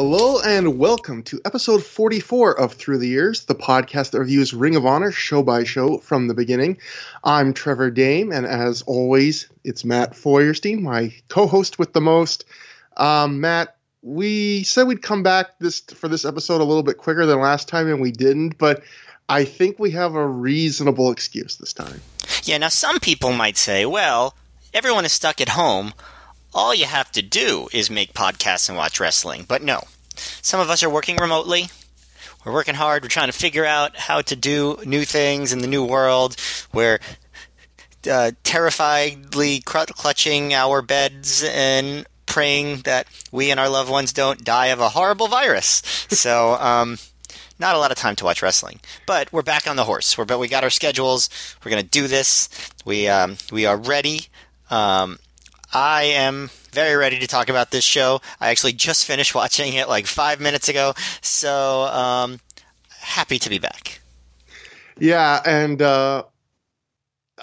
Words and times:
Hello 0.00 0.40
and 0.40 0.78
welcome 0.78 1.24
to 1.24 1.40
episode 1.44 1.82
44 1.82 2.60
of 2.60 2.72
Through 2.72 2.98
the 2.98 3.08
Years, 3.08 3.46
the 3.46 3.54
podcast 3.56 4.12
that 4.12 4.20
reviews 4.20 4.54
Ring 4.54 4.76
of 4.76 4.86
Honor 4.86 5.10
show 5.10 5.42
by 5.42 5.64
show 5.64 5.98
from 5.98 6.28
the 6.28 6.34
beginning. 6.34 6.78
I'm 7.24 7.52
Trevor 7.52 7.90
Dame, 7.90 8.30
and 8.30 8.46
as 8.46 8.82
always, 8.82 9.48
it's 9.64 9.84
Matt 9.84 10.14
Feuerstein, 10.14 10.84
my 10.84 11.12
co-host 11.26 11.80
with 11.80 11.94
the 11.94 12.00
most. 12.00 12.44
Um, 12.96 13.40
Matt, 13.40 13.76
we 14.02 14.62
said 14.62 14.86
we'd 14.86 15.02
come 15.02 15.24
back 15.24 15.58
this 15.58 15.80
for 15.80 16.06
this 16.06 16.24
episode 16.24 16.60
a 16.60 16.64
little 16.64 16.84
bit 16.84 16.98
quicker 16.98 17.26
than 17.26 17.40
last 17.40 17.66
time, 17.66 17.88
and 17.88 18.00
we 18.00 18.12
didn't, 18.12 18.56
but 18.56 18.84
I 19.28 19.44
think 19.44 19.80
we 19.80 19.90
have 19.90 20.14
a 20.14 20.24
reasonable 20.24 21.10
excuse 21.10 21.56
this 21.56 21.72
time. 21.72 22.00
Yeah, 22.44 22.58
now 22.58 22.68
some 22.68 23.00
people 23.00 23.32
might 23.32 23.56
say, 23.56 23.84
well, 23.84 24.36
everyone 24.72 25.04
is 25.04 25.12
stuck 25.12 25.40
at 25.40 25.48
home 25.48 25.92
all 26.54 26.74
you 26.74 26.86
have 26.86 27.10
to 27.12 27.22
do 27.22 27.68
is 27.72 27.90
make 27.90 28.12
podcasts 28.12 28.68
and 28.68 28.78
watch 28.78 29.00
wrestling. 29.00 29.44
But 29.46 29.62
no, 29.62 29.82
some 30.16 30.60
of 30.60 30.70
us 30.70 30.82
are 30.82 30.90
working 30.90 31.16
remotely. 31.16 31.68
We're 32.44 32.52
working 32.52 32.74
hard. 32.74 33.02
We're 33.02 33.08
trying 33.08 33.30
to 33.30 33.38
figure 33.38 33.64
out 33.64 33.96
how 33.96 34.22
to 34.22 34.36
do 34.36 34.78
new 34.84 35.04
things 35.04 35.52
in 35.52 35.58
the 35.58 35.66
new 35.66 35.84
world. 35.84 36.36
We're 36.72 36.98
uh, 38.08 38.32
terrifiedly 38.44 39.64
clutching 39.64 40.54
our 40.54 40.82
beds 40.82 41.44
and 41.44 42.06
praying 42.26 42.82
that 42.82 43.06
we 43.32 43.50
and 43.50 43.58
our 43.58 43.68
loved 43.68 43.90
ones 43.90 44.12
don't 44.12 44.44
die 44.44 44.66
of 44.66 44.80
a 44.80 44.90
horrible 44.90 45.28
virus. 45.28 45.82
So, 46.08 46.54
um, 46.54 46.98
not 47.58 47.74
a 47.74 47.78
lot 47.78 47.90
of 47.90 47.98
time 47.98 48.14
to 48.16 48.24
watch 48.24 48.40
wrestling, 48.40 48.80
but 49.06 49.32
we're 49.32 49.42
back 49.42 49.66
on 49.66 49.76
the 49.76 49.84
horse. 49.84 50.16
We're 50.16 50.24
but 50.24 50.38
we 50.38 50.46
got 50.46 50.62
our 50.62 50.70
schedules. 50.70 51.28
We're 51.64 51.70
gonna 51.70 51.82
do 51.82 52.06
this. 52.06 52.48
We 52.84 53.08
um, 53.08 53.36
we 53.50 53.66
are 53.66 53.76
ready. 53.76 54.26
Um, 54.70 55.18
I 55.72 56.04
am 56.04 56.50
very 56.72 56.96
ready 56.96 57.18
to 57.18 57.26
talk 57.26 57.48
about 57.48 57.70
this 57.70 57.84
show. 57.84 58.20
I 58.40 58.50
actually 58.50 58.72
just 58.72 59.04
finished 59.04 59.34
watching 59.34 59.74
it 59.74 59.88
like 59.88 60.06
five 60.06 60.40
minutes 60.40 60.68
ago, 60.68 60.94
so 61.20 61.82
um, 61.82 62.40
happy 62.90 63.38
to 63.38 63.48
be 63.48 63.58
back. 63.58 64.00
Yeah, 64.98 65.40
and 65.44 65.80
uh, 65.80 66.24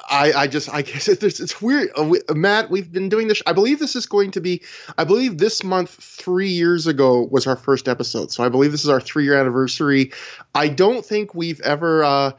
I, 0.09 0.33
I 0.33 0.47
just, 0.47 0.73
I 0.73 0.81
guess 0.81 1.08
it's, 1.23 1.39
it's 1.39 1.61
weird. 1.61 1.89
Uh, 1.97 2.03
we, 2.03 2.19
Matt, 2.33 2.69
we've 2.69 2.91
been 2.91 3.09
doing 3.09 3.27
this. 3.27 3.41
I 3.45 3.53
believe 3.53 3.80
this 3.80 3.95
is 3.95 4.05
going 4.05 4.31
to 4.31 4.42
be, 4.42 4.61
I 4.97 5.03
believe 5.03 5.38
this 5.38 5.64
month, 5.64 5.92
three 5.92 6.49
years 6.49 6.88
ago, 6.88 7.27
was 7.31 7.47
our 7.47 7.55
first 7.55 7.88
episode. 7.88 8.31
So 8.31 8.44
I 8.44 8.49
believe 8.49 8.71
this 8.71 8.83
is 8.83 8.89
our 8.89 9.02
three 9.02 9.23
year 9.23 9.39
anniversary. 9.39 10.11
I 10.53 10.67
don't 10.67 11.05
think 11.05 11.33
we've 11.33 11.61
ever. 11.61 12.03
Uh, 12.03 12.31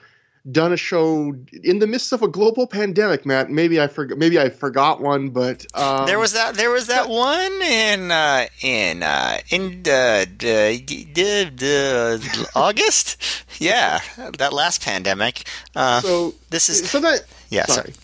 done 0.51 0.73
a 0.73 0.77
show 0.77 1.35
in 1.65 1.79
the 1.79 1.87
midst 1.87 2.13
of 2.13 2.23
a 2.23 2.29
global 2.29 2.67
pandemic, 2.67 3.27
Matt. 3.27 3.51
Maybe 3.51 3.81
I 3.81 3.87
forgot. 3.89 4.19
Maybe 4.19 4.39
I 4.39 4.49
forgot 4.49 5.01
one, 5.01 5.31
but 5.31 5.67
um, 5.75 6.07
there 6.07 6.19
was 6.19 6.33
that. 6.33 6.55
There 6.55 6.71
was 6.71 6.87
that 6.87 7.09
one 7.09 7.63
in 7.63 8.11
uh, 8.11 8.47
in 8.63 9.03
uh, 9.03 9.39
in 9.51 9.83
the, 9.83 10.29
the, 10.39 11.51
the, 11.57 12.51
August. 12.55 13.17
Yeah, 13.59 14.01
that 14.37 14.53
last 14.53 14.83
pandemic. 14.83 15.49
Uh, 15.75 16.03
so 16.03 16.35
this 16.51 16.69
is 16.69 16.91
so 16.91 17.01
that. 17.01 17.25
Yeah, 17.49 17.65
sorry. 17.65 17.93
sorry. 17.93 17.95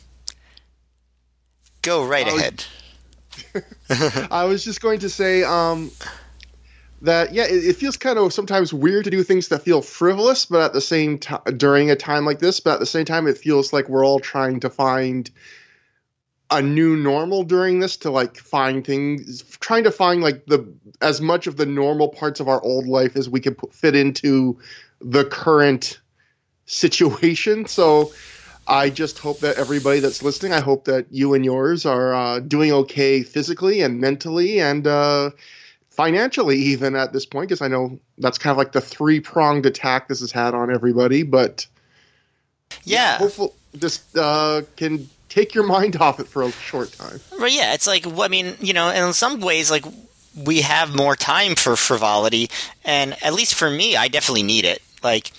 Go 1.82 2.06
right 2.06 2.26
I 2.26 2.30
ahead. 2.30 2.64
Was, 3.52 4.28
I 4.30 4.44
was 4.44 4.64
just 4.64 4.80
going 4.80 5.00
to 5.00 5.10
say. 5.10 5.44
Um, 5.44 5.90
that 7.02 7.32
yeah 7.32 7.44
it, 7.44 7.64
it, 7.64 7.76
feels 7.76 7.96
kind 7.96 8.18
of 8.18 8.32
sometimes 8.32 8.72
weird 8.72 9.04
to 9.04 9.10
do 9.10 9.22
things 9.22 9.48
that 9.48 9.62
feel 9.62 9.82
frivolous 9.82 10.46
but 10.46 10.62
at 10.62 10.72
the 10.72 10.80
same 10.80 11.18
time 11.18 11.42
during 11.56 11.90
a 11.90 11.96
time 11.96 12.24
like 12.24 12.38
this 12.38 12.60
but 12.60 12.74
at 12.74 12.80
the 12.80 12.86
same 12.86 13.04
time 13.04 13.26
it 13.26 13.36
feels 13.36 13.72
like 13.72 13.88
we're 13.88 14.06
all 14.06 14.20
trying 14.20 14.60
to 14.60 14.70
find 14.70 15.30
a 16.50 16.60
new 16.60 16.96
normal 16.96 17.42
during 17.42 17.80
this 17.80 17.96
to 17.96 18.10
like 18.10 18.36
find 18.36 18.86
things 18.86 19.42
trying 19.60 19.84
to 19.84 19.90
find 19.90 20.22
like 20.22 20.44
the 20.46 20.66
as 21.00 21.20
much 21.20 21.46
of 21.46 21.56
the 21.56 21.66
normal 21.66 22.08
parts 22.08 22.40
of 22.40 22.48
our 22.48 22.62
old 22.62 22.86
life 22.86 23.16
as 23.16 23.28
we 23.28 23.40
can 23.40 23.54
put, 23.54 23.74
fit 23.74 23.96
into 23.96 24.58
the 25.00 25.24
current 25.24 25.98
situation. 26.66 27.66
So 27.66 28.12
I 28.66 28.90
just 28.90 29.18
hope 29.18 29.40
that 29.40 29.58
everybody 29.58 30.00
that's 30.00 30.22
listening, 30.22 30.52
I 30.52 30.60
hope 30.60 30.84
that 30.84 31.06
you 31.10 31.34
and 31.34 31.44
yours 31.44 31.84
are 31.84 32.14
uh, 32.14 32.40
doing 32.40 32.72
okay 32.72 33.22
physically 33.22 33.80
and 33.80 34.00
mentally, 34.00 34.60
and 34.60 34.86
uh, 34.86 35.30
financially 35.92 36.56
even 36.56 36.96
at 36.96 37.12
this 37.12 37.26
point 37.26 37.48
because 37.48 37.60
i 37.60 37.68
know 37.68 37.98
that's 38.18 38.38
kind 38.38 38.50
of 38.50 38.56
like 38.56 38.72
the 38.72 38.80
three 38.80 39.20
pronged 39.20 39.66
attack 39.66 40.08
this 40.08 40.20
has 40.20 40.32
had 40.32 40.54
on 40.54 40.72
everybody 40.72 41.22
but 41.22 41.66
yeah. 42.84 43.18
hopefully 43.18 43.50
this 43.74 44.02
uh, 44.16 44.62
can 44.76 45.08
take 45.28 45.54
your 45.54 45.64
mind 45.64 45.96
off 45.96 46.20
it 46.20 46.26
for 46.26 46.42
a 46.42 46.50
short 46.50 46.92
time. 46.92 47.20
But 47.38 47.52
yeah 47.52 47.74
it's 47.74 47.86
like 47.86 48.06
i 48.06 48.28
mean 48.28 48.54
you 48.60 48.72
know 48.72 48.88
in 48.88 49.12
some 49.12 49.40
ways 49.40 49.70
like 49.70 49.84
we 50.34 50.62
have 50.62 50.96
more 50.96 51.14
time 51.14 51.54
for 51.54 51.76
frivolity 51.76 52.48
and 52.84 53.16
at 53.22 53.34
least 53.34 53.54
for 53.54 53.70
me 53.70 53.96
i 53.96 54.08
definitely 54.08 54.44
need 54.44 54.64
it. 54.64 54.80
Like 55.02 55.32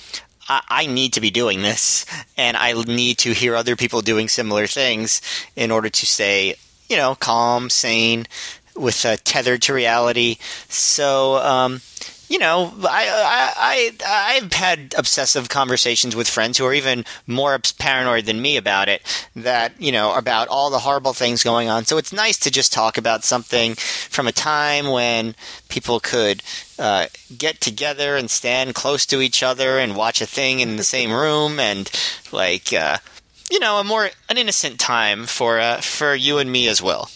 I 0.50 0.88
need 0.88 1.14
to 1.14 1.22
be 1.22 1.32
doing 1.32 1.62
this, 1.62 2.06
and 2.38 2.58
I 2.58 2.74
need 2.74 3.18
to 3.20 3.32
hear 3.32 3.56
other 3.56 3.76
people 3.76 4.02
doing 4.02 4.28
similar 4.28 4.68
things 4.68 5.22
in 5.56 5.72
order 5.72 5.90
to 5.90 6.06
stay, 6.06 6.56
you 6.90 6.98
know, 6.98 7.16
calm, 7.16 7.70
sane, 7.70 8.28
with 8.76 9.06
uh, 9.06 9.18
tethered 9.24 9.62
to 9.64 9.74
reality. 9.74 10.38
So, 10.70 11.36
um, 11.38 11.82
you 12.30 12.40
know, 12.40 12.74
I, 12.84 13.08
I, 13.08 13.92
I, 14.04 14.38
I've 14.38 14.54
had 14.54 14.96
obsessive 14.98 15.50
conversations 15.50 16.16
with 16.16 16.28
friends 16.28 16.58
who 16.58 16.66
are 16.66 16.74
even 16.74 17.06
more 17.28 17.60
paranoid 17.78 18.26
than 18.26 18.42
me 18.42 18.58
about 18.58 18.90
it, 18.90 19.04
that, 19.36 19.80
you 19.80 19.92
know, 19.92 20.16
about 20.16 20.48
all 20.48 20.72
the 20.72 20.80
horrible 20.80 21.14
things 21.14 21.44
going 21.44 21.70
on. 21.70 21.86
So 21.86 21.98
it's 21.98 22.12
nice 22.12 22.40
to 22.40 22.50
just 22.50 22.74
talk 22.74 22.98
about 22.98 23.24
something 23.24 23.76
from 23.76 24.28
a 24.28 24.32
time 24.32 24.88
when 24.88 25.36
people 25.70 26.00
could 26.00 26.42
uh, 26.80 27.08
get 27.38 27.62
together 27.62 28.16
and 28.16 28.32
stand 28.32 28.74
close 28.74 29.06
to 29.08 29.22
each 29.22 29.44
other 29.44 29.78
and 29.78 29.96
watch 29.96 30.20
a 30.20 30.26
thing 30.26 30.60
in 30.60 30.78
the 30.78 30.84
same 30.84 31.12
room 31.12 31.60
and, 31.60 31.92
like, 32.32 32.74
uh, 32.74 32.98
you 33.52 33.60
know, 33.60 33.78
a 33.78 33.84
more 33.84 34.10
an 34.30 34.38
innocent 34.38 34.80
time 34.80 35.26
for 35.26 35.60
uh, 35.60 35.78
for 35.78 36.16
you 36.16 36.40
and 36.40 36.52
me 36.52 36.68
as 36.68 36.82
well. 36.82 37.12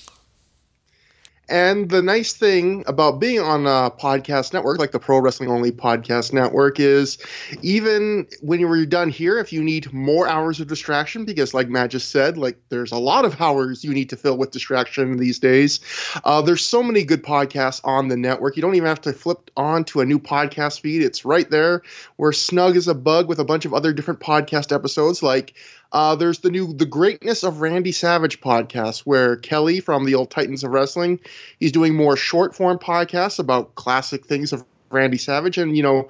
And 1.49 1.89
the 1.89 2.01
nice 2.01 2.33
thing 2.33 2.83
about 2.87 3.19
being 3.19 3.39
on 3.39 3.65
a 3.65 3.89
podcast 3.89 4.53
network 4.53 4.79
like 4.79 4.91
the 4.91 4.99
Pro 4.99 5.19
Wrestling 5.19 5.49
Only 5.49 5.71
Podcast 5.71 6.33
Network 6.33 6.79
is 6.79 7.17
even 7.61 8.27
when 8.41 8.59
you're 8.59 8.85
done 8.85 9.09
here, 9.09 9.39
if 9.39 9.53
you 9.53 9.63
need 9.63 9.91
more 9.93 10.27
hours 10.27 10.59
of 10.59 10.67
distraction, 10.67 11.23
because 11.23 11.53
like 11.53 11.69
Matt 11.69 11.91
just 11.91 12.11
said, 12.11 12.37
like 12.37 12.57
there's 12.69 12.91
a 12.91 12.97
lot 12.97 13.23
of 13.23 13.39
hours 13.39 13.83
you 13.83 13.93
need 13.93 14.09
to 14.09 14.17
fill 14.17 14.37
with 14.37 14.51
distraction 14.51 15.17
these 15.17 15.39
days. 15.39 15.79
Uh, 16.25 16.41
there's 16.41 16.65
so 16.65 16.83
many 16.83 17.03
good 17.03 17.23
podcasts 17.23 17.79
on 17.83 18.09
the 18.09 18.17
network. 18.17 18.57
You 18.57 18.61
don't 18.61 18.75
even 18.75 18.87
have 18.87 19.01
to 19.01 19.13
flip 19.13 19.49
on 19.55 19.85
to 19.85 20.01
a 20.01 20.05
new 20.05 20.19
podcast 20.19 20.81
feed. 20.81 21.01
It's 21.01 21.23
right 21.23 21.49
there. 21.49 21.81
We're 22.17 22.33
snug 22.33 22.75
as 22.75 22.87
a 22.87 22.95
bug 22.95 23.29
with 23.29 23.39
a 23.39 23.45
bunch 23.45 23.65
of 23.65 23.73
other 23.73 23.93
different 23.93 24.19
podcast 24.19 24.73
episodes 24.73 25.23
like 25.23 25.53
uh, 25.91 26.15
there's 26.15 26.39
the 26.39 26.51
new 26.51 26.73
The 26.73 26.85
Greatness 26.85 27.43
of 27.43 27.61
Randy 27.61 27.91
Savage 27.91 28.41
podcast, 28.41 28.99
where 28.99 29.35
Kelly 29.35 29.79
from 29.79 30.05
the 30.05 30.15
old 30.15 30.29
Titans 30.29 30.63
of 30.63 30.71
Wrestling, 30.71 31.19
he's 31.59 31.71
doing 31.71 31.95
more 31.95 32.17
short 32.17 32.55
form 32.55 32.77
podcasts 32.77 33.39
about 33.39 33.75
classic 33.75 34.25
things 34.25 34.53
of 34.53 34.63
Randy 34.89 35.17
Savage. 35.17 35.57
And, 35.57 35.77
you 35.77 35.83
know, 35.83 36.09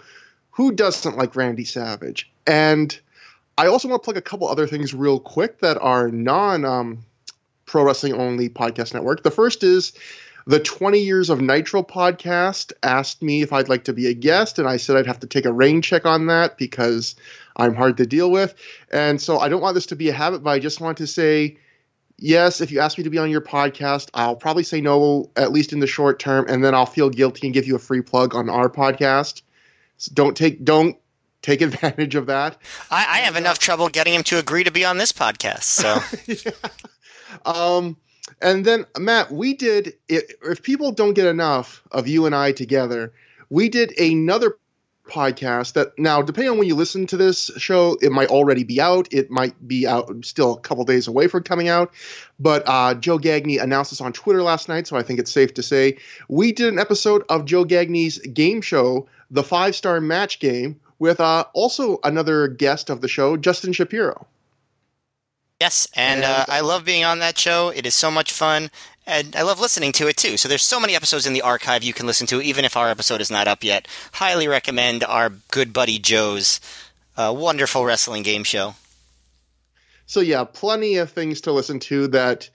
who 0.51 0.71
doesn't 0.71 1.17
like 1.17 1.35
Randy 1.35 1.65
Savage? 1.65 2.31
And 2.45 2.97
I 3.57 3.67
also 3.67 3.87
want 3.87 4.01
to 4.01 4.05
plug 4.05 4.17
a 4.17 4.21
couple 4.21 4.47
other 4.47 4.67
things 4.67 4.93
real 4.93 5.19
quick 5.19 5.59
that 5.59 5.77
are 5.79 6.09
non 6.09 6.65
um, 6.65 7.05
pro 7.65 7.83
wrestling 7.83 8.13
only 8.13 8.49
podcast 8.49 8.93
network. 8.93 9.23
The 9.23 9.31
first 9.31 9.63
is 9.63 9.93
the 10.47 10.59
20 10.59 10.99
Years 10.99 11.29
of 11.29 11.41
Nitro 11.41 11.83
podcast 11.83 12.71
asked 12.81 13.21
me 13.21 13.41
if 13.41 13.51
I'd 13.51 13.67
like 13.67 13.83
to 13.83 13.93
be 13.93 14.07
a 14.07 14.13
guest, 14.13 14.57
and 14.57 14.67
I 14.67 14.77
said 14.77 14.95
I'd 14.95 15.05
have 15.05 15.19
to 15.19 15.27
take 15.27 15.45
a 15.45 15.51
rain 15.51 15.81
check 15.81 16.05
on 16.05 16.27
that 16.27 16.57
because 16.57 17.15
I'm 17.57 17.75
hard 17.75 17.97
to 17.97 18.05
deal 18.05 18.31
with. 18.31 18.55
And 18.91 19.21
so 19.21 19.39
I 19.39 19.49
don't 19.49 19.61
want 19.61 19.75
this 19.75 19.85
to 19.87 19.95
be 19.95 20.09
a 20.09 20.13
habit, 20.13 20.43
but 20.43 20.51
I 20.51 20.59
just 20.59 20.79
want 20.79 20.97
to 20.99 21.07
say 21.07 21.57
yes, 22.17 22.61
if 22.61 22.71
you 22.71 22.79
ask 22.79 22.97
me 22.97 23.03
to 23.03 23.09
be 23.09 23.17
on 23.17 23.29
your 23.29 23.41
podcast, 23.41 24.09
I'll 24.13 24.35
probably 24.35 24.63
say 24.63 24.81
no, 24.81 25.29
at 25.35 25.51
least 25.51 25.73
in 25.73 25.79
the 25.79 25.87
short 25.87 26.19
term, 26.19 26.45
and 26.47 26.63
then 26.63 26.73
I'll 26.73 26.85
feel 26.85 27.09
guilty 27.09 27.47
and 27.47 27.53
give 27.53 27.65
you 27.65 27.75
a 27.75 27.79
free 27.79 28.01
plug 28.01 28.35
on 28.35 28.49
our 28.49 28.69
podcast. 28.69 29.41
So 29.97 30.11
don't 30.13 30.35
take 30.35 30.63
don't 30.63 30.97
take 31.41 31.61
advantage 31.61 32.15
of 32.15 32.25
that. 32.27 32.57
I, 32.91 33.05
I 33.09 33.17
have 33.19 33.35
enough 33.35 33.59
trouble 33.59 33.89
getting 33.89 34.13
him 34.13 34.23
to 34.23 34.37
agree 34.37 34.63
to 34.63 34.71
be 34.71 34.85
on 34.85 34.97
this 34.97 35.11
podcast. 35.11 35.63
So, 35.63 35.99
yeah. 36.53 36.69
um, 37.45 37.97
and 38.41 38.65
then 38.65 38.85
Matt, 38.97 39.31
we 39.31 39.53
did. 39.53 39.93
If 40.09 40.63
people 40.63 40.91
don't 40.91 41.13
get 41.13 41.27
enough 41.27 41.83
of 41.91 42.07
you 42.07 42.25
and 42.25 42.35
I 42.35 42.51
together, 42.51 43.13
we 43.49 43.69
did 43.69 43.97
another 43.99 44.57
podcast 45.07 45.73
that 45.73 45.97
now 45.97 46.21
depending 46.21 46.51
on 46.51 46.57
when 46.57 46.67
you 46.67 46.75
listen 46.75 47.07
to 47.07 47.17
this 47.17 47.49
show 47.57 47.97
it 48.01 48.11
might 48.11 48.29
already 48.29 48.63
be 48.63 48.79
out. 48.81 49.07
It 49.11 49.29
might 49.29 49.67
be 49.67 49.87
out 49.87 50.25
still 50.25 50.53
a 50.53 50.59
couple 50.59 50.83
days 50.83 51.07
away 51.07 51.27
from 51.27 51.43
coming 51.43 51.67
out. 51.67 51.93
But 52.39 52.63
uh, 52.67 52.93
joe 52.95 53.17
gagne 53.17 53.57
announced 53.57 53.91
this 53.91 54.01
on 54.01 54.13
twitter 54.13 54.43
last 54.43 54.69
night 54.69 54.87
so 54.87 54.95
i 54.95 55.03
think 55.03 55.19
it's 55.19 55.31
safe 55.31 55.53
to 55.55 55.63
say 55.63 55.97
we 56.27 56.51
did 56.51 56.71
an 56.71 56.79
episode 56.79 57.23
of 57.29 57.45
joe 57.45 57.63
gagne's 57.63 58.19
game 58.19 58.61
show 58.61 59.07
the 59.31 59.43
five 59.43 59.75
star 59.75 59.99
match 60.01 60.39
game 60.39 60.79
with 60.99 61.19
uh, 61.19 61.45
also 61.53 61.99
another 62.03 62.47
guest 62.47 62.89
of 62.89 63.01
the 63.01 63.07
show 63.07 63.37
justin 63.37 63.73
shapiro. 63.73 64.27
Yes 65.59 65.87
and 65.95 66.23
uh, 66.23 66.45
i 66.49 66.59
love 66.59 66.85
being 66.85 67.03
on 67.03 67.19
that 67.19 67.37
show. 67.37 67.69
It 67.69 67.85
is 67.85 67.95
so 67.95 68.11
much 68.11 68.31
fun 68.31 68.69
and 69.07 69.35
I 69.35 69.41
love 69.43 69.59
listening 69.59 69.93
to 69.93 70.07
it 70.07 70.17
too. 70.17 70.37
So 70.37 70.49
there's 70.49 70.61
so 70.61 70.79
many 70.79 70.95
episodes 70.95 71.25
in 71.25 71.33
the 71.33 71.41
archive 71.41 71.83
you 71.83 71.93
can 71.93 72.05
listen 72.05 72.27
to, 72.27 72.41
even 72.41 72.65
if 72.65 72.75
our 72.75 72.89
episode 72.89 73.21
is 73.21 73.31
not 73.31 73.47
up 73.47 73.63
yet. 73.63 73.87
Highly 74.11 74.47
recommend 74.47 75.03
our 75.03 75.29
good 75.49 75.71
buddy 75.71 75.97
Joe's 75.97 76.59
uh, 77.15 77.33
wonderful 77.35 77.85
wrestling 77.85 78.23
game 78.23 78.43
show. 78.43 78.75
So 80.05 80.19
yeah, 80.19 80.43
plenty 80.43 80.97
of 80.97 81.11
things 81.11 81.41
to 81.41 81.51
listen 81.51 81.79
to 81.81 82.07
that. 82.09 82.49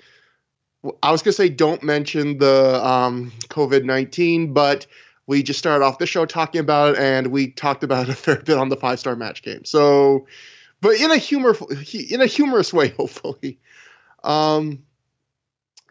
I 1.02 1.10
was 1.10 1.22
gonna 1.22 1.32
say 1.32 1.48
don't 1.48 1.82
mention 1.82 2.38
the 2.38 2.84
um, 2.86 3.32
COVID 3.48 3.84
nineteen, 3.84 4.52
but 4.52 4.86
we 5.26 5.42
just 5.42 5.58
started 5.58 5.84
off 5.84 5.98
the 5.98 6.06
show 6.06 6.26
talking 6.26 6.60
about 6.60 6.94
it, 6.94 7.00
and 7.00 7.28
we 7.28 7.50
talked 7.50 7.84
about 7.84 8.08
it 8.08 8.12
a 8.12 8.16
fair 8.16 8.36
bit 8.36 8.58
on 8.58 8.68
the 8.68 8.76
five 8.76 8.98
star 8.98 9.16
match 9.16 9.42
game. 9.42 9.64
So, 9.64 10.26
but 10.80 11.00
in 11.00 11.10
a 11.10 11.16
humor 11.16 11.56
in 12.10 12.20
a 12.20 12.26
humorous 12.26 12.72
way, 12.72 12.88
hopefully. 12.98 13.58
Um, 14.24 14.84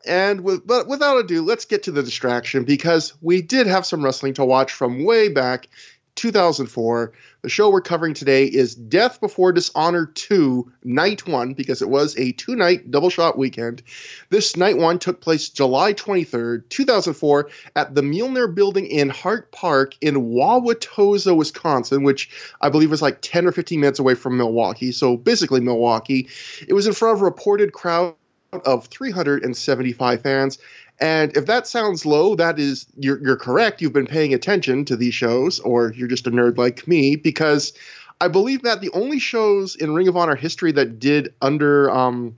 and 0.06 0.42
with, 0.42 0.66
but 0.66 0.88
without 0.88 1.18
ado, 1.18 1.42
let's 1.42 1.66
get 1.66 1.84
to 1.84 1.92
the 1.92 2.04
distraction 2.04 2.64
because 2.64 3.14
we 3.22 3.42
did 3.42 3.68
have 3.68 3.86
some 3.86 4.04
wrestling 4.04 4.34
to 4.36 4.46
watch 4.46 4.72
from 4.72 5.04
way 5.04 5.30
back 5.30 5.68
2004. 6.16 7.14
The 7.42 7.50
show 7.50 7.70
we're 7.70 7.82
covering 7.82 8.14
today 8.14 8.46
is 8.46 8.76
Death 8.76 9.20
Before 9.20 9.52
Dishonor 9.52 10.06
2, 10.06 10.72
Night 10.84 11.28
1, 11.28 11.54
because 11.54 11.82
it 11.82 11.90
was 11.90 12.16
a 12.18 12.34
two 12.34 12.56
night 12.56 12.92
double 12.92 13.10
shot 13.10 13.38
weekend. 13.38 13.82
This 14.30 14.56
Night 14.56 14.78
1 14.78 15.00
took 15.00 15.22
place 15.22 15.50
July 15.50 15.94
23rd, 15.94 16.70
2004, 16.70 17.50
at 17.76 17.96
the 17.96 18.04
Muellner 18.04 18.54
Building 18.54 18.86
in 18.86 19.10
Hart 19.10 19.52
Park 19.52 19.96
in 20.02 20.16
Wauwatosa, 20.16 21.36
Wisconsin, 21.36 22.04
which 22.04 22.30
I 22.62 22.70
believe 22.70 22.92
was 22.92 23.02
like 23.02 23.22
10 23.22 23.48
or 23.48 23.52
15 23.52 23.80
minutes 23.80 24.00
away 24.00 24.14
from 24.14 24.38
Milwaukee. 24.38 24.92
So 24.92 25.18
basically, 25.18 25.62
Milwaukee. 25.62 26.30
It 26.68 26.74
was 26.74 26.86
in 26.86 26.94
front 26.94 27.16
of 27.16 27.22
a 27.22 27.26
reported 27.26 27.74
crowd 27.74 28.16
of 28.54 28.88
375 28.88 30.22
fans. 30.22 30.58
And 31.00 31.36
if 31.36 31.46
that 31.48 31.68
sounds 31.68 32.06
low, 32.06 32.36
that 32.36 32.60
is 32.60 32.86
you're 32.96 33.22
you're 33.24 33.38
correct. 33.38 33.82
You've 33.82 33.94
been 33.94 34.06
paying 34.06 34.34
attention 34.34 34.86
to 34.86 34.96
these 34.96 35.16
shows, 35.16 35.60
or 35.60 35.94
you're 35.94 36.08
just 36.08 36.28
a 36.28 36.32
nerd 36.32 36.58
like 36.58 36.88
me, 36.88 37.16
because 37.16 37.74
I 38.20 38.28
believe 38.28 38.62
that 38.64 38.82
the 38.82 38.92
only 38.92 39.18
shows 39.18 39.76
in 39.76 39.94
Ring 39.94 40.08
of 40.08 40.16
Honor 40.16 40.36
history 40.36 40.72
that 40.74 41.00
did 41.00 41.34
under 41.42 41.90
um, 41.90 42.38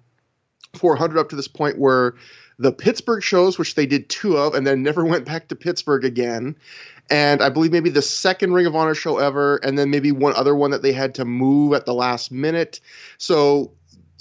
400 0.75 1.19
up 1.19 1.30
to 1.30 1.36
this 1.36 1.48
point 1.48 1.77
were 1.77 2.15
the 2.57 2.71
Pittsburgh 2.71 3.24
shows, 3.24 3.60
which 3.60 3.75
they 3.75 3.86
did 3.86 4.07
two 4.07 4.38
of, 4.38 4.54
and 4.54 4.65
then 4.65 4.81
never 4.81 5.04
went 5.06 5.25
back 5.25 5.50
to 5.50 5.56
Pittsburgh 5.56 6.06
again. 6.06 6.56
And 7.10 7.42
I 7.42 7.50
believe 7.50 7.74
maybe 7.74 7.89
the 7.89 8.01
second 8.01 8.54
Ring 8.54 8.65
of 8.65 8.75
Honor 8.77 8.95
show 8.95 9.18
ever, 9.18 9.57
and 9.57 9.77
then 9.77 9.89
maybe 9.89 10.13
one 10.13 10.36
other 10.36 10.56
one 10.56 10.71
that 10.71 10.83
they 10.83 10.94
had 10.94 11.15
to 11.15 11.25
move 11.25 11.74
at 11.74 11.86
the 11.86 11.94
last 11.94 12.31
minute. 12.31 12.80
So 13.18 13.74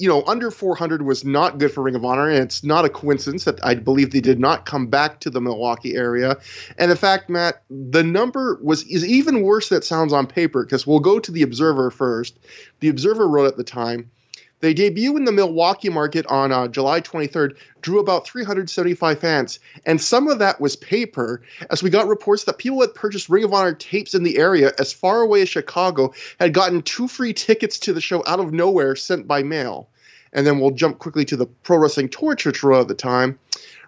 you 0.02 0.08
know, 0.08 0.24
under 0.26 0.50
400 0.50 1.02
was 1.02 1.24
not 1.24 1.58
good 1.58 1.70
for 1.70 1.80
Ring 1.80 1.94
of 1.94 2.04
Honor, 2.04 2.28
and 2.28 2.42
it's 2.42 2.64
not 2.64 2.84
a 2.84 2.88
coincidence 2.88 3.44
that 3.44 3.64
I 3.64 3.76
believe 3.76 4.10
they 4.10 4.20
did 4.20 4.40
not 4.40 4.66
come 4.66 4.88
back 4.88 5.20
to 5.20 5.30
the 5.30 5.40
Milwaukee 5.40 5.94
area. 5.94 6.38
And 6.76 6.90
in 6.90 6.96
fact, 6.96 7.30
Matt, 7.30 7.62
the 7.70 8.02
number 8.02 8.58
was 8.60 8.82
is 8.82 9.06
even 9.06 9.42
worse 9.42 9.68
than 9.68 9.78
it 9.78 9.84
sounds 9.84 10.12
on 10.12 10.26
paper 10.26 10.64
because 10.64 10.88
we'll 10.88 10.98
go 10.98 11.20
to 11.20 11.30
the 11.30 11.42
Observer 11.42 11.92
first. 11.92 12.36
The 12.80 12.88
Observer 12.88 13.28
wrote 13.28 13.46
at 13.46 13.56
the 13.56 13.62
time. 13.62 14.10
They 14.58 14.74
debut 14.74 15.16
in 15.16 15.24
the 15.24 15.30
Milwaukee 15.30 15.88
market 15.88 16.26
on 16.26 16.50
uh, 16.50 16.66
July 16.66 17.00
23rd, 17.00 17.56
drew 17.80 18.00
about 18.00 18.26
375 18.26 19.20
fans, 19.20 19.60
and 19.86 20.00
some 20.00 20.26
of 20.26 20.40
that 20.40 20.60
was 20.60 20.74
paper, 20.74 21.42
as 21.70 21.80
we 21.80 21.90
got 21.90 22.08
reports 22.08 22.42
that 22.44 22.58
people 22.58 22.80
had 22.80 22.94
purchased 22.94 23.28
Ring 23.28 23.44
of 23.44 23.52
Honor 23.52 23.74
tapes 23.74 24.14
in 24.14 24.24
the 24.24 24.38
area 24.38 24.72
as 24.80 24.92
far 24.92 25.20
away 25.20 25.42
as 25.42 25.48
Chicago 25.48 26.12
had 26.40 26.54
gotten 26.54 26.82
two 26.82 27.06
free 27.06 27.32
tickets 27.32 27.78
to 27.80 27.92
the 27.92 28.00
show 28.00 28.24
out 28.26 28.40
of 28.40 28.52
nowhere 28.52 28.96
sent 28.96 29.28
by 29.28 29.44
mail. 29.44 29.88
And 30.32 30.46
then 30.46 30.60
we'll 30.60 30.70
jump 30.70 30.98
quickly 30.98 31.24
to 31.26 31.36
the 31.36 31.46
Pro 31.46 31.78
Wrestling 31.78 32.08
which 32.08 32.62
wrote 32.62 32.80
at 32.80 32.88
the 32.88 32.94
time. 32.94 33.38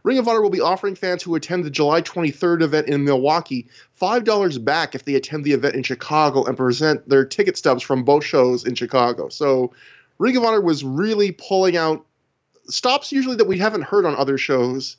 Ring 0.02 0.18
of 0.18 0.28
Honor 0.28 0.42
will 0.42 0.50
be 0.50 0.60
offering 0.60 0.94
fans 0.94 1.22
who 1.22 1.34
attend 1.34 1.64
the 1.64 1.70
July 1.70 2.02
23rd 2.02 2.62
event 2.62 2.88
in 2.88 3.04
Milwaukee 3.04 3.66
$5 4.00 4.62
back 4.62 4.94
if 4.94 5.04
they 5.04 5.14
attend 5.14 5.44
the 5.44 5.52
event 5.52 5.74
in 5.74 5.82
Chicago 5.82 6.44
and 6.44 6.56
present 6.56 7.08
their 7.08 7.24
ticket 7.24 7.56
stubs 7.56 7.82
from 7.82 8.04
both 8.04 8.24
shows 8.24 8.66
in 8.66 8.74
Chicago. 8.74 9.30
So 9.30 9.72
Ring 10.18 10.36
of 10.36 10.44
Honor 10.44 10.60
was 10.60 10.84
really 10.84 11.32
pulling 11.32 11.78
out 11.78 12.04
stops 12.68 13.12
usually 13.12 13.36
that 13.36 13.46
we 13.46 13.58
haven't 13.58 13.82
heard 13.82 14.04
on 14.04 14.14
other 14.14 14.38
shows 14.38 14.96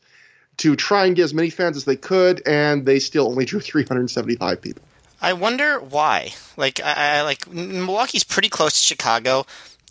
to 0.57 0.75
try 0.75 1.06
and 1.06 1.15
get 1.15 1.24
as 1.24 1.33
many 1.33 1.50
fans 1.50 1.77
as 1.77 1.86
they 1.86 1.95
could, 1.95 2.41
and 2.45 2.86
they 2.86 3.00
still 3.00 3.27
only 3.27 3.45
drew 3.45 3.59
375 3.59 4.62
people. 4.62 4.81
I 5.21 5.33
wonder 5.33 5.80
why. 5.80 6.33
Like, 6.56 6.80
I, 6.83 7.18
I 7.18 7.21
like 7.24 7.50
Milwaukee's 7.51 8.24
pretty 8.24 8.50
close 8.50 8.74
to 8.74 8.80
Chicago. 8.80 9.45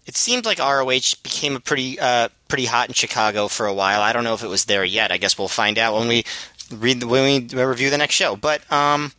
It 0.07 0.17
seems 0.17 0.45
like 0.45 0.59
ROH 0.59 1.17
became 1.23 1.57
a 1.57 1.61
pretty 1.61 1.99
uh, 1.99 2.29
pretty 2.49 2.67
hot 2.67 2.89
in 2.89 2.95
Chicago 2.95 3.49
for 3.49 3.67
a 3.67 3.75
while. 3.75 4.03
I 4.03 4.13
don't 4.13 4.25
know 4.25 4.35
if 4.35 4.43
it 4.43 4.49
was 4.49 4.67
there 4.67 4.85
yet. 4.85 5.11
I 5.11 5.17
guess 5.17 5.39
we'll 5.39 5.49
find 5.49 5.79
out 5.79 5.95
when 5.95 6.09
we 6.09 6.25
read 6.71 7.01
the, 7.01 7.07
when 7.07 7.25
we 7.25 7.65
review 7.65 7.91
the 7.91 7.99
next 7.99 8.15
show. 8.15 8.37
But 8.37 8.71
um, 8.71 9.13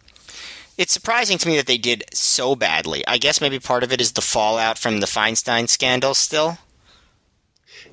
it's 0.77 0.93
surprising 0.93 1.37
to 1.39 1.47
me 1.47 1.57
that 1.57 1.67
they 1.67 1.77
did 1.77 2.03
so 2.13 2.55
badly. 2.55 3.05
I 3.07 3.17
guess 3.17 3.41
maybe 3.41 3.59
part 3.59 3.83
of 3.83 3.91
it 3.91 4.01
is 4.01 4.11
the 4.11 4.21
fallout 4.21 4.77
from 4.77 4.99
the 4.99 5.07
Feinstein 5.07 5.67
scandal 5.67 6.13
still. 6.13 6.57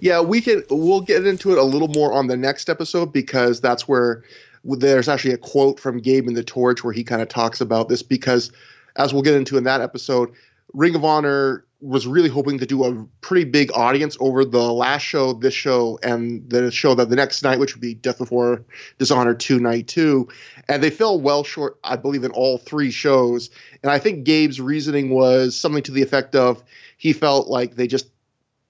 Yeah, 0.00 0.20
we 0.20 0.40
can 0.40 0.64
we'll 0.68 1.00
get 1.00 1.26
into 1.26 1.52
it 1.52 1.58
a 1.58 1.62
little 1.62 1.88
more 1.88 2.12
on 2.12 2.26
the 2.26 2.36
next 2.36 2.68
episode 2.68 3.12
because 3.12 3.60
that's 3.60 3.86
where 3.86 4.24
there's 4.64 5.08
actually 5.08 5.34
a 5.34 5.38
quote 5.38 5.78
from 5.78 5.98
Gabe 5.98 6.26
in 6.26 6.34
the 6.34 6.44
Torch 6.44 6.84
where 6.84 6.92
he 6.92 7.04
kind 7.04 7.22
of 7.22 7.28
talks 7.28 7.60
about 7.60 7.88
this 7.88 8.02
because 8.02 8.52
as 8.96 9.12
we'll 9.12 9.22
get 9.22 9.34
into 9.34 9.56
in 9.56 9.64
that 9.64 9.80
episode, 9.80 10.32
Ring 10.72 10.94
of 10.94 11.04
Honor 11.04 11.64
was 11.82 12.06
really 12.06 12.28
hoping 12.28 12.60
to 12.60 12.66
do 12.66 12.84
a 12.84 13.06
pretty 13.20 13.44
big 13.44 13.72
audience 13.74 14.16
over 14.20 14.44
the 14.44 14.72
last 14.72 15.02
show, 15.02 15.32
this 15.32 15.52
show, 15.52 15.98
and 16.04 16.48
the 16.48 16.70
show 16.70 16.94
that 16.94 17.10
the 17.10 17.16
next 17.16 17.42
night, 17.42 17.58
which 17.58 17.74
would 17.74 17.80
be 17.80 17.92
Death 17.92 18.18
Before 18.18 18.64
Dishonor 18.98 19.34
2 19.34 19.58
Night 19.58 19.88
2. 19.88 20.28
And 20.68 20.80
they 20.80 20.90
fell 20.90 21.20
well 21.20 21.42
short, 21.42 21.80
I 21.82 21.96
believe, 21.96 22.22
in 22.22 22.30
all 22.30 22.56
three 22.56 22.92
shows. 22.92 23.50
And 23.82 23.90
I 23.90 23.98
think 23.98 24.24
Gabe's 24.24 24.60
reasoning 24.60 25.10
was 25.10 25.56
something 25.56 25.82
to 25.82 25.92
the 25.92 26.02
effect 26.02 26.36
of 26.36 26.62
he 26.98 27.12
felt 27.12 27.48
like 27.48 27.74
they 27.74 27.88
just 27.88 28.08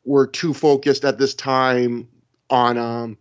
were 0.07 0.27
too 0.27 0.55
focused 0.55 1.05
at 1.05 1.19
this 1.19 1.35
time 1.35 2.09
on 2.49 2.79
um, 2.79 3.19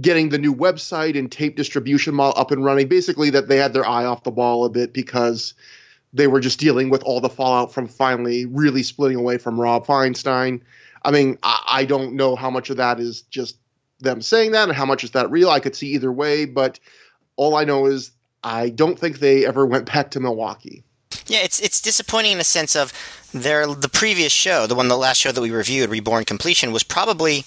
getting 0.00 0.30
the 0.30 0.38
new 0.38 0.54
website 0.54 1.16
and 1.16 1.30
tape 1.30 1.56
distribution 1.56 2.16
model 2.16 2.38
up 2.38 2.50
and 2.50 2.64
running. 2.64 2.88
Basically, 2.88 3.30
that 3.30 3.46
they 3.46 3.58
had 3.58 3.72
their 3.74 3.86
eye 3.86 4.06
off 4.06 4.24
the 4.24 4.32
ball 4.32 4.64
a 4.64 4.70
bit 4.70 4.92
because– 4.92 5.54
they 6.12 6.26
were 6.26 6.40
just 6.40 6.58
dealing 6.58 6.90
with 6.90 7.02
all 7.04 7.20
the 7.20 7.28
fallout 7.28 7.72
from 7.72 7.86
finally 7.86 8.46
really 8.46 8.82
splitting 8.82 9.16
away 9.16 9.38
from 9.38 9.60
Rob 9.60 9.86
Feinstein. 9.86 10.60
I 11.04 11.10
mean, 11.10 11.38
I, 11.42 11.62
I, 11.66 11.84
don't 11.84 12.14
know 12.14 12.36
how 12.36 12.50
much 12.50 12.68
of 12.68 12.76
that 12.76 13.00
is 13.00 13.22
just 13.22 13.56
them 14.00 14.20
saying 14.20 14.52
that 14.52 14.68
and 14.68 14.76
how 14.76 14.84
much 14.84 15.04
is 15.04 15.12
that 15.12 15.30
real. 15.30 15.50
I 15.50 15.60
could 15.60 15.76
see 15.76 15.88
either 15.88 16.12
way, 16.12 16.44
but 16.44 16.78
all 17.36 17.56
I 17.56 17.64
know 17.64 17.86
is 17.86 18.10
I 18.42 18.70
don't 18.70 18.98
think 18.98 19.18
they 19.18 19.46
ever 19.46 19.64
went 19.66 19.86
back 19.86 20.10
to 20.12 20.20
Milwaukee. 20.20 20.82
Yeah, 21.26 21.38
it's 21.42 21.60
it's 21.60 21.80
disappointing 21.80 22.32
in 22.32 22.38
the 22.38 22.44
sense 22.44 22.74
of 22.74 22.92
their 23.32 23.66
the 23.66 23.88
previous 23.88 24.32
show, 24.32 24.66
the 24.66 24.74
one 24.74 24.88
the 24.88 24.96
last 24.96 25.18
show 25.18 25.32
that 25.32 25.40
we 25.40 25.50
reviewed, 25.50 25.90
Reborn 25.90 26.24
Completion, 26.24 26.72
was 26.72 26.82
probably 26.82 27.44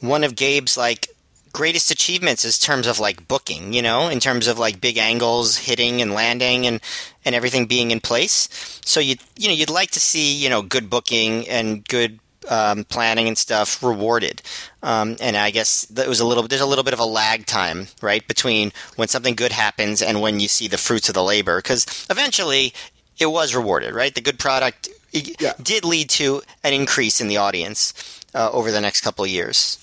one 0.00 0.24
of 0.24 0.34
Gabe's 0.34 0.76
like 0.76 1.08
greatest 1.56 1.90
achievements 1.90 2.44
in 2.44 2.50
terms 2.50 2.86
of 2.86 3.00
like 3.00 3.26
booking, 3.28 3.72
you 3.72 3.80
know, 3.80 4.08
in 4.08 4.20
terms 4.20 4.46
of 4.46 4.58
like 4.58 4.78
big 4.78 4.98
angles, 4.98 5.56
hitting 5.56 6.02
and 6.02 6.12
landing 6.12 6.66
and 6.66 6.80
and 7.24 7.34
everything 7.34 7.64
being 7.64 7.90
in 7.90 8.00
place. 8.00 8.46
So 8.84 9.00
you 9.00 9.16
you 9.38 9.48
know 9.48 9.54
you'd 9.54 9.70
like 9.70 9.90
to 9.92 10.00
see 10.00 10.34
you 10.34 10.50
know 10.50 10.60
good 10.60 10.90
booking 10.90 11.48
and 11.48 11.82
good 11.88 12.20
um, 12.50 12.84
planning 12.84 13.26
and 13.26 13.38
stuff 13.38 13.82
rewarded. 13.82 14.42
Um, 14.82 15.16
and 15.18 15.34
I 15.34 15.50
guess 15.50 15.86
that 15.86 16.06
was 16.06 16.20
a 16.20 16.26
little 16.26 16.46
there's 16.46 16.60
a 16.60 16.66
little 16.66 16.84
bit 16.84 16.92
of 16.92 17.00
a 17.00 17.06
lag 17.06 17.46
time 17.46 17.86
right 18.02 18.26
between 18.28 18.70
when 18.96 19.08
something 19.08 19.34
good 19.34 19.52
happens 19.52 20.02
and 20.02 20.20
when 20.20 20.40
you 20.40 20.48
see 20.48 20.68
the 20.68 20.78
fruits 20.78 21.08
of 21.08 21.14
the 21.14 21.24
labor 21.24 21.56
because 21.58 21.86
eventually 22.10 22.74
it 23.18 23.26
was 23.26 23.54
rewarded 23.54 23.94
right 23.94 24.14
the 24.14 24.20
good 24.20 24.38
product 24.38 24.90
yeah. 25.12 25.54
did 25.62 25.84
lead 25.84 26.10
to 26.10 26.42
an 26.62 26.72
increase 26.72 27.20
in 27.20 27.28
the 27.28 27.38
audience 27.38 27.94
uh, 28.34 28.50
over 28.52 28.70
the 28.70 28.80
next 28.80 29.00
couple 29.00 29.24
of 29.24 29.30
years. 29.30 29.78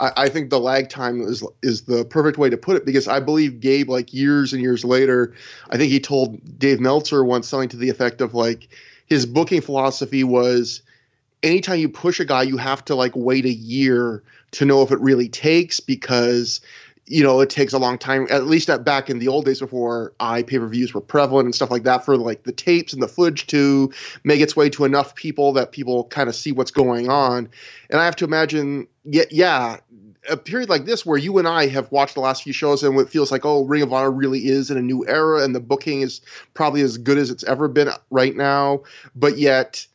I, 0.00 0.12
I, 0.16 0.28
think 0.28 0.50
the 0.50 0.60
lag 0.60 0.88
time 0.88 1.20
is 1.20 1.44
is 1.62 1.82
the 1.82 2.04
perfect 2.04 2.38
way 2.38 2.50
to 2.50 2.56
put 2.56 2.76
it 2.76 2.84
because 2.84 3.08
I 3.08 3.20
believe 3.20 3.60
Gabe, 3.60 3.88
like 3.88 4.14
years 4.14 4.52
and 4.52 4.62
years 4.62 4.84
later, 4.84 5.34
I 5.70 5.76
think 5.76 5.90
he 5.90 6.00
told 6.00 6.58
Dave 6.58 6.80
Meltzer 6.80 7.24
once 7.24 7.48
something 7.48 7.68
to 7.70 7.76
the 7.76 7.90
effect 7.90 8.20
of 8.20 8.34
like 8.34 8.68
his 9.06 9.26
booking 9.26 9.60
philosophy 9.60 10.24
was 10.24 10.82
anytime 11.42 11.78
you 11.78 11.88
push 11.88 12.20
a 12.20 12.24
guy, 12.24 12.42
you 12.42 12.56
have 12.56 12.84
to 12.86 12.94
like 12.94 13.12
wait 13.14 13.44
a 13.44 13.52
year 13.52 14.22
to 14.52 14.64
know 14.64 14.82
if 14.82 14.90
it 14.90 15.00
really 15.00 15.28
takes 15.28 15.80
because 15.80 16.60
you 17.10 17.22
know 17.22 17.40
it 17.40 17.50
takes 17.50 17.72
a 17.72 17.78
long 17.78 17.98
time 17.98 18.26
at 18.30 18.46
least 18.46 18.68
at 18.68 18.84
back 18.84 19.08
in 19.10 19.18
the 19.18 19.28
old 19.28 19.44
days 19.44 19.60
before 19.60 20.12
i 20.20 20.42
pay 20.42 20.58
per 20.58 20.66
views 20.66 20.92
were 20.94 21.00
prevalent 21.00 21.46
and 21.46 21.54
stuff 21.54 21.70
like 21.70 21.84
that 21.84 22.04
for 22.04 22.16
like 22.16 22.42
the 22.44 22.52
tapes 22.52 22.92
and 22.92 23.02
the 23.02 23.08
footage 23.08 23.46
to 23.46 23.92
make 24.24 24.40
its 24.40 24.54
way 24.54 24.68
to 24.68 24.84
enough 24.84 25.14
people 25.14 25.52
that 25.52 25.72
people 25.72 26.04
kind 26.04 26.28
of 26.28 26.34
see 26.34 26.52
what's 26.52 26.70
going 26.70 27.08
on 27.08 27.48
and 27.90 28.00
i 28.00 28.04
have 28.04 28.16
to 28.16 28.24
imagine 28.24 28.86
yeah 29.04 29.24
yeah 29.30 29.78
a 30.28 30.36
period 30.36 30.68
like 30.68 30.84
this 30.84 31.06
where 31.06 31.18
you 31.18 31.38
and 31.38 31.48
I 31.48 31.66
have 31.68 31.90
watched 31.90 32.14
the 32.14 32.20
last 32.20 32.42
few 32.42 32.52
shows 32.52 32.82
and 32.82 32.98
it 33.00 33.08
feels 33.08 33.32
like, 33.32 33.46
oh, 33.46 33.64
Ring 33.64 33.82
of 33.82 33.92
Honor 33.92 34.10
really 34.10 34.46
is 34.46 34.70
in 34.70 34.76
a 34.76 34.82
new 34.82 35.06
era 35.06 35.42
and 35.42 35.54
the 35.54 35.60
booking 35.60 36.02
is 36.02 36.20
probably 36.52 36.82
as 36.82 36.98
good 36.98 37.16
as 37.16 37.30
it's 37.30 37.44
ever 37.44 37.68
been 37.68 37.88
right 38.10 38.36
now. 38.36 38.82
But 39.14 39.38
yet, 39.38 39.86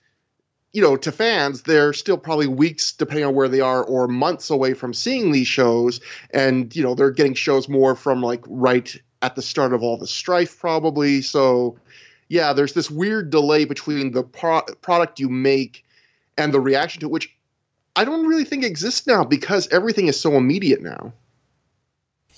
you 0.74 0.82
know, 0.82 0.98
to 0.98 1.12
fans, 1.12 1.62
they're 1.62 1.94
still 1.94 2.18
probably 2.18 2.48
weeks, 2.48 2.92
depending 2.92 3.26
on 3.26 3.36
where 3.36 3.48
they 3.48 3.62
are, 3.62 3.84
or 3.84 4.08
months 4.08 4.50
away 4.50 4.74
from 4.74 4.94
seeing 4.94 5.32
these 5.32 5.48
shows. 5.48 6.02
And, 6.32 6.76
you 6.76 6.82
know, 6.82 6.96
they're 6.96 7.12
getting 7.12 7.36
shows 7.36 7.70
more 7.70 7.96
from 7.96 8.22
like 8.22 8.44
right 8.48 8.96
at 9.22 9.36
the 9.36 9.44
start 9.44 9.74
of 9.74 9.84
all 9.84 9.98
the 9.98 10.08
strife, 10.08 10.60
probably. 10.60 11.22
So, 11.22 11.78
yeah, 12.28 12.54
there's 12.54 12.74
this 12.74 12.90
weird 12.90 13.30
delay 13.30 13.66
between 13.66 14.12
the 14.12 14.24
pro- 14.24 14.66
product 14.82 15.20
you 15.20 15.30
make 15.30 15.86
and 16.40 16.52
the 16.52 16.60
reaction 16.60 17.02
to 17.02 17.06
it, 17.06 17.12
which 17.12 17.30
I 17.96 18.04
don't 18.04 18.26
really 18.26 18.44
think 18.44 18.64
exists 18.64 19.06
now 19.06 19.24
because 19.24 19.68
everything 19.68 20.08
is 20.08 20.20
so 20.20 20.36
immediate 20.36 20.82
now. 20.82 21.14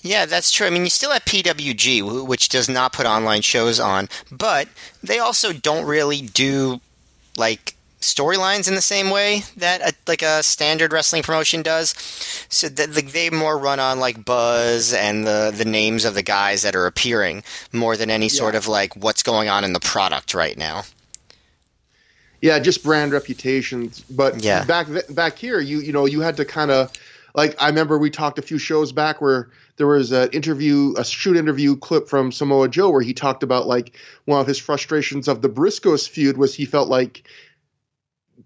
Yeah, 0.02 0.26
that's 0.26 0.52
true. 0.52 0.66
I 0.66 0.70
mean, 0.70 0.84
you 0.84 0.90
still 0.90 1.10
have 1.10 1.24
PWG, 1.24 2.26
which 2.26 2.50
does 2.50 2.68
not 2.68 2.92
put 2.92 3.06
online 3.06 3.40
shows 3.40 3.80
on, 3.80 4.10
but 4.30 4.68
they 5.02 5.18
also 5.18 5.54
don't 5.54 5.86
really 5.86 6.20
do 6.20 6.82
like 7.38 7.75
storylines 8.00 8.68
in 8.68 8.74
the 8.74 8.80
same 8.80 9.10
way 9.10 9.42
that 9.56 9.80
a, 9.80 9.92
like 10.06 10.22
a 10.22 10.42
standard 10.42 10.92
wrestling 10.92 11.22
promotion 11.22 11.62
does. 11.62 11.90
So 12.48 12.68
that 12.68 12.94
like, 12.94 13.12
they 13.12 13.30
more 13.30 13.58
run 13.58 13.80
on 13.80 14.00
like 14.00 14.24
buzz 14.24 14.92
and 14.92 15.26
the 15.26 15.52
the 15.56 15.64
names 15.64 16.04
of 16.04 16.14
the 16.14 16.22
guys 16.22 16.62
that 16.62 16.76
are 16.76 16.86
appearing 16.86 17.42
more 17.72 17.96
than 17.96 18.10
any 18.10 18.26
yeah. 18.26 18.32
sort 18.32 18.54
of 18.54 18.68
like 18.68 18.94
what's 18.96 19.22
going 19.22 19.48
on 19.48 19.64
in 19.64 19.72
the 19.72 19.80
product 19.80 20.34
right 20.34 20.56
now. 20.56 20.84
Yeah, 22.40 22.58
just 22.58 22.84
brand 22.84 23.12
reputations. 23.12 24.00
But 24.00 24.42
yeah. 24.42 24.64
back 24.64 24.88
back 25.10 25.38
here, 25.38 25.60
you 25.60 25.80
you 25.80 25.92
know 25.92 26.06
you 26.06 26.20
had 26.20 26.36
to 26.36 26.44
kind 26.44 26.70
of 26.70 26.92
like 27.34 27.60
I 27.60 27.68
remember 27.68 27.98
we 27.98 28.10
talked 28.10 28.38
a 28.38 28.42
few 28.42 28.58
shows 28.58 28.92
back 28.92 29.20
where 29.20 29.50
there 29.76 29.86
was 29.86 30.12
an 30.12 30.30
interview, 30.30 30.94
a 30.96 31.04
shoot 31.04 31.36
interview 31.36 31.76
clip 31.76 32.08
from 32.08 32.32
Samoa 32.32 32.68
Joe 32.68 32.90
where 32.90 33.02
he 33.02 33.12
talked 33.12 33.42
about 33.42 33.66
like 33.66 33.96
one 34.24 34.40
of 34.40 34.46
his 34.46 34.58
frustrations 34.58 35.28
of 35.28 35.42
the 35.42 35.48
Briscoes 35.48 36.08
feud 36.08 36.38
was 36.38 36.54
he 36.54 36.64
felt 36.64 36.88
like 36.88 37.28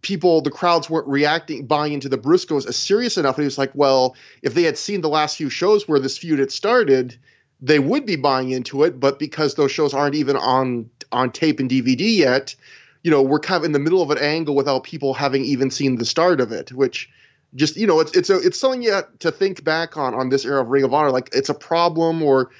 people, 0.03 0.41
the 0.41 0.51
crowds 0.51 0.89
weren't 0.89 1.07
reacting, 1.09 1.67
buying 1.67 1.93
into 1.93 2.09
the 2.09 2.19
Briscoes 2.19 2.67
as 2.67 2.77
serious 2.77 3.17
enough. 3.17 3.37
And 3.37 3.43
he 3.43 3.47
was 3.47 3.59
like, 3.59 3.73
well, 3.75 4.17
if 4.43 4.55
they 4.55 4.63
had 4.63 4.79
seen 4.79 5.01
the 5.01 5.09
last 5.09 5.37
few 5.37 5.51
shows 5.51 5.89
where 5.89 5.99
this 5.99 6.19
feud 6.19 6.39
had 6.39 6.53
started, 6.53 7.17
they 7.61 7.79
would 7.79 8.07
be 8.07 8.17
buying 8.17 8.51
into 8.51 8.85
it. 8.85 9.01
But 9.01 9.19
because 9.19 9.55
those 9.55 9.73
shows 9.73 9.95
aren't 9.95 10.15
even 10.15 10.37
on 10.37 10.91
on 11.13 11.33
tape 11.33 11.59
and 11.59 11.69
DVD 11.69 12.17
yet, 12.17 12.55
you 13.03 13.11
know, 13.11 13.23
we're 13.23 13.41
kind 13.41 13.59
of 13.59 13.65
in 13.65 13.73
the 13.73 13.79
middle 13.79 14.03
of 14.03 14.11
an 14.11 14.19
angle 14.19 14.55
without 14.55 14.85
people 14.85 15.15
having 15.15 15.45
even 15.45 15.71
seen 15.71 15.97
the 15.97 16.05
start 16.05 16.41
of 16.41 16.53
it, 16.53 16.73
which 16.73 17.11
just 17.55 17.77
you 17.77 17.87
know 17.87 18.01
it's 18.01 18.17
it's 18.17 18.31
a 18.31 18.39
it's 18.39 18.59
something 18.59 18.83
you 18.83 19.01
to 19.19 19.33
think 19.33 19.65
back 19.65 19.97
on 19.97 20.15
on 20.15 20.29
this 20.29 20.45
era 20.45 20.61
of 20.61 20.69
Ring 20.69 20.85
of 20.85 20.95
Honor. 20.95 21.11
Like 21.11 21.31
it's 21.33 21.49
a 21.49 21.55
problem 21.55 22.23
or 22.23 22.51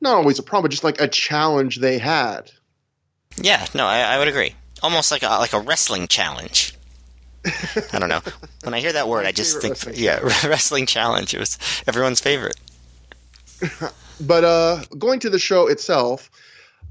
not 0.00 0.14
always 0.14 0.38
a 0.38 0.42
problem, 0.42 0.64
but 0.64 0.70
just 0.70 0.84
like 0.84 1.00
a 1.00 1.08
challenge 1.08 1.76
they 1.76 1.98
had. 1.98 2.50
Yeah, 3.38 3.66
no, 3.74 3.86
I, 3.86 4.00
I 4.00 4.18
would 4.18 4.28
agree. 4.28 4.54
Almost 4.82 5.10
like 5.10 5.22
a 5.22 5.28
like 5.28 5.52
a 5.52 5.60
wrestling 5.60 6.06
challenge. 6.06 6.75
I 7.92 7.98
don't 7.98 8.08
know. 8.08 8.20
When 8.64 8.74
I 8.74 8.80
hear 8.80 8.92
that 8.92 9.08
word, 9.08 9.26
I 9.26 9.32
just 9.32 9.60
think, 9.60 9.74
wrestling 9.74 9.94
yeah, 9.96 10.20
wrestling 10.46 10.86
challenge. 10.86 11.34
It 11.34 11.38
was 11.38 11.58
everyone's 11.86 12.20
favorite. 12.20 12.56
but 14.20 14.44
uh, 14.44 14.82
going 14.98 15.20
to 15.20 15.30
the 15.30 15.38
show 15.38 15.68
itself, 15.68 16.30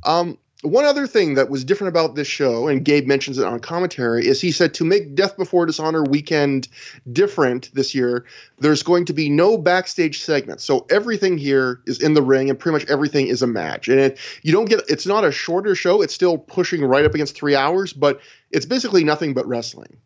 um, 0.03 0.38
one 0.65 0.85
other 0.85 1.05
thing 1.05 1.35
that 1.35 1.50
was 1.50 1.63
different 1.63 1.89
about 1.89 2.15
this 2.15 2.27
show, 2.27 2.67
and 2.67 2.83
Gabe 2.83 3.05
mentions 3.05 3.38
it 3.38 3.45
on 3.45 3.59
commentary, 3.59 4.25
is 4.25 4.41
he 4.41 4.51
said 4.51 4.74
to 4.75 4.85
make 4.85 5.13
Death 5.13 5.38
Before 5.38 5.65
Dishonor 5.65 6.03
weekend 6.03 6.67
different 7.12 7.69
this 7.74 7.93
year, 7.93 8.25
there's 8.59 8.81
going 8.81 9.05
to 9.05 9.13
be 9.13 9.29
no 9.29 9.57
backstage 9.57 10.21
segments. 10.21 10.63
So 10.63 10.85
everything 10.89 11.38
here 11.38 11.81
is 11.85 12.01
in 12.01 12.13
the 12.13 12.21
ring, 12.21 12.50
and 12.50 12.57
pretty 12.57 12.74
much 12.74 12.89
everything 12.89 13.27
is 13.27 13.41
a 13.41 13.47
match. 13.47 13.88
And 13.88 14.00
it, 14.00 14.17
you 14.41 14.51
don't 14.51 14.69
get 14.69 14.81
it's 14.89 15.05
not 15.05 15.24
a 15.24 15.31
shorter 15.31 15.75
show; 15.75 16.01
it's 16.01 16.13
still 16.13 16.38
pushing 16.38 16.83
right 16.83 17.05
up 17.05 17.13
against 17.13 17.35
three 17.35 17.55
hours, 17.55 17.93
but 17.93 18.19
it's 18.51 18.65
basically 18.65 19.03
nothing 19.03 19.33
but 19.33 19.47
wrestling. 19.47 19.97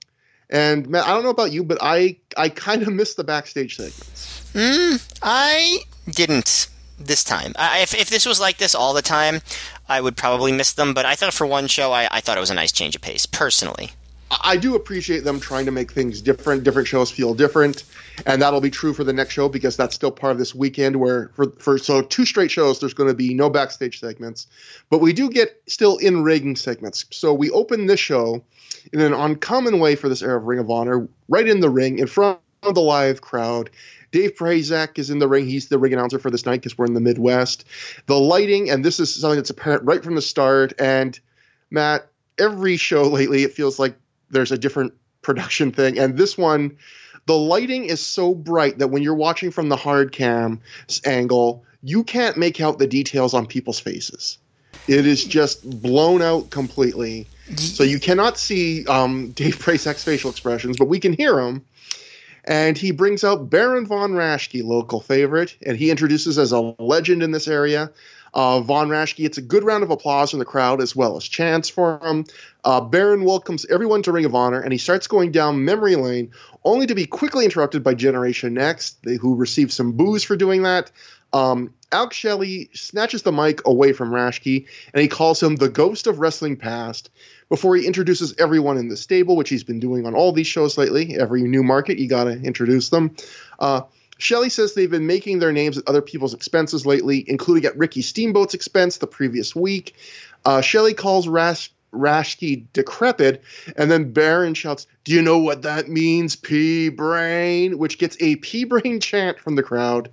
And 0.49 0.89
Matt, 0.89 1.05
I 1.05 1.13
don't 1.13 1.23
know 1.23 1.29
about 1.29 1.51
you, 1.51 1.63
but 1.63 1.77
I 1.81 2.17
I 2.37 2.49
kind 2.49 2.81
of 2.81 2.93
missed 2.93 3.17
the 3.17 3.23
backstage 3.23 3.75
segments. 3.75 4.51
Mm, 4.53 5.13
I 5.21 5.79
didn't 6.09 6.69
this 6.97 7.23
time. 7.23 7.53
I, 7.55 7.79
if 7.79 7.93
if 7.93 8.09
this 8.09 8.25
was 8.25 8.39
like 8.39 8.57
this 8.57 8.73
all 8.73 8.93
the 8.93 9.01
time, 9.01 9.41
I 9.87 10.01
would 10.01 10.17
probably 10.17 10.51
miss 10.51 10.73
them. 10.73 10.93
But 10.93 11.05
I 11.05 11.15
thought 11.15 11.33
for 11.33 11.45
one 11.45 11.67
show, 11.67 11.91
I, 11.91 12.07
I 12.11 12.21
thought 12.21 12.37
it 12.37 12.41
was 12.41 12.49
a 12.49 12.55
nice 12.55 12.71
change 12.71 12.95
of 12.95 13.01
pace, 13.01 13.25
personally. 13.25 13.91
I 14.31 14.57
do 14.57 14.75
appreciate 14.75 15.23
them 15.23 15.39
trying 15.39 15.65
to 15.65 15.71
make 15.71 15.91
things 15.91 16.21
different. 16.21 16.63
Different 16.63 16.87
shows 16.87 17.09
feel 17.09 17.33
different, 17.33 17.83
and 18.25 18.41
that'll 18.41 18.61
be 18.61 18.69
true 18.69 18.93
for 18.93 19.03
the 19.03 19.13
next 19.13 19.33
show 19.33 19.49
because 19.49 19.75
that's 19.75 19.95
still 19.95 20.11
part 20.11 20.31
of 20.31 20.37
this 20.37 20.53
weekend. 20.53 20.97
Where 20.97 21.29
for 21.33 21.51
for 21.57 21.77
so 21.77 22.01
two 22.01 22.25
straight 22.25 22.51
shows, 22.51 22.79
there's 22.79 22.93
going 22.93 23.09
to 23.09 23.15
be 23.15 23.33
no 23.33 23.49
backstage 23.49 23.99
segments, 23.99 24.47
but 24.89 24.99
we 24.99 25.13
do 25.13 25.29
get 25.29 25.61
still 25.67 25.97
in 25.97 26.23
ring 26.23 26.55
segments. 26.55 27.05
So 27.11 27.33
we 27.33 27.49
open 27.49 27.87
this 27.87 27.99
show 27.99 28.43
in 28.93 29.01
an 29.01 29.13
uncommon 29.13 29.79
way 29.79 29.95
for 29.95 30.09
this 30.09 30.21
era 30.21 30.37
of 30.37 30.45
Ring 30.45 30.59
of 30.59 30.69
Honor, 30.69 31.07
right 31.27 31.47
in 31.47 31.59
the 31.59 31.69
ring 31.69 31.99
in 31.99 32.07
front 32.07 32.39
of 32.63 32.75
the 32.75 32.81
live 32.81 33.21
crowd. 33.21 33.69
Dave 34.11 34.35
Prazak 34.35 34.97
is 34.97 35.09
in 35.09 35.19
the 35.19 35.27
ring. 35.27 35.45
He's 35.45 35.69
the 35.69 35.77
ring 35.77 35.93
announcer 35.93 36.19
for 36.19 36.31
this 36.31 36.45
night 36.45 36.61
because 36.61 36.77
we're 36.77 36.85
in 36.85 36.93
the 36.93 37.01
Midwest. 37.01 37.65
The 38.07 38.19
lighting, 38.19 38.69
and 38.69 38.83
this 38.83 38.99
is 38.99 39.13
something 39.13 39.37
that's 39.37 39.51
apparent 39.51 39.83
right 39.83 40.03
from 40.03 40.15
the 40.15 40.21
start. 40.21 40.73
And 40.79 41.19
Matt, 41.69 42.07
every 42.39 42.77
show 42.77 43.03
lately, 43.09 43.43
it 43.43 43.53
feels 43.53 43.79
like 43.79 43.95
there's 44.29 44.51
a 44.51 44.57
different 44.57 44.93
production 45.21 45.71
thing. 45.71 45.99
And 45.99 46.17
this 46.17 46.37
one, 46.37 46.77
the 47.25 47.37
lighting 47.37 47.85
is 47.85 48.01
so 48.01 48.33
bright 48.33 48.79
that 48.79 48.87
when 48.87 49.03
you're 49.03 49.15
watching 49.15 49.51
from 49.51 49.69
the 49.69 49.75
hard 49.75 50.11
cam 50.11 50.61
angle, 51.05 51.63
you 51.83 52.03
can't 52.03 52.37
make 52.37 52.59
out 52.59 52.79
the 52.79 52.87
details 52.87 53.33
on 53.33 53.45
people's 53.45 53.79
faces. 53.79 54.37
It 54.87 55.05
is 55.05 55.23
just 55.23 55.69
blown 55.81 56.21
out 56.21 56.49
completely. 56.49 57.27
So 57.55 57.83
you 57.83 57.99
cannot 57.99 58.37
see 58.37 58.85
um, 58.87 59.31
Dave 59.35 59.57
Prazak's 59.57 60.03
facial 60.03 60.31
expressions, 60.31 60.77
but 60.77 60.87
we 60.87 60.99
can 60.99 61.13
hear 61.13 61.39
him. 61.39 61.65
And 62.45 62.77
he 62.77 62.91
brings 62.91 63.23
out 63.23 63.49
Baron 63.49 63.85
von 63.85 64.13
Raschke, 64.13 64.63
local 64.63 65.01
favorite, 65.01 65.55
and 65.63 65.77
he 65.77 65.91
introduces 65.91 66.39
as 66.39 66.51
a 66.51 66.73
legend 66.79 67.21
in 67.21 67.31
this 67.31 67.47
area. 67.47 67.91
Uh, 68.33 68.61
von 68.61 68.89
Raschke 68.89 69.17
gets 69.17 69.37
a 69.37 69.41
good 69.41 69.63
round 69.63 69.83
of 69.83 69.91
applause 69.91 70.29
from 70.31 70.39
the 70.39 70.45
crowd 70.45 70.81
as 70.81 70.95
well 70.95 71.17
as 71.17 71.23
chants 71.23 71.69
for 71.69 71.99
him. 72.03 72.25
Uh, 72.63 72.81
Baron 72.81 73.23
welcomes 73.23 73.65
everyone 73.65 74.03
to 74.03 74.11
Ring 74.11 74.25
of 74.25 74.35
Honor, 74.35 74.59
and 74.59 74.71
he 74.71 74.77
starts 74.77 75.07
going 75.07 75.31
down 75.31 75.65
memory 75.65 75.95
lane, 75.95 76.31
only 76.63 76.87
to 76.87 76.95
be 76.95 77.05
quickly 77.05 77.45
interrupted 77.45 77.83
by 77.83 77.93
Generation 77.93 78.53
Next, 78.53 78.97
who 79.21 79.35
receive 79.35 79.71
some 79.71 79.93
boos 79.93 80.23
for 80.23 80.35
doing 80.35 80.63
that. 80.63 80.91
Um, 81.31 81.73
Alex 81.91 82.15
Shelley 82.15 82.69
snatches 82.73 83.23
the 83.23 83.31
mic 83.31 83.65
away 83.65 83.93
from 83.93 84.11
Raschke, 84.11 84.65
and 84.93 85.01
he 85.01 85.07
calls 85.07 85.41
him 85.41 85.55
the 85.55 85.69
ghost 85.69 86.07
of 86.07 86.19
wrestling 86.19 86.57
past 86.57 87.09
before 87.49 87.75
he 87.75 87.87
introduces 87.87 88.35
everyone 88.37 88.77
in 88.77 88.89
the 88.89 88.97
stable, 88.97 89.35
which 89.35 89.49
he's 89.49 89.63
been 89.63 89.79
doing 89.79 90.05
on 90.05 90.15
all 90.15 90.31
these 90.31 90.47
shows 90.47 90.77
lately. 90.77 91.17
Every 91.17 91.43
new 91.43 91.63
market, 91.63 91.97
you 91.97 92.07
got 92.07 92.25
to 92.25 92.31
introduce 92.31 92.89
them. 92.89 93.15
Uh, 93.57 93.81
Shelley 94.19 94.49
says 94.49 94.73
they've 94.73 94.91
been 94.91 95.07
making 95.07 95.39
their 95.39 95.53
names 95.53 95.77
at 95.77 95.87
other 95.87 96.01
people's 96.01 96.33
expenses 96.33 96.85
lately, 96.85 97.23
including 97.27 97.65
at 97.65 97.77
Ricky 97.77 98.01
Steamboat's 98.01 98.53
expense 98.53 98.97
the 98.97 99.07
previous 99.07 99.55
week. 99.55 99.95
Uh, 100.45 100.61
Shelley 100.61 100.93
calls 100.93 101.27
Rash- 101.27 101.71
Raschke 101.93 102.65
decrepit, 102.73 103.41
and 103.77 103.89
then 103.89 104.11
Baron 104.11 104.53
shouts, 104.53 104.87
Do 105.05 105.13
you 105.13 105.21
know 105.21 105.37
what 105.37 105.61
that 105.61 105.87
means, 105.87 106.35
P 106.35 106.89
Brain? 106.89 107.77
Which 107.77 107.97
gets 107.97 108.17
a 108.19 108.35
P 108.35 108.65
Brain 108.65 108.99
chant 109.01 109.39
from 109.39 109.55
the 109.55 109.63
crowd. 109.63 110.11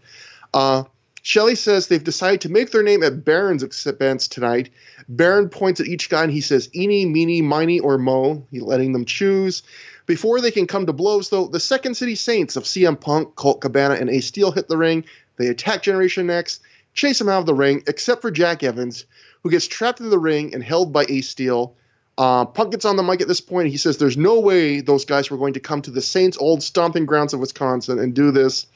Uh, 0.55 0.85
Shelley 1.23 1.57
says 1.57 1.89
they've 1.89 2.03
decided 2.03 2.43
to 2.43 2.49
make 2.49 2.71
their 2.71 2.85
name 2.85 3.03
at 3.03 3.25
Baron's 3.25 3.65
expense 3.65 4.29
tonight. 4.29 4.71
Baron 5.09 5.49
points 5.49 5.81
at 5.81 5.89
each 5.89 6.09
guy 6.09 6.23
and 6.23 6.33
he 6.33 6.41
says, 6.41 6.71
Eeny, 6.73 7.05
meeny, 7.05 7.43
miny, 7.43 7.81
or 7.81 7.99
mo, 7.99 8.47
He's 8.53 8.63
letting 8.63 8.93
them 8.93 9.05
choose. 9.05 9.65
Before 10.07 10.41
they 10.41 10.53
can 10.53 10.67
come 10.67 10.87
to 10.87 10.93
blows, 10.93 11.31
though, 11.31 11.49
the 11.49 11.61
Second 11.61 11.97
City 11.97 12.15
Saints 12.15 12.57
of 12.57 12.65
CM 12.65 12.99
Punk, 12.99 13.35
Colt 13.35 13.61
Cabana, 13.61 13.95
and 13.95 14.09
Ace 14.09 14.27
Steel 14.27 14.53
hit 14.53 14.69
the 14.69 14.77
ring. 14.77 15.05
They 15.37 15.49
attack 15.49 15.83
Generation 15.83 16.27
Next, 16.27 16.63
chase 16.95 17.21
him 17.21 17.29
out 17.29 17.41
of 17.41 17.47
the 17.47 17.55
ring, 17.55 17.83
except 17.87 18.23
for 18.23 18.31
Jack 18.31 18.63
Evans, 18.63 19.05
who 19.43 19.51
gets 19.51 19.67
trapped 19.67 20.01
in 20.01 20.09
the 20.09 20.19
ring 20.19 20.55
and 20.55 20.63
held 20.63 20.93
by 20.93 21.05
Ace 21.09 21.29
Steel. 21.29 21.75
Uh, 22.19 22.47
Punk 22.47 22.71
gets 22.71 22.87
on 22.87 22.97
the 22.97 23.03
mic 23.03 23.21
at 23.21 23.29
this 23.29 23.43
point. 23.43 23.69
He 23.69 23.77
says 23.77 23.99
there's 23.99 24.17
no 24.17 24.41
way 24.41 24.81
those 24.81 25.05
guys 25.05 25.31
were 25.31 25.37
going 25.37 25.53
to 25.53 25.61
come 25.61 25.83
to 25.83 25.91
the 25.91 26.01
Saints' 26.01 26.39
old 26.41 26.63
stomping 26.63 27.05
grounds 27.05 27.35
of 27.35 27.41
Wisconsin 27.41 27.99
and 27.99 28.15
do 28.15 28.31
this. 28.31 28.67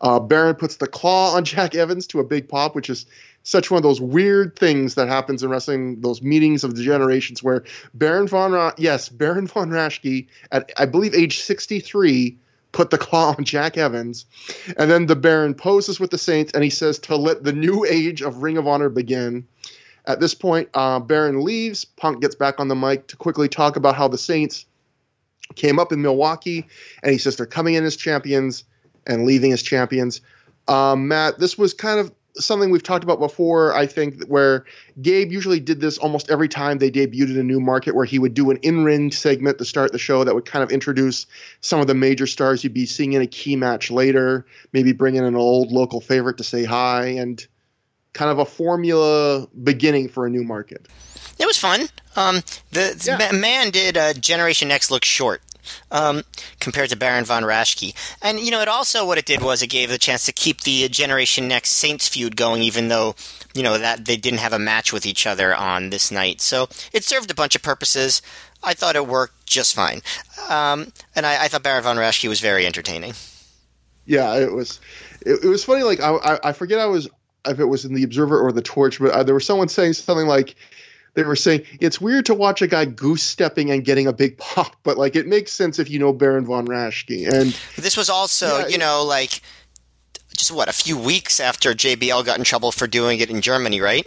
Uh, 0.00 0.18
Baron 0.18 0.54
puts 0.54 0.76
the 0.76 0.86
claw 0.86 1.34
on 1.34 1.44
Jack 1.44 1.74
Evans 1.74 2.06
to 2.08 2.20
a 2.20 2.24
big 2.24 2.48
pop, 2.48 2.74
which 2.74 2.88
is 2.88 3.04
such 3.46 3.70
one 3.70 3.76
of 3.76 3.84
those 3.84 4.00
weird 4.00 4.56
things 4.56 4.96
that 4.96 5.06
happens 5.06 5.40
in 5.44 5.48
wrestling, 5.48 6.00
those 6.00 6.20
meetings 6.20 6.64
of 6.64 6.74
the 6.74 6.82
generations 6.82 7.44
where 7.44 7.62
Baron 7.94 8.26
von 8.26 8.50
Ra- 8.50 8.72
yes, 8.76 9.08
Baron 9.08 9.46
von 9.46 9.70
Raschke 9.70 10.26
at 10.50 10.72
I 10.76 10.84
believe 10.84 11.14
age 11.14 11.38
63 11.38 12.36
put 12.72 12.90
the 12.90 12.98
claw 12.98 13.36
on 13.38 13.44
Jack 13.44 13.78
Evans, 13.78 14.26
and 14.76 14.90
then 14.90 15.06
the 15.06 15.14
Baron 15.14 15.54
poses 15.54 16.00
with 16.00 16.10
the 16.10 16.18
Saints 16.18 16.52
and 16.54 16.64
he 16.64 16.70
says 16.70 16.98
to 16.98 17.14
let 17.14 17.44
the 17.44 17.52
new 17.52 17.84
age 17.84 18.20
of 18.20 18.42
Ring 18.42 18.58
of 18.58 18.66
Honor 18.66 18.88
begin. 18.88 19.46
At 20.06 20.18
this 20.18 20.34
point, 20.34 20.68
uh, 20.74 20.98
Baron 20.98 21.44
leaves. 21.44 21.84
Punk 21.84 22.20
gets 22.20 22.34
back 22.34 22.58
on 22.58 22.66
the 22.66 22.74
mic 22.74 23.06
to 23.08 23.16
quickly 23.16 23.48
talk 23.48 23.76
about 23.76 23.94
how 23.94 24.08
the 24.08 24.18
Saints 24.18 24.66
came 25.54 25.78
up 25.78 25.92
in 25.92 26.02
Milwaukee, 26.02 26.66
and 27.04 27.12
he 27.12 27.18
says 27.18 27.36
they're 27.36 27.46
coming 27.46 27.74
in 27.74 27.84
as 27.84 27.94
champions 27.94 28.64
and 29.06 29.24
leaving 29.24 29.52
as 29.52 29.62
champions. 29.62 30.20
Um, 30.66 31.06
Matt, 31.06 31.38
this 31.38 31.56
was 31.56 31.72
kind 31.74 32.00
of 32.00 32.12
something 32.38 32.70
we've 32.70 32.82
talked 32.82 33.04
about 33.04 33.18
before, 33.18 33.74
I 33.74 33.86
think, 33.86 34.24
where 34.26 34.64
Gabe 35.00 35.32
usually 35.32 35.60
did 35.60 35.80
this 35.80 35.98
almost 35.98 36.30
every 36.30 36.48
time 36.48 36.78
they 36.78 36.90
debuted 36.90 37.30
in 37.30 37.38
a 37.38 37.42
new 37.42 37.60
market, 37.60 37.94
where 37.94 38.04
he 38.04 38.18
would 38.18 38.34
do 38.34 38.50
an 38.50 38.58
in 38.58 38.84
ring 38.84 39.10
segment 39.10 39.58
to 39.58 39.64
start 39.64 39.92
the 39.92 39.98
show 39.98 40.24
that 40.24 40.34
would 40.34 40.44
kind 40.44 40.62
of 40.62 40.70
introduce 40.70 41.26
some 41.60 41.80
of 41.80 41.86
the 41.86 41.94
major 41.94 42.26
stars 42.26 42.62
you'd 42.64 42.74
be 42.74 42.86
seeing 42.86 43.12
in 43.12 43.22
a 43.22 43.26
key 43.26 43.56
match 43.56 43.90
later, 43.90 44.46
maybe 44.72 44.92
bring 44.92 45.16
in 45.16 45.24
an 45.24 45.36
old 45.36 45.72
local 45.72 46.00
favorite 46.00 46.36
to 46.38 46.44
say 46.44 46.64
hi, 46.64 47.06
and 47.06 47.46
kind 48.12 48.30
of 48.30 48.38
a 48.38 48.44
formula 48.44 49.46
beginning 49.62 50.08
for 50.08 50.26
a 50.26 50.30
new 50.30 50.42
market. 50.42 50.88
It 51.38 51.46
was 51.46 51.58
fun. 51.58 51.88
Um, 52.16 52.42
the 52.70 52.96
yeah. 53.04 53.36
man 53.36 53.70
did 53.70 53.96
uh, 53.96 54.14
Generation 54.14 54.70
X 54.70 54.90
look 54.90 55.04
short 55.04 55.42
um, 55.90 56.22
compared 56.60 56.90
to 56.90 56.96
Baron 56.96 57.24
von 57.24 57.42
Raschke. 57.42 57.94
And, 58.22 58.40
you 58.40 58.50
know, 58.50 58.60
it 58.60 58.68
also, 58.68 59.06
what 59.06 59.18
it 59.18 59.26
did 59.26 59.42
was 59.42 59.62
it 59.62 59.68
gave 59.68 59.88
the 59.88 59.98
chance 59.98 60.24
to 60.26 60.32
keep 60.32 60.62
the 60.62 60.88
Generation 60.88 61.48
Next 61.48 61.70
Saints 61.70 62.08
feud 62.08 62.36
going, 62.36 62.62
even 62.62 62.88
though, 62.88 63.14
you 63.54 63.62
know, 63.62 63.78
that 63.78 64.04
they 64.04 64.16
didn't 64.16 64.40
have 64.40 64.52
a 64.52 64.58
match 64.58 64.92
with 64.92 65.06
each 65.06 65.26
other 65.26 65.54
on 65.54 65.90
this 65.90 66.10
night. 66.10 66.40
So 66.40 66.68
it 66.92 67.04
served 67.04 67.30
a 67.30 67.34
bunch 67.34 67.54
of 67.54 67.62
purposes. 67.62 68.22
I 68.62 68.74
thought 68.74 68.96
it 68.96 69.06
worked 69.06 69.46
just 69.46 69.74
fine. 69.74 70.00
Um, 70.48 70.92
and 71.14 71.26
I, 71.26 71.44
I, 71.44 71.48
thought 71.48 71.62
Baron 71.62 71.82
von 71.82 71.96
Raschke 71.96 72.28
was 72.28 72.40
very 72.40 72.66
entertaining. 72.66 73.14
Yeah, 74.06 74.36
it 74.36 74.52
was. 74.52 74.80
It, 75.22 75.44
it 75.44 75.48
was 75.48 75.64
funny. 75.64 75.82
Like 75.82 76.00
I, 76.00 76.10
I, 76.10 76.38
I 76.48 76.52
forget 76.52 76.78
I 76.78 76.86
was 76.86 77.08
if 77.46 77.60
it 77.60 77.64
was 77.64 77.84
in 77.84 77.94
the 77.94 78.02
Observer 78.02 78.40
or 78.40 78.52
the 78.52 78.62
Torch, 78.62 78.98
but 78.98 79.10
uh, 79.12 79.22
there 79.22 79.34
was 79.34 79.46
someone 79.46 79.68
saying 79.68 79.94
something 79.94 80.26
like, 80.26 80.56
they 81.16 81.24
were 81.24 81.34
saying 81.34 81.64
it's 81.80 82.00
weird 82.00 82.26
to 82.26 82.34
watch 82.34 82.62
a 82.62 82.66
guy 82.66 82.84
goose 82.84 83.22
stepping 83.22 83.70
and 83.70 83.84
getting 83.84 84.06
a 84.06 84.12
big 84.12 84.38
pop, 84.38 84.76
but 84.84 84.96
like 84.96 85.16
it 85.16 85.26
makes 85.26 85.52
sense 85.52 85.78
if 85.80 85.90
you 85.90 85.98
know 85.98 86.12
Baron 86.12 86.46
von 86.46 86.66
Raschke. 86.66 87.26
And 87.26 87.58
this 87.76 87.96
was 87.96 88.08
also, 88.08 88.58
yeah, 88.60 88.66
you 88.68 88.78
know, 88.78 89.02
like 89.02 89.40
just 90.36 90.52
what 90.52 90.68
a 90.68 90.72
few 90.72 90.96
weeks 90.96 91.40
after 91.40 91.72
JBL 91.72 92.24
got 92.24 92.38
in 92.38 92.44
trouble 92.44 92.70
for 92.70 92.86
doing 92.86 93.18
it 93.18 93.30
in 93.30 93.40
Germany, 93.40 93.80
right? 93.80 94.06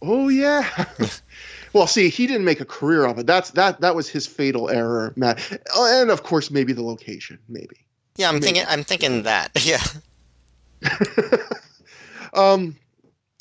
Oh 0.00 0.28
yeah. 0.28 0.86
well, 1.72 1.88
see, 1.88 2.08
he 2.08 2.26
didn't 2.26 2.44
make 2.44 2.60
a 2.60 2.64
career 2.64 3.04
of 3.04 3.18
it. 3.18 3.26
That's 3.26 3.50
that 3.50 3.80
that 3.80 3.94
was 3.94 4.08
his 4.08 4.26
fatal 4.26 4.70
error, 4.70 5.12
Matt. 5.16 5.60
And 5.76 6.10
of 6.10 6.22
course, 6.22 6.50
maybe 6.50 6.72
the 6.72 6.82
location, 6.82 7.38
maybe. 7.48 7.76
Yeah, 8.16 8.28
I'm 8.28 8.36
maybe. 8.36 8.46
thinking. 8.46 8.64
I'm 8.68 8.84
thinking 8.84 9.22
that. 9.24 9.50
Yeah. 9.64 9.82
um, 12.34 12.76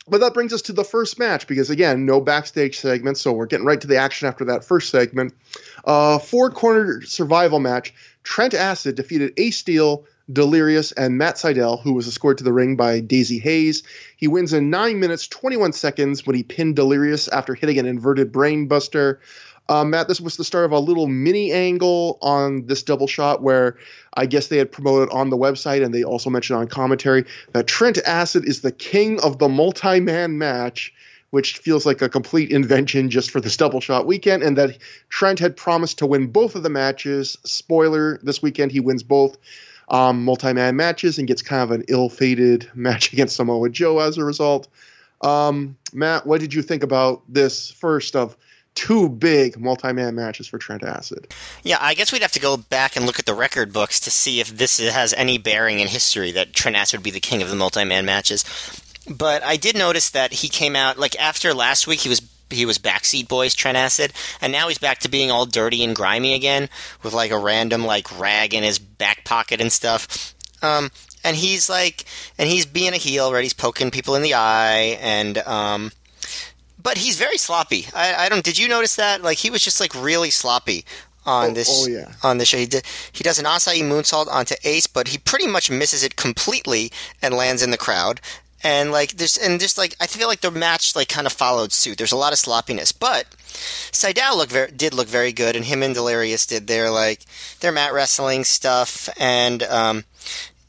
but 0.07 0.19
that 0.21 0.33
brings 0.33 0.53
us 0.53 0.63
to 0.63 0.73
the 0.73 0.83
first 0.83 1.19
match 1.19 1.47
because 1.47 1.69
again, 1.69 2.05
no 2.05 2.21
backstage 2.21 2.79
segment, 2.79 3.17
so 3.17 3.31
we're 3.31 3.45
getting 3.45 3.65
right 3.65 3.81
to 3.81 3.87
the 3.87 3.97
action 3.97 4.27
after 4.27 4.45
that 4.45 4.63
first 4.63 4.89
segment. 4.89 5.33
Uh, 5.85 6.19
four 6.19 6.49
corner 6.49 7.01
survival 7.03 7.59
match. 7.59 7.93
Trent 8.23 8.53
Acid 8.53 8.95
defeated 8.95 9.33
Ace 9.37 9.57
Steel, 9.57 10.05
Delirious, 10.31 10.91
and 10.91 11.17
Matt 11.17 11.35
Sydal, 11.35 11.81
who 11.81 11.93
was 11.93 12.07
escorted 12.07 12.39
to 12.39 12.43
the 12.43 12.53
ring 12.53 12.75
by 12.75 13.01
Daizee 13.01 13.41
Haze 13.41 13.83
He 14.17 14.27
wins 14.27 14.53
in 14.53 14.69
nine 14.69 14.99
minutes 14.99 15.27
twenty 15.27 15.57
one 15.57 15.73
seconds 15.73 16.25
when 16.25 16.35
he 16.35 16.43
pinned 16.43 16.75
Delirious 16.75 17.27
after 17.27 17.53
hitting 17.53 17.79
an 17.79 17.85
inverted 17.85 18.31
brainbuster. 18.31 19.19
Uh, 19.71 19.85
Matt, 19.85 20.09
this 20.09 20.19
was 20.19 20.35
the 20.35 20.43
start 20.43 20.65
of 20.65 20.73
a 20.73 20.79
little 20.79 21.07
mini 21.07 21.53
angle 21.53 22.17
on 22.21 22.65
this 22.65 22.83
double 22.83 23.07
shot 23.07 23.41
where 23.41 23.77
I 24.15 24.25
guess 24.25 24.47
they 24.47 24.57
had 24.57 24.69
promoted 24.69 25.07
on 25.11 25.29
the 25.29 25.37
website 25.37 25.81
and 25.81 25.93
they 25.93 26.03
also 26.03 26.29
mentioned 26.29 26.59
on 26.59 26.67
commentary 26.67 27.23
that 27.53 27.67
Trent 27.67 27.97
Acid 28.05 28.43
is 28.43 28.59
the 28.59 28.73
king 28.73 29.21
of 29.21 29.39
the 29.39 29.47
multi 29.47 30.01
man 30.01 30.37
match, 30.37 30.93
which 31.29 31.59
feels 31.59 31.85
like 31.85 32.01
a 32.01 32.09
complete 32.09 32.51
invention 32.51 33.09
just 33.09 33.31
for 33.31 33.39
this 33.39 33.55
double 33.55 33.79
shot 33.79 34.05
weekend, 34.05 34.43
and 34.43 34.57
that 34.57 34.77
Trent 35.07 35.39
had 35.39 35.55
promised 35.55 35.99
to 35.99 36.05
win 36.05 36.27
both 36.27 36.57
of 36.57 36.63
the 36.63 36.69
matches. 36.69 37.37
Spoiler 37.45 38.19
this 38.23 38.41
weekend, 38.41 38.73
he 38.73 38.81
wins 38.81 39.03
both. 39.03 39.37
Um, 39.87 40.25
multi-man 40.25 40.75
matches 40.75 41.17
and 41.17 41.29
gets 41.29 41.41
kind 41.41 41.63
of 41.63 41.71
an 41.71 41.85
ill-fated 41.87 42.69
match 42.75 43.13
against 43.13 43.37
Samoa 43.37 43.69
Joe 43.69 43.99
as 43.99 44.17
a 44.17 44.25
result. 44.25 44.67
Um, 45.21 45.77
Matt, 45.93 46.27
what 46.27 46.41
did 46.41 46.53
you 46.53 46.61
think 46.61 46.83
about 46.83 47.21
this 47.29 47.71
first 47.71 48.17
of 48.17 48.35
two 48.75 49.09
big 49.09 49.59
multi-man 49.59 50.15
matches 50.15 50.47
for 50.47 50.57
Trent 50.57 50.83
Acid. 50.83 51.33
Yeah, 51.63 51.77
I 51.81 51.93
guess 51.93 52.11
we'd 52.11 52.21
have 52.21 52.31
to 52.33 52.39
go 52.39 52.57
back 52.57 52.95
and 52.95 53.05
look 53.05 53.19
at 53.19 53.25
the 53.25 53.33
record 53.33 53.73
books 53.73 53.99
to 54.01 54.11
see 54.11 54.39
if 54.39 54.49
this 54.49 54.79
has 54.79 55.13
any 55.13 55.37
bearing 55.37 55.79
in 55.79 55.87
history 55.87 56.31
that 56.31 56.53
Trent 56.53 56.77
Acid 56.77 56.99
would 56.99 57.03
be 57.03 57.11
the 57.11 57.19
king 57.19 57.41
of 57.41 57.49
the 57.49 57.55
multi-man 57.55 58.05
matches. 58.05 58.45
But 59.09 59.43
I 59.43 59.57
did 59.57 59.77
notice 59.77 60.09
that 60.11 60.31
he 60.33 60.47
came 60.47 60.75
out 60.75 60.97
like 60.97 61.19
after 61.19 61.53
last 61.53 61.87
week 61.87 62.01
he 62.01 62.09
was 62.09 62.21
he 62.49 62.65
was 62.65 62.77
backseat 62.77 63.27
boys 63.27 63.55
Trent 63.55 63.77
Acid, 63.77 64.13
and 64.41 64.51
now 64.51 64.67
he's 64.67 64.77
back 64.77 64.99
to 64.99 65.09
being 65.09 65.31
all 65.31 65.45
dirty 65.45 65.83
and 65.83 65.95
grimy 65.95 66.33
again 66.33 66.69
with 67.01 67.13
like 67.13 67.31
a 67.31 67.37
random 67.37 67.85
like 67.85 68.19
rag 68.19 68.53
in 68.53 68.63
his 68.63 68.77
back 68.77 69.23
pocket 69.25 69.61
and 69.61 69.71
stuff. 69.71 70.35
Um, 70.61 70.91
and 71.23 71.35
he's 71.35 71.69
like, 71.69 72.05
and 72.37 72.49
he's 72.49 72.65
being 72.65 72.93
a 72.93 72.97
heel, 72.97 73.31
right? 73.33 73.43
He's 73.43 73.53
poking 73.53 73.91
people 73.91 74.15
in 74.15 74.21
the 74.21 74.35
eye, 74.35 74.97
and 75.01 75.37
um, 75.39 75.91
but 76.81 76.97
he's 76.97 77.17
very 77.17 77.37
sloppy. 77.37 77.87
I, 77.95 78.25
I, 78.25 78.29
don't. 78.29 78.43
Did 78.43 78.57
you 78.57 78.67
notice 78.67 78.95
that? 78.95 79.21
Like 79.21 79.37
he 79.37 79.49
was 79.49 79.63
just 79.63 79.79
like 79.79 79.93
really 79.95 80.29
sloppy 80.29 80.85
on 81.25 81.51
oh, 81.51 81.53
this 81.53 81.69
oh, 81.69 81.87
yeah. 81.87 82.11
on 82.23 82.37
this 82.37 82.49
show. 82.49 82.57
He, 82.57 82.65
did, 82.65 82.85
he 83.11 83.23
does 83.23 83.39
an 83.39 83.45
Asai 83.45 83.81
moonsault 83.81 84.27
onto 84.27 84.55
Ace, 84.63 84.87
but 84.87 85.09
he 85.09 85.17
pretty 85.17 85.47
much 85.47 85.69
misses 85.69 86.03
it 86.03 86.15
completely 86.15 86.91
and 87.21 87.33
lands 87.33 87.61
in 87.61 87.71
the 87.71 87.77
crowd. 87.77 88.21
And 88.63 88.91
like 88.91 89.13
there's 89.13 89.37
and 89.37 89.59
just 89.59 89.77
like 89.77 89.95
I 89.99 90.07
feel 90.07 90.27
like 90.27 90.41
the 90.41 90.51
match 90.51 90.95
like 90.95 91.09
kind 91.09 91.25
of 91.25 91.33
followed 91.33 91.71
suit. 91.71 91.97
There's 91.97 92.11
a 92.11 92.17
lot 92.17 92.33
of 92.33 92.39
sloppiness, 92.39 92.91
but 92.91 93.25
Sydal 93.91 94.37
look 94.37 94.49
very, 94.49 94.71
did 94.71 94.93
look 94.93 95.07
very 95.07 95.33
good, 95.33 95.55
and 95.55 95.65
him 95.65 95.81
and 95.81 95.95
Delirious 95.95 96.45
did 96.45 96.67
their 96.67 96.91
like 96.91 97.21
their 97.59 97.71
mat 97.71 97.91
wrestling 97.91 98.43
stuff, 98.43 99.09
and 99.17 99.63
um, 99.63 100.03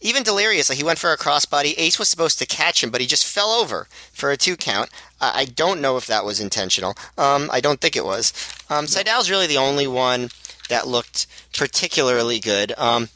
even 0.02 0.22
Delirious, 0.22 0.68
like 0.68 0.78
he 0.78 0.84
went 0.84 0.98
for 0.98 1.12
a 1.12 1.18
crossbody. 1.18 1.74
Ace 1.76 1.98
was 1.98 2.08
supposed 2.08 2.38
to 2.38 2.46
catch 2.46 2.82
him, 2.82 2.90
but 2.90 3.00
he 3.00 3.06
just 3.06 3.26
fell 3.26 3.50
over 3.50 3.86
for 4.12 4.30
a 4.30 4.36
two 4.36 4.56
count. 4.56 4.90
I 5.22 5.44
don't 5.44 5.80
know 5.80 5.96
if 5.96 6.06
that 6.06 6.24
was 6.24 6.40
intentional. 6.40 6.94
Um, 7.16 7.48
I 7.52 7.60
don't 7.60 7.80
think 7.80 7.96
it 7.96 8.04
was. 8.04 8.32
Um, 8.68 8.86
Sydal's 8.86 9.30
really 9.30 9.46
the 9.46 9.56
only 9.58 9.86
one 9.86 10.30
that 10.68 10.88
looked 10.88 11.26
particularly 11.56 12.40
good. 12.40 12.72
Um, 12.76 13.08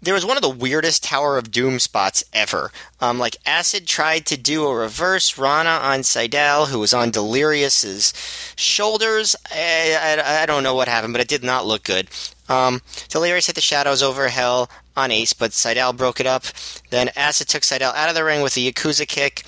there 0.00 0.14
was 0.14 0.24
one 0.24 0.36
of 0.36 0.42
the 0.42 0.48
weirdest 0.48 1.02
Tower 1.02 1.38
of 1.38 1.50
Doom 1.50 1.78
spots 1.80 2.22
ever. 2.32 2.70
Um, 3.00 3.18
like 3.18 3.36
Acid 3.44 3.86
tried 3.86 4.26
to 4.26 4.36
do 4.36 4.64
a 4.64 4.74
reverse 4.74 5.36
Rana 5.36 5.70
on 5.70 6.00
Sydal, 6.00 6.68
who 6.68 6.78
was 6.78 6.94
on 6.94 7.10
Delirious's 7.10 8.12
shoulders. 8.54 9.34
I, 9.52 10.20
I, 10.20 10.42
I, 10.42 10.46
don't 10.46 10.62
know 10.62 10.74
what 10.74 10.88
happened, 10.88 11.14
but 11.14 11.20
it 11.20 11.28
did 11.28 11.42
not 11.42 11.66
look 11.66 11.82
good. 11.82 12.08
Um, 12.48 12.80
Delirious 13.08 13.46
hit 13.46 13.56
the 13.56 13.60
shadows 13.60 14.02
over 14.02 14.28
hell 14.28 14.70
on 14.96 15.10
Ace, 15.10 15.32
but 15.32 15.50
Sydal 15.50 15.96
broke 15.96 16.20
it 16.20 16.26
up. 16.26 16.44
Then 16.90 17.10
Acid 17.16 17.48
took 17.48 17.62
Sydal 17.62 17.94
out 17.94 18.08
of 18.08 18.14
the 18.14 18.24
ring 18.24 18.40
with 18.40 18.56
a 18.56 18.60
Yakuza 18.60 19.06
kick. 19.06 19.44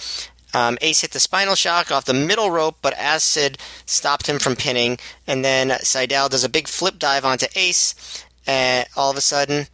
Um, 0.55 0.79
Ace 0.81 1.01
hit 1.03 1.13
the 1.13 1.21
spinal 1.21 1.55
shock 1.55 1.91
off 1.91 2.05
the 2.05 2.15
middle 2.15 2.51
rope, 2.51 2.79
but 2.83 2.95
Acid 2.95 3.59
stopped 3.87 4.29
him 4.29 4.39
from 4.39 4.57
pinning. 4.57 4.99
And 5.27 5.45
then 5.45 5.71
Sydal 5.71 6.31
does 6.31 6.45
a 6.45 6.49
big 6.49 6.69
flip 6.69 6.99
dive 6.99 7.25
onto 7.25 7.47
Ace, 7.55 8.25
and 8.47 8.87
all 8.97 9.11
of 9.11 9.17
a 9.17 9.21
sudden, 9.21 9.67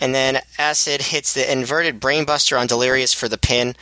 and 0.00 0.14
then 0.14 0.40
Acid 0.58 1.02
hits 1.02 1.32
the 1.32 1.50
inverted 1.50 2.00
brainbuster 2.00 2.58
on 2.58 2.66
Delirious 2.66 3.12
for 3.12 3.28
the 3.28 3.38
pin. 3.38 3.76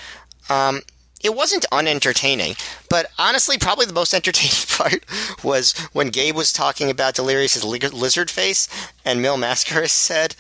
Um, 0.49 0.83
it 1.23 1.35
wasn't 1.35 1.67
unentertaining, 1.71 2.57
but 2.89 3.07
honestly, 3.19 3.59
probably 3.59 3.87
the 3.87 3.93
most 3.93 4.15
entertaining 4.15 4.67
part 4.69 5.05
was 5.45 5.73
when 5.93 6.09
Gabe 6.09 6.35
was 6.35 6.53
talking 6.53 6.91
about 6.91 7.15
Delirious's 7.15 7.65
lizard 7.65 8.31
face, 8.31 8.69
and 9.05 9.23
Mil 9.23 9.37
Mascaras 9.37 9.91
said, 9.91 10.35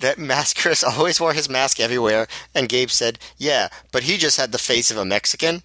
that 0.00 0.18
Mascaras 0.18 0.84
always 0.84 1.20
wore 1.20 1.32
his 1.32 1.48
mask 1.48 1.80
everywhere, 1.80 2.26
and 2.54 2.68
Gabe 2.68 2.90
said, 2.90 3.18
"Yeah, 3.36 3.68
but 3.92 4.02
he 4.04 4.16
just 4.16 4.36
had 4.36 4.52
the 4.52 4.58
face 4.58 4.90
of 4.90 4.96
a 4.96 5.04
Mexican." 5.04 5.62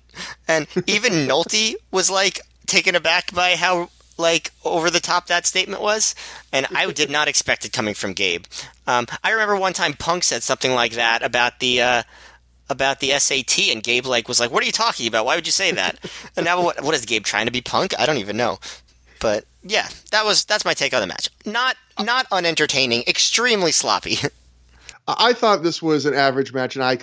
And 0.48 0.68
even 0.86 1.14
Nolte 1.28 1.76
was 1.92 2.10
like 2.10 2.42
taken 2.68 2.96
aback 2.96 3.34
by 3.34 3.56
how 3.56 3.90
like 4.18 4.52
over 4.64 4.90
the 4.90 5.00
top 5.00 5.28
that 5.28 5.46
statement 5.46 5.82
was, 5.82 6.16
and 6.52 6.68
I 6.74 6.90
did 6.92 7.10
not 7.10 7.28
expect 7.28 7.66
it 7.66 7.74
coming 7.74 7.94
from 7.94 8.14
Gabe. 8.14 8.46
Um, 8.88 9.08
I 9.24 9.32
remember 9.32 9.58
one 9.58 9.74
time 9.74 9.94
Punk 9.94 10.24
said 10.24 10.44
something 10.44 10.74
like 10.74 10.94
that 10.94 11.24
about 11.24 11.60
the. 11.60 11.82
Uh, 11.82 12.04
about 12.68 13.00
the 13.00 13.12
SAT, 13.20 13.70
and 13.72 13.84
Gabe 13.84 14.08
like 14.08 14.28
was 14.28 14.40
like, 14.40 14.50
"What 14.50 14.64
are 14.64 14.66
you 14.66 14.72
talking 14.72 15.06
about? 15.08 15.24
Why 15.24 15.36
would 15.36 15.46
you 15.46 15.52
say 15.52 15.72
that?" 15.74 16.00
and 16.36 16.46
now, 16.46 16.64
what, 16.64 16.82
what 16.84 16.96
is 16.96 17.06
Gabe 17.06 17.24
trying 17.24 17.46
to 17.46 17.52
be 17.52 17.62
punk? 17.62 17.94
I 18.00 18.08
don't 18.08 18.18
even 18.18 18.38
know. 18.38 18.58
But 19.26 19.44
yeah, 19.64 19.88
that 20.12 20.24
was 20.24 20.46
that's 20.46 20.66
my 20.66 20.76
take 20.76 20.94
on 20.94 21.02
the 21.02 21.08
match. 21.08 21.32
Not 21.48 21.76
not 22.00 22.28
unentertaining, 22.32 23.06
extremely 23.08 23.72
sloppy. 23.72 24.18
I 25.08 25.34
thought 25.34 25.64
this 25.64 25.82
was 25.82 26.06
an 26.06 26.14
average 26.14 26.54
match, 26.54 26.76
and 26.76 26.86
I 26.86 27.00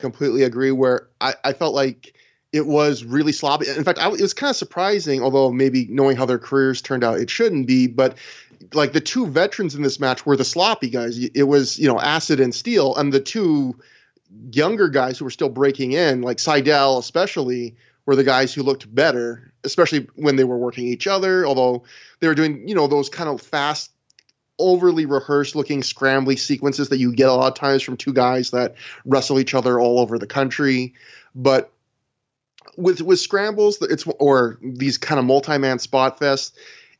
completely 0.00 0.42
agree. 0.42 0.72
Where 0.72 1.06
I, 1.20 1.34
I 1.44 1.52
felt 1.52 1.72
like 1.72 2.16
it 2.52 2.66
was 2.66 3.04
really 3.04 3.30
sloppy. 3.30 3.68
In 3.68 3.84
fact, 3.84 4.00
I, 4.00 4.08
it 4.08 4.20
was 4.20 4.34
kind 4.34 4.50
of 4.50 4.56
surprising, 4.56 5.22
although 5.22 5.52
maybe 5.52 5.86
knowing 5.88 6.16
how 6.16 6.26
their 6.26 6.40
careers 6.40 6.82
turned 6.82 7.04
out, 7.04 7.20
it 7.20 7.30
shouldn't 7.30 7.68
be. 7.68 7.86
But 7.86 8.18
like 8.74 8.92
the 8.92 9.00
two 9.00 9.28
veterans 9.28 9.76
in 9.76 9.82
this 9.82 10.00
match 10.00 10.26
were 10.26 10.36
the 10.36 10.44
sloppy 10.44 10.90
guys. 10.90 11.18
It 11.18 11.44
was 11.44 11.78
you 11.78 11.86
know 11.86 12.00
Acid 12.00 12.40
and 12.40 12.52
Steel, 12.52 12.96
and 12.96 13.12
the 13.12 13.20
two 13.20 13.78
younger 14.50 14.88
guys 14.88 15.20
who 15.20 15.24
were 15.24 15.30
still 15.30 15.48
breaking 15.48 15.92
in, 15.92 16.22
like 16.22 16.38
Sydal 16.38 16.98
especially, 16.98 17.76
were 18.10 18.16
the 18.16 18.24
guys 18.24 18.52
who 18.52 18.64
looked 18.64 18.92
better, 18.92 19.52
especially 19.62 20.08
when 20.16 20.34
they 20.34 20.42
were 20.42 20.58
working 20.58 20.84
each 20.84 21.06
other. 21.06 21.46
Although 21.46 21.84
they 22.18 22.26
were 22.26 22.34
doing, 22.34 22.66
you 22.66 22.74
know, 22.74 22.88
those 22.88 23.08
kind 23.08 23.30
of 23.30 23.40
fast, 23.40 23.92
overly 24.58 25.06
rehearsed 25.06 25.54
looking 25.54 25.80
scrambly 25.80 26.36
sequences 26.36 26.88
that 26.88 26.98
you 26.98 27.14
get 27.14 27.28
a 27.28 27.32
lot 27.32 27.46
of 27.46 27.54
times 27.54 27.84
from 27.84 27.96
two 27.96 28.12
guys 28.12 28.50
that 28.50 28.74
wrestle 29.04 29.38
each 29.38 29.54
other 29.54 29.78
all 29.78 30.00
over 30.00 30.18
the 30.18 30.26
country. 30.26 30.92
but 31.36 31.72
with 32.76 33.00
with 33.00 33.20
scrambles, 33.20 33.80
it's 33.80 34.04
or 34.18 34.58
these 34.60 34.98
kind 34.98 35.20
of 35.20 35.24
multi-man 35.24 35.78
spot 35.78 36.18
fests, 36.18 36.50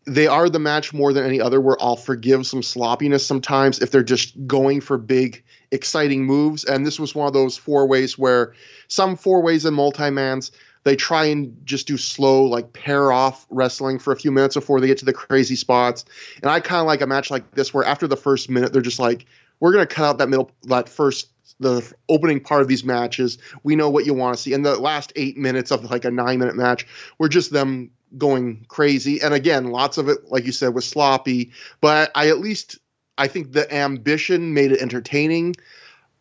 they 0.07 0.29
are 0.29 0.49
the 0.49 0.61
match 0.61 0.93
more 0.93 1.13
than 1.13 1.25
any 1.25 1.41
other 1.41 1.61
where 1.61 1.77
I'll 1.81 1.97
forgive 1.97 2.47
some 2.47 2.63
sloppiness 2.63 3.27
sometimes 3.27 3.81
if 3.81 3.91
they're 3.91 4.05
just 4.05 4.47
going 4.47 4.81
for 4.81 4.97
big, 4.97 5.43
exciting 5.73 6.25
moves. 6.25 6.65
And 6.65 6.87
this 6.87 7.01
was 7.01 7.15
one 7.15 7.27
of 7.27 7.33
those 7.33 7.57
four 7.57 7.87
ways 7.87 8.17
where 8.17 8.55
some 8.87 9.17
four 9.17 9.43
ways 9.43 9.67
in 9.67 9.75
multi-mans 9.75 10.53
they 10.85 10.97
try 10.97 11.27
and 11.27 11.57
just 11.65 11.87
do 11.87 11.97
slow, 11.97 12.45
like 12.45 12.73
pair 12.73 13.13
off 13.13 13.47
wrestling 13.51 13.99
for 13.99 14.13
a 14.13 14.17
few 14.17 14.31
minutes 14.31 14.55
before 14.55 14.81
they 14.81 14.87
get 14.87 14.99
to 14.99 15.05
the 15.05 15.13
crazy 15.13 15.57
spots. 15.57 16.05
And 16.43 16.51
I 16.51 16.61
kind 16.61 16.81
of 16.81 16.87
like 16.87 17.03
a 17.03 17.07
match 17.07 17.31
like 17.31 17.51
this 17.53 17.75
where 17.75 17.85
after 17.85 18.07
the 18.07 18.17
first 18.17 18.49
minute, 18.49 18.73
they're 18.73 18.83
just 18.83 18.99
like, 18.99 19.27
we're 19.61 19.73
going 19.73 19.87
to 19.87 19.95
cut 19.95 20.05
out 20.07 20.19
that 20.19 20.29
middle, 20.29 20.51
that 20.65 20.89
first, 20.89 21.29
the 21.59 21.93
opening 22.09 22.41
part 22.41 22.63
of 22.63 22.69
these 22.69 22.85
matches. 22.85 23.37
We 23.63 23.77
know 23.77 23.91
what 23.91 24.07
you 24.07 24.15
want 24.15 24.37
to 24.37 24.43
see. 24.43 24.55
And 24.55 24.65
the 24.65 24.79
last 24.79 25.13
eight 25.17 25.37
minutes 25.37 25.71
of 25.71 25.85
like 25.91 26.07
a 26.07 26.11
nine 26.11 26.39
minute 26.39 26.57
match, 26.57 26.87
we're 27.19 27.29
just 27.29 27.53
them 27.53 27.91
going 28.17 28.65
crazy. 28.69 29.21
And 29.21 29.35
again, 29.35 29.67
lots 29.67 29.99
of 29.99 30.09
it, 30.09 30.31
like 30.31 30.47
you 30.47 30.53
said, 30.53 30.75
was 30.75 30.89
sloppy. 30.89 31.53
But 31.83 32.11
I, 32.15 32.29
at 32.29 32.39
least, 32.39 32.79
I 33.19 33.29
think 33.29 33.53
the 33.53 33.73
ambition 33.73 34.55
made 34.55 34.73
it 34.73 34.81
entertaining. 34.81 35.57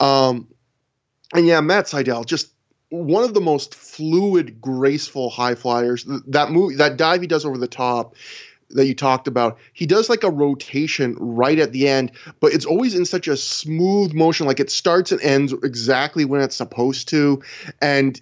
Um, 0.02 0.50
and 1.34 1.48
yeah, 1.48 1.62
Matt 1.62 1.86
Sydal 1.86 2.26
just 2.26 2.52
one 2.90 3.24
of 3.24 3.34
the 3.34 3.42
most 3.42 3.76
fluid, 3.76 4.62
graceful 4.62 5.30
high 5.30 5.56
flyers. 5.56 6.06
That 6.28 6.52
move, 6.52 6.78
that 6.78 6.98
dive 6.98 7.22
he 7.22 7.28
does 7.28 7.46
over 7.46 7.58
the 7.58 7.68
top 7.68 8.16
that 8.72 8.86
you 8.86 8.94
talked 8.94 9.28
about, 9.28 9.58
he 9.74 9.86
does 9.86 10.10
like 10.10 10.24
a 10.24 10.30
rotation 10.30 11.16
right 11.20 11.58
at 11.58 11.72
the 11.72 11.88
end, 11.88 12.12
but 12.40 12.54
it's 12.54 12.66
always 12.66 12.94
in 12.94 13.06
such 13.06 13.28
a 13.28 13.38
smooth 13.38 14.14
motion. 14.14 14.46
Like 14.46 14.60
it 14.60 14.72
starts 14.72 15.12
and 15.12 15.22
ends 15.22 15.54
exactly 15.54 16.26
when 16.26 16.42
it's 16.42 16.56
supposed 16.56 17.10
to. 17.10 17.42
And 17.82 18.20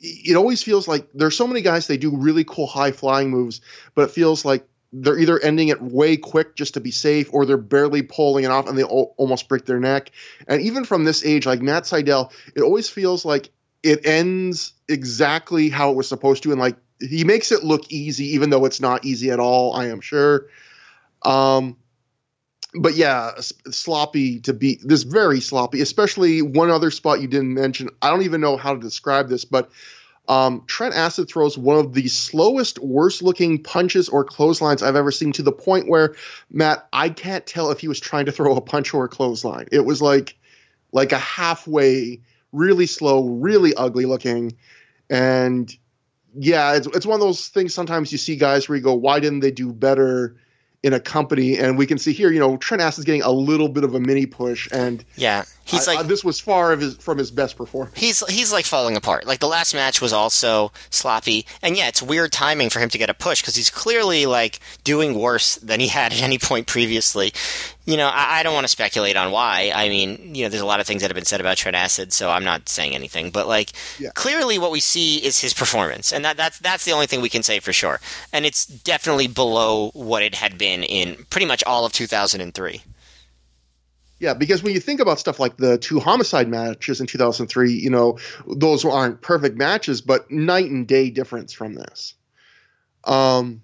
it 0.00 0.36
always 0.36 0.62
feels 0.62 0.88
like 0.88 1.08
there's 1.14 1.36
so 1.36 1.46
many 1.46 1.62
guys, 1.62 1.86
they 1.86 1.96
do 1.96 2.16
really 2.16 2.44
cool 2.44 2.66
high 2.66 2.92
flying 2.92 3.30
moves, 3.30 3.60
but 3.94 4.02
it 4.02 4.10
feels 4.10 4.44
like 4.44 4.66
they're 4.92 5.18
either 5.18 5.40
ending 5.40 5.68
it 5.68 5.82
way 5.82 6.16
quick 6.16 6.54
just 6.54 6.74
to 6.74 6.80
be 6.80 6.92
safe, 6.92 7.32
or 7.32 7.46
they're 7.46 7.56
barely 7.56 8.02
pulling 8.02 8.44
it 8.44 8.50
off 8.50 8.68
and 8.68 8.78
they 8.78 8.84
almost 8.84 9.48
break 9.48 9.64
their 9.64 9.80
neck. 9.80 10.12
And 10.46 10.62
even 10.62 10.84
from 10.84 11.04
this 11.04 11.24
age, 11.24 11.46
like 11.46 11.60
Matt 11.60 11.82
Sydal, 11.82 12.32
it 12.54 12.62
always 12.62 12.88
feels 12.88 13.24
like 13.24 13.50
it 13.84 14.04
ends 14.06 14.72
exactly 14.88 15.68
how 15.68 15.90
it 15.90 15.96
was 15.96 16.08
supposed 16.08 16.42
to 16.42 16.50
and 16.50 16.60
like 16.60 16.76
he 17.00 17.22
makes 17.22 17.52
it 17.52 17.62
look 17.62 17.92
easy 17.92 18.24
even 18.24 18.50
though 18.50 18.64
it's 18.64 18.80
not 18.80 19.04
easy 19.04 19.30
at 19.30 19.38
all 19.38 19.74
i 19.76 19.86
am 19.86 20.00
sure 20.00 20.46
um 21.22 21.76
but 22.74 22.94
yeah 22.94 23.30
sloppy 23.38 24.40
to 24.40 24.52
be 24.52 24.80
this 24.82 25.04
very 25.04 25.40
sloppy 25.40 25.80
especially 25.80 26.42
one 26.42 26.70
other 26.70 26.90
spot 26.90 27.20
you 27.20 27.28
didn't 27.28 27.54
mention 27.54 27.88
i 28.02 28.10
don't 28.10 28.22
even 28.22 28.40
know 28.40 28.56
how 28.56 28.74
to 28.74 28.80
describe 28.80 29.28
this 29.28 29.44
but 29.44 29.70
um, 30.26 30.64
Trent 30.66 30.94
Acid 30.94 31.28
throws 31.28 31.58
one 31.58 31.78
of 31.78 31.92
the 31.92 32.08
slowest, 32.08 32.78
worst 32.78 33.22
looking 33.22 33.62
punches 33.62 34.08
or 34.08 34.24
clotheslines 34.24 34.82
I've 34.82 34.96
ever 34.96 35.10
seen 35.10 35.32
to 35.32 35.42
the 35.42 35.52
point 35.52 35.86
where, 35.86 36.14
Matt, 36.50 36.88
I 36.94 37.10
can't 37.10 37.46
tell 37.46 37.70
if 37.70 37.80
he 37.80 37.88
was 37.88 38.00
trying 38.00 38.24
to 38.24 38.32
throw 38.32 38.56
a 38.56 38.60
punch 38.62 38.94
or 38.94 39.04
a 39.04 39.08
clothesline. 39.08 39.66
It 39.70 39.84
was 39.84 40.00
like 40.00 40.34
like 40.92 41.12
a 41.12 41.18
halfway 41.18 42.22
really 42.54 42.86
slow, 42.86 43.28
really 43.28 43.74
ugly 43.74 44.06
looking, 44.06 44.56
and 45.10 45.74
yeah, 46.34 46.74
it's 46.74 46.86
it's 46.88 47.06
one 47.06 47.14
of 47.14 47.20
those 47.20 47.48
things. 47.48 47.74
Sometimes 47.74 48.12
you 48.12 48.18
see 48.18 48.36
guys 48.36 48.68
where 48.68 48.76
you 48.76 48.82
go, 48.82 48.94
why 48.94 49.20
didn't 49.20 49.40
they 49.40 49.50
do 49.50 49.72
better? 49.72 50.36
in 50.84 50.92
a 50.92 51.00
company, 51.00 51.56
and 51.56 51.78
we 51.78 51.86
can 51.86 51.96
see 51.96 52.12
here, 52.12 52.30
you 52.30 52.38
know, 52.38 52.58
Trent 52.58 52.82
Acid 52.82 52.98
is 52.98 53.04
getting 53.06 53.22
a 53.22 53.30
little 53.30 53.70
bit 53.70 53.84
of 53.84 53.94
a 53.94 54.00
mini 54.00 54.26
push, 54.26 54.68
and 54.70 55.02
yeah, 55.16 55.44
he's 55.64 55.88
I, 55.88 55.94
like 55.94 56.04
I, 56.04 56.08
this 56.08 56.24
was 56.24 56.40
far 56.40 56.72
of 56.72 56.80
his 56.80 56.96
from 56.96 57.18
his 57.18 57.30
best 57.30 57.56
performance. 57.56 57.98
He's 57.98 58.26
he's 58.28 58.52
like 58.52 58.64
falling 58.64 58.96
apart. 58.96 59.26
Like 59.26 59.40
the 59.40 59.48
last 59.48 59.74
match 59.74 60.00
was 60.00 60.12
also 60.12 60.72
sloppy, 60.90 61.46
and 61.62 61.76
yeah, 61.76 61.88
it's 61.88 62.02
weird 62.02 62.32
timing 62.32 62.70
for 62.70 62.80
him 62.80 62.88
to 62.90 62.98
get 62.98 63.10
a 63.10 63.14
push 63.14 63.40
because 63.40 63.56
he's 63.56 63.70
clearly 63.70 64.26
like 64.26 64.60
doing 64.84 65.18
worse 65.18 65.56
than 65.56 65.80
he 65.80 65.88
had 65.94 66.12
at 66.12 66.22
any 66.22 66.38
point 66.38 66.66
previously 66.66 67.32
you 67.86 67.98
know, 67.98 68.06
I, 68.08 68.40
I, 68.40 68.42
don't 68.42 68.54
want 68.54 68.64
to 68.64 68.70
speculate 68.70 69.16
on 69.16 69.30
why. 69.30 69.70
I 69.74 69.88
mean, 69.88 70.34
you 70.34 70.44
know, 70.44 70.48
there's 70.48 70.62
a 70.62 70.66
lot 70.66 70.80
of 70.80 70.86
things 70.86 71.02
that 71.02 71.10
have 71.10 71.14
been 71.14 71.24
said 71.24 71.40
about 71.40 71.58
Trent 71.58 71.76
Acid, 71.76 72.12
so 72.12 72.30
I'm 72.30 72.44
not 72.44 72.68
saying 72.68 72.94
anything. 72.94 73.30
But 73.30 73.46
like, 73.46 73.72
yeah. 73.98 74.10
clearly, 74.14 74.58
what 74.58 74.70
we 74.70 74.80
see 74.80 75.18
is 75.18 75.40
his 75.40 75.52
performance, 75.52 76.12
and 76.12 76.24
that, 76.24 76.36
that's 76.36 76.58
that's 76.58 76.84
the 76.84 76.92
only 76.92 77.06
thing 77.06 77.20
we 77.20 77.28
can 77.28 77.42
say 77.42 77.60
for 77.60 77.72
sure. 77.72 78.00
And 78.32 78.46
it's 78.46 78.64
definitely 78.64 79.26
below 79.26 79.90
what 79.90 80.22
it 80.22 80.34
had 80.34 80.56
been 80.56 80.82
in 80.82 81.26
pretty 81.28 81.46
much 81.46 81.62
all 81.64 81.84
of 81.84 81.92
2003. 81.92 82.82
Yeah, 84.24 84.32
because 84.32 84.62
when 84.62 84.72
you 84.72 84.80
think 84.80 85.00
about 85.00 85.18
stuff 85.18 85.38
like 85.38 85.58
the 85.58 85.76
two 85.76 86.00
homicide 86.00 86.48
matches 86.48 86.98
in 86.98 87.06
2003, 87.06 87.72
you 87.72 87.90
know, 87.90 88.18
those 88.46 88.82
aren't 88.82 89.20
perfect 89.20 89.58
matches, 89.58 90.00
but 90.00 90.30
night 90.30 90.70
and 90.70 90.88
day 90.88 91.10
difference 91.10 91.52
from 91.52 91.74
this. 91.74 92.14
Um, 93.04 93.60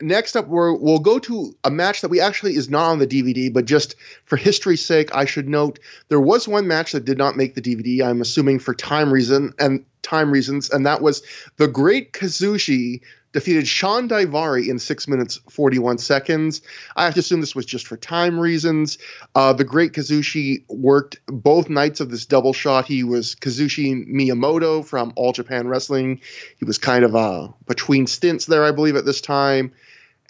next 0.00 0.34
up, 0.34 0.48
we 0.48 0.56
will 0.56 0.98
go 0.98 1.18
to 1.18 1.54
a 1.62 1.70
match 1.70 2.00
that 2.00 2.08
we 2.08 2.22
actually 2.22 2.56
is 2.56 2.70
not 2.70 2.88
on 2.88 3.00
the 3.00 3.06
DVD, 3.06 3.52
but 3.52 3.66
just 3.66 3.96
for 4.24 4.36
history's 4.36 4.82
sake, 4.82 5.14
I 5.14 5.26
should 5.26 5.46
note 5.46 5.78
there 6.08 6.18
was 6.18 6.48
one 6.48 6.66
match 6.66 6.92
that 6.92 7.04
did 7.04 7.18
not 7.18 7.36
make 7.36 7.54
the 7.54 7.60
DVD. 7.60 8.02
I'm 8.02 8.22
assuming 8.22 8.60
for 8.60 8.74
time 8.74 9.12
reason 9.12 9.52
and 9.58 9.84
time 10.00 10.30
reasons, 10.30 10.70
and 10.70 10.86
that 10.86 11.02
was 11.02 11.22
the 11.58 11.68
Great 11.68 12.14
Kazushi 12.14 13.02
defeated 13.32 13.66
Sean 13.66 14.08
Daivari 14.08 14.68
in 14.68 14.78
six 14.78 15.08
minutes 15.08 15.40
forty 15.48 15.78
one 15.78 15.98
seconds. 15.98 16.62
I 16.96 17.04
have 17.04 17.14
to 17.14 17.20
assume 17.20 17.40
this 17.40 17.54
was 17.54 17.66
just 17.66 17.86
for 17.86 17.96
time 17.96 18.38
reasons. 18.38 18.98
Uh, 19.34 19.52
the 19.52 19.64
Great 19.64 19.92
Kazushi 19.92 20.64
worked 20.68 21.20
both 21.26 21.68
nights 21.68 22.00
of 22.00 22.10
this 22.10 22.26
double 22.26 22.52
shot. 22.52 22.86
He 22.86 23.04
was 23.04 23.34
Kazushi 23.34 24.06
Miyamoto 24.06 24.84
from 24.84 25.12
All 25.16 25.32
Japan 25.32 25.68
Wrestling. 25.68 26.20
He 26.58 26.64
was 26.64 26.78
kind 26.78 27.04
of 27.04 27.16
uh, 27.16 27.48
between 27.66 28.06
stints 28.06 28.46
there, 28.46 28.64
I 28.64 28.72
believe, 28.72 28.96
at 28.96 29.04
this 29.04 29.20
time 29.20 29.72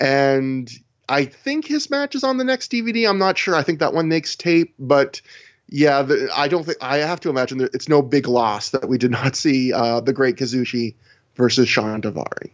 and 0.02 0.70
I 1.08 1.24
think 1.24 1.66
his 1.66 1.90
match 1.90 2.14
is 2.14 2.24
on 2.24 2.38
the 2.38 2.44
next 2.44 2.72
DVD. 2.72 3.08
I'm 3.08 3.18
not 3.18 3.38
sure. 3.38 3.54
I 3.54 3.62
think 3.62 3.78
that 3.78 3.94
one 3.94 4.08
makes 4.08 4.34
tape, 4.34 4.74
but 4.78 5.20
yeah, 5.68 6.02
the, 6.02 6.28
I 6.34 6.48
don't 6.48 6.64
think 6.64 6.78
I 6.80 6.98
have 6.98 7.20
to 7.20 7.30
imagine 7.30 7.58
that 7.58 7.74
it's 7.74 7.88
no 7.88 8.02
big 8.02 8.26
loss 8.26 8.70
that 8.70 8.88
we 8.88 8.98
did 8.98 9.10
not 9.10 9.36
see 9.44 9.72
uh, 9.72 10.00
the 10.00 10.12
Great 10.12 10.36
Kazushi 10.36 10.94
versus 11.36 11.68
Sean 11.68 12.02
Daivari. 12.02 12.50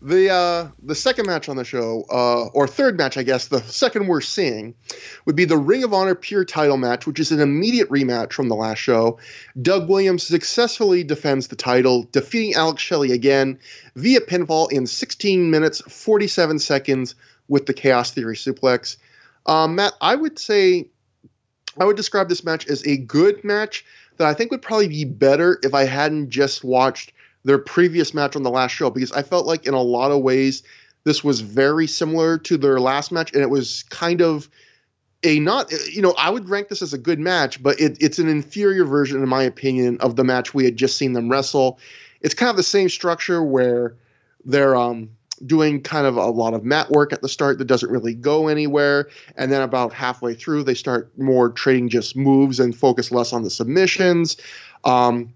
The 0.00 0.30
uh, 0.30 0.68
the 0.80 0.94
second 0.94 1.26
match 1.26 1.48
on 1.48 1.56
the 1.56 1.64
show, 1.64 2.04
uh, 2.08 2.46
or 2.46 2.68
third 2.68 2.96
match, 2.96 3.16
I 3.16 3.24
guess, 3.24 3.48
the 3.48 3.60
second 3.62 4.06
we're 4.06 4.20
seeing, 4.20 4.76
would 5.24 5.34
be 5.34 5.44
the 5.44 5.58
Ring 5.58 5.82
of 5.82 5.92
Honor 5.92 6.14
Pure 6.14 6.44
Title 6.44 6.76
match, 6.76 7.04
which 7.04 7.18
is 7.18 7.32
an 7.32 7.40
immediate 7.40 7.88
rematch 7.88 8.32
from 8.32 8.48
the 8.48 8.54
last 8.54 8.78
show. 8.78 9.18
Doug 9.60 9.88
Williams 9.88 10.22
successfully 10.22 11.02
defends 11.02 11.48
the 11.48 11.56
title, 11.56 12.04
defeating 12.12 12.54
Alex 12.54 12.80
Shelley 12.80 13.10
again 13.10 13.58
via 13.96 14.20
pinfall 14.20 14.70
in 14.70 14.86
16 14.86 15.50
minutes 15.50 15.80
47 15.80 16.60
seconds 16.60 17.16
with 17.48 17.66
the 17.66 17.74
Chaos 17.74 18.12
Theory 18.12 18.36
suplex. 18.36 18.98
Um, 19.46 19.74
Matt, 19.74 19.94
I 20.00 20.14
would 20.14 20.38
say 20.38 20.90
I 21.76 21.84
would 21.84 21.96
describe 21.96 22.28
this 22.28 22.44
match 22.44 22.68
as 22.68 22.86
a 22.86 22.96
good 22.96 23.42
match 23.42 23.84
that 24.18 24.28
I 24.28 24.34
think 24.34 24.52
would 24.52 24.62
probably 24.62 24.88
be 24.88 25.04
better 25.04 25.58
if 25.62 25.74
I 25.74 25.84
hadn't 25.84 26.30
just 26.30 26.62
watched 26.62 27.12
their 27.44 27.58
previous 27.58 28.14
match 28.14 28.36
on 28.36 28.42
the 28.42 28.50
last 28.50 28.72
show 28.72 28.90
because 28.90 29.12
I 29.12 29.22
felt 29.22 29.46
like 29.46 29.66
in 29.66 29.74
a 29.74 29.82
lot 29.82 30.10
of 30.10 30.22
ways 30.22 30.62
this 31.04 31.22
was 31.24 31.40
very 31.40 31.86
similar 31.86 32.38
to 32.38 32.56
their 32.56 32.80
last 32.80 33.12
match 33.12 33.32
and 33.32 33.42
it 33.42 33.50
was 33.50 33.84
kind 33.84 34.20
of 34.20 34.48
a 35.22 35.40
not 35.40 35.72
you 35.90 36.02
know 36.02 36.14
I 36.18 36.30
would 36.30 36.48
rank 36.48 36.68
this 36.68 36.82
as 36.82 36.92
a 36.92 36.98
good 36.98 37.18
match 37.18 37.62
but 37.62 37.80
it, 37.80 37.96
it's 38.00 38.18
an 38.18 38.28
inferior 38.28 38.84
version 38.84 39.22
in 39.22 39.28
my 39.28 39.42
opinion 39.42 39.98
of 40.00 40.16
the 40.16 40.24
match 40.24 40.54
we 40.54 40.64
had 40.64 40.76
just 40.76 40.96
seen 40.96 41.12
them 41.12 41.28
wrestle. 41.28 41.78
It's 42.20 42.34
kind 42.34 42.50
of 42.50 42.56
the 42.56 42.62
same 42.62 42.88
structure 42.88 43.42
where 43.42 43.96
they're 44.44 44.76
um 44.76 45.10
doing 45.46 45.80
kind 45.82 46.06
of 46.06 46.16
a 46.16 46.26
lot 46.26 46.54
of 46.54 46.64
mat 46.64 46.90
work 46.90 47.12
at 47.12 47.22
the 47.22 47.28
start 47.28 47.58
that 47.58 47.66
doesn't 47.66 47.90
really 47.90 48.14
go 48.14 48.48
anywhere. 48.48 49.08
And 49.36 49.52
then 49.52 49.62
about 49.62 49.92
halfway 49.92 50.34
through, 50.34 50.64
they 50.64 50.74
start 50.74 51.16
more 51.18 51.50
trading 51.50 51.88
just 51.88 52.16
moves 52.16 52.58
and 52.58 52.76
focus 52.76 53.12
less 53.12 53.32
on 53.32 53.42
the 53.42 53.50
submissions. 53.50 54.36
Um, 54.84 55.32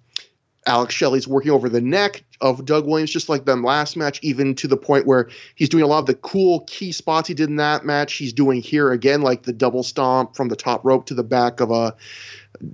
Alex 0.67 0.95
Shelley's 0.95 1.27
working 1.27 1.51
over 1.51 1.69
the 1.69 1.81
neck 1.81 2.23
of 2.41 2.65
Doug 2.65 2.87
Williams, 2.87 3.11
just 3.11 3.29
like 3.29 3.45
them 3.45 3.65
last 3.65 3.97
match, 3.97 4.21
even 4.23 4.55
to 4.57 4.69
the 4.69 4.77
point 4.77 5.07
where 5.07 5.29
he's 5.57 5.69
doing 5.69 5.83
a 5.83 5.87
lot 5.87 5.99
of 5.99 6.07
the 6.07 6.15
cool 6.15 6.61
key 6.61 6.93
spots 6.93 7.29
he 7.29 7.35
did 7.35 7.49
in 7.49 7.57
that 7.57 7.85
match. 7.85 8.15
He's 8.15 8.33
doing 8.33 8.61
here 8.63 8.93
again, 8.93 9.23
like 9.23 9.43
the 9.43 9.53
double 9.53 9.83
stomp 9.83 10.37
from 10.37 10.49
the 10.49 10.57
top 10.57 10.85
rope 10.85 11.07
to 11.07 11.15
the 11.15 11.25
back 11.25 11.61
of 11.61 11.71
a 11.71 11.95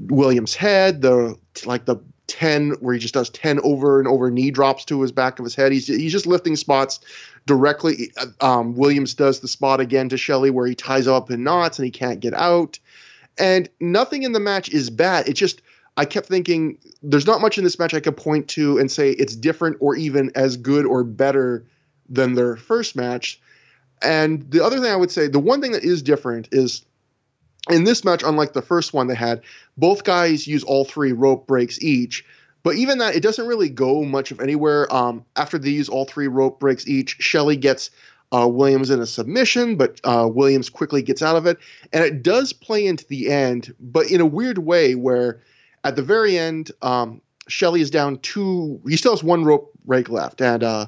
Williams' 0.08 0.54
head, 0.54 1.00
the 1.00 1.38
like 1.64 1.86
the 1.86 1.96
10 2.26 2.72
where 2.80 2.94
he 2.94 3.00
just 3.00 3.14
does 3.14 3.30
10 3.30 3.58
over 3.60 3.98
and 3.98 4.06
over 4.06 4.30
knee 4.30 4.50
drops 4.50 4.84
to 4.84 5.00
his 5.00 5.10
back 5.10 5.38
of 5.38 5.44
his 5.44 5.54
head. 5.54 5.72
He's 5.72 5.86
he's 5.86 6.12
just 6.12 6.26
lifting 6.26 6.56
spots 6.56 7.00
directly. 7.46 8.12
Um, 8.40 8.76
Williams 8.76 9.14
does 9.14 9.40
the 9.40 9.48
spot 9.48 9.80
again 9.80 10.10
to 10.10 10.16
Shelley 10.16 10.50
where 10.50 10.66
he 10.66 10.74
ties 10.74 11.06
up 11.06 11.30
in 11.30 11.42
knots 11.42 11.78
and 11.78 11.86
he 11.86 11.90
can't 11.90 12.20
get 12.20 12.34
out. 12.34 12.78
And 13.38 13.68
nothing 13.80 14.24
in 14.24 14.32
the 14.32 14.40
match 14.40 14.68
is 14.68 14.90
bad. 14.90 15.28
It's 15.28 15.40
just 15.40 15.62
I 15.98 16.04
kept 16.04 16.28
thinking 16.28 16.78
there's 17.02 17.26
not 17.26 17.40
much 17.40 17.58
in 17.58 17.64
this 17.64 17.76
match 17.76 17.92
I 17.92 17.98
could 17.98 18.16
point 18.16 18.46
to 18.50 18.78
and 18.78 18.88
say 18.88 19.10
it's 19.10 19.34
different 19.34 19.78
or 19.80 19.96
even 19.96 20.30
as 20.36 20.56
good 20.56 20.86
or 20.86 21.02
better 21.02 21.66
than 22.08 22.34
their 22.34 22.56
first 22.56 22.94
match. 22.94 23.40
And 24.00 24.48
the 24.48 24.64
other 24.64 24.78
thing 24.78 24.92
I 24.92 24.96
would 24.96 25.10
say, 25.10 25.26
the 25.26 25.40
one 25.40 25.60
thing 25.60 25.72
that 25.72 25.82
is 25.82 26.02
different 26.02 26.50
is 26.52 26.84
in 27.68 27.82
this 27.82 28.04
match, 28.04 28.22
unlike 28.24 28.52
the 28.52 28.62
first 28.62 28.94
one 28.94 29.08
they 29.08 29.16
had, 29.16 29.42
both 29.76 30.04
guys 30.04 30.46
use 30.46 30.62
all 30.62 30.84
three 30.84 31.10
rope 31.10 31.48
breaks 31.48 31.82
each. 31.82 32.24
But 32.62 32.76
even 32.76 32.98
that, 32.98 33.16
it 33.16 33.22
doesn't 33.24 33.48
really 33.48 33.68
go 33.68 34.04
much 34.04 34.30
of 34.30 34.38
anywhere. 34.38 34.92
Um, 34.94 35.24
after 35.34 35.58
these, 35.58 35.88
all 35.88 36.04
three 36.04 36.28
rope 36.28 36.60
breaks 36.60 36.86
each, 36.86 37.16
Shelley 37.18 37.56
gets 37.56 37.90
uh, 38.32 38.46
Williams 38.46 38.90
in 38.90 39.00
a 39.00 39.06
submission, 39.06 39.74
but 39.74 40.00
uh, 40.04 40.28
Williams 40.32 40.70
quickly 40.70 41.02
gets 41.02 41.22
out 41.22 41.34
of 41.34 41.46
it. 41.46 41.58
And 41.92 42.04
it 42.04 42.22
does 42.22 42.52
play 42.52 42.86
into 42.86 43.04
the 43.08 43.30
end, 43.30 43.74
but 43.80 44.08
in 44.12 44.20
a 44.20 44.26
weird 44.26 44.58
way 44.58 44.94
where 44.94 45.40
at 45.84 45.96
the 45.96 46.02
very 46.02 46.38
end, 46.38 46.70
um, 46.82 47.20
Shelley 47.48 47.80
is 47.80 47.90
down 47.90 48.18
two. 48.18 48.80
He 48.86 48.96
still 48.96 49.12
has 49.12 49.24
one 49.24 49.44
rope 49.44 49.72
break 49.84 50.08
left. 50.08 50.40
And 50.40 50.62
uh, 50.62 50.86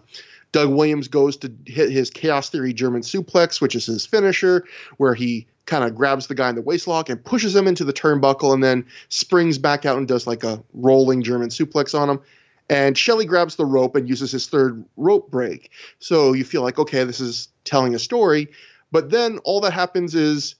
Doug 0.52 0.70
Williams 0.70 1.08
goes 1.08 1.36
to 1.38 1.52
hit 1.66 1.90
his 1.90 2.10
Chaos 2.10 2.50
Theory 2.50 2.72
German 2.72 3.02
suplex, 3.02 3.60
which 3.60 3.74
is 3.74 3.86
his 3.86 4.06
finisher, 4.06 4.64
where 4.98 5.14
he 5.14 5.46
kind 5.66 5.84
of 5.84 5.94
grabs 5.94 6.26
the 6.26 6.34
guy 6.34 6.48
in 6.48 6.56
the 6.56 6.62
waistlock 6.62 7.08
and 7.08 7.24
pushes 7.24 7.54
him 7.54 7.66
into 7.66 7.84
the 7.84 7.92
turnbuckle 7.92 8.52
and 8.52 8.62
then 8.62 8.84
springs 9.08 9.56
back 9.56 9.86
out 9.86 9.96
and 9.96 10.08
does 10.08 10.26
like 10.26 10.42
a 10.42 10.62
rolling 10.74 11.22
German 11.22 11.48
suplex 11.48 11.98
on 11.98 12.10
him. 12.10 12.20
And 12.68 12.96
Shelley 12.96 13.24
grabs 13.24 13.56
the 13.56 13.66
rope 13.66 13.96
and 13.96 14.08
uses 14.08 14.30
his 14.30 14.46
third 14.46 14.84
rope 14.96 15.30
break. 15.30 15.70
So 15.98 16.32
you 16.32 16.44
feel 16.44 16.62
like, 16.62 16.78
okay, 16.78 17.04
this 17.04 17.20
is 17.20 17.48
telling 17.64 17.94
a 17.94 17.98
story. 17.98 18.48
But 18.92 19.10
then 19.10 19.38
all 19.38 19.60
that 19.62 19.72
happens 19.72 20.14
is 20.14 20.56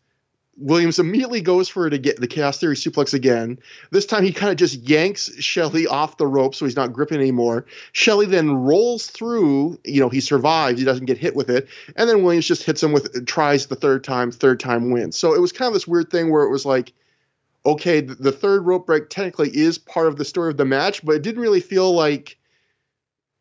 Williams 0.57 0.99
immediately 0.99 1.41
goes 1.41 1.69
for 1.69 1.87
it 1.87 1.95
again, 1.95 2.17
the 2.19 2.27
Chaos 2.27 2.59
Theory 2.59 2.75
suplex 2.77 3.15
again. 3.15 3.59
This 3.91 4.05
time 4.05 4.25
he 4.25 4.33
kind 4.33 4.51
of 4.51 4.59
just 4.59 4.89
yanks 4.89 5.31
Shelley 5.39 5.87
off 5.87 6.19
the 6.19 6.27
rope 6.27 6.55
so 6.55 6.67
he's 6.67 6.77
not 6.77 6.93
gripping 6.93 7.19
anymore. 7.19 7.65
Shelley 7.93 8.27
then 8.27 8.51
rolls 8.51 9.07
through, 9.07 9.79
you 9.85 10.01
know, 10.01 10.09
he 10.09 10.21
survives, 10.21 10.79
he 10.79 10.85
doesn't 10.85 11.07
get 11.07 11.17
hit 11.17 11.35
with 11.35 11.49
it. 11.49 11.69
And 11.97 12.09
then 12.09 12.23
Williams 12.23 12.47
just 12.47 12.65
hits 12.65 12.83
him 12.83 12.93
with, 12.93 13.27
tries 13.27 13.67
the 13.67 13.77
third 13.77 14.05
time, 14.05 14.31
third 14.31 14.61
time 14.61 14.91
wins. 14.91 15.17
So 15.17 15.35
it 15.35 15.41
was 15.41 15.53
kind 15.53 15.69
of 15.69 15.75
this 15.75 15.89
weird 15.89 16.11
thing 16.11 16.31
where 16.31 16.45
it 16.45 16.51
was 16.51 16.67
like, 16.67 16.93
okay, 17.65 18.01
the, 18.01 18.33
third 18.33 18.67
rope 18.67 18.87
break 18.87 19.09
technically 19.09 19.51
is 19.55 19.79
part 19.79 20.07
of 20.07 20.17
the 20.17 20.25
story 20.25 20.51
of 20.51 20.57
the 20.57 20.65
match, 20.65 21.05
but 21.05 21.17
it 21.17 21.23
didn't 21.23 21.43
really 21.43 21.61
feel 21.61 21.93
like 21.93 22.37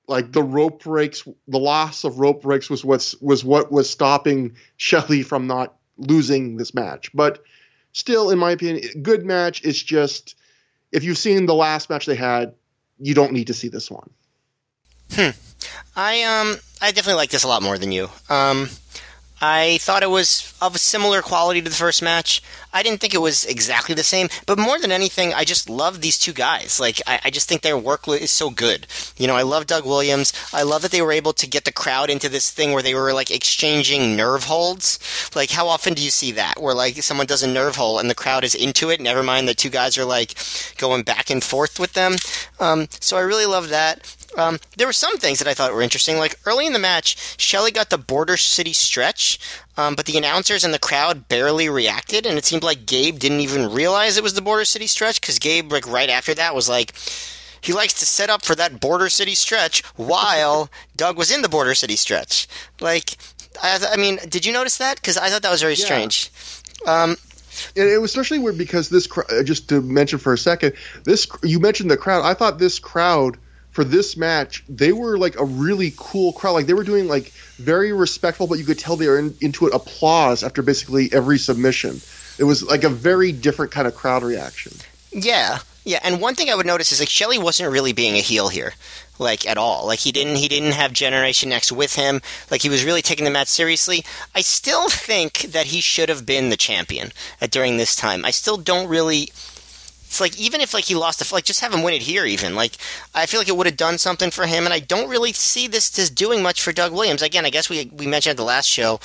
like 0.08 0.32
the 0.32 0.42
rope 0.42 0.84
breaks 0.84 1.24
the 1.48 1.60
loss 1.60 2.04
of 2.04 2.20
rope 2.20 2.42
breaks 2.42 2.68
was 2.68 2.84
what's 2.84 3.16
was 3.22 3.46
what 3.46 3.72
was 3.72 3.88
stopping 3.88 4.56
Shelley 4.76 5.22
from 5.22 5.46
not 5.46 5.79
losing 6.00 6.58
this 6.58 6.74
match. 6.74 7.12
But 7.14 7.44
still, 7.94 8.30
in 8.30 8.40
my 8.40 8.52
opinion, 8.52 9.02
good 9.02 9.26
match. 9.26 9.64
It's 9.64 9.82
just 9.82 10.36
if 10.92 11.04
you've 11.04 11.18
seen 11.18 11.46
the 11.46 11.56
last 11.56 11.90
match 11.90 12.06
they 12.06 12.16
had, 12.16 12.54
you 13.00 13.14
don't 13.14 13.34
need 13.34 13.48
to 13.48 13.54
see 13.54 13.68
this 13.68 13.90
one. 13.92 14.10
Hmm. 15.12 15.30
I 15.96 16.24
um 16.24 16.58
I 16.82 16.92
definitely 16.92 17.16
like 17.16 17.30
this 17.30 17.44
a 17.44 17.48
lot 17.48 17.62
more 17.62 17.78
than 17.78 17.92
you. 17.92 18.10
Um 18.30 18.70
I 19.42 19.78
thought 19.80 20.04
it 20.04 20.10
was 20.10 20.54
of 20.62 20.76
a 20.76 20.80
similar 20.80 21.22
quality 21.22 21.62
to 21.62 21.70
the 21.70 21.76
first 21.76 22.02
match. 22.02 22.42
I 22.74 22.84
didn't 22.84 23.02
think 23.02 23.14
it 23.14 23.20
was 23.20 23.46
exactly 23.46 23.96
the 23.96 24.04
same, 24.04 24.30
but 24.46 24.60
more 24.60 24.78
than 24.80 24.92
anything, 24.92 25.34
I 25.34 25.44
just 25.44 25.70
love 25.70 26.02
these 26.02 26.20
two 26.20 26.34
guys. 26.34 26.80
Like, 26.80 27.02
I, 27.08 27.20
I, 27.26 27.30
just 27.32 27.50
think 27.50 27.62
their 27.62 27.78
work 27.78 28.08
is 28.08 28.30
so 28.30 28.52
good. 28.52 28.86
You 29.18 29.26
know, 29.26 29.36
I 29.36 29.42
love 29.42 29.66
Doug 29.66 29.86
Williams. 29.86 30.34
I 30.54 30.62
love 30.62 30.84
that 30.84 30.92
they 30.92 31.02
were 31.02 31.12
able 31.12 31.34
to 31.34 31.48
get 31.48 31.66
the 31.66 31.72
crowd 31.72 32.10
into 32.12 32.30
this 32.30 32.52
thing 32.52 32.72
where 32.72 32.84
they 32.84 32.94
were 32.94 33.12
like 33.12 33.32
exchanging 33.32 34.16
nerve 34.16 34.44
holds. 34.44 35.00
Like, 35.36 35.50
how 35.50 35.68
often 35.68 35.96
do 35.96 36.04
you 36.04 36.12
see 36.12 36.32
that? 36.34 36.62
Where 36.62 36.76
like 36.76 37.02
someone 37.02 37.26
does 37.26 37.42
a 37.42 37.48
nerve 37.48 37.76
hold 37.76 38.02
and 38.02 38.10
the 38.10 38.16
crowd 38.16 38.44
is 38.44 38.54
into 38.54 38.92
it. 38.92 39.02
Never 39.02 39.24
mind 39.24 39.48
the 39.48 39.56
two 39.56 39.70
guys 39.70 39.98
are 39.98 40.06
like 40.06 40.36
going 40.78 41.02
back 41.04 41.30
and 41.30 41.44
forth 41.44 41.80
with 41.80 41.94
them. 41.94 42.16
Um, 42.60 42.88
so 43.00 43.18
I 43.18 43.22
really 43.22 43.46
love 43.48 43.70
that. 43.70 44.16
Um, 44.38 44.60
there 44.78 44.88
were 44.88 44.94
some 44.94 45.18
things 45.18 45.40
that 45.40 45.48
I 45.48 45.54
thought 45.54 45.74
were 45.74 45.82
interesting. 45.82 46.18
Like 46.18 46.40
early 46.46 46.66
in 46.66 46.74
the 46.74 46.80
match, 46.80 47.36
Shelley 47.40 47.72
got 47.72 47.90
the 47.90 47.98
Border 47.98 48.38
City 48.38 48.74
stretch, 48.74 49.40
um, 49.78 49.96
but 49.96 50.06
the 50.06 50.18
announcers 50.18 50.64
and 50.64 50.74
the 50.74 50.80
crowd 50.80 51.28
barely 51.28 51.70
reacted, 51.70 52.26
and 52.26 52.38
it 52.38 52.46
seemed 52.46 52.64
like 52.64 52.86
Gabe 52.86 53.18
didn't 53.18 53.40
even 53.40 53.72
realize 53.72 54.18
it 54.18 54.24
was 54.24 54.36
the 54.36 54.42
Border 54.42 54.66
City 54.66 54.88
stretch 54.88 55.20
because 55.20 55.40
Gabe, 55.40 55.72
like 55.72 55.88
right 55.88 56.10
after 56.10 56.34
that, 56.36 56.54
was 56.54 56.70
like, 56.70 56.94
he 57.62 57.74
likes 57.74 57.94
to 57.96 58.06
set 58.06 58.30
up 58.30 58.46
for 58.46 58.56
that 58.56 58.80
Border 58.80 59.10
City 59.10 59.36
stretch 59.36 59.84
while 59.96 60.70
Doug 60.96 61.18
was 61.18 61.32
in 61.32 61.42
the 61.42 61.50
Border 61.50 61.76
City 61.76 61.96
stretch. 61.96 62.48
Like, 62.80 63.18
I, 63.62 63.80
I 63.92 63.98
mean, 63.98 64.20
did 64.30 64.46
you 64.46 64.54
notice 64.54 64.78
that? 64.78 64.96
Because 64.98 65.18
I 65.18 65.30
thought 65.30 65.42
that 65.42 65.52
was 65.52 65.62
very 65.62 65.74
yeah. 65.74 65.86
strange. 65.86 66.32
Um, 66.86 67.18
it 67.76 68.00
was 68.00 68.12
especially 68.12 68.40
weird 68.40 68.58
because 68.58 68.90
this, 68.90 69.08
just 69.44 69.68
to 69.70 69.82
mention 69.82 70.20
for 70.20 70.34
a 70.34 70.38
second, 70.38 70.74
this 71.04 71.28
you 71.44 71.60
mentioned 71.60 71.92
the 71.92 71.98
crowd. 71.98 72.24
I 72.24 72.34
thought 72.34 72.60
this 72.60 72.80
crowd 72.80 73.38
for 73.80 73.86
this 73.86 74.18
match, 74.18 74.62
they 74.68 74.92
were 74.92 75.18
like 75.18 75.40
a 75.40 75.46
really 75.46 75.94
cool 75.96 76.34
crowd. 76.34 76.52
Like 76.52 76.66
they 76.66 76.74
were 76.74 76.84
doing 76.84 77.08
like 77.08 77.32
very 77.56 77.94
respectful, 77.94 78.46
but 78.46 78.60
you 78.60 78.66
could 78.66 78.78
tell 78.78 78.98
they 78.98 79.08
were 79.08 79.18
in, 79.18 79.34
into 79.40 79.68
it 79.68 79.74
applause 79.74 80.44
after 80.44 80.62
basically 80.62 81.08
every 81.14 81.38
submission. 81.38 82.02
It 82.38 82.44
was 82.44 82.62
like 82.62 82.84
a 82.84 82.90
very 82.90 83.32
different 83.32 83.72
kind 83.72 83.88
of 83.88 83.96
crowd 83.96 84.22
reaction. 84.22 84.74
Yeah, 85.14 85.60
yeah. 85.86 86.02
And 86.04 86.20
one 86.20 86.36
thing 86.36 86.50
I 86.50 86.56
would 86.56 86.66
notice 86.66 86.92
is 86.92 87.00
like 87.00 87.08
Shelley 87.08 87.38
wasn't 87.38 87.72
really 87.72 87.94
being 87.94 88.16
a 88.16 88.20
heel 88.20 88.50
here, 88.50 88.74
like 89.18 89.48
at 89.48 89.58
all. 89.58 89.88
Like 89.88 90.00
he 90.00 90.12
didn't 90.12 90.36
he 90.36 90.50
didn't 90.50 90.74
have 90.74 90.92
Generation 90.92 91.54
X 91.54 91.72
with 91.72 91.96
him. 91.96 92.20
Like 92.52 92.62
he 92.62 92.70
was 92.70 92.84
really 92.84 93.02
taking 93.02 93.24
the 93.24 93.32
match 93.32 93.48
seriously. 93.48 94.04
I 94.36 94.42
still 94.42 94.90
think 94.90 95.44
that 95.54 95.68
he 95.68 95.80
should 95.80 96.10
have 96.10 96.26
been 96.26 96.50
the 96.50 96.58
champion 96.58 97.14
during 97.50 97.78
this 97.78 97.96
time. 97.96 98.26
I 98.26 98.32
still 98.32 98.58
don't 98.58 98.90
really 98.90 99.32
it's 100.10 100.20
like 100.20 100.40
even 100.40 100.60
if 100.60 100.74
like 100.74 100.86
he 100.86 100.96
lost 100.96 101.20
the 101.20 101.34
like 101.36 101.44
just 101.44 101.60
have 101.62 101.72
him 101.72 101.84
win 101.84 101.94
it 101.94 102.02
here 102.02 102.26
even 102.26 102.56
like 102.56 102.74
I 103.14 103.28
feel 103.28 103.40
like 103.40 103.48
it 103.48 103.56
would 103.56 103.68
have 103.68 103.78
done 103.78 104.00
something 104.00 104.32
for 104.32 104.48
him 104.48 104.66
and 104.66 104.74
I 104.74 104.80
don't 104.80 105.08
really 105.08 105.34
see 105.34 105.68
this 105.68 105.98
as 106.00 106.10
doing 106.10 106.42
much 106.42 106.64
for 106.64 106.72
Doug 106.72 106.92
Williams. 106.92 107.22
Again 107.22 107.46
I 107.46 107.52
guess 107.52 107.70
we 107.70 107.92
we 107.94 108.08
mentioned 108.08 108.32
at 108.32 108.38
the 108.38 108.44
last 108.44 108.66
show 108.66 109.00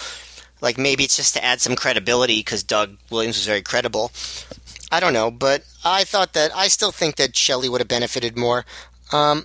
like 0.63 0.79
maybe 0.79 1.05
it's 1.05 1.19
just 1.19 1.35
to 1.35 1.45
add 1.45 1.61
some 1.61 1.77
credibility 1.77 2.41
because 2.41 2.63
Doug 2.63 2.97
Williams 3.11 3.37
was 3.37 3.47
very 3.47 3.61
credible. 3.61 4.13
I 4.91 4.99
don't 4.99 5.13
know 5.13 5.31
but 5.31 5.65
I 5.85 6.05
thought 6.05 6.33
that 6.33 6.57
I 6.57 6.69
still 6.69 6.91
think 6.91 7.17
that 7.17 7.37
Shelley 7.37 7.69
would 7.69 7.83
have 7.83 7.89
benefited 7.89 8.39
more 8.39 8.65
um, 9.13 9.45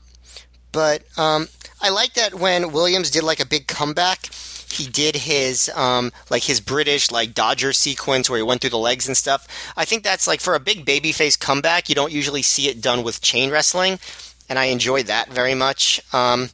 but 0.71 1.03
um, 1.17 1.49
I 1.81 1.89
like 1.89 2.13
that 2.13 2.35
when 2.35 2.71
Williams 2.71 3.11
did 3.11 3.23
like 3.23 3.41
a 3.41 3.45
big 3.45 3.67
comeback 3.67 4.29
he 4.71 4.87
did 4.87 5.15
his 5.15 5.69
um, 5.75 6.11
like 6.29 6.43
his 6.43 6.61
British 6.61 7.11
like 7.11 7.33
Dodger 7.33 7.73
sequence 7.73 8.29
where 8.29 8.37
he 8.37 8.43
went 8.43 8.61
through 8.61 8.69
the 8.69 8.77
legs 8.77 9.07
and 9.07 9.17
stuff. 9.17 9.47
I 9.75 9.85
think 9.85 10.03
that's 10.03 10.27
like 10.27 10.41
for 10.41 10.55
a 10.55 10.59
big 10.59 10.85
babyface 10.85 11.39
comeback, 11.39 11.89
you 11.89 11.95
don't 11.95 12.11
usually 12.11 12.41
see 12.41 12.67
it 12.67 12.81
done 12.81 13.03
with 13.03 13.21
chain 13.21 13.49
wrestling, 13.49 13.99
and 14.47 14.59
I 14.59 14.65
enjoyed 14.65 15.07
that 15.07 15.29
very 15.29 15.55
much. 15.55 16.01
Um, 16.13 16.49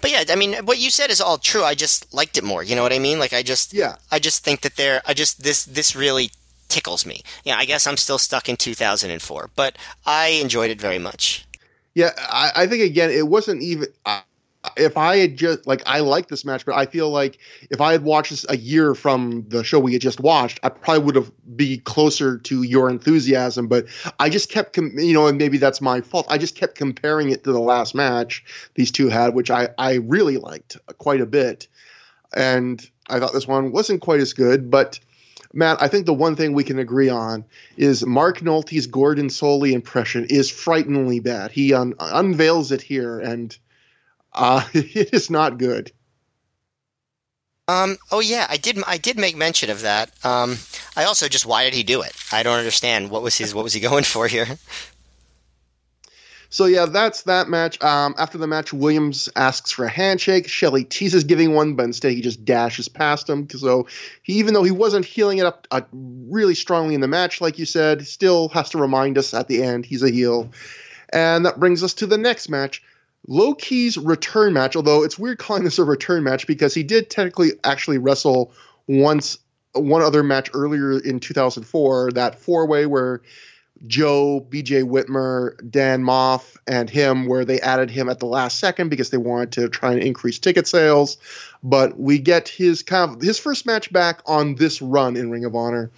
but 0.00 0.10
yeah, 0.10 0.24
I 0.28 0.36
mean, 0.36 0.54
what 0.64 0.78
you 0.78 0.90
said 0.90 1.10
is 1.10 1.20
all 1.20 1.38
true. 1.38 1.64
I 1.64 1.74
just 1.74 2.12
liked 2.14 2.38
it 2.38 2.44
more. 2.44 2.62
You 2.62 2.76
know 2.76 2.82
what 2.82 2.92
I 2.92 2.98
mean? 2.98 3.18
Like 3.18 3.32
I 3.32 3.42
just 3.42 3.74
yeah, 3.74 3.96
I 4.10 4.18
just 4.18 4.44
think 4.44 4.60
that 4.60 4.76
there, 4.76 5.02
I 5.06 5.14
just 5.14 5.42
this 5.42 5.64
this 5.64 5.96
really 5.96 6.30
tickles 6.68 7.04
me. 7.04 7.22
Yeah, 7.44 7.56
I 7.56 7.64
guess 7.64 7.86
I'm 7.86 7.96
still 7.96 8.18
stuck 8.18 8.48
in 8.48 8.56
2004, 8.56 9.50
but 9.56 9.76
I 10.06 10.28
enjoyed 10.28 10.70
it 10.70 10.80
very 10.80 10.98
much. 10.98 11.46
Yeah, 11.94 12.10
I, 12.16 12.52
I 12.54 12.66
think 12.66 12.82
again, 12.82 13.10
it 13.10 13.26
wasn't 13.26 13.62
even 13.62 13.88
if 14.76 14.96
I 14.96 15.16
had 15.16 15.36
just 15.36 15.66
like 15.66 15.82
I 15.86 16.00
like 16.00 16.28
this 16.28 16.44
match, 16.44 16.66
but 16.66 16.74
I 16.74 16.86
feel 16.86 17.10
like 17.10 17.38
if 17.70 17.80
I 17.80 17.92
had 17.92 18.02
watched 18.02 18.30
this 18.30 18.44
a 18.48 18.56
year 18.56 18.94
from 18.94 19.44
the 19.48 19.62
show 19.62 19.78
we 19.78 19.92
had 19.92 20.02
just 20.02 20.20
watched, 20.20 20.58
I 20.62 20.68
probably 20.68 21.04
would 21.04 21.14
have 21.14 21.30
be 21.56 21.78
closer 21.78 22.38
to 22.38 22.62
your 22.62 22.90
enthusiasm. 22.90 23.68
But 23.68 23.86
I 24.18 24.28
just 24.28 24.50
kept, 24.50 24.72
com- 24.72 24.98
you 24.98 25.14
know, 25.14 25.26
and 25.26 25.38
maybe 25.38 25.58
that's 25.58 25.80
my 25.80 26.00
fault. 26.00 26.26
I 26.28 26.38
just 26.38 26.56
kept 26.56 26.74
comparing 26.74 27.30
it 27.30 27.44
to 27.44 27.52
the 27.52 27.60
last 27.60 27.94
match 27.94 28.44
these 28.74 28.90
two 28.90 29.08
had, 29.08 29.34
which 29.34 29.50
I 29.50 29.68
I 29.78 29.94
really 29.94 30.38
liked 30.38 30.76
quite 30.98 31.20
a 31.20 31.26
bit, 31.26 31.68
and 32.34 32.84
I 33.08 33.20
thought 33.20 33.32
this 33.32 33.48
one 33.48 33.72
wasn't 33.72 34.02
quite 34.02 34.20
as 34.20 34.32
good, 34.32 34.70
but. 34.70 34.98
Matt, 35.54 35.80
I 35.80 35.88
think 35.88 36.04
the 36.04 36.12
one 36.12 36.36
thing 36.36 36.52
we 36.52 36.62
can 36.62 36.78
agree 36.78 37.08
on 37.08 37.42
is 37.78 38.04
Mark 38.04 38.40
Nolte's 38.40 38.86
Gordon 38.86 39.28
Solie 39.28 39.72
impression 39.72 40.26
is 40.28 40.50
frighteningly 40.50 41.20
bad. 41.20 41.52
He 41.52 41.72
un- 41.72 41.94
unveils 41.98 42.70
it 42.70 42.82
here, 42.82 43.18
and 43.18 43.56
uh, 44.38 44.64
it 44.72 45.12
is 45.12 45.30
not 45.30 45.58
good. 45.58 45.92
Um. 47.66 47.98
Oh 48.10 48.20
yeah, 48.20 48.46
I 48.48 48.56
did. 48.56 48.78
I 48.86 48.96
did 48.96 49.18
make 49.18 49.36
mention 49.36 49.68
of 49.68 49.82
that. 49.82 50.10
Um. 50.24 50.56
I 50.96 51.04
also 51.04 51.28
just 51.28 51.44
why 51.44 51.64
did 51.64 51.74
he 51.74 51.82
do 51.82 52.00
it? 52.00 52.12
I 52.32 52.42
don't 52.42 52.58
understand. 52.58 53.10
What 53.10 53.22
was 53.22 53.36
his? 53.36 53.54
What 53.54 53.64
was 53.64 53.74
he 53.74 53.80
going 53.90 54.04
for 54.04 54.26
here? 54.26 54.58
So 56.50 56.64
yeah, 56.64 56.86
that's 56.86 57.22
that 57.22 57.48
match. 57.48 57.82
Um, 57.82 58.14
after 58.18 58.38
the 58.38 58.46
match, 58.46 58.72
Williams 58.72 59.28
asks 59.36 59.70
for 59.70 59.84
a 59.84 59.90
handshake. 59.90 60.48
Shelley 60.48 60.84
teases 60.84 61.24
giving 61.24 61.54
one, 61.54 61.74
but 61.74 61.84
instead 61.84 62.12
he 62.12 62.22
just 62.22 62.44
dashes 62.44 62.88
past 62.88 63.28
him. 63.28 63.48
So 63.50 63.86
he, 64.22 64.34
even 64.34 64.54
though 64.54 64.62
he 64.62 64.70
wasn't 64.70 65.04
heeling 65.04 65.38
it 65.38 65.46
up 65.46 65.66
uh, 65.70 65.82
really 65.92 66.54
strongly 66.54 66.94
in 66.94 67.02
the 67.02 67.08
match, 67.08 67.40
like 67.40 67.58
you 67.58 67.66
said, 67.66 68.06
still 68.06 68.48
has 68.48 68.70
to 68.70 68.78
remind 68.78 69.18
us 69.18 69.34
at 69.34 69.48
the 69.48 69.62
end 69.62 69.84
he's 69.84 70.02
a 70.02 70.10
heel. 70.10 70.50
And 71.12 71.44
that 71.44 71.60
brings 71.60 71.82
us 71.82 71.92
to 71.94 72.06
the 72.06 72.18
next 72.18 72.48
match. 72.48 72.82
Low 73.28 73.54
Ki's 73.54 73.98
return 73.98 74.54
match, 74.54 74.74
although 74.74 75.04
it's 75.04 75.18
weird 75.18 75.38
calling 75.38 75.62
this 75.62 75.78
a 75.78 75.84
return 75.84 76.24
match 76.24 76.46
because 76.46 76.72
he 76.72 76.82
did 76.82 77.10
technically 77.10 77.52
actually 77.62 77.98
wrestle 77.98 78.52
once 78.86 79.38
one 79.74 80.00
other 80.00 80.22
match 80.22 80.50
earlier 80.54 80.98
in 80.98 81.20
2004, 81.20 82.12
that 82.12 82.40
four 82.40 82.66
way 82.66 82.86
where 82.86 83.20
Joe, 83.86 84.44
BJ 84.48 84.82
Whitmer, 84.82 85.54
Dan 85.70 86.02
Maff, 86.02 86.56
and 86.66 86.90
him, 86.90 87.26
where 87.26 87.44
they 87.44 87.60
added 87.60 87.90
him 87.90 88.08
at 88.08 88.18
the 88.18 88.26
last 88.26 88.58
second 88.58 88.88
because 88.88 89.10
they 89.10 89.18
wanted 89.18 89.52
to 89.52 89.68
try 89.68 89.92
and 89.92 90.02
increase 90.02 90.38
ticket 90.38 90.66
sales. 90.66 91.16
But 91.62 91.98
we 91.98 92.18
get 92.18 92.48
his 92.48 92.82
kind 92.82 93.14
of 93.14 93.20
his 93.20 93.38
first 93.38 93.66
match 93.66 93.92
back 93.92 94.20
on 94.26 94.56
this 94.56 94.82
run 94.82 95.16
in 95.16 95.30
Ring 95.30 95.44
of 95.44 95.54
Honor. 95.54 95.90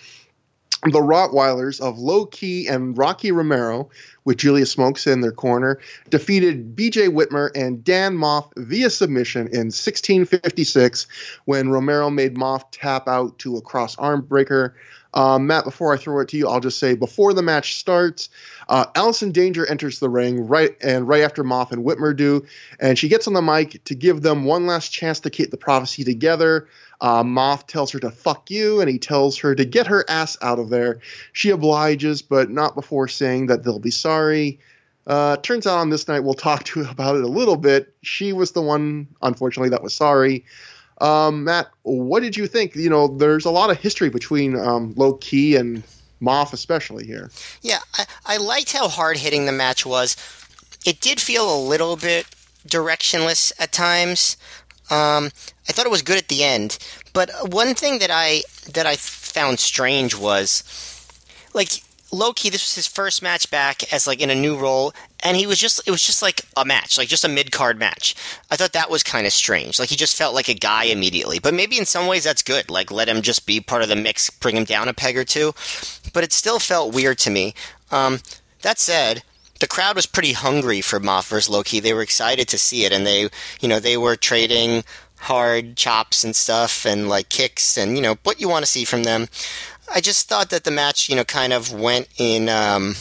The 0.83 1.01
Rottweilers 1.01 1.79
of 1.81 1.99
Low 1.99 2.25
Ki 2.25 2.67
and 2.67 2.97
Rocky 2.97 3.33
Romero, 3.33 3.91
with 4.25 4.39
Julius 4.39 4.71
Smokes 4.71 5.07
in 5.07 5.21
their 5.21 5.33
corner, 5.33 5.79
defeated 6.09 6.75
BJ 6.75 7.09
Whitmer 7.09 7.51
and 7.55 7.85
Dan 7.85 8.17
Maff 8.17 8.51
via 8.57 8.89
submission 8.89 9.43
in 9.49 9.67
1656 9.69 11.07
when 11.45 11.69
Romero 11.69 12.09
made 12.09 12.37
Maff 12.37 12.65
tap 12.71 13.09
out 13.09 13.39
to 13.41 13.59
a 13.59 13.61
cross 13.61 13.99
arm 13.99 14.23
breaker. 14.23 14.75
Um, 15.13 15.47
Matt, 15.47 15.65
before 15.65 15.93
I 15.93 15.97
throw 15.97 16.21
it 16.21 16.29
to 16.29 16.39
you, 16.39 16.49
I'll 16.49 16.61
just 16.61 16.79
say 16.79 16.95
before 16.95 17.35
the 17.35 17.43
match 17.43 17.77
starts, 17.77 18.29
uh, 18.69 18.87
Allison 18.95 19.33
Danger 19.33 19.67
enters 19.67 19.99
the 19.99 20.09
ring 20.09 20.47
right 20.47 20.77
and 20.81 21.07
right 21.07 21.23
after 21.23 21.43
Maff 21.43 21.73
and 21.73 21.85
Whitmer 21.85 22.17
do, 22.17 22.47
and 22.79 22.99
she 22.99 23.09
gets 23.09 23.27
on 23.27 23.35
the 23.35 23.43
mic 23.43 23.85
to 23.85 23.95
give 23.95 24.23
them 24.23 24.45
one 24.45 24.67
last 24.67 24.93
chance 24.93 25.21
to 25.21 25.31
keep 25.31 25.51
the 25.51 25.57
prophecy 25.57 26.05
together. 26.05 26.69
Uh, 27.01 27.23
Maff 27.23 27.67
tells 27.67 27.91
her 27.93 27.99
to 28.01 28.11
fuck 28.11 28.51
you, 28.51 28.81
and 28.81 28.91
he 28.91 28.99
tells 28.99 29.39
her 29.39 29.55
to 29.55 29.65
get 29.65 29.87
her 29.87 30.05
ass 30.09 30.37
out 30.43 30.59
of 30.59 30.69
there. 30.69 31.01
She 31.33 31.51
obliges, 31.51 32.21
but 32.21 32.51
not 32.51 32.75
before 32.75 33.09
saying 33.09 33.47
that 33.47 33.65
they'll 33.65 33.79
be 33.79 33.91
sorry. 33.91 34.59
Uh, 35.07 35.37
turns 35.39 35.67
out 35.67 35.79
on 35.79 35.91
this 35.91 36.09
night, 36.09 36.21
we'll 36.21 36.35
talk 36.35 36.65
to 36.65 36.83
about 36.91 37.17
it 37.17 37.25
a 37.25 37.29
little 37.29 37.57
bit. 37.57 37.95
She 38.03 38.33
was 38.33 38.53
the 38.53 38.63
one, 38.63 39.09
unfortunately, 39.23 39.71
that 39.71 39.83
was 39.83 39.95
sorry. 39.95 40.45
Um, 41.01 41.45
Matt, 41.45 41.71
what 41.83 42.21
did 42.21 42.37
you 42.37 42.47
think? 42.47 42.77
You 42.77 42.91
know, 42.91 43.09
there's 43.09 43.47
a 43.47 43.51
lot 43.51 43.71
of 43.71 43.79
history 43.79 44.11
between 44.11 44.55
um, 44.57 44.93
Low 44.97 45.15
Ki 45.15 45.57
and 45.57 45.83
Moth, 46.21 46.53
especially 46.53 47.07
here. 47.07 47.31
Yeah, 47.63 47.79
I, 47.95 48.05
I 48.27 48.37
liked 48.37 48.73
how 48.73 48.89
hard 48.89 49.17
hitting 49.17 49.47
the 49.47 49.53
match 49.53 49.87
was. 49.87 50.17
It 50.85 51.01
did 51.01 51.19
feel 51.19 51.55
a 51.55 51.59
little 51.59 51.97
bit 51.97 52.27
directionless 52.69 53.53
at 53.59 53.73
times. 53.73 54.37
Um, 54.91 55.31
I 55.69 55.73
thought 55.73 55.87
it 55.87 55.91
was 55.91 56.03
good 56.03 56.19
at 56.19 56.29
the 56.29 56.43
end, 56.43 56.79
but 57.13 57.31
one 57.53 57.75
thing 57.75 57.99
that 58.01 58.11
I 58.11 58.43
that 58.73 58.87
I 58.87 58.97
found 58.97 59.61
strange 59.61 60.17
was 60.17 60.65
like 61.55 61.83
Low 62.13 62.33
Ki. 62.33 62.51
This 62.51 62.65
was 62.65 62.75
his 62.75 62.87
first 62.87 63.23
match 63.23 63.51
back 63.51 63.93
as 63.93 64.07
like 64.07 64.21
in 64.21 64.31
a 64.31 64.35
new 64.35 64.59
role, 64.59 64.93
and 65.21 65.37
he 65.37 65.47
was 65.47 65.59
just 65.59 65.87
it 65.87 65.91
was 65.91 66.03
just 66.03 66.23
like 66.23 66.43
a 66.57 66.65
match, 66.65 66.99
like 66.99 67.09
just 67.09 67.25
a 67.25 67.29
mid 67.29 67.53
card 67.53 67.79
match. 67.79 68.15
I 68.51 68.57
thought 68.57 68.73
that 68.73 68.91
was 68.91 69.03
kind 69.03 69.27
of 69.27 69.33
strange. 69.33 69.79
Like 69.79 69.91
he 69.91 69.97
just 69.97 70.17
felt 70.17 70.35
like 70.35 70.49
a 70.49 70.55
guy 70.55 70.85
immediately, 70.85 71.39
but 71.39 71.55
maybe 71.55 71.79
in 71.79 71.87
some 71.87 72.07
ways 72.07 72.25
that's 72.25 72.43
good. 72.43 72.69
Like 72.69 72.91
let 72.91 73.09
him 73.09 73.23
just 73.23 73.47
be 73.47 73.61
part 73.61 73.83
of 73.83 73.89
the 73.89 73.97
mix, 73.97 74.29
bring 74.29 74.57
him 74.57 74.65
down 74.65 74.89
a 74.89 74.95
peg 74.95 75.17
or 75.17 75.25
two. 75.25 75.55
But 76.13 76.25
it 76.25 76.33
still 76.33 76.59
felt 76.59 76.95
weird 76.95 77.19
to 77.19 77.31
me. 77.31 77.55
Um, 77.93 78.19
that 78.63 78.79
said, 78.79 79.23
the 79.61 79.69
crowd 79.69 79.95
was 79.95 80.07
pretty 80.07 80.33
hungry 80.33 80.81
for 80.81 80.99
Maff 80.99 81.29
versus 81.29 81.49
Low 81.49 81.63
Ki. 81.63 81.81
They 81.81 81.95
were 81.95 82.03
excited 82.03 82.49
to 82.49 82.59
see 82.59 82.85
it, 82.85 82.93
and 82.93 83.07
they, 83.07 83.29
you 83.61 83.69
know, 83.69 83.79
they 83.79 83.97
were 83.97 84.17
trading 84.17 84.83
hard 85.21 85.77
chops 85.77 86.25
and 86.25 86.35
stuff, 86.35 86.85
and 86.85 87.09
like 87.09 87.29
kicks, 87.29 87.79
and 87.79 87.97
you 87.97 88.03
know 88.03 88.17
what 88.25 88.41
you 88.41 88.49
want 88.49 88.65
to 88.65 88.71
see 88.71 88.85
from 88.85 89.05
them. 89.05 89.29
I 89.93 90.01
just 90.01 90.29
thought 90.29 90.51
that 90.51 90.65
the 90.65 90.71
match, 90.71 91.09
you 91.09 91.17
know, 91.17 91.25
kind 91.25 91.53
of 91.53 91.73
went 91.73 92.09
in, 92.19 92.49
um, 92.49 92.95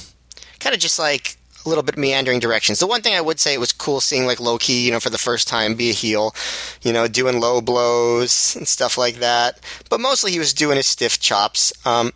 kind 0.60 0.74
of 0.74 0.82
just 0.82 1.00
like 1.00 1.38
a 1.66 1.70
little 1.70 1.84
bit 1.84 1.98
meandering 1.98 2.40
directions. 2.40 2.80
The 2.80 2.88
one 2.88 3.02
thing 3.02 3.14
I 3.14 3.22
would 3.22 3.40
say 3.40 3.54
it 3.54 3.60
was 3.60 3.72
cool 3.72 4.02
seeing 4.02 4.26
like 4.26 4.40
Low 4.40 4.58
Ki, 4.58 4.86
you 4.86 4.92
know, 4.92 5.00
for 5.00 5.10
the 5.10 5.18
first 5.18 5.48
time 5.48 5.76
be 5.76 5.90
a 5.90 5.94
heel, 5.94 6.34
you 6.82 6.92
know, 6.92 7.08
doing 7.08 7.40
low 7.40 7.62
blows 7.62 8.56
and 8.56 8.68
stuff 8.68 8.98
like 8.98 9.16
that. 9.16 9.60
But 9.90 10.00
mostly 10.00 10.32
he 10.32 10.40
was 10.40 10.54
doing 10.54 10.78
his 10.78 10.88
stiff 10.88 11.20
chops. 11.20 11.72
Um, 11.86 12.12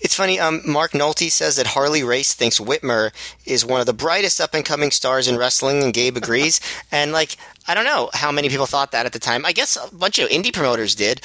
it's 0.00 0.14
funny. 0.14 0.38
Um, 0.38 0.62
Mark 0.66 0.92
Nolte 0.92 1.30
says 1.30 1.56
that 1.56 1.68
Harley 1.68 2.02
Race 2.02 2.34
thinks 2.34 2.58
Whitmer 2.58 3.12
is 3.44 3.64
one 3.64 3.80
of 3.80 3.86
the 3.86 3.92
brightest 3.92 4.40
up 4.40 4.54
and 4.54 4.64
coming 4.64 4.90
stars 4.90 5.28
in 5.28 5.36
wrestling, 5.36 5.82
and 5.82 5.92
Gabe 5.92 6.16
agrees. 6.16 6.60
and 6.92 7.12
like, 7.12 7.36
I 7.66 7.74
don't 7.74 7.84
know 7.84 8.10
how 8.14 8.30
many 8.30 8.48
people 8.48 8.66
thought 8.66 8.92
that 8.92 9.06
at 9.06 9.12
the 9.12 9.18
time. 9.18 9.44
I 9.44 9.52
guess 9.52 9.76
a 9.76 9.94
bunch 9.94 10.18
of 10.18 10.28
indie 10.28 10.52
promoters 10.52 10.94
did. 10.94 11.20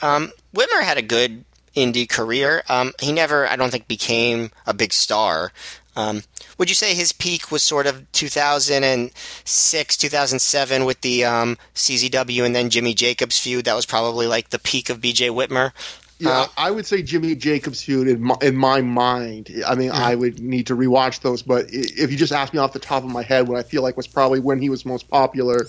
Um, 0.00 0.32
Whitmer 0.54 0.82
had 0.82 0.98
a 0.98 1.02
good 1.02 1.44
indie 1.74 2.08
career. 2.08 2.62
Um, 2.68 2.92
he 3.00 3.12
never, 3.12 3.46
I 3.46 3.56
don't 3.56 3.70
think, 3.70 3.88
became 3.88 4.50
a 4.66 4.74
big 4.74 4.92
star. 4.92 5.52
Um, 5.96 6.22
would 6.58 6.68
you 6.68 6.76
say 6.76 6.94
his 6.94 7.12
peak 7.12 7.50
was 7.50 7.62
sort 7.62 7.86
of 7.86 8.10
2006, 8.12 9.96
2007 9.96 10.84
with 10.84 11.00
the 11.00 11.24
um, 11.24 11.58
CZW 11.74 12.44
and 12.44 12.54
then 12.54 12.70
Jimmy 12.70 12.94
Jacobs 12.94 13.38
feud? 13.38 13.64
That 13.64 13.74
was 13.74 13.86
probably 13.86 14.26
like 14.26 14.50
the 14.50 14.60
peak 14.60 14.90
of 14.90 15.00
BJ 15.00 15.30
Whitmer. 15.30 15.72
Yeah, 16.18 16.30
uh, 16.30 16.46
I 16.56 16.70
would 16.70 16.84
say 16.84 17.02
Jimmy 17.02 17.36
Jacobs 17.36 17.82
feud 17.82 18.08
in 18.08 18.20
my, 18.20 18.36
in 18.42 18.56
my 18.56 18.80
mind. 18.80 19.50
I 19.66 19.76
mean, 19.76 19.88
yeah. 19.88 19.94
I 19.94 20.14
would 20.16 20.40
need 20.40 20.66
to 20.66 20.76
rewatch 20.76 21.20
those, 21.20 21.42
but 21.42 21.66
if 21.68 22.10
you 22.10 22.16
just 22.16 22.32
ask 22.32 22.52
me 22.52 22.58
off 22.58 22.72
the 22.72 22.80
top 22.80 23.04
of 23.04 23.10
my 23.10 23.22
head, 23.22 23.46
what 23.46 23.56
I 23.56 23.62
feel 23.62 23.82
like 23.82 23.96
was 23.96 24.08
probably 24.08 24.40
when 24.40 24.60
he 24.60 24.68
was 24.68 24.84
most 24.84 25.08
popular, 25.08 25.66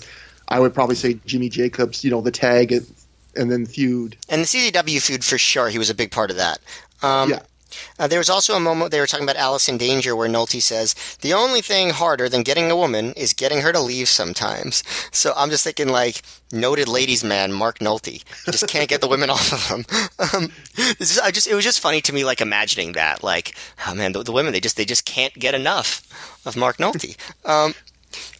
I 0.48 0.58
would 0.58 0.74
probably 0.74 0.96
say 0.96 1.14
Jimmy 1.24 1.48
Jacobs. 1.48 2.02
You 2.02 2.10
know, 2.10 2.20
the 2.20 2.32
tag 2.32 2.72
and, 2.72 2.92
and 3.36 3.50
then 3.50 3.64
feud. 3.64 4.16
And 4.28 4.40
the 4.42 4.46
CZW 4.46 5.00
feud 5.00 5.24
for 5.24 5.38
sure. 5.38 5.68
He 5.68 5.78
was 5.78 5.88
a 5.88 5.94
big 5.94 6.10
part 6.10 6.30
of 6.30 6.36
that. 6.36 6.58
Um, 7.02 7.30
yeah. 7.30 7.42
Uh, 7.98 8.06
there 8.06 8.18
was 8.18 8.30
also 8.30 8.54
a 8.54 8.60
moment 8.60 8.90
they 8.90 9.00
were 9.00 9.06
talking 9.06 9.24
about 9.24 9.36
Allison 9.36 9.76
Danger 9.76 10.14
where 10.14 10.28
Nolte 10.28 10.60
says, 10.62 10.94
The 11.20 11.32
only 11.32 11.60
thing 11.60 11.90
harder 11.90 12.28
than 12.28 12.42
getting 12.42 12.70
a 12.70 12.76
woman 12.76 13.12
is 13.14 13.32
getting 13.32 13.60
her 13.62 13.72
to 13.72 13.80
leave 13.80 14.08
sometimes. 14.08 14.82
So 15.12 15.32
I'm 15.36 15.50
just 15.50 15.64
thinking, 15.64 15.88
like, 15.88 16.22
noted 16.52 16.88
ladies' 16.88 17.24
man, 17.24 17.52
Mark 17.52 17.80
Nolte. 17.80 18.22
Just 18.46 18.66
can't 18.68 18.88
get 18.88 19.00
the 19.00 19.08
women 19.08 19.28
off 19.36 19.52
of 19.52 19.66
him. 19.66 19.84
Um, 20.34 20.52
is, 20.98 21.18
I 21.18 21.30
just, 21.30 21.46
it 21.46 21.54
was 21.54 21.64
just 21.64 21.80
funny 21.80 22.00
to 22.02 22.12
me, 22.12 22.24
like, 22.24 22.40
imagining 22.40 22.92
that. 22.92 23.22
Like, 23.22 23.54
oh 23.86 23.94
man, 23.94 24.12
the, 24.12 24.22
the 24.22 24.32
women, 24.32 24.52
they 24.52 24.60
just, 24.60 24.76
they 24.76 24.84
just 24.84 25.04
can't 25.04 25.34
get 25.34 25.54
enough 25.54 26.02
of 26.46 26.56
Mark 26.56 26.76
Nolte. 26.76 27.16
Um, 27.44 27.74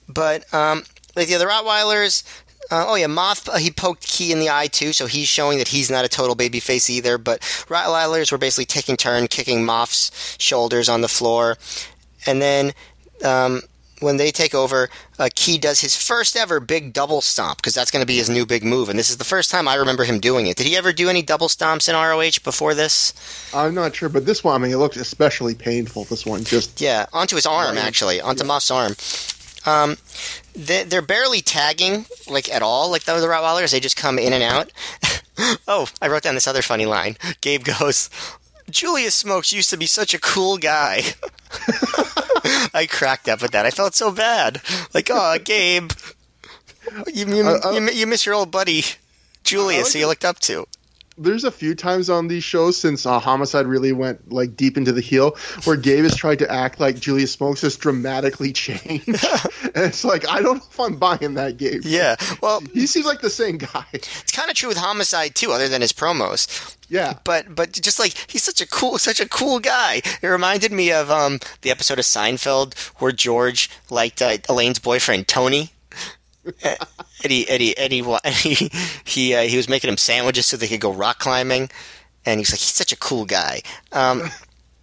but, 0.08 0.52
um, 0.54 0.84
like 1.16 1.28
the 1.28 1.34
other 1.34 1.48
Rottweilers, 1.48 2.22
uh, 2.70 2.84
oh 2.88 2.94
yeah, 2.94 3.06
Moth 3.06 3.48
uh, 3.48 3.56
he 3.56 3.70
poked 3.70 4.06
Ki 4.06 4.32
in 4.32 4.40
the 4.40 4.50
eye 4.50 4.68
too, 4.68 4.92
so 4.92 5.06
he's 5.06 5.28
showing 5.28 5.58
that 5.58 5.68
he's 5.68 5.90
not 5.90 6.04
a 6.04 6.08
total 6.08 6.34
baby 6.34 6.60
face 6.60 6.88
either. 6.88 7.18
But 7.18 7.40
Rottweilers 7.40 8.30
were 8.30 8.38
basically 8.38 8.66
taking 8.66 8.96
turn 8.96 9.26
kicking 9.26 9.64
Moth's 9.64 10.36
shoulders 10.38 10.88
on 10.88 11.00
the 11.00 11.08
floor, 11.08 11.58
and 12.26 12.40
then 12.40 12.72
um, 13.24 13.62
when 14.00 14.16
they 14.16 14.30
take 14.30 14.54
over, 14.54 14.88
uh, 15.18 15.28
Ki 15.34 15.58
does 15.58 15.80
his 15.80 15.96
first 15.96 16.36
ever 16.36 16.58
big 16.58 16.92
double 16.92 17.20
stomp 17.20 17.58
because 17.58 17.74
that's 17.74 17.90
going 17.90 18.02
to 18.02 18.06
be 18.06 18.16
his 18.16 18.30
new 18.30 18.46
big 18.46 18.64
move, 18.64 18.88
and 18.88 18.98
this 18.98 19.10
is 19.10 19.18
the 19.18 19.24
first 19.24 19.50
time 19.50 19.68
I 19.68 19.74
remember 19.74 20.04
him 20.04 20.18
doing 20.18 20.46
it. 20.46 20.56
Did 20.56 20.66
he 20.66 20.76
ever 20.76 20.92
do 20.92 21.08
any 21.08 21.22
double 21.22 21.48
stomps 21.48 21.88
in 21.88 21.94
ROH 21.94 22.42
before 22.42 22.74
this? 22.74 23.12
I'm 23.54 23.74
not 23.74 23.94
sure, 23.94 24.08
but 24.08 24.26
this 24.26 24.42
one, 24.42 24.54
I 24.54 24.58
mean, 24.58 24.72
it 24.72 24.78
looked 24.78 24.96
especially 24.96 25.54
painful. 25.54 26.04
This 26.04 26.26
one 26.26 26.44
just 26.44 26.80
yeah, 26.80 27.06
onto 27.12 27.36
his 27.36 27.46
arm 27.46 27.78
actually, 27.78 28.20
onto 28.20 28.42
yeah. 28.44 28.48
Moff's 28.48 28.70
arm. 28.70 28.94
Um, 29.66 29.96
they, 30.54 30.84
are 30.96 31.02
barely 31.02 31.40
tagging 31.40 32.06
like 32.28 32.52
at 32.52 32.62
all. 32.62 32.90
Like 32.90 33.04
the, 33.04 33.14
the 33.18 33.26
Rottweilers, 33.26 33.72
they 33.72 33.80
just 33.80 33.96
come 33.96 34.18
in 34.18 34.32
and 34.32 34.42
out. 34.42 34.72
oh, 35.68 35.88
I 36.00 36.08
wrote 36.08 36.22
down 36.22 36.34
this 36.34 36.46
other 36.46 36.62
funny 36.62 36.86
line. 36.86 37.16
Gabe 37.40 37.64
goes, 37.64 38.10
"Julius 38.70 39.14
Smokes 39.14 39.52
used 39.52 39.70
to 39.70 39.76
be 39.76 39.86
such 39.86 40.14
a 40.14 40.20
cool 40.20 40.58
guy." 40.58 41.02
I 42.72 42.86
cracked 42.90 43.28
up 43.28 43.42
at 43.42 43.52
that. 43.52 43.66
I 43.66 43.70
felt 43.70 43.94
so 43.94 44.10
bad. 44.10 44.62
Like, 44.94 45.08
oh, 45.10 45.36
Gabe, 45.42 45.90
you 47.12 47.26
you, 47.26 47.46
uh, 47.46 47.60
uh, 47.64 47.70
you, 47.72 47.90
you 47.90 48.06
miss 48.06 48.24
your 48.24 48.34
old 48.34 48.50
buddy 48.50 48.82
Julius, 49.44 49.88
like 49.88 49.92
who 49.92 49.98
you 50.00 50.06
looked 50.06 50.24
up 50.24 50.38
to 50.40 50.66
there's 51.16 51.44
a 51.44 51.50
few 51.50 51.74
times 51.74 52.08
on 52.08 52.28
these 52.28 52.44
shows 52.44 52.76
since 52.76 53.04
uh, 53.04 53.18
Homicide 53.18 53.66
really 53.66 53.92
went 53.92 54.32
like 54.32 54.56
deep 54.56 54.76
into 54.76 54.92
the 54.92 55.00
heel 55.00 55.36
where 55.64 55.76
Gabe 55.76 56.04
has 56.04 56.16
tried 56.16 56.38
to 56.38 56.50
act 56.50 56.80
like 56.80 56.98
Julius 56.98 57.32
Smokes 57.32 57.60
has 57.62 57.76
dramatically 57.76 58.52
changed. 58.54 59.08
and 59.62 59.76
it's 59.76 60.04
like 60.04 60.28
I 60.28 60.40
don't 60.40 60.58
know 60.58 60.64
if 60.70 60.80
I'm 60.80 60.96
buying 60.96 61.34
that 61.34 61.56
Gabe. 61.56 61.82
Yeah, 61.84 62.16
well, 62.40 62.60
he 62.72 62.86
seems 62.86 63.06
like 63.06 63.20
the 63.20 63.30
same 63.30 63.58
guy. 63.58 63.84
It's 63.92 64.32
kind 64.32 64.50
of 64.50 64.56
true 64.56 64.68
with 64.68 64.78
Homicide 64.78 65.34
too, 65.34 65.52
other 65.52 65.68
than 65.68 65.80
his 65.80 65.92
promos. 65.92 66.76
Yeah, 66.88 67.14
but 67.24 67.54
but 67.54 67.72
just 67.72 67.98
like 67.98 68.14
he's 68.30 68.42
such 68.42 68.60
a 68.60 68.66
cool 68.66 68.98
such 68.98 69.20
a 69.20 69.28
cool 69.28 69.60
guy. 69.60 70.02
It 70.22 70.26
reminded 70.26 70.72
me 70.72 70.92
of 70.92 71.10
um 71.10 71.38
the 71.62 71.70
episode 71.70 71.98
of 71.98 72.04
Seinfeld 72.04 72.76
where 73.00 73.12
George 73.12 73.70
liked 73.90 74.22
uh, 74.22 74.38
Elaine's 74.48 74.78
boyfriend 74.78 75.28
Tony. 75.28 75.70
Eddie, 77.22 77.48
Eddie, 77.48 77.76
Eddie, 77.76 78.04
he 78.32 78.70
he 79.04 79.34
uh, 79.34 79.42
he 79.42 79.56
was 79.56 79.68
making 79.68 79.90
him 79.90 79.96
sandwiches 79.96 80.46
so 80.46 80.56
they 80.56 80.68
could 80.68 80.80
go 80.80 80.92
rock 80.92 81.18
climbing, 81.18 81.70
and 82.24 82.40
he's 82.40 82.50
like, 82.50 82.60
he's 82.60 82.74
such 82.74 82.92
a 82.92 82.96
cool 82.96 83.24
guy. 83.24 83.62
Um, 83.92 84.30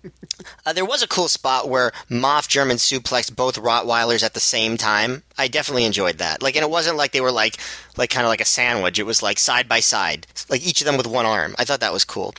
uh, 0.66 0.74
there 0.74 0.86
was 0.86 1.02
a 1.02 1.08
cool 1.08 1.28
spot 1.28 1.70
where 1.70 1.92
Maff 2.10 2.48
German 2.48 2.78
suplexed 2.78 3.36
both 3.36 3.60
Rottweilers 3.60 4.24
at 4.24 4.34
the 4.34 4.40
same 4.40 4.78
time. 4.78 5.24
I 5.38 5.48
definitely 5.48 5.86
enjoyed 5.86 6.20
that. 6.20 6.42
Like, 6.42 6.56
and 6.56 6.64
it 6.64 6.70
wasn't 6.70 6.98
like 6.98 7.12
they 7.12 7.22
were 7.22 7.32
like 7.32 7.58
like 7.98 8.10
kind 8.10 8.26
of 8.26 8.30
like 8.30 8.42
a 8.42 8.46
sandwich. 8.46 9.00
It 9.00 9.06
was 9.06 9.24
like 9.24 9.40
side 9.40 9.68
by 9.68 9.80
side, 9.80 10.28
like 10.50 10.66
each 10.66 10.82
of 10.82 10.86
them 10.86 10.98
with 10.98 11.08
one 11.08 11.26
arm. 11.26 11.56
I 11.58 11.66
thought 11.66 11.80
that 11.80 11.94
was 11.94 12.06
cool. 12.06 12.36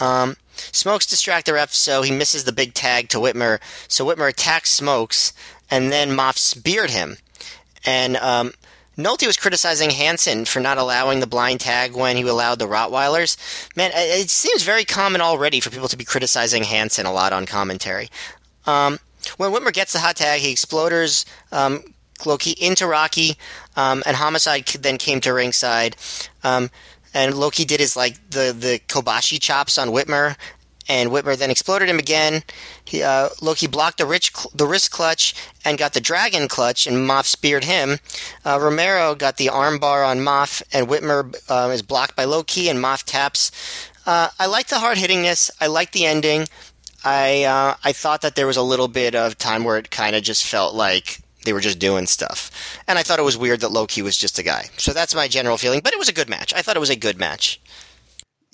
Um, 0.00 0.36
Smokes 0.56 1.06
distract 1.06 1.46
the 1.46 1.54
ref, 1.54 1.72
so 1.72 2.02
he 2.02 2.12
misses 2.12 2.44
the 2.44 2.52
big 2.52 2.74
tag 2.74 3.08
to 3.10 3.18
Whitmer. 3.18 3.60
So 3.88 4.06
Whitmer 4.06 4.28
attacks 4.28 4.70
Smokes, 4.70 5.32
and 5.70 5.90
then 5.90 6.10
Maff 6.10 6.36
speared 6.36 6.90
him. 6.90 7.16
And 7.86 8.16
um, 8.16 8.52
Nolte 8.96 9.26
was 9.26 9.36
criticizing 9.36 9.90
Hansen 9.90 10.44
for 10.44 10.60
not 10.60 10.78
allowing 10.78 11.20
the 11.20 11.26
blind 11.26 11.60
tag 11.60 11.94
when 11.94 12.16
he 12.16 12.22
allowed 12.22 12.58
the 12.58 12.66
Rottweilers. 12.66 13.36
Man, 13.76 13.90
it 13.94 14.30
seems 14.30 14.62
very 14.62 14.84
common 14.84 15.20
already 15.20 15.60
for 15.60 15.70
people 15.70 15.88
to 15.88 15.96
be 15.96 16.04
criticizing 16.04 16.64
Hansen 16.64 17.06
a 17.06 17.12
lot 17.12 17.32
on 17.32 17.46
commentary. 17.46 18.08
Um, 18.66 18.98
when 19.36 19.50
Whitmer 19.50 19.72
gets 19.72 19.92
the 19.92 19.98
hot 19.98 20.16
tag, 20.16 20.40
he 20.40 20.52
exploders 20.52 21.24
um, 21.50 21.82
Low 22.24 22.38
Ki 22.38 22.54
into 22.60 22.86
Rocky, 22.86 23.36
um, 23.76 24.02
and 24.06 24.16
Homicide 24.16 24.66
then 24.66 24.98
came 24.98 25.20
to 25.22 25.32
ringside. 25.32 25.96
Um, 26.42 26.70
and 27.12 27.34
Low 27.34 27.50
Ki 27.50 27.64
did 27.64 27.80
his 27.80 27.96
like 27.96 28.30
the 28.30 28.54
the 28.56 28.80
Kobashi 28.86 29.40
chops 29.40 29.78
on 29.78 29.88
Whitmer, 29.88 30.36
and 30.88 31.10
Whitmer 31.10 31.36
then 31.36 31.50
exploded 31.50 31.88
him 31.88 31.98
again. 31.98 32.42
He, 32.84 33.02
uh, 33.02 33.30
Low 33.40 33.54
Ki 33.54 33.66
blocked 33.66 33.98
the, 33.98 34.06
rich, 34.06 34.32
the 34.54 34.66
wrist 34.66 34.90
clutch 34.90 35.34
and 35.64 35.78
got 35.78 35.92
the 35.92 36.00
dragon 36.00 36.48
clutch, 36.48 36.86
and 36.86 36.96
Moff 37.08 37.24
speared 37.24 37.64
him. 37.64 37.98
Uh, 38.44 38.58
Romero 38.60 39.14
got 39.14 39.36
the 39.36 39.46
armbar 39.46 40.06
on 40.06 40.18
Moff, 40.18 40.62
and 40.72 40.88
Whitmer 40.88 41.34
uh, 41.48 41.70
is 41.70 41.82
blocked 41.82 42.16
by 42.16 42.24
Low 42.24 42.42
Ki, 42.42 42.68
and 42.68 42.78
Moff 42.78 43.04
taps. 43.04 43.50
Uh, 44.06 44.28
I 44.38 44.46
like 44.46 44.66
the 44.66 44.78
hard 44.78 44.98
hittingness. 44.98 45.50
I 45.60 45.66
like 45.66 45.92
the 45.92 46.04
ending. 46.04 46.46
I 47.04 47.44
uh, 47.44 47.76
I 47.84 47.92
thought 47.92 48.22
that 48.22 48.34
there 48.34 48.46
was 48.46 48.56
a 48.56 48.62
little 48.62 48.88
bit 48.88 49.14
of 49.14 49.36
time 49.36 49.64
where 49.64 49.76
it 49.76 49.90
kind 49.90 50.16
of 50.16 50.22
just 50.22 50.46
felt 50.46 50.74
like 50.74 51.20
they 51.44 51.52
were 51.52 51.60
just 51.60 51.78
doing 51.78 52.06
stuff, 52.06 52.50
and 52.88 52.98
I 52.98 53.02
thought 53.02 53.18
it 53.18 53.24
was 53.24 53.36
weird 53.36 53.60
that 53.60 53.72
Low 53.72 53.86
Ki 53.86 54.02
was 54.02 54.16
just 54.16 54.38
a 54.38 54.42
guy. 54.42 54.70
So 54.78 54.92
that's 54.92 55.14
my 55.14 55.28
general 55.28 55.58
feeling. 55.58 55.80
But 55.84 55.92
it 55.92 55.98
was 55.98 56.08
a 56.08 56.14
good 56.14 56.30
match. 56.30 56.54
I 56.54 56.62
thought 56.62 56.76
it 56.76 56.80
was 56.80 56.90
a 56.90 56.96
good 56.96 57.18
match. 57.18 57.60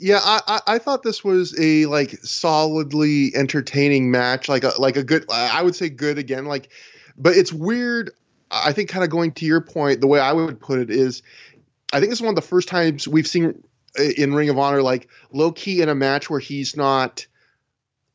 Yeah, 0.00 0.20
I, 0.22 0.60
I, 0.66 0.78
thought 0.78 1.02
this 1.02 1.22
was 1.22 1.54
a 1.60 1.84
like 1.86 2.12
solidly 2.22 3.34
entertaining 3.34 4.10
match, 4.10 4.48
like 4.48 4.64
a 4.64 4.72
like 4.78 4.96
a 4.96 5.04
good. 5.04 5.26
I 5.30 5.62
would 5.62 5.74
say 5.74 5.90
good 5.90 6.16
again, 6.16 6.46
like, 6.46 6.70
but 7.18 7.36
it's 7.36 7.52
weird. 7.52 8.10
I 8.50 8.72
think 8.72 8.88
kind 8.88 9.04
of 9.04 9.10
going 9.10 9.32
to 9.32 9.44
your 9.44 9.60
point, 9.60 10.00
the 10.00 10.06
way 10.06 10.18
I 10.18 10.32
would 10.32 10.58
put 10.58 10.80
it 10.80 10.90
is, 10.90 11.22
I 11.92 12.00
think 12.00 12.10
this 12.10 12.18
is 12.18 12.22
one 12.22 12.30
of 12.30 12.36
the 12.36 12.48
first 12.48 12.68
times 12.68 13.06
we've 13.06 13.26
seen 13.26 13.62
uh, 13.98 14.02
in 14.02 14.34
Ring 14.34 14.48
of 14.48 14.58
Honor 14.58 14.82
like 14.82 15.08
Low 15.32 15.52
Ki 15.52 15.82
in 15.82 15.88
a 15.88 15.94
match 15.94 16.30
where 16.30 16.40
he's 16.40 16.76
not 16.76 17.26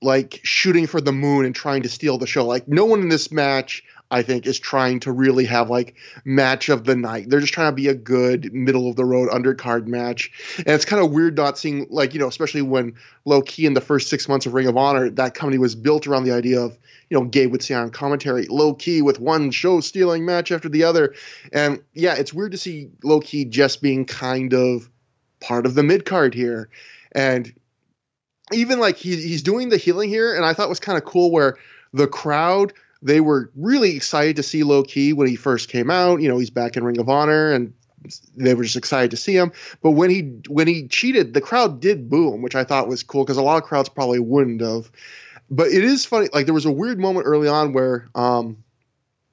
like 0.01 0.39
shooting 0.43 0.87
for 0.87 0.99
the 0.99 1.11
moon 1.11 1.45
and 1.45 1.55
trying 1.55 1.83
to 1.83 1.89
steal 1.89 2.17
the 2.17 2.27
show. 2.27 2.45
Like 2.45 2.67
no 2.67 2.85
one 2.85 3.01
in 3.01 3.09
this 3.09 3.31
match, 3.31 3.83
I 4.11 4.21
think, 4.21 4.45
is 4.45 4.59
trying 4.59 4.99
to 5.01 5.11
really 5.11 5.45
have 5.45 5.69
like 5.69 5.95
match 6.23 6.69
of 6.69 6.83
the 6.83 6.95
night. 6.95 7.29
They're 7.29 7.39
just 7.39 7.53
trying 7.53 7.71
to 7.71 7.75
be 7.75 7.87
a 7.87 7.95
good 7.95 8.53
middle 8.53 8.87
of 8.87 8.95
the 8.95 9.05
road 9.05 9.29
undercard 9.29 9.87
match. 9.87 10.55
And 10.59 10.69
it's 10.69 10.85
kind 10.85 11.03
of 11.03 11.11
weird 11.11 11.35
not 11.35 11.57
seeing 11.57 11.87
like, 11.89 12.13
you 12.13 12.19
know, 12.19 12.27
especially 12.27 12.61
when 12.61 12.93
Low 13.25 13.41
Ki 13.41 13.65
in 13.65 13.73
the 13.73 13.81
first 13.81 14.09
six 14.09 14.27
months 14.27 14.45
of 14.45 14.53
Ring 14.53 14.67
of 14.67 14.77
Honor, 14.77 15.09
that 15.09 15.33
company 15.33 15.57
was 15.57 15.75
built 15.75 16.05
around 16.05 16.23
the 16.23 16.33
idea 16.33 16.61
of, 16.61 16.77
you 17.09 17.17
know, 17.17 17.25
Gabe 17.25 17.51
would 17.51 17.63
say 17.63 17.73
on 17.73 17.89
commentary, 17.89 18.45
Low 18.45 18.73
Ki 18.75 19.01
with 19.01 19.19
one 19.19 19.49
show 19.51 19.79
stealing 19.79 20.25
match 20.25 20.51
after 20.51 20.69
the 20.69 20.83
other. 20.83 21.15
And 21.51 21.81
yeah, 21.93 22.13
it's 22.13 22.33
weird 22.33 22.51
to 22.51 22.57
see 22.57 22.89
Low 23.03 23.19
Ki 23.19 23.45
just 23.45 23.81
being 23.81 24.05
kind 24.05 24.53
of 24.53 24.89
part 25.39 25.65
of 25.65 25.73
the 25.73 25.83
mid 25.83 26.05
card 26.05 26.33
here. 26.33 26.69
And 27.11 27.53
even 28.53 28.79
like 28.79 28.97
he, 28.97 29.15
he's 29.15 29.41
doing 29.41 29.69
the 29.69 29.77
healing 29.77 30.09
here, 30.09 30.35
and 30.35 30.45
I 30.45 30.53
thought 30.53 30.69
was 30.69 30.79
kind 30.79 30.97
of 30.97 31.05
cool 31.05 31.31
where 31.31 31.57
the 31.93 32.07
crowd 32.07 32.73
they 33.05 33.21
were 33.21 33.51
really 33.55 33.95
excited 33.95 34.35
to 34.37 34.43
see 34.43 34.63
Low 34.63 34.81
Ki 34.81 35.13
when 35.13 35.27
he 35.27 35.35
first 35.35 35.69
came 35.69 35.91
out. 35.91 36.21
You 36.21 36.27
know, 36.27 36.39
he's 36.39 36.49
back 36.49 36.75
in 36.75 36.83
Ring 36.83 36.99
of 36.99 37.07
Honor, 37.07 37.51
and 37.51 37.71
they 38.35 38.55
were 38.55 38.63
just 38.63 38.75
excited 38.75 39.11
to 39.11 39.17
see 39.17 39.35
him. 39.35 39.51
But 39.83 39.91
when 39.91 40.09
he 40.09 40.21
when 40.49 40.67
he 40.67 40.87
cheated, 40.87 41.35
the 41.35 41.41
crowd 41.41 41.79
did 41.79 42.09
boo 42.09 42.33
him, 42.33 42.41
which 42.41 42.55
I 42.55 42.63
thought 42.63 42.87
was 42.87 43.03
cool 43.03 43.23
because 43.23 43.37
a 43.37 43.43
lot 43.43 43.61
of 43.61 43.63
crowds 43.63 43.89
probably 43.89 44.19
wouldn't 44.19 44.61
have. 44.61 44.91
But 45.51 45.67
it 45.67 45.83
is 45.83 46.03
funny. 46.03 46.29
Like 46.33 46.45
there 46.45 46.53
was 46.55 46.65
a 46.65 46.71
weird 46.71 46.99
moment 46.99 47.27
early 47.27 47.47
on 47.47 47.73
where. 47.73 48.07
Um, 48.15 48.63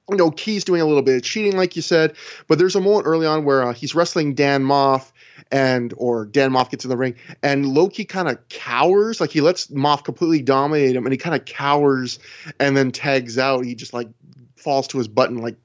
you 0.09 0.17
know, 0.17 0.31
Ki's 0.31 0.63
doing 0.63 0.81
a 0.81 0.85
little 0.85 1.01
bit 1.01 1.15
of 1.15 1.23
cheating, 1.23 1.55
like 1.55 1.75
you 1.75 1.81
said, 1.81 2.15
but 2.47 2.57
there's 2.57 2.75
a 2.75 2.81
moment 2.81 3.07
early 3.07 3.25
on 3.25 3.45
where 3.45 3.63
uh, 3.63 3.73
he's 3.73 3.95
wrestling 3.95 4.33
Dan 4.35 4.63
Moff, 4.63 5.11
and 5.51 5.93
or 5.97 6.25
Dan 6.25 6.51
Moff 6.51 6.69
gets 6.71 6.83
in 6.83 6.89
the 6.89 6.97
ring, 6.97 7.15
and 7.41 7.65
Low 7.67 7.89
Ki 7.89 8.05
kind 8.05 8.27
of 8.27 8.37
cowers, 8.49 9.21
like 9.21 9.29
he 9.29 9.41
lets 9.41 9.67
Moff 9.67 10.03
completely 10.03 10.41
dominate 10.41 10.95
him, 10.95 11.05
and 11.05 11.13
he 11.13 11.17
kind 11.17 11.35
of 11.35 11.45
cowers 11.45 12.19
and 12.59 12.75
then 12.75 12.91
tags 12.91 13.37
out. 13.37 13.65
He 13.65 13.75
just 13.75 13.93
like 13.93 14.09
falls 14.55 14.87
to 14.89 14.97
his 14.97 15.07
button, 15.07 15.37
like 15.37 15.55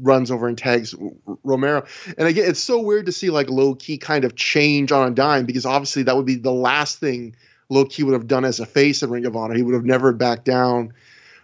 runs 0.00 0.30
over 0.30 0.46
and 0.46 0.56
tags 0.56 0.94
Romero. 1.42 1.84
And 2.16 2.28
again, 2.28 2.48
it's 2.48 2.60
so 2.60 2.80
weird 2.80 3.06
to 3.06 3.12
see 3.12 3.30
like 3.30 3.50
Low 3.50 3.74
Ki 3.74 3.98
kind 3.98 4.24
of 4.24 4.36
change 4.36 4.92
on 4.92 5.08
a 5.08 5.14
dime 5.14 5.44
because 5.44 5.66
obviously 5.66 6.04
that 6.04 6.16
would 6.16 6.26
be 6.26 6.36
the 6.36 6.52
last 6.52 6.98
thing 6.98 7.34
Low 7.68 7.84
Ki 7.84 8.04
would 8.04 8.14
have 8.14 8.26
done 8.26 8.44
as 8.44 8.60
a 8.60 8.66
face 8.66 9.02
in 9.02 9.10
Ring 9.10 9.26
of 9.26 9.36
Honor. 9.36 9.54
He 9.54 9.62
would 9.62 9.74
have 9.74 9.84
never 9.84 10.12
backed 10.12 10.44
down. 10.44 10.92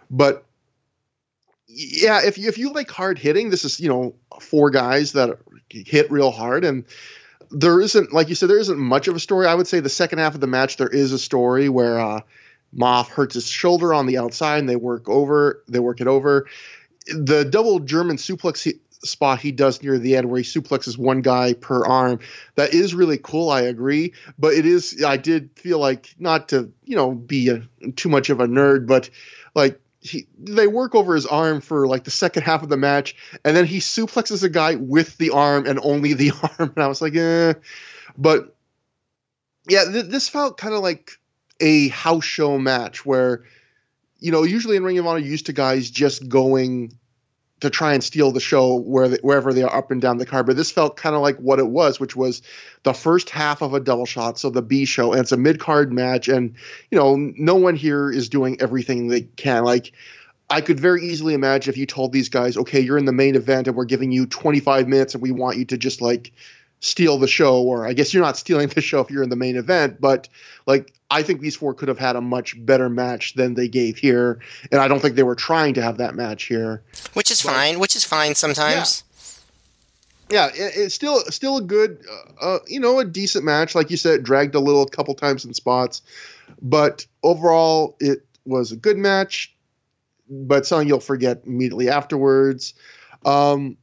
But 0.09 0.45
yeah, 1.75 2.21
if 2.23 2.37
you 2.37 2.47
if 2.47 2.57
you 2.57 2.71
like 2.71 2.89
hard 2.89 3.19
hitting, 3.19 3.49
this 3.49 3.65
is 3.65 3.79
you 3.79 3.89
know 3.89 4.15
four 4.39 4.69
guys 4.69 5.11
that 5.11 5.37
hit 5.69 6.09
real 6.09 6.31
hard, 6.31 6.63
and 6.63 6.85
there 7.51 7.81
isn't 7.81 8.13
like 8.13 8.29
you 8.29 8.35
said 8.35 8.49
there 8.49 8.59
isn't 8.59 8.79
much 8.79 9.09
of 9.09 9.15
a 9.15 9.19
story. 9.19 9.45
I 9.45 9.55
would 9.55 9.67
say 9.67 9.81
the 9.81 9.89
second 9.89 10.19
half 10.19 10.35
of 10.35 10.41
the 10.41 10.47
match 10.47 10.77
there 10.77 10.87
is 10.87 11.11
a 11.11 11.19
story 11.19 11.67
where 11.67 11.99
uh, 11.99 12.21
Moff 12.75 13.09
hurts 13.09 13.35
his 13.35 13.47
shoulder 13.47 13.93
on 13.93 14.05
the 14.05 14.17
outside, 14.17 14.59
and 14.59 14.69
they 14.69 14.77
work 14.77 15.09
over 15.09 15.63
they 15.67 15.79
work 15.79 15.99
it 15.99 16.07
over. 16.07 16.47
The 17.07 17.43
double 17.43 17.79
German 17.79 18.15
suplex 18.15 18.63
he, 18.63 18.79
spot 19.03 19.39
he 19.39 19.51
does 19.51 19.83
near 19.83 19.99
the 19.99 20.15
end 20.15 20.29
where 20.29 20.39
he 20.39 20.45
suplexes 20.45 20.97
one 20.97 21.21
guy 21.21 21.53
per 21.53 21.85
arm 21.85 22.19
that 22.55 22.73
is 22.73 22.95
really 22.95 23.19
cool 23.19 23.51
i 23.51 23.61
agree 23.61 24.11
but 24.39 24.53
it 24.53 24.65
is 24.65 25.03
i 25.05 25.15
did 25.15 25.49
feel 25.55 25.77
like 25.77 26.15
not 26.17 26.49
to 26.49 26.71
you 26.85 26.95
know 26.95 27.11
be 27.11 27.49
a, 27.49 27.61
too 27.91 28.09
much 28.09 28.31
of 28.31 28.39
a 28.39 28.47
nerd 28.47 28.87
but 28.87 29.09
like 29.53 29.79
he 30.05 30.27
they 30.37 30.67
work 30.67 30.95
over 30.95 31.15
his 31.15 31.25
arm 31.25 31.61
for 31.61 31.87
like 31.87 32.03
the 32.03 32.11
second 32.11 32.43
half 32.43 32.63
of 32.63 32.69
the 32.69 32.77
match, 32.77 33.15
and 33.43 33.55
then 33.55 33.65
he 33.65 33.79
suplexes 33.79 34.43
a 34.43 34.49
guy 34.49 34.75
with 34.75 35.17
the 35.17 35.31
arm 35.31 35.65
and 35.65 35.79
only 35.81 36.13
the 36.13 36.31
arm, 36.43 36.73
and 36.75 36.83
I 36.83 36.87
was 36.87 37.01
like, 37.01 37.15
eh. 37.15 37.53
But 38.17 38.55
yeah, 39.67 39.85
th- 39.85 40.05
this 40.05 40.29
felt 40.29 40.57
kind 40.57 40.73
of 40.73 40.81
like 40.81 41.19
a 41.59 41.87
house 41.89 42.25
show 42.25 42.57
match 42.57 43.05
where, 43.05 43.43
you 44.19 44.31
know, 44.31 44.43
usually 44.43 44.75
in 44.75 44.83
Ring 44.83 44.97
of 44.99 45.07
Honor, 45.07 45.19
you 45.19 45.31
used 45.31 45.47
to 45.47 45.53
guys 45.53 45.89
just 45.89 46.29
going 46.29 46.97
to 47.65 47.69
try 47.69 47.93
and 47.93 48.03
steal 48.03 48.31
the 48.31 48.39
show 48.39 48.75
where 48.75 49.09
they, 49.09 49.17
wherever 49.17 49.53
they 49.53 49.63
are 49.63 49.75
up 49.75 49.91
and 49.91 50.01
down 50.01 50.17
the 50.17 50.25
card. 50.25 50.45
But 50.45 50.55
this 50.55 50.71
felt 50.71 50.95
kind 50.95 51.15
of 51.15 51.21
like 51.21 51.37
what 51.37 51.59
it 51.59 51.67
was, 51.67 51.99
which 51.99 52.15
was 52.15 52.41
the 52.83 52.93
first 52.93 53.29
half 53.29 53.61
of 53.61 53.73
a 53.73 53.79
double 53.79 54.05
shot, 54.05 54.39
so 54.39 54.49
the 54.49 54.61
B 54.61 54.85
show, 54.85 55.11
and 55.11 55.21
it's 55.21 55.31
a 55.31 55.37
mid 55.37 55.59
card 55.59 55.91
match, 55.91 56.27
and 56.27 56.55
you 56.91 56.97
know 56.97 57.15
no 57.15 57.55
one 57.55 57.75
here 57.75 58.11
is 58.11 58.29
doing 58.29 58.61
everything 58.61 59.07
they 59.07 59.21
can. 59.21 59.63
Like 59.63 59.91
I 60.49 60.61
could 60.61 60.79
very 60.79 61.03
easily 61.03 61.33
imagine 61.33 61.71
if 61.71 61.77
you 61.77 61.85
told 61.85 62.11
these 62.11 62.29
guys, 62.29 62.55
okay, 62.55 62.79
you're 62.79 62.97
in 62.97 63.05
the 63.05 63.11
main 63.11 63.35
event 63.35 63.67
and 63.67 63.75
we're 63.75 63.85
giving 63.85 64.11
you 64.11 64.27
25 64.27 64.87
minutes 64.87 65.15
and 65.15 65.23
we 65.23 65.31
want 65.31 65.57
you 65.57 65.65
to 65.65 65.77
just 65.77 66.01
like 66.01 66.31
steal 66.85 67.17
the 67.17 67.27
show, 67.27 67.61
or 67.61 67.87
I 67.87 67.93
guess 67.93 68.13
you're 68.13 68.23
not 68.23 68.37
stealing 68.37 68.69
the 68.69 68.81
show 68.81 68.99
if 69.01 69.09
you're 69.09 69.23
in 69.23 69.29
the 69.29 69.35
main 69.35 69.55
event, 69.55 69.99
but 69.99 70.29
like 70.67 70.93
I 71.09 71.23
think 71.23 71.41
these 71.41 71.55
four 71.55 71.73
could 71.73 71.87
have 71.87 71.97
had 71.97 72.15
a 72.15 72.21
much 72.21 72.63
better 72.63 72.89
match 72.89 73.33
than 73.33 73.55
they 73.55 73.67
gave 73.67 73.97
here, 73.97 74.39
and 74.71 74.79
I 74.79 74.87
don't 74.87 75.01
think 75.01 75.15
they 75.15 75.23
were 75.23 75.35
trying 75.35 75.73
to 75.75 75.81
have 75.81 75.97
that 75.97 76.15
match 76.15 76.43
here. 76.43 76.83
Which 77.13 77.31
is 77.31 77.41
but, 77.41 77.53
fine. 77.53 77.79
Which 77.79 77.95
is 77.95 78.03
fine 78.03 78.35
sometimes. 78.35 79.03
Yeah, 80.29 80.51
yeah 80.55 80.65
it, 80.65 80.73
it's 80.75 80.95
still 80.95 81.19
still 81.29 81.57
a 81.57 81.61
good, 81.61 82.05
uh, 82.41 82.45
uh, 82.45 82.59
you 82.67 82.79
know, 82.79 82.99
a 82.99 83.05
decent 83.05 83.43
match. 83.43 83.73
Like 83.73 83.89
you 83.89 83.97
said, 83.97 84.23
dragged 84.23 84.55
a 84.55 84.59
little 84.59 84.83
a 84.83 84.89
couple 84.89 85.15
times 85.15 85.43
in 85.43 85.53
spots, 85.53 86.03
but 86.61 87.05
overall 87.23 87.97
it 87.99 88.25
was 88.45 88.71
a 88.71 88.75
good 88.75 88.97
match. 88.97 89.51
But 90.27 90.65
something 90.65 90.87
you'll 90.87 90.99
forget 90.99 91.43
immediately 91.45 91.89
afterwards. 91.89 92.73
Um, 93.25 93.77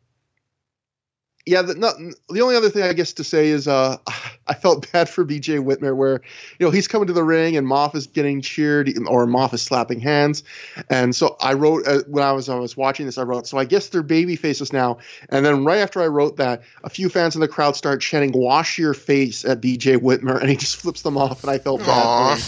yeah, 1.45 1.63
the, 1.63 1.75
no, 1.75 1.91
the 2.29 2.41
only 2.41 2.55
other 2.55 2.71
thing 2.71 2.83
I 2.85 2.93
guess 2.93 3.13
to 3.15 3.25
say 3.25 3.49
is 3.49 3.67
uh, 3.67 3.97
I 4.47 4.55
felt 4.55 4.91
bad 4.93 5.09
for 5.09 5.25
BJ 5.25 5.63
Whitmer, 5.65 5.97
where 5.97 6.21
you 6.59 6.67
know 6.67 6.71
he's 6.71 6.89
coming 6.89 7.07
to 7.07 7.13
the 7.13 7.25
ring 7.25 7.57
and 7.57 7.67
Moff 7.67 7.95
is 7.95 8.07
getting 8.07 8.41
cheered 8.41 8.89
or 9.07 9.27
Moff 9.27 9.53
is 9.53 9.63
slapping 9.63 10.01
hands, 10.01 10.45
and 10.91 11.15
so 11.15 11.37
I 11.41 11.55
wrote 11.55 11.87
uh, 11.87 12.03
when 12.07 12.25
I 12.25 12.33
was 12.33 12.49
I 12.49 12.57
was 12.57 12.77
watching 12.77 13.07
this 13.07 13.19
I 13.19 13.23
wrote 13.23 13.47
so 13.47 13.59
I 13.59 13.65
guess 13.65 13.89
they're 13.89 14.03
baby 14.03 14.37
faces 14.37 14.73
now, 14.73 14.99
and 15.31 15.45
then 15.45 15.65
right 15.65 15.79
after 15.79 16.01
I 16.01 16.07
wrote 16.07 16.37
that, 16.37 16.63
a 16.85 16.91
few 16.91 17.09
fans 17.09 17.35
in 17.35 17.41
the 17.41 17.49
crowd 17.49 17.77
start 17.77 18.01
chanting 18.01 18.33
"Wash 18.33 18.79
your 18.79 18.95
face" 18.95 19.45
at 19.45 19.61
BJ 19.61 19.99
Whitmer, 19.99 20.41
and 20.41 20.49
he 20.49 20.57
just 20.57 20.77
flips 20.77 21.03
them 21.03 21.17
off, 21.17 21.43
and 21.43 21.51
I 21.51 21.59
felt 21.59 21.81
bad 21.81 22.41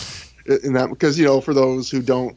in 0.46 0.74
that 0.74 0.90
because 0.90 1.18
you 1.18 1.24
know 1.24 1.40
for 1.40 1.54
those 1.54 1.90
who 1.90 2.02
don't 2.02 2.36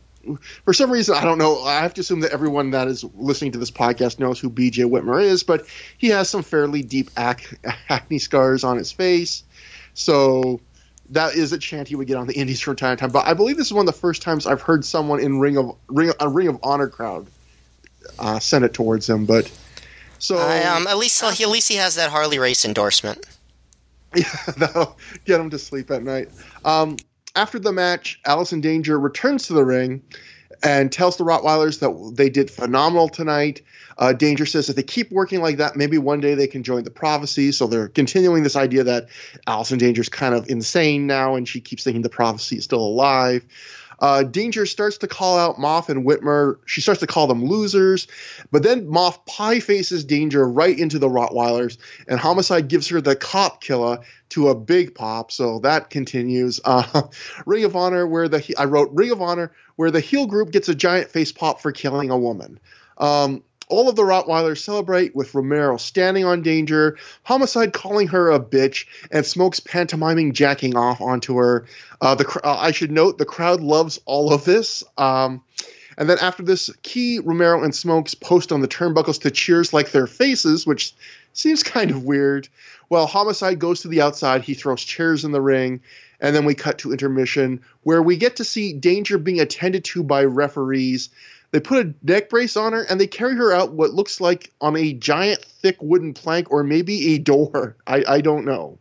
for 0.63 0.73
some 0.73 0.91
reason, 0.91 1.15
I 1.15 1.23
don't 1.23 1.37
know. 1.37 1.61
I 1.63 1.81
have 1.81 1.93
to 1.95 2.01
assume 2.01 2.19
that 2.21 2.31
everyone 2.31 2.71
that 2.71 2.87
is 2.87 3.03
listening 3.15 3.51
to 3.53 3.57
this 3.57 3.71
podcast 3.71 4.19
knows 4.19 4.39
who 4.39 4.49
BJ 4.49 4.89
Whitmer 4.89 5.23
is, 5.23 5.43
but 5.43 5.65
he 5.97 6.07
has 6.09 6.29
some 6.29 6.43
fairly 6.43 6.81
deep 6.81 7.09
ac- 7.17 7.57
acne 7.89 8.19
scars 8.19 8.63
on 8.63 8.77
his 8.77 8.91
face. 8.91 9.43
So 9.93 10.59
that 11.09 11.35
is 11.35 11.53
a 11.53 11.57
chant 11.57 11.87
he 11.87 11.95
would 11.95 12.07
get 12.07 12.17
on 12.17 12.27
the 12.27 12.33
Indies 12.33 12.59
from 12.61 12.75
time 12.75 12.97
to 12.97 13.01
time. 13.01 13.11
But 13.11 13.25
I 13.25 13.33
believe 13.33 13.57
this 13.57 13.67
is 13.67 13.73
one 13.73 13.87
of 13.87 13.93
the 13.93 13.99
first 13.99 14.21
times 14.21 14.45
I've 14.45 14.61
heard 14.61 14.85
someone 14.85 15.19
in 15.19 15.39
Ring 15.39 15.57
of 15.57 15.75
Ring 15.87 16.11
a 16.19 16.29
Ring 16.29 16.47
of 16.47 16.59
Honor 16.63 16.87
crowd 16.87 17.27
uh, 18.19 18.39
send 18.39 18.65
it 18.65 18.73
towards 18.73 19.09
him. 19.09 19.25
But 19.25 19.51
so 20.19 20.37
um, 20.37 20.87
at 20.87 20.97
least 20.97 21.23
he, 21.35 21.43
at 21.43 21.49
least 21.49 21.69
he 21.69 21.75
has 21.75 21.95
that 21.95 22.09
Harley 22.09 22.39
Race 22.39 22.65
endorsement. 22.65 23.25
Yeah, 24.15 24.23
that'll 24.55 24.97
get 25.25 25.39
him 25.39 25.49
to 25.49 25.59
sleep 25.59 25.91
at 25.91 26.01
night. 26.01 26.29
Um, 26.63 26.95
after 27.37 27.59
the 27.59 27.71
match, 27.71 28.19
Allison 28.25 28.61
Danger 28.61 28.99
returns 28.99 29.47
to 29.47 29.53
the 29.53 29.63
ring 29.63 30.01
and 30.63 30.91
tells 30.91 31.17
the 31.17 31.23
Rottweilers 31.23 31.79
that 31.79 32.15
they 32.15 32.29
did 32.29 32.49
phenomenal 32.49 33.09
tonight. 33.09 33.61
Uh, 33.99 34.11
Danger 34.11 34.45
says 34.45 34.69
if 34.69 34.75
they 34.75 34.83
keep 34.83 35.11
working 35.11 35.41
like 35.41 35.57
that, 35.57 35.75
maybe 35.75 35.99
one 35.99 36.19
day 36.19 36.33
they 36.33 36.47
can 36.47 36.63
join 36.63 36.83
the 36.83 36.89
prophecy. 36.89 37.51
So 37.51 37.67
they're 37.67 37.89
continuing 37.89 38.41
this 38.41 38.55
idea 38.55 38.83
that 38.85 39.07
Allison 39.45 39.77
Danger 39.77 40.01
is 40.01 40.09
kind 40.09 40.33
of 40.33 40.49
insane 40.49 41.05
now, 41.05 41.35
and 41.35 41.47
she 41.47 41.61
keeps 41.61 41.83
thinking 41.83 42.01
the 42.01 42.09
prophecy 42.09 42.57
is 42.57 42.63
still 42.63 42.81
alive. 42.81 43.45
Uh, 43.99 44.23
Danger 44.23 44.65
starts 44.65 44.99
to 44.99 45.07
call 45.07 45.37
out 45.37 45.59
Moth 45.59 45.89
and 45.89 46.05
Whitmer. 46.05 46.57
She 46.65 46.81
starts 46.81 46.99
to 47.01 47.07
call 47.07 47.27
them 47.27 47.45
losers, 47.45 48.07
but 48.51 48.63
then 48.63 48.87
Moth 48.87 49.25
pie 49.25 49.59
faces 49.59 50.05
Danger 50.05 50.47
right 50.47 50.77
into 50.77 50.99
the 50.99 51.09
Rottweilers, 51.09 51.77
and 52.07 52.19
Homicide 52.19 52.67
gives 52.67 52.87
her 52.89 53.01
the 53.01 53.15
cop 53.15 53.61
killer 53.61 53.99
to 54.29 54.49
a 54.49 54.55
big 54.55 54.93
pop. 54.93 55.31
So 55.31 55.59
that 55.59 55.89
continues. 55.89 56.59
Uh, 56.67 57.03
Ring 57.45 57.63
of 57.63 57.75
Honor, 57.75 58.05
where 58.05 58.27
the 58.27 58.53
I 58.57 58.65
wrote 58.65 58.91
Ring 58.91 59.11
of 59.11 59.21
Honor, 59.21 59.51
where 59.77 59.89
the 59.89 59.99
heel 59.99 60.27
group 60.27 60.51
gets 60.51 60.69
a 60.69 60.75
giant 60.75 61.09
face 61.09 61.31
pop 61.31 61.61
for 61.61 61.71
killing 61.71 62.11
a 62.11 62.17
woman. 62.17 62.59
Um, 62.97 63.43
all 63.67 63.89
of 63.89 63.95
the 63.95 64.03
Rottweilers 64.03 64.59
celebrate 64.59 65.15
with 65.15 65.33
Romero 65.33 65.77
standing 65.77 66.25
on 66.25 66.41
Danger, 66.41 66.97
Homicide 67.23 67.73
calling 67.73 68.07
her 68.07 68.31
a 68.31 68.39
bitch, 68.39 68.85
and 69.11 69.25
Smokes 69.25 69.59
pantomiming 69.59 70.33
jacking 70.33 70.75
off 70.75 71.01
onto 71.01 71.37
her. 71.37 71.65
Uh, 72.01 72.15
the 72.15 72.41
uh, 72.43 72.57
I 72.57 72.71
should 72.71 72.91
note 72.91 73.17
the 73.17 73.25
crowd 73.25 73.61
loves 73.61 73.99
all 74.05 74.33
of 74.33 74.45
this. 74.45 74.83
Um, 74.97 75.43
and 75.97 76.09
then 76.09 76.19
after 76.19 76.43
this, 76.43 76.69
Ki, 76.83 77.19
Romero, 77.19 77.63
and 77.63 77.73
Smokes 77.73 78.13
post 78.13 78.51
on 78.51 78.61
the 78.61 78.67
turnbuckles 78.67 79.21
to 79.21 79.31
cheers 79.31 79.73
like 79.73 79.91
their 79.91 80.07
faces, 80.07 80.67
which 80.67 80.93
seems 81.33 81.63
kind 81.63 81.89
of 81.89 82.03
weird. 82.03 82.47
Well, 82.89 83.07
Homicide 83.07 83.59
goes 83.59 83.81
to 83.81 83.87
the 83.87 84.01
outside. 84.01 84.43
He 84.43 84.53
throws 84.53 84.83
chairs 84.83 85.25
in 85.25 85.31
the 85.31 85.41
ring. 85.41 85.81
And 86.19 86.35
then 86.35 86.45
we 86.45 86.55
cut 86.55 86.79
to 86.79 86.91
intermission 86.91 87.61
where 87.83 88.01
we 88.01 88.17
get 88.17 88.37
to 88.37 88.43
see 88.43 88.73
Danger 88.73 89.17
being 89.17 89.39
attended 89.39 89.83
to 89.85 90.03
by 90.03 90.23
referees. 90.25 91.09
They 91.51 91.59
put 91.59 91.85
a 91.85 91.93
neck 92.03 92.29
brace 92.29 92.57
on 92.57 92.73
her 92.73 92.83
and 92.83 92.99
they 92.99 93.07
carry 93.07 93.35
her 93.35 93.53
out 93.53 93.71
what 93.71 93.93
looks 93.93 94.19
like 94.19 94.51
on 94.59 94.75
a 94.75 94.93
giant 94.93 95.41
thick 95.41 95.77
wooden 95.81 96.13
plank 96.13 96.51
or 96.51 96.63
maybe 96.63 97.15
a 97.15 97.19
door. 97.19 97.77
I, 97.87 98.03
I 98.07 98.21
don't 98.21 98.45
know. 98.45 98.79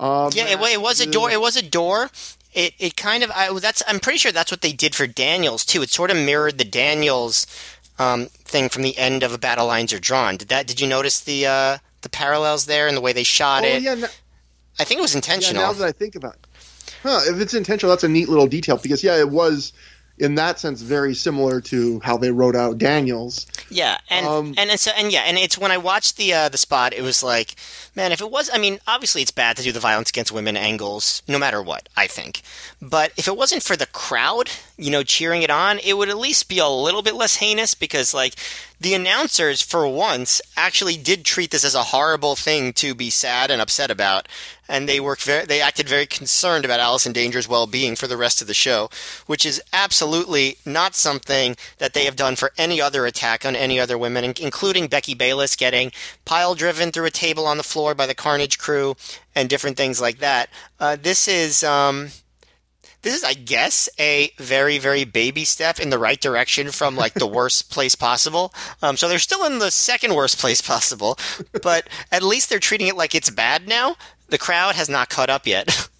Um, 0.00 0.30
yeah, 0.32 0.46
it, 0.46 0.60
it, 0.60 0.80
was 0.80 1.00
a 1.00 1.06
door. 1.10 1.30
It 1.30 1.40
was 1.40 1.56
a 1.56 1.62
door. 1.62 2.10
It 2.54 2.72
it 2.78 2.96
kind 2.96 3.24
of 3.24 3.30
I, 3.32 3.52
that's 3.58 3.82
I'm 3.86 3.98
pretty 3.98 4.18
sure 4.18 4.32
that's 4.32 4.50
what 4.50 4.60
they 4.60 4.72
did 4.72 4.94
for 4.94 5.06
Daniels 5.06 5.64
too. 5.64 5.82
It 5.82 5.90
sort 5.90 6.10
of 6.10 6.16
mirrored 6.16 6.58
the 6.58 6.64
Daniels 6.64 7.46
um, 7.98 8.26
thing 8.26 8.68
from 8.68 8.82
the 8.82 8.96
end 8.96 9.22
of 9.22 9.34
a 9.34 9.38
Battle 9.38 9.66
Lines 9.66 9.92
Are 9.92 9.98
Drawn. 9.98 10.36
Did 10.36 10.48
that? 10.48 10.66
Did 10.66 10.80
you 10.80 10.86
notice 10.86 11.20
the 11.20 11.46
uh, 11.46 11.78
the 12.02 12.08
parallels 12.08 12.66
there 12.66 12.86
and 12.86 12.96
the 12.96 13.00
way 13.00 13.12
they 13.12 13.24
shot 13.24 13.64
oh, 13.64 13.66
it? 13.66 13.82
Yeah, 13.82 13.94
no, 13.94 14.06
I 14.78 14.84
think 14.84 14.98
it 14.98 15.02
was 15.02 15.14
intentional. 15.14 15.62
Yeah, 15.62 15.68
now 15.68 15.72
that 15.74 15.84
I 15.84 15.92
think 15.92 16.14
about 16.14 16.34
it, 16.34 16.46
huh? 17.02 17.20
If 17.26 17.40
it's 17.40 17.54
intentional, 17.54 17.90
that's 17.90 18.04
a 18.04 18.08
neat 18.08 18.28
little 18.28 18.46
detail 18.46 18.76
because 18.76 19.02
yeah, 19.02 19.18
it 19.18 19.30
was 19.30 19.72
in 20.20 20.34
that 20.36 20.58
sense 20.58 20.82
very 20.82 21.14
similar 21.14 21.60
to 21.62 22.00
how 22.00 22.16
they 22.16 22.30
wrote 22.30 22.56
out 22.56 22.78
Daniels. 22.78 23.46
Yeah, 23.70 23.98
and 24.10 24.26
um, 24.26 24.54
and 24.56 24.70
so, 24.78 24.90
and 24.96 25.12
yeah, 25.12 25.20
and 25.20 25.38
it's 25.38 25.58
when 25.58 25.70
I 25.70 25.78
watched 25.78 26.16
the 26.16 26.32
uh, 26.32 26.48
the 26.48 26.58
spot, 26.58 26.92
it 26.92 27.02
was 27.02 27.22
like, 27.22 27.54
man, 27.98 28.12
if 28.12 28.20
it 28.20 28.30
was, 28.30 28.48
I 28.52 28.58
mean, 28.58 28.78
obviously 28.86 29.22
it's 29.22 29.32
bad 29.32 29.56
to 29.56 29.62
do 29.64 29.72
the 29.72 29.80
violence 29.80 30.08
against 30.08 30.30
women 30.30 30.56
angles, 30.56 31.20
no 31.26 31.36
matter 31.36 31.60
what, 31.60 31.88
I 31.96 32.06
think. 32.06 32.42
But 32.80 33.12
if 33.16 33.26
it 33.26 33.36
wasn't 33.36 33.64
for 33.64 33.76
the 33.76 33.86
crowd, 33.86 34.50
you 34.76 34.90
know, 34.92 35.02
cheering 35.02 35.42
it 35.42 35.50
on, 35.50 35.80
it 35.80 35.94
would 35.94 36.08
at 36.08 36.16
least 36.16 36.48
be 36.48 36.60
a 36.60 36.68
little 36.68 37.02
bit 37.02 37.16
less 37.16 37.36
heinous 37.36 37.74
because, 37.74 38.14
like, 38.14 38.34
the 38.80 38.94
announcers, 38.94 39.60
for 39.60 39.88
once, 39.88 40.40
actually 40.56 40.96
did 40.96 41.24
treat 41.24 41.50
this 41.50 41.64
as 41.64 41.74
a 41.74 41.82
horrible 41.82 42.36
thing 42.36 42.72
to 42.74 42.94
be 42.94 43.10
sad 43.10 43.50
and 43.50 43.60
upset 43.60 43.90
about, 43.90 44.28
and 44.68 44.88
they 44.88 45.00
worked 45.00 45.24
very, 45.24 45.44
they 45.46 45.60
acted 45.60 45.88
very 45.88 46.06
concerned 46.06 46.64
about 46.64 46.78
Allison 46.78 47.12
Danger's 47.12 47.48
well-being 47.48 47.96
for 47.96 48.06
the 48.06 48.16
rest 48.16 48.40
of 48.40 48.46
the 48.46 48.54
show, 48.54 48.88
which 49.26 49.44
is 49.44 49.60
absolutely 49.72 50.58
not 50.64 50.94
something 50.94 51.56
that 51.78 51.92
they 51.92 52.04
have 52.04 52.14
done 52.14 52.36
for 52.36 52.52
any 52.56 52.80
other 52.80 53.04
attack 53.04 53.44
on 53.44 53.56
any 53.56 53.80
other 53.80 53.98
women, 53.98 54.32
including 54.40 54.86
Becky 54.86 55.14
Bayless 55.14 55.56
getting 55.56 55.90
pile 56.24 56.54
driven 56.54 56.92
through 56.92 57.06
a 57.06 57.10
table 57.10 57.46
on 57.46 57.56
the 57.56 57.64
floor 57.64 57.87
by 57.94 58.06
the 58.06 58.14
Carnage 58.14 58.58
crew 58.58 58.96
and 59.34 59.48
different 59.48 59.76
things 59.76 60.00
like 60.00 60.18
that. 60.18 60.50
Uh, 60.78 60.96
this 61.00 61.28
is. 61.28 61.64
Um, 61.64 62.08
this 63.02 63.14
is, 63.14 63.22
I 63.22 63.34
guess, 63.34 63.88
a 64.00 64.32
very, 64.38 64.78
very 64.78 65.04
baby 65.04 65.44
step 65.44 65.78
in 65.78 65.90
the 65.90 65.98
right 66.00 66.20
direction 66.20 66.72
from 66.72 66.96
like 66.96 67.14
the 67.14 67.26
worst 67.38 67.70
place 67.70 67.94
possible. 67.94 68.52
Um, 68.82 68.96
so 68.96 69.08
they're 69.08 69.20
still 69.20 69.44
in 69.44 69.60
the 69.60 69.70
second 69.70 70.14
worst 70.14 70.38
place 70.38 70.60
possible, 70.60 71.16
but 71.62 71.88
at 72.10 72.24
least 72.24 72.48
they're 72.48 72.58
treating 72.58 72.88
it 72.88 72.96
like 72.96 73.14
it's 73.14 73.30
bad 73.30 73.68
now. 73.68 73.94
The 74.30 74.36
crowd 74.36 74.74
has 74.74 74.88
not 74.88 75.10
caught 75.10 75.30
up 75.30 75.46
yet. 75.46 75.88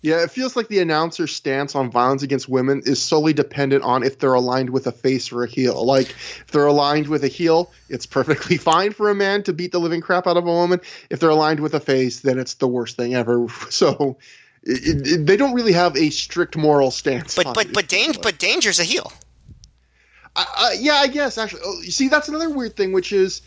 Yeah, 0.00 0.22
it 0.22 0.30
feels 0.30 0.54
like 0.54 0.68
the 0.68 0.78
announcer's 0.78 1.34
stance 1.34 1.74
on 1.74 1.90
violence 1.90 2.22
against 2.22 2.48
women 2.48 2.82
is 2.86 3.02
solely 3.02 3.32
dependent 3.32 3.82
on 3.82 4.04
if 4.04 4.18
they're 4.18 4.34
aligned 4.34 4.70
with 4.70 4.86
a 4.86 4.92
face 4.92 5.32
or 5.32 5.42
a 5.42 5.48
heel. 5.48 5.84
Like, 5.84 6.10
if 6.10 6.46
they're 6.52 6.66
aligned 6.66 7.08
with 7.08 7.24
a 7.24 7.28
heel, 7.28 7.72
it's 7.88 8.06
perfectly 8.06 8.56
fine 8.58 8.92
for 8.92 9.10
a 9.10 9.14
man 9.14 9.42
to 9.44 9.52
beat 9.52 9.72
the 9.72 9.80
living 9.80 10.00
crap 10.00 10.28
out 10.28 10.36
of 10.36 10.46
a 10.46 10.52
woman. 10.52 10.80
If 11.10 11.18
they're 11.18 11.30
aligned 11.30 11.60
with 11.60 11.74
a 11.74 11.80
face, 11.80 12.20
then 12.20 12.38
it's 12.38 12.54
the 12.54 12.68
worst 12.68 12.96
thing 12.96 13.14
ever. 13.14 13.46
So, 13.70 14.16
it, 14.62 15.06
it, 15.06 15.26
they 15.26 15.36
don't 15.36 15.54
really 15.54 15.72
have 15.72 15.96
a 15.96 16.10
strict 16.10 16.56
moral 16.56 16.90
stance. 16.90 17.34
But 17.34 17.54
but 17.54 17.72
but, 17.72 17.88
but 18.22 18.38
danger's 18.38 18.78
a 18.78 18.84
heel. 18.84 19.12
Uh, 20.36 20.44
uh, 20.56 20.70
yeah, 20.78 20.94
I 20.94 21.06
guess 21.06 21.38
actually. 21.38 21.62
Oh, 21.64 21.80
you 21.82 21.90
see, 21.90 22.08
that's 22.08 22.28
another 22.28 22.50
weird 22.50 22.76
thing, 22.76 22.92
which 22.92 23.12
is 23.12 23.42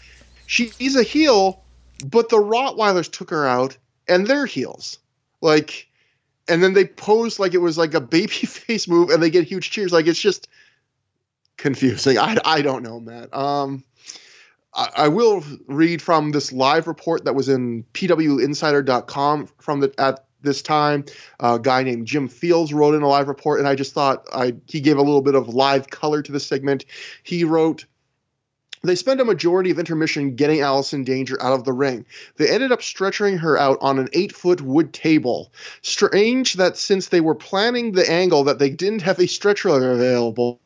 she's 0.45 0.95
a 0.95 1.03
heel, 1.03 1.63
but 2.05 2.29
the 2.29 2.37
Rottweilers 2.37 3.11
took 3.11 3.29
her 3.29 3.47
out, 3.47 3.77
and 4.07 4.27
they're 4.27 4.45
heels. 4.45 4.99
Like, 5.41 5.87
and 6.51 6.61
then 6.61 6.73
they 6.73 6.85
pose 6.85 7.39
like 7.39 7.53
it 7.53 7.59
was 7.59 7.77
like 7.77 7.93
a 7.93 8.01
baby 8.01 8.27
face 8.33 8.87
move, 8.87 9.09
and 9.09 9.21
they 9.21 9.29
get 9.29 9.45
huge 9.45 9.71
cheers. 9.71 9.91
Like 9.91 10.07
it's 10.07 10.21
just 10.21 10.47
confusing. 11.57 12.17
I 12.17 12.37
I 12.45 12.61
don't 12.61 12.83
know, 12.83 12.99
Matt. 12.99 13.33
Um. 13.33 13.83
I 14.73 15.09
will 15.09 15.43
read 15.67 16.01
from 16.01 16.31
this 16.31 16.53
live 16.53 16.87
report 16.87 17.25
that 17.25 17.35
was 17.35 17.49
in 17.49 17.83
pwinsider.com 17.93 19.49
from 19.59 19.81
the 19.81 19.93
at 19.97 20.25
this 20.41 20.61
time. 20.61 21.05
a 21.39 21.59
guy 21.59 21.83
named 21.83 22.07
Jim 22.07 22.27
Fields 22.27 22.73
wrote 22.73 22.95
in 22.95 23.01
a 23.01 23.07
live 23.07 23.27
report, 23.27 23.59
and 23.59 23.67
I 23.67 23.75
just 23.75 23.93
thought 23.93 24.25
I, 24.33 24.55
he 24.67 24.79
gave 24.79 24.97
a 24.97 25.01
little 25.01 25.21
bit 25.21 25.35
of 25.35 25.49
live 25.49 25.89
color 25.89 26.21
to 26.21 26.31
the 26.31 26.39
segment. 26.39 26.85
He 27.23 27.43
wrote, 27.43 27.85
they 28.83 28.95
spend 28.95 29.21
a 29.21 29.25
majority 29.25 29.69
of 29.69 29.79
intermission 29.79 30.35
getting 30.35 30.61
Allison 30.61 31.03
Danger 31.03 31.41
out 31.41 31.53
of 31.53 31.63
the 31.65 31.73
ring. 31.73 32.05
They 32.37 32.49
ended 32.49 32.71
up 32.71 32.81
stretching 32.81 33.37
her 33.37 33.57
out 33.57 33.77
on 33.81 33.99
an 33.99 34.09
eight 34.13 34.33
foot 34.33 34.61
wood 34.61 34.91
table. 34.93 35.51
Strange 35.81 36.55
that 36.55 36.77
since 36.77 37.07
they 37.07 37.21
were 37.21 37.35
planning 37.35 37.91
the 37.91 38.09
angle 38.09 38.43
that 38.45 38.59
they 38.59 38.69
didn't 38.69 39.03
have 39.03 39.19
a 39.19 39.27
stretcher 39.27 39.69
available. 39.69 40.59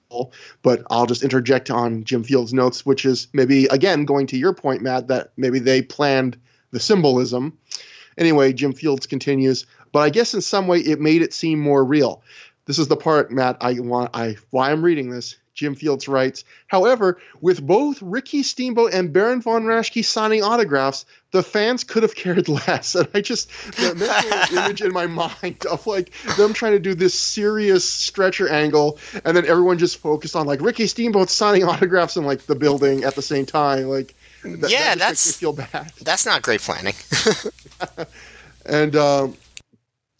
But 0.61 0.83
I'll 0.89 1.07
just 1.07 1.23
interject 1.23 1.69
on 1.69 2.05
Jim 2.05 2.23
Fields' 2.23 2.53
notes, 2.53 2.85
which 2.85 3.05
is 3.05 3.27
maybe 3.33 3.65
again 3.65 4.05
going 4.05 4.27
to 4.27 4.37
your 4.37 4.53
point, 4.53 4.81
Matt, 4.81 5.07
that 5.09 5.31
maybe 5.35 5.59
they 5.59 5.81
planned 5.81 6.37
the 6.71 6.79
symbolism. 6.79 7.57
Anyway, 8.17 8.53
Jim 8.53 8.71
Fields 8.71 9.07
continues, 9.07 9.65
but 9.91 9.99
I 9.99 10.09
guess 10.09 10.33
in 10.33 10.41
some 10.41 10.67
way 10.67 10.79
it 10.79 11.01
made 11.01 11.21
it 11.21 11.33
seem 11.33 11.59
more 11.59 11.83
real. 11.83 12.23
This 12.65 12.79
is 12.79 12.87
the 12.87 12.95
part, 12.95 13.29
Matt, 13.29 13.57
I 13.59 13.79
want 13.79 14.11
I 14.13 14.37
why 14.51 14.71
I'm 14.71 14.83
reading 14.83 15.09
this. 15.09 15.35
Jim 15.55 15.73
Fields 15.73 16.07
writes, 16.07 16.43
however, 16.67 17.17
with 17.39 17.65
both 17.65 18.01
Ricky 18.01 18.43
Steamboat 18.43 18.93
and 18.93 19.11
Baron 19.11 19.41
von 19.41 19.63
Raschke 19.63 20.03
signing 20.03 20.43
autographs, 20.43 21.05
the 21.31 21.41
fans 21.41 21.83
could 21.83 22.03
have 22.03 22.13
cared 22.23 22.47
less. 22.49 22.93
And 22.93 23.07
I 23.13 23.21
just, 23.21 23.49
the 23.77 23.95
mental 23.95 24.57
image 24.63 24.81
in 24.81 24.91
my 24.93 25.07
mind 25.07 25.65
of 25.65 25.87
like 25.87 26.11
them 26.35 26.53
trying 26.53 26.73
to 26.73 26.79
do 26.79 26.93
this 26.93 27.17
serious 27.17 27.89
stretcher 27.89 28.49
angle, 28.49 28.99
and 29.23 29.35
then 29.35 29.45
everyone 29.45 29.77
just 29.77 29.97
focused 29.97 30.35
on 30.35 30.45
like 30.45 30.61
Ricky 30.61 30.87
Steamboat 30.87 31.29
signing 31.29 31.63
autographs 31.67 32.17
in 32.17 32.25
like 32.25 32.45
the 32.45 32.55
building 32.55 33.03
at 33.05 33.15
the 33.15 33.21
same 33.21 33.45
time. 33.45 33.87
Like, 33.87 34.13
yeah, 34.43 34.93
that 34.95 34.99
that's 34.99 35.37
feel 35.37 35.53
bad. 35.53 35.91
That's 36.01 36.25
not 36.25 36.41
great 36.41 36.61
planning. 36.61 36.93
and 38.65 38.95
um, 38.95 39.37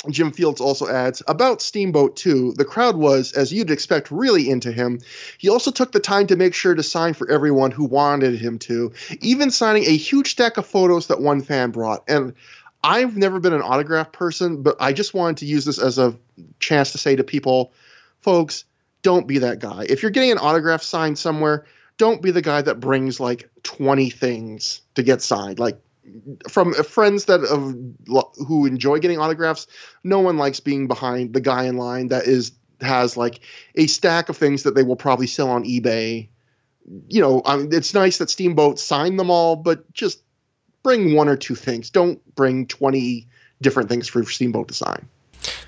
Jim 0.09 0.31
Fields 0.31 0.61
also 0.61 0.87
adds 0.87 1.21
about 1.27 1.61
Steamboat 1.61 2.15
2, 2.15 2.53
the 2.53 2.65
crowd 2.65 2.95
was, 2.95 3.33
as 3.33 3.51
you'd 3.51 3.71
expect, 3.71 4.11
really 4.11 4.49
into 4.49 4.71
him. 4.71 4.99
He 5.37 5.49
also 5.49 5.71
took 5.71 5.91
the 5.91 5.99
time 5.99 6.27
to 6.27 6.35
make 6.35 6.53
sure 6.53 6.75
to 6.75 6.83
sign 6.83 7.13
for 7.13 7.29
everyone 7.29 7.71
who 7.71 7.85
wanted 7.85 8.39
him 8.39 8.59
to, 8.59 8.93
even 9.21 9.51
signing 9.51 9.83
a 9.85 9.95
huge 9.95 10.31
stack 10.31 10.57
of 10.57 10.65
photos 10.65 11.07
that 11.07 11.21
one 11.21 11.41
fan 11.41 11.71
brought. 11.71 12.03
And 12.07 12.33
I've 12.83 13.17
never 13.17 13.39
been 13.39 13.53
an 13.53 13.61
autograph 13.61 14.11
person, 14.11 14.61
but 14.61 14.77
I 14.79 14.93
just 14.93 15.13
wanted 15.13 15.37
to 15.37 15.45
use 15.45 15.65
this 15.65 15.79
as 15.79 15.97
a 15.97 16.15
chance 16.59 16.91
to 16.91 16.97
say 16.97 17.15
to 17.15 17.23
people, 17.23 17.73
folks, 18.21 18.65
don't 19.01 19.27
be 19.27 19.39
that 19.39 19.59
guy. 19.59 19.85
If 19.89 20.01
you're 20.01 20.11
getting 20.11 20.31
an 20.31 20.37
autograph 20.37 20.83
signed 20.83 21.17
somewhere, 21.17 21.65
don't 21.97 22.21
be 22.21 22.31
the 22.31 22.41
guy 22.41 22.61
that 22.61 22.79
brings 22.79 23.19
like 23.19 23.49
20 23.63 24.09
things 24.09 24.81
to 24.95 25.03
get 25.03 25.21
signed. 25.21 25.59
Like 25.59 25.79
from 26.49 26.73
friends 26.73 27.25
that 27.25 27.41
of 27.41 27.75
who 28.47 28.65
enjoy 28.65 28.99
getting 28.99 29.19
autographs, 29.19 29.67
no 30.03 30.19
one 30.19 30.37
likes 30.37 30.59
being 30.59 30.87
behind 30.87 31.33
the 31.33 31.41
guy 31.41 31.65
in 31.65 31.77
line 31.77 32.09
that 32.09 32.25
is 32.25 32.51
has 32.81 33.15
like 33.15 33.39
a 33.75 33.87
stack 33.87 34.29
of 34.29 34.37
things 34.37 34.63
that 34.63 34.75
they 34.75 34.83
will 34.83 34.95
probably 34.95 35.27
sell 35.27 35.49
on 35.49 35.63
eBay. 35.63 36.29
You 37.07 37.21
know, 37.21 37.41
I 37.45 37.57
mean, 37.57 37.69
it's 37.71 37.93
nice 37.93 38.19
that 38.19 38.29
Steamboat 38.29 38.79
signed 38.79 39.19
them 39.19 39.31
all, 39.31 39.55
but 39.55 39.91
just 39.93 40.21
bring 40.83 41.15
one 41.15 41.27
or 41.27 41.35
two 41.35 41.55
things. 41.55 41.89
Don't 41.89 42.23
bring 42.35 42.67
twenty 42.67 43.27
different 43.61 43.89
things 43.89 44.07
for 44.07 44.23
Steamboat 44.23 44.67
to 44.67 44.73
sign. 44.73 45.07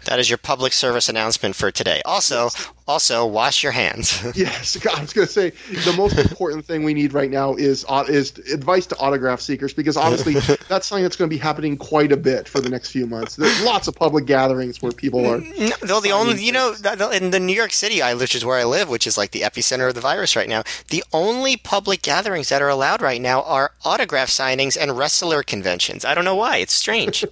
That 0.05 0.19
is 0.19 0.29
your 0.29 0.37
public 0.37 0.73
service 0.73 1.09
announcement 1.09 1.55
for 1.55 1.71
today. 1.71 2.01
Also, 2.05 2.49
also 2.87 3.25
wash 3.25 3.63
your 3.63 3.73
hands. 3.73 4.23
yes, 4.35 4.77
I 4.85 5.01
was 5.01 5.11
going 5.13 5.27
to 5.27 5.33
say 5.33 5.49
the 5.83 5.93
most 5.97 6.17
important 6.29 6.65
thing 6.65 6.83
we 6.83 6.93
need 6.93 7.13
right 7.13 7.29
now 7.29 7.53
is 7.55 7.85
uh, 7.89 8.05
is 8.07 8.37
advice 8.53 8.85
to 8.87 8.97
autograph 8.97 9.41
seekers 9.41 9.73
because 9.73 9.97
obviously 9.97 10.33
that's 10.69 10.87
something 10.87 11.03
that's 11.03 11.17
going 11.17 11.29
to 11.29 11.35
be 11.35 11.39
happening 11.39 11.77
quite 11.77 12.11
a 12.11 12.17
bit 12.17 12.47
for 12.47 12.61
the 12.61 12.69
next 12.69 12.91
few 12.91 13.05
months. 13.05 13.35
There's 13.35 13.61
lots 13.63 13.87
of 13.87 13.95
public 13.95 14.25
gatherings 14.25 14.81
where 14.81 14.91
people 14.91 15.25
are. 15.29 15.39
No, 15.39 15.75
though 15.81 15.99
the 15.99 16.11
only 16.11 16.41
you 16.41 16.53
know 16.53 16.75
in 17.11 17.31
the 17.31 17.39
New 17.39 17.55
York 17.55 17.73
City, 17.73 18.01
I 18.01 18.13
which 18.13 18.35
is 18.35 18.45
where 18.45 18.57
I 18.57 18.63
live, 18.63 18.89
which 18.89 19.05
is 19.05 19.17
like 19.17 19.31
the 19.31 19.41
epicenter 19.41 19.89
of 19.89 19.95
the 19.95 20.01
virus 20.01 20.35
right 20.35 20.49
now. 20.49 20.63
The 20.89 21.03
only 21.11 21.57
public 21.57 22.01
gatherings 22.01 22.49
that 22.49 22.61
are 22.61 22.69
allowed 22.69 23.01
right 23.01 23.21
now 23.21 23.41
are 23.43 23.71
autograph 23.83 24.29
signings 24.29 24.77
and 24.79 24.97
wrestler 24.97 25.43
conventions. 25.43 26.05
I 26.05 26.15
don't 26.15 26.25
know 26.25 26.35
why. 26.35 26.57
It's 26.57 26.73
strange. 26.73 27.25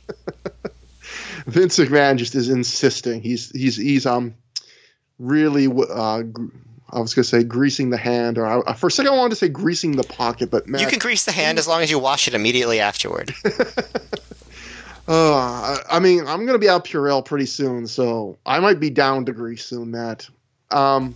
Vince 1.46 1.78
McMahon 1.78 2.18
just 2.18 2.36
is 2.36 2.50
insisting. 2.50 3.22
He's 3.22 3.52
he's 3.52 3.76
he's 3.76 4.06
um 4.06 4.36
really 5.20 5.68
uh, 5.68 6.24
I 6.90 7.00
was 7.00 7.14
gonna 7.14 7.24
say 7.24 7.44
greasing 7.44 7.90
the 7.90 7.98
hand, 7.98 8.38
or 8.38 8.46
I, 8.46 8.74
for 8.74 8.88
a 8.88 8.92
second 8.92 9.14
I 9.14 9.18
wanted 9.18 9.32
to 9.32 9.36
say 9.36 9.50
greasing 9.50 9.96
the 9.96 10.04
pocket, 10.04 10.50
but 10.50 10.68
you 10.68 10.88
can 10.88 11.00
grease 11.00 11.26
the 11.26 11.32
hand 11.32 11.60
as 11.60 11.68
long 11.68 11.82
as 11.82 11.92
you 11.92 12.00
wash 12.00 12.28
it 12.28 12.34
immediately 12.34 12.80
afterward. 12.80 13.34
uh, 15.08 15.78
I 15.90 16.00
mean, 16.00 16.26
I'm 16.28 16.46
gonna 16.46 16.60
be 16.60 16.70
out 16.70 16.86
Purell 16.86 17.24
pretty 17.24 17.46
soon, 17.46 17.88
so 17.88 18.38
I 18.46 18.60
might 18.60 18.80
be 18.80 18.90
down 18.90 19.26
to 19.26 19.32
grease 19.32 19.66
soon, 19.66 19.92
Matt. 19.92 20.28
Um, 20.72 21.16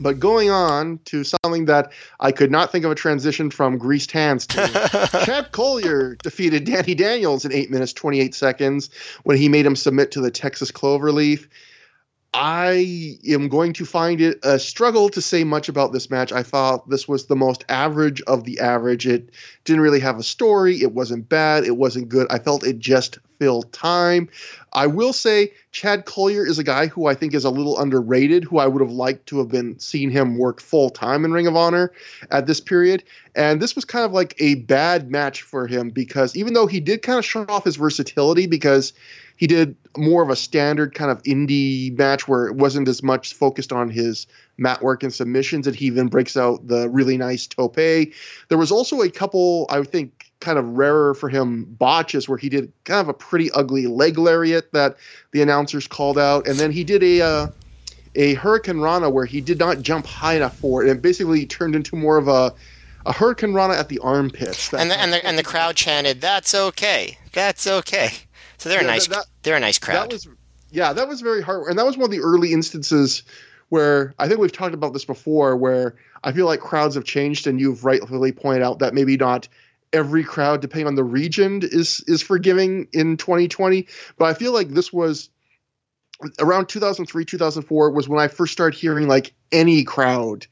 but 0.00 0.18
going 0.18 0.50
on 0.50 0.98
to 1.06 1.24
something 1.24 1.66
that 1.66 1.92
I 2.20 2.32
could 2.32 2.50
not 2.50 2.72
think 2.72 2.84
of 2.84 2.90
a 2.90 2.94
transition 2.94 3.50
from 3.50 3.78
greased 3.78 4.12
hands 4.12 4.46
to. 4.48 4.56
Chad 5.24 5.52
Collyer 5.52 6.18
defeated 6.22 6.64
Danny 6.64 6.94
Daniels 6.94 7.44
in 7.44 7.52
8 7.52 7.70
minutes 7.70 7.92
28 7.92 8.34
seconds 8.34 8.90
when 9.24 9.36
he 9.36 9.48
made 9.48 9.66
him 9.66 9.76
submit 9.76 10.10
to 10.12 10.20
the 10.20 10.30
Texas 10.30 10.70
Cloverleaf. 10.70 11.48
I 12.38 13.16
am 13.26 13.48
going 13.48 13.72
to 13.74 13.86
find 13.86 14.20
it 14.20 14.38
a 14.42 14.58
struggle 14.58 15.08
to 15.08 15.22
say 15.22 15.42
much 15.42 15.70
about 15.70 15.94
this 15.94 16.10
match. 16.10 16.32
I 16.32 16.42
thought 16.42 16.90
this 16.90 17.08
was 17.08 17.26
the 17.26 17.36
most 17.36 17.64
average 17.70 18.20
of 18.22 18.44
the 18.44 18.60
average. 18.60 19.06
It 19.06 19.30
didn't 19.64 19.80
really 19.80 20.00
have 20.00 20.18
a 20.18 20.22
story. 20.22 20.82
It 20.82 20.92
wasn't 20.92 21.30
bad. 21.30 21.64
It 21.64 21.78
wasn't 21.78 22.10
good. 22.10 22.26
I 22.28 22.38
felt 22.38 22.66
it 22.66 22.78
just 22.78 23.18
filled 23.38 23.72
time. 23.72 24.28
I 24.72 24.86
will 24.86 25.12
say 25.12 25.52
Chad 25.72 26.04
Collyer 26.04 26.46
is 26.46 26.58
a 26.58 26.64
guy 26.64 26.86
who 26.86 27.06
I 27.06 27.14
think 27.14 27.34
is 27.34 27.44
a 27.44 27.50
little 27.50 27.78
underrated, 27.78 28.44
who 28.44 28.58
I 28.58 28.66
would 28.66 28.82
have 28.82 28.90
liked 28.90 29.26
to 29.26 29.38
have 29.38 29.48
been 29.48 29.78
seen 29.78 30.10
him 30.10 30.36
work 30.36 30.60
full 30.60 30.90
time 30.90 31.24
in 31.24 31.32
Ring 31.32 31.46
of 31.46 31.56
Honor 31.56 31.92
at 32.30 32.46
this 32.46 32.60
period. 32.60 33.04
And 33.34 33.60
this 33.60 33.74
was 33.74 33.84
kind 33.84 34.04
of 34.04 34.12
like 34.12 34.34
a 34.38 34.56
bad 34.56 35.10
match 35.10 35.42
for 35.42 35.66
him 35.66 35.90
because 35.90 36.36
even 36.36 36.54
though 36.54 36.66
he 36.66 36.80
did 36.80 37.02
kind 37.02 37.18
of 37.18 37.24
show 37.24 37.44
off 37.48 37.64
his 37.64 37.76
versatility 37.76 38.46
because 38.46 38.92
he 39.36 39.46
did 39.46 39.76
more 39.98 40.22
of 40.22 40.30
a 40.30 40.36
standard 40.36 40.94
kind 40.94 41.10
of 41.10 41.22
indie 41.24 41.96
match 41.96 42.26
where 42.26 42.46
it 42.46 42.56
wasn't 42.56 42.88
as 42.88 43.02
much 43.02 43.34
focused 43.34 43.72
on 43.72 43.90
his 43.90 44.26
mat 44.56 44.82
work 44.82 45.02
and 45.02 45.12
submissions, 45.12 45.66
and 45.66 45.76
he 45.76 45.84
even 45.84 46.08
breaks 46.08 46.38
out 46.38 46.66
the 46.66 46.88
really 46.88 47.18
nice 47.18 47.46
tope. 47.46 47.74
There 47.74 48.08
was 48.50 48.72
also 48.72 49.02
a 49.02 49.10
couple, 49.10 49.66
I 49.68 49.82
think, 49.82 50.25
kind 50.40 50.58
of 50.58 50.64
rarer 50.76 51.14
for 51.14 51.28
him 51.28 51.64
botches 51.64 52.28
where 52.28 52.38
he 52.38 52.48
did 52.48 52.72
kind 52.84 53.00
of 53.00 53.08
a 53.08 53.14
pretty 53.14 53.50
ugly 53.52 53.86
leg 53.86 54.18
lariat 54.18 54.72
that 54.72 54.96
the 55.32 55.42
announcers 55.42 55.86
called 55.86 56.18
out, 56.18 56.46
and 56.46 56.58
then 56.58 56.70
he 56.70 56.84
did 56.84 57.02
a. 57.02 57.22
Uh, 57.22 57.46
a 58.18 58.34
hurricanrana 58.36 59.12
where 59.12 59.26
he 59.26 59.42
did 59.42 59.58
not 59.58 59.82
jump 59.82 60.06
high 60.06 60.36
enough 60.36 60.56
for 60.56 60.82
it, 60.82 60.88
and 60.88 60.98
it 60.98 61.02
basically 61.02 61.44
turned 61.44 61.76
into 61.76 61.94
more 61.94 62.16
of 62.16 62.28
a 62.28 62.54
a 63.06 63.12
hurricanrana 63.12 63.78
at 63.78 63.88
the 63.88 63.98
armpits. 64.00 64.72
And 64.72 64.90
the, 64.90 64.98
and 64.98 65.12
the 65.12 65.24
and 65.24 65.38
the 65.38 65.42
crowd 65.42 65.76
chanted, 65.76 66.20
"That's 66.20 66.54
okay, 66.54 67.18
that's 67.32 67.66
okay." 67.66 68.10
So 68.58 68.68
they're 68.68 68.82
yeah, 68.82 68.88
a 68.88 68.90
nice. 68.90 69.06
That, 69.06 69.26
they're 69.42 69.56
a 69.56 69.60
nice 69.60 69.78
crowd. 69.78 70.10
That 70.10 70.12
was, 70.12 70.28
yeah, 70.70 70.92
that 70.92 71.06
was 71.06 71.20
very 71.20 71.42
hard, 71.42 71.68
and 71.68 71.78
that 71.78 71.86
was 71.86 71.96
one 71.96 72.06
of 72.06 72.10
the 72.10 72.20
early 72.20 72.52
instances 72.52 73.22
where 73.68 74.14
I 74.18 74.28
think 74.28 74.40
we've 74.40 74.52
talked 74.52 74.74
about 74.74 74.92
this 74.92 75.04
before, 75.04 75.56
where 75.56 75.96
I 76.24 76.32
feel 76.32 76.46
like 76.46 76.60
crowds 76.60 76.94
have 76.94 77.04
changed, 77.04 77.46
and 77.46 77.60
you've 77.60 77.84
rightfully 77.84 78.32
pointed 78.32 78.62
out 78.62 78.78
that 78.78 78.94
maybe 78.94 79.16
not 79.16 79.48
every 79.92 80.24
crowd, 80.24 80.60
depending 80.60 80.86
on 80.86 80.94
the 80.94 81.04
region, 81.04 81.60
is 81.62 82.02
is 82.06 82.22
forgiving 82.22 82.88
in 82.92 83.16
2020. 83.16 83.86
But 84.18 84.26
I 84.26 84.34
feel 84.34 84.52
like 84.52 84.68
this 84.68 84.92
was 84.92 85.30
around 86.38 86.68
2003, 86.68 87.24
2004 87.24 87.90
was 87.90 88.08
when 88.08 88.20
I 88.20 88.28
first 88.28 88.52
started 88.52 88.78
hearing 88.78 89.08
like 89.08 89.32
any 89.52 89.84
crowd 89.84 90.46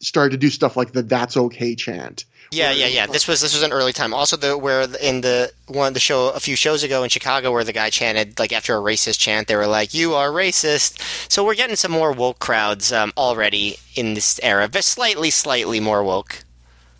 started 0.00 0.30
to 0.30 0.36
do 0.38 0.50
stuff 0.50 0.76
like 0.76 0.92
the 0.92 1.02
"That's 1.02 1.36
okay" 1.36 1.74
chant. 1.74 2.24
Yeah, 2.52 2.72
yeah, 2.72 2.86
yeah. 2.86 3.06
This 3.06 3.28
was 3.28 3.40
this 3.40 3.54
was 3.54 3.62
an 3.62 3.72
early 3.72 3.92
time. 3.92 4.12
Also, 4.12 4.36
the 4.36 4.58
where 4.58 4.82
in 5.00 5.20
the 5.20 5.52
one 5.68 5.92
the 5.92 6.00
show 6.00 6.30
a 6.30 6.40
few 6.40 6.56
shows 6.56 6.82
ago 6.82 7.04
in 7.04 7.08
Chicago, 7.08 7.52
where 7.52 7.62
the 7.62 7.72
guy 7.72 7.90
chanted 7.90 8.38
like 8.40 8.52
after 8.52 8.76
a 8.76 8.80
racist 8.80 9.20
chant, 9.20 9.46
they 9.46 9.54
were 9.54 9.68
like, 9.68 9.94
"You 9.94 10.14
are 10.14 10.30
racist." 10.30 10.98
So 11.30 11.44
we're 11.44 11.54
getting 11.54 11.76
some 11.76 11.92
more 11.92 12.10
woke 12.12 12.40
crowds 12.40 12.92
um, 12.92 13.12
already 13.16 13.76
in 13.94 14.14
this 14.14 14.40
era, 14.42 14.68
but 14.68 14.82
slightly, 14.82 15.30
slightly 15.30 15.78
more 15.78 16.02
woke. 16.02 16.44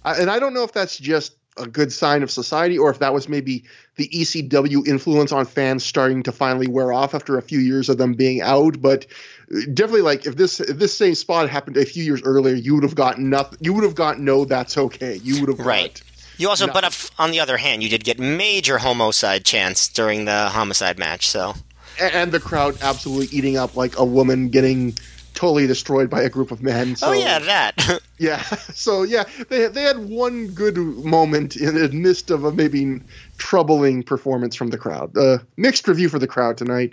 I, 0.05 0.21
And 0.21 0.31
I 0.31 0.39
don't 0.39 0.55
know 0.55 0.63
if 0.63 0.73
that's 0.73 0.97
just 0.97 1.35
a 1.57 1.67
good 1.67 1.93
sign 1.93 2.23
of 2.23 2.31
society 2.31 2.79
or 2.79 2.91
if 2.91 2.99
that 3.01 3.13
was 3.13 3.29
maybe 3.29 3.65
the 3.97 4.09
ECW 4.09 4.87
influence 4.87 5.33
on 5.33 5.45
fans 5.45 5.85
starting 5.85 6.23
to 6.23 6.33
finally 6.33 6.67
wear 6.67 6.93
off 6.93 7.15
after 7.15 7.37
a 7.37 7.43
few 7.43 7.59
years 7.59 7.89
of 7.89 7.99
them 7.99 8.15
being 8.15 8.41
out. 8.41 8.81
But 8.81 9.07
uh, 9.55 9.61
definitely 9.75 10.03
like 10.03 10.27
if 10.27 10.37
this 10.37 10.61
if 10.61 10.79
this 10.79 10.97
same 10.97 11.15
spot 11.15 11.49
happened 11.51 11.77
a 11.77 11.85
few 11.85 12.05
years 12.05 12.23
earlier, 12.23 12.55
you 12.55 12.75
would 12.75 12.85
have 12.85 12.95
gotten 12.95 13.31
nothing. 13.31 13.59
You 13.61 13.73
would 13.75 13.85
have 13.85 13.95
gotten 13.95 14.25
no. 14.25 14.45
That's 14.45 14.79
okay. 14.79 15.17
You 15.17 15.41
would 15.41 15.49
have 15.49 15.67
right. 15.67 16.01
You 16.39 16.49
also, 16.49 16.67
nothing. 16.67 16.81
but 16.83 17.11
on 17.19 17.33
the 17.33 17.41
other 17.41 17.59
hand, 17.59 17.83
you 17.83 17.91
did 17.91 18.03
get 18.03 18.19
major 18.19 18.79
homicide 18.79 19.45
chants 19.45 19.89
during 19.89 20.25
the 20.25 20.49
homicide 20.49 20.99
match. 20.99 21.29
So 21.29 21.55
and, 22.01 22.15
and 22.15 22.33
the 22.33 22.41
crowd 22.41 22.79
absolutely 22.81 23.37
eating 23.37 23.57
up 23.57 23.77
like 23.77 23.99
a 23.99 24.05
woman 24.05 24.49
getting 24.49 24.97
totally 25.41 25.67
destroyed 25.67 26.11
by 26.11 26.21
a 26.21 26.29
group 26.29 26.51
of 26.51 26.63
men. 26.63 26.95
So, 26.97 27.09
oh 27.09 27.13
yeah, 27.13 27.39
that. 27.39 28.01
yeah. 28.19 28.43
So 28.43 29.05
yeah, 29.05 29.25
they 29.49 29.69
they 29.69 29.85
had 29.85 30.11
one 30.11 30.49
good 30.49 30.77
moment 30.77 31.57
in 31.57 31.75
the 31.77 31.89
midst 31.89 32.31
of 32.31 32.45
a 32.45 32.53
maybe 32.53 33.01
troubling 33.39 34.03
performance 34.03 34.55
from 34.55 34.69
the 34.69 34.77
crowd. 34.77 35.17
Uh, 35.17 35.39
mixed 35.57 35.89
review 35.89 36.11
for 36.11 36.19
the 36.19 36.27
crowd 36.27 36.59
tonight. 36.59 36.93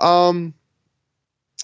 Um, 0.00 0.52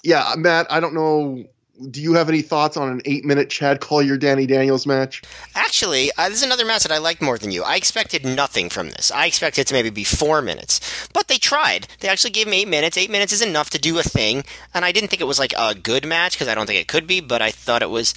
yeah, 0.02 0.32
Matt, 0.38 0.66
I 0.70 0.80
don't 0.80 0.94
know. 0.94 1.44
Do 1.90 2.00
you 2.00 2.14
have 2.14 2.28
any 2.28 2.40
thoughts 2.40 2.76
on 2.76 2.88
an 2.88 3.02
eight-minute 3.04 3.50
Chad 3.50 3.80
Collyer 3.80 4.16
Danny 4.16 4.46
Daniels 4.46 4.86
match? 4.86 5.22
Actually, 5.56 6.12
uh, 6.16 6.28
this 6.28 6.38
is 6.38 6.44
another 6.44 6.64
match 6.64 6.84
that 6.84 6.92
I 6.92 6.98
liked 6.98 7.20
more 7.20 7.36
than 7.36 7.50
you. 7.50 7.64
I 7.64 7.74
expected 7.74 8.24
nothing 8.24 8.70
from 8.70 8.90
this. 8.90 9.10
I 9.10 9.26
expected 9.26 9.62
it 9.62 9.66
to 9.68 9.74
maybe 9.74 9.90
be 9.90 10.04
four 10.04 10.40
minutes, 10.40 11.08
but 11.12 11.26
they 11.26 11.36
tried. 11.36 11.88
They 11.98 12.08
actually 12.08 12.30
gave 12.30 12.46
me 12.46 12.62
eight 12.62 12.68
minutes. 12.68 12.96
Eight 12.96 13.10
minutes 13.10 13.32
is 13.32 13.42
enough 13.42 13.70
to 13.70 13.78
do 13.78 13.98
a 13.98 14.04
thing, 14.04 14.44
and 14.72 14.84
I 14.84 14.92
didn't 14.92 15.10
think 15.10 15.20
it 15.20 15.26
was 15.26 15.40
like 15.40 15.52
a 15.58 15.74
good 15.74 16.06
match 16.06 16.34
because 16.34 16.46
I 16.46 16.54
don't 16.54 16.66
think 16.66 16.80
it 16.80 16.86
could 16.86 17.08
be, 17.08 17.20
but 17.20 17.42
I 17.42 17.50
thought 17.50 17.82
it 17.82 17.90
was 17.90 18.14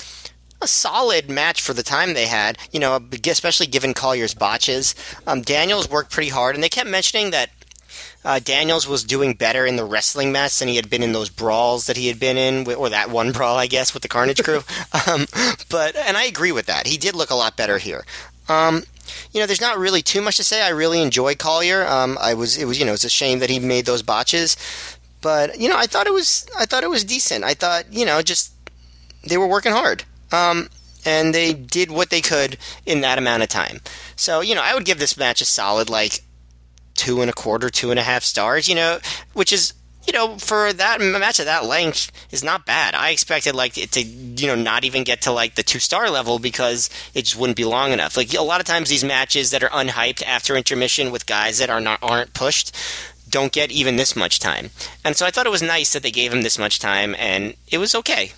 a 0.62 0.68
solid 0.68 1.28
match 1.28 1.60
for 1.60 1.74
the 1.74 1.84
time 1.84 2.14
they 2.14 2.28
had, 2.28 2.60
you 2.72 2.80
know, 2.80 3.00
especially 3.28 3.68
given 3.68 3.96
Collyer's 3.96 4.36
botches. 4.36 4.94
Um, 5.26 5.42
Daniels 5.42 5.90
worked 5.90 6.12
pretty 6.12 6.30
hard, 6.30 6.54
and 6.54 6.64
they 6.64 6.70
kept 6.70 6.90
mentioning 6.90 7.32
that 7.32 7.50
uh, 8.26 8.40
Daniels 8.40 8.88
was 8.88 9.04
doing 9.04 9.34
better 9.34 9.66
in 9.66 9.76
the 9.76 9.86
wrestling 9.86 10.32
match 10.32 10.60
than 10.60 10.68
he 10.68 10.76
had 10.76 10.90
been 10.90 11.04
in 11.04 11.14
those 11.14 11.30
brawls 11.30 11.86
that 11.88 11.98
he 11.98 12.08
had 12.08 12.20
been 12.20 12.38
in, 12.38 12.70
or 12.74 12.90
that 12.90 13.10
one 13.10 13.32
brawl, 13.34 13.58
I 13.58 13.68
guess, 13.68 13.94
with 13.94 14.04
the 14.04 14.10
Carnage 14.10 14.44
Crew. 14.44 14.64
um, 15.08 15.28
but 15.70 15.96
and 15.96 16.18
I 16.18 16.26
agree 16.26 16.52
with 16.52 16.66
that. 16.66 16.88
He 16.88 16.98
did 16.98 17.16
look 17.16 17.30
a 17.30 17.36
lot 17.36 17.58
better 17.58 17.78
here. 17.78 18.06
Um, 18.50 18.84
you 19.32 19.40
know, 19.40 19.46
there's 19.46 19.62
not 19.62 19.78
really 19.78 20.02
too 20.02 20.22
much 20.22 20.38
to 20.38 20.44
say. 20.44 20.62
I 20.62 20.70
really 20.70 21.02
enjoy 21.02 21.36
Collyer. 21.36 21.90
Um, 21.90 22.18
I 22.20 22.34
was, 22.34 22.58
it 22.58 22.66
was, 22.66 22.80
you 22.80 22.86
know, 22.86 22.94
it's 22.94 23.04
a 23.04 23.10
shame 23.10 23.40
that 23.40 23.50
he 23.50 23.60
made 23.60 23.86
those 23.86 24.02
botches, 24.02 24.58
but 25.22 25.60
you 25.60 25.70
know, 25.70 25.78
I 25.78 25.86
thought 25.86 26.08
it 26.08 26.14
was, 26.14 26.46
I 26.58 26.66
thought 26.66 26.84
it 26.84 26.90
was 26.90 27.04
decent. 27.04 27.44
I 27.44 27.54
thought, 27.54 27.92
you 27.92 28.06
know, 28.06 28.22
just 28.22 28.54
they 29.24 29.38
were 29.38 29.48
working 29.48 29.72
hard. 29.72 30.04
Um, 30.32 30.70
and 31.06 31.34
they 31.34 31.54
did 31.54 31.90
what 31.90 32.10
they 32.10 32.20
could 32.20 32.58
in 32.86 33.00
that 33.02 33.18
amount 33.18 33.44
of 33.44 33.50
time. 33.50 33.80
So, 34.18 34.42
you 34.42 34.54
know, 34.54 34.62
I 34.62 34.74
would 34.74 34.84
give 34.84 35.00
this 35.00 35.18
match 35.18 35.40
a 35.40 35.46
solid 35.46 35.90
like 35.90 36.22
two 36.98 37.22
and 37.22 37.30
a 37.30 37.34
quarter, 37.34 37.70
two 37.70 37.92
and 37.92 38.00
a 38.00 38.04
half 38.04 38.24
stars, 38.24 38.68
you 38.68 38.76
know, 38.76 39.00
which 39.34 39.54
is 39.54 39.74
you 40.08 40.14
know, 40.14 40.38
for 40.38 40.72
that 40.72 41.02
match 41.02 41.40
of 41.40 41.46
that 41.46 41.66
length 41.66 42.12
is 42.32 42.42
not 42.42 42.66
bad. 42.66 42.96
I 42.96 43.10
expected 43.10 43.56
like 43.56 43.78
it 43.78 43.92
to, 43.92 44.02
you 44.02 44.48
know, 44.48 44.56
not 44.56 44.86
even 44.86 45.04
get 45.04 45.22
to 45.24 45.34
like 45.34 45.56
the 45.56 45.64
two 45.64 45.80
star 45.80 46.10
level 46.10 46.40
because 46.40 46.90
it 47.14 47.24
just 47.24 47.38
wouldn't 47.38 47.58
be 47.58 47.66
long 47.66 47.92
enough. 47.92 48.16
Like 48.16 48.34
a 48.34 48.42
lot 48.42 48.62
of 48.62 48.66
times 48.66 48.90
these 48.90 49.04
matches 49.04 49.52
that 49.52 49.64
are 49.64 49.70
unhyped 49.70 50.24
after 50.26 50.56
intermission 50.56 51.12
with 51.12 51.26
guys 51.26 51.58
that 51.60 51.70
are 51.70 51.82
not 51.82 52.00
aren't 52.02 52.34
pushed 52.34 52.74
don't 53.30 53.52
get 53.52 53.70
even 53.70 53.98
this 53.98 54.16
much 54.16 54.40
time. 54.40 54.70
And 55.04 55.18
so 55.18 55.26
I 55.26 55.32
thought 55.32 55.46
it 55.46 55.52
was 55.52 55.62
nice 55.62 55.92
that 55.92 56.04
they 56.04 56.12
gave 56.12 56.34
him 56.34 56.42
this 56.42 56.58
much 56.58 56.80
time 56.80 57.14
and 57.20 57.56
it 57.70 57.78
was 57.78 57.94
okay. 57.94 58.32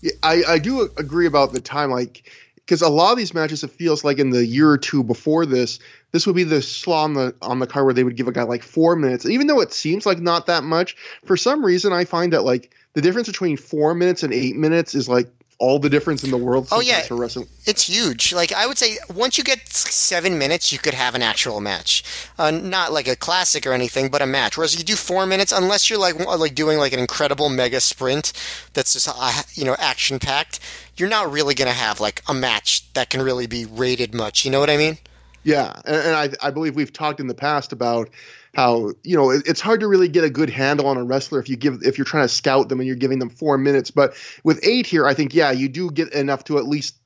Yeah, 0.00 0.12
I, 0.22 0.42
I 0.48 0.58
do 0.58 0.88
agree 0.96 1.26
about 1.26 1.52
the 1.52 1.60
time. 1.60 1.90
Like, 1.90 2.30
because 2.56 2.80
a 2.80 2.88
lot 2.88 3.12
of 3.12 3.18
these 3.18 3.34
matches, 3.34 3.62
it 3.62 3.70
feels 3.70 4.04
like 4.04 4.18
in 4.18 4.30
the 4.30 4.46
year 4.46 4.70
or 4.70 4.78
two 4.78 5.02
before 5.02 5.44
this, 5.44 5.78
this 6.12 6.26
would 6.26 6.36
be 6.36 6.44
the 6.44 6.62
slot 6.62 7.04
on 7.04 7.14
the 7.14 7.34
on 7.42 7.58
the 7.58 7.66
card 7.66 7.86
where 7.86 7.94
they 7.94 8.04
would 8.04 8.16
give 8.16 8.28
a 8.28 8.32
guy 8.32 8.42
like 8.42 8.62
four 8.62 8.96
minutes. 8.96 9.26
Even 9.26 9.46
though 9.46 9.60
it 9.60 9.72
seems 9.72 10.06
like 10.06 10.20
not 10.20 10.46
that 10.46 10.62
much, 10.62 10.96
for 11.24 11.36
some 11.36 11.64
reason 11.64 11.92
I 11.92 12.04
find 12.04 12.32
that 12.32 12.42
like 12.42 12.74
the 12.94 13.00
difference 13.00 13.28
between 13.28 13.56
four 13.56 13.94
minutes 13.94 14.22
and 14.22 14.32
eight 14.32 14.56
minutes 14.56 14.94
is 14.94 15.08
like 15.08 15.28
all 15.62 15.78
the 15.78 15.88
difference 15.88 16.24
in 16.24 16.32
the 16.32 16.36
world. 16.36 16.66
Oh 16.72 16.80
yeah, 16.80 17.02
for 17.02 17.14
wrestling. 17.14 17.46
It's 17.66 17.88
huge. 17.88 18.32
Like 18.32 18.52
I 18.52 18.66
would 18.66 18.76
say, 18.76 18.98
once 19.14 19.38
you 19.38 19.44
get 19.44 19.68
seven 19.68 20.36
minutes, 20.36 20.72
you 20.72 20.78
could 20.78 20.92
have 20.92 21.14
an 21.14 21.22
actual 21.22 21.60
match. 21.60 22.02
Uh, 22.36 22.50
not 22.50 22.92
like 22.92 23.06
a 23.06 23.14
classic 23.14 23.64
or 23.64 23.72
anything, 23.72 24.10
but 24.10 24.20
a 24.20 24.26
match. 24.26 24.56
Whereas 24.56 24.76
you 24.76 24.84
do 24.84 24.96
four 24.96 25.24
minutes, 25.24 25.52
unless 25.52 25.88
you're 25.88 26.00
like 26.00 26.18
like 26.18 26.54
doing 26.54 26.78
like 26.78 26.92
an 26.92 26.98
incredible 26.98 27.48
mega 27.48 27.80
sprint 27.80 28.32
that's 28.74 28.92
just 28.92 29.08
uh, 29.08 29.42
you 29.54 29.64
know 29.64 29.76
action 29.78 30.18
packed, 30.18 30.58
you're 30.96 31.08
not 31.08 31.30
really 31.30 31.54
gonna 31.54 31.70
have 31.70 32.00
like 32.00 32.22
a 32.28 32.34
match 32.34 32.92
that 32.94 33.08
can 33.08 33.22
really 33.22 33.46
be 33.46 33.64
rated 33.64 34.14
much. 34.14 34.44
You 34.44 34.50
know 34.50 34.60
what 34.60 34.68
I 34.68 34.76
mean? 34.76 34.98
Yeah, 35.44 35.72
and, 35.84 35.96
and 35.96 36.16
I 36.16 36.48
I 36.48 36.50
believe 36.50 36.76
we've 36.76 36.92
talked 36.92 37.20
in 37.20 37.26
the 37.26 37.34
past 37.34 37.72
about 37.72 38.10
how 38.54 38.92
you 39.02 39.16
know 39.16 39.30
it, 39.30 39.42
it's 39.46 39.60
hard 39.60 39.80
to 39.80 39.88
really 39.88 40.08
get 40.08 40.24
a 40.24 40.30
good 40.30 40.50
handle 40.50 40.86
on 40.86 40.96
a 40.96 41.04
wrestler 41.04 41.40
if 41.40 41.48
you 41.48 41.56
give 41.56 41.80
if 41.82 41.98
you're 41.98 42.04
trying 42.04 42.24
to 42.24 42.28
scout 42.28 42.68
them 42.68 42.80
and 42.80 42.86
you're 42.86 42.96
giving 42.96 43.18
them 43.18 43.30
four 43.30 43.58
minutes. 43.58 43.90
But 43.90 44.14
with 44.44 44.60
eight 44.62 44.86
here, 44.86 45.06
I 45.06 45.14
think 45.14 45.34
yeah, 45.34 45.50
you 45.50 45.68
do 45.68 45.90
get 45.90 46.12
enough 46.12 46.44
to 46.44 46.58
at 46.58 46.66
least 46.66 46.96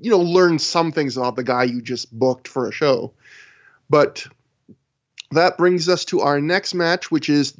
you 0.00 0.10
know 0.10 0.20
learn 0.20 0.58
some 0.58 0.90
things 0.92 1.16
about 1.16 1.36
the 1.36 1.44
guy 1.44 1.64
you 1.64 1.80
just 1.80 2.12
booked 2.16 2.48
for 2.48 2.68
a 2.68 2.72
show. 2.72 3.12
But 3.88 4.26
that 5.32 5.58
brings 5.58 5.88
us 5.88 6.04
to 6.06 6.20
our 6.20 6.40
next 6.40 6.74
match, 6.74 7.10
which 7.10 7.28
is 7.28 7.54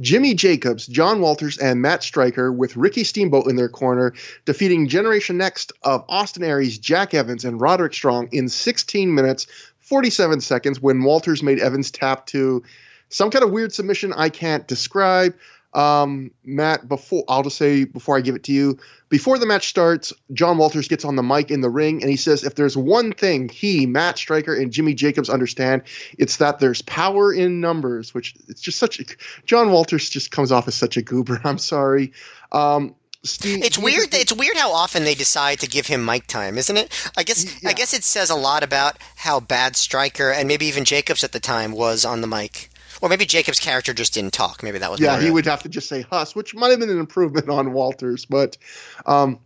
Jimmy 0.00 0.34
Jacobs, 0.34 0.86
John 0.86 1.20
Walters, 1.20 1.58
and 1.58 1.82
Matt 1.82 2.02
Striker 2.02 2.52
with 2.52 2.76
Ricky 2.76 3.04
Steamboat 3.04 3.46
in 3.46 3.56
their 3.56 3.68
corner, 3.68 4.14
defeating 4.46 4.88
Generation 4.88 5.36
Next 5.36 5.72
of 5.82 6.04
Austin 6.08 6.42
Aries, 6.42 6.78
Jack 6.78 7.12
Evans, 7.12 7.44
and 7.44 7.60
Roderick 7.60 7.92
Strong 7.92 8.28
in 8.32 8.48
16 8.48 9.14
minutes 9.14 9.46
47 9.90 10.40
seconds 10.40 10.80
when 10.80 11.02
Walters 11.02 11.42
made 11.42 11.58
Evans 11.58 11.90
tap 11.90 12.24
to 12.26 12.62
some 13.08 13.28
kind 13.28 13.44
of 13.44 13.50
weird 13.50 13.74
submission 13.74 14.12
I 14.12 14.28
can't 14.28 14.64
describe. 14.68 15.34
Um, 15.74 16.30
Matt, 16.44 16.88
before 16.88 17.24
I'll 17.28 17.42
just 17.42 17.56
say 17.56 17.84
before 17.84 18.16
I 18.16 18.20
give 18.20 18.36
it 18.36 18.44
to 18.44 18.52
you, 18.52 18.78
before 19.08 19.36
the 19.36 19.46
match 19.46 19.68
starts, 19.68 20.12
John 20.32 20.58
Walters 20.58 20.86
gets 20.86 21.04
on 21.04 21.16
the 21.16 21.24
mic 21.24 21.50
in 21.50 21.60
the 21.60 21.68
ring 21.68 22.02
and 22.02 22.10
he 22.10 22.16
says, 22.16 22.44
if 22.44 22.54
there's 22.54 22.76
one 22.76 23.12
thing 23.12 23.48
he, 23.48 23.84
Matt 23.84 24.16
Striker, 24.16 24.54
and 24.54 24.72
Jimmy 24.72 24.94
Jacobs 24.94 25.28
understand, 25.28 25.82
it's 26.16 26.36
that 26.36 26.60
there's 26.60 26.82
power 26.82 27.32
in 27.32 27.60
numbers, 27.60 28.14
which 28.14 28.36
it's 28.46 28.60
just 28.60 28.78
such 28.78 29.00
a 29.00 29.04
John 29.44 29.72
Walters 29.72 30.08
just 30.08 30.30
comes 30.30 30.52
off 30.52 30.68
as 30.68 30.76
such 30.76 30.98
a 30.98 31.02
goober. 31.02 31.40
I'm 31.44 31.58
sorry. 31.58 32.12
Um, 32.52 32.94
Steve, 33.22 33.62
it's 33.62 33.76
weird. 33.76 34.14
It's 34.14 34.32
weird 34.32 34.56
how 34.56 34.72
often 34.72 35.04
they 35.04 35.14
decide 35.14 35.60
to 35.60 35.68
give 35.68 35.86
him 35.86 36.04
mic 36.04 36.26
time, 36.26 36.56
isn't 36.56 36.76
it? 36.76 37.10
I 37.16 37.22
guess. 37.22 37.44
Yeah. 37.62 37.68
I 37.68 37.72
guess 37.74 37.92
it 37.92 38.02
says 38.02 38.30
a 38.30 38.34
lot 38.34 38.62
about 38.62 38.96
how 39.16 39.40
bad 39.40 39.76
Striker 39.76 40.30
and 40.30 40.48
maybe 40.48 40.66
even 40.66 40.84
Jacobs 40.84 41.22
at 41.22 41.32
the 41.32 41.40
time 41.40 41.72
was 41.72 42.04
on 42.06 42.22
the 42.22 42.26
mic, 42.26 42.70
or 43.02 43.10
maybe 43.10 43.26
Jacobs' 43.26 43.60
character 43.60 43.92
just 43.92 44.14
didn't 44.14 44.32
talk. 44.32 44.62
Maybe 44.62 44.78
that 44.78 44.90
was. 44.90 45.00
Yeah, 45.00 45.20
he 45.20 45.30
would 45.30 45.44
have 45.44 45.62
to 45.64 45.68
just 45.68 45.88
say 45.88 46.00
"Huss," 46.02 46.34
which 46.34 46.54
might 46.54 46.70
have 46.70 46.80
been 46.80 46.90
an 46.90 46.98
improvement 46.98 47.48
on 47.50 47.72
Walters, 47.72 48.24
but. 48.24 48.56
Um, 49.04 49.40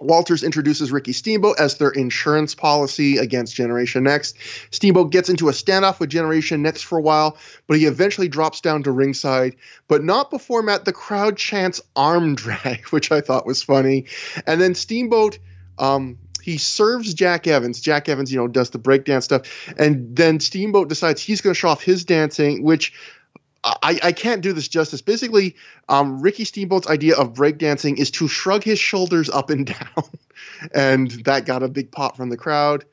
Walters 0.00 0.42
introduces 0.42 0.90
Ricky 0.90 1.12
Steamboat 1.12 1.60
as 1.60 1.76
their 1.76 1.90
insurance 1.90 2.54
policy 2.54 3.18
against 3.18 3.54
Generation 3.54 4.02
Next. 4.02 4.36
Steamboat 4.70 5.10
gets 5.10 5.28
into 5.28 5.48
a 5.48 5.52
standoff 5.52 6.00
with 6.00 6.10
Generation 6.10 6.62
Next 6.62 6.82
for 6.82 6.98
a 6.98 7.02
while, 7.02 7.36
but 7.66 7.78
he 7.78 7.86
eventually 7.86 8.28
drops 8.28 8.60
down 8.60 8.82
to 8.84 8.92
ringside, 8.92 9.56
but 9.88 10.02
not 10.02 10.30
before 10.30 10.62
Matt 10.62 10.84
the 10.84 10.92
crowd 10.92 11.36
chants 11.36 11.80
arm 11.94 12.34
drag, 12.36 12.86
which 12.86 13.12
I 13.12 13.20
thought 13.20 13.46
was 13.46 13.62
funny. 13.62 14.06
And 14.46 14.60
then 14.60 14.74
Steamboat 14.74 15.38
um, 15.78 16.18
he 16.42 16.58
serves 16.58 17.14
Jack 17.14 17.46
Evans. 17.46 17.80
Jack 17.80 18.08
Evans, 18.08 18.32
you 18.32 18.38
know, 18.38 18.48
does 18.48 18.70
the 18.70 18.78
breakdance 18.78 19.24
stuff, 19.24 19.42
and 19.78 20.14
then 20.14 20.40
Steamboat 20.40 20.88
decides 20.88 21.20
he's 21.22 21.40
going 21.40 21.54
to 21.54 21.58
show 21.58 21.68
off 21.68 21.82
his 21.82 22.04
dancing, 22.04 22.62
which 22.62 22.92
I, 23.62 24.00
I 24.02 24.12
can't 24.12 24.40
do 24.40 24.52
this 24.52 24.68
justice. 24.68 25.02
Basically, 25.02 25.56
um, 25.88 26.22
Ricky 26.22 26.44
Steamboat's 26.44 26.88
idea 26.88 27.16
of 27.16 27.34
breakdancing 27.34 27.98
is 27.98 28.10
to 28.12 28.26
shrug 28.26 28.64
his 28.64 28.78
shoulders 28.78 29.28
up 29.28 29.50
and 29.50 29.66
down, 29.94 30.04
and 30.72 31.10
that 31.24 31.44
got 31.44 31.62
a 31.62 31.68
big 31.68 31.90
pop 31.90 32.16
from 32.16 32.30
the 32.30 32.36
crowd. 32.36 32.84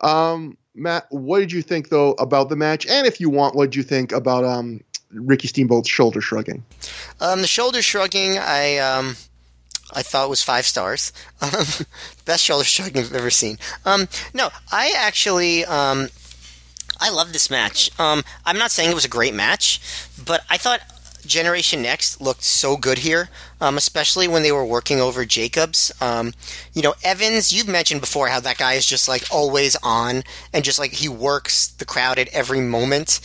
Um, 0.00 0.56
Matt, 0.74 1.06
what 1.10 1.40
did 1.40 1.52
you 1.52 1.62
think 1.62 1.88
though 1.88 2.12
about 2.12 2.48
the 2.48 2.56
match? 2.56 2.86
And 2.86 3.06
if 3.06 3.20
you 3.20 3.30
want, 3.30 3.54
what 3.54 3.66
did 3.66 3.76
you 3.76 3.82
think 3.82 4.12
about 4.12 4.44
um, 4.44 4.80
Ricky 5.10 5.48
Steamboat's 5.48 5.88
shoulder 5.88 6.20
shrugging? 6.20 6.64
Um, 7.20 7.40
the 7.40 7.46
shoulder 7.46 7.82
shrugging, 7.82 8.38
I 8.38 8.78
um, 8.78 9.16
I 9.92 10.02
thought 10.02 10.28
was 10.28 10.42
five 10.42 10.66
stars. 10.66 11.12
Best 12.24 12.44
shoulder 12.44 12.64
shrugging 12.64 12.98
I've 12.98 13.14
ever 13.14 13.30
seen. 13.30 13.58
Um, 13.84 14.08
no, 14.34 14.50
I 14.70 14.92
actually 14.96 15.64
um, 15.64 16.08
I 17.00 17.10
love 17.10 17.32
this 17.32 17.50
match. 17.50 17.90
Um, 17.98 18.24
I'm 18.44 18.58
not 18.58 18.70
saying 18.70 18.90
it 18.90 18.94
was 18.94 19.04
a 19.04 19.08
great 19.08 19.34
match, 19.34 19.80
but 20.22 20.44
I 20.50 20.56
thought 20.56 20.80
Generation 21.26 21.82
Next 21.82 22.20
looked 22.20 22.42
so 22.42 22.76
good 22.76 22.98
here, 22.98 23.28
um, 23.60 23.76
especially 23.76 24.26
when 24.26 24.42
they 24.42 24.52
were 24.52 24.64
working 24.64 25.00
over 25.00 25.24
Jacobs. 25.24 25.92
Um, 26.00 26.32
you 26.72 26.82
know, 26.82 26.94
Evans, 27.04 27.52
you've 27.52 27.68
mentioned 27.68 28.00
before 28.00 28.28
how 28.28 28.40
that 28.40 28.58
guy 28.58 28.74
is 28.74 28.86
just 28.86 29.08
like 29.08 29.24
always 29.30 29.76
on 29.82 30.24
and 30.52 30.64
just 30.64 30.78
like 30.78 30.92
he 30.92 31.08
works 31.08 31.68
the 31.68 31.84
crowd 31.84 32.18
at 32.18 32.28
every 32.28 32.60
moment. 32.60 33.20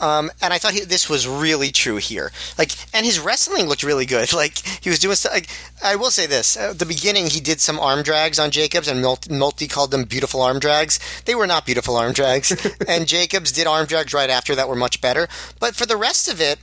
Um, 0.00 0.30
and 0.40 0.52
I 0.52 0.58
thought 0.58 0.72
he, 0.72 0.80
this 0.80 1.08
was 1.08 1.28
really 1.28 1.70
true 1.70 1.96
here. 1.96 2.32
Like, 2.56 2.72
and 2.94 3.04
his 3.04 3.20
wrestling 3.20 3.66
looked 3.66 3.82
really 3.82 4.06
good. 4.06 4.30
Like 4.40 4.58
he 4.82 4.88
was 4.88 4.98
doing. 4.98 5.16
stuff. 5.16 5.34
Like, 5.34 5.48
I 5.84 5.96
will 5.96 6.10
say 6.10 6.26
this: 6.26 6.56
at 6.56 6.78
the 6.78 6.86
beginning, 6.86 7.26
he 7.26 7.40
did 7.40 7.60
some 7.60 7.78
arm 7.78 8.02
drags 8.02 8.38
on 8.38 8.50
Jacobs, 8.50 8.88
and 8.88 9.04
Nolte 9.04 9.68
called 9.68 9.90
them 9.90 10.04
beautiful 10.04 10.40
arm 10.40 10.58
drags. 10.58 10.98
They 11.26 11.34
were 11.34 11.46
not 11.46 11.66
beautiful 11.66 11.96
arm 11.96 12.12
drags, 12.12 12.56
and 12.88 13.06
Jacobs 13.06 13.52
did 13.52 13.66
arm 13.66 13.84
drags 13.86 14.14
right 14.14 14.30
after 14.30 14.54
that 14.54 14.68
were 14.68 14.76
much 14.76 15.02
better. 15.02 15.28
But 15.58 15.74
for 15.74 15.84
the 15.84 15.96
rest 15.96 16.26
of 16.32 16.40
it, 16.40 16.58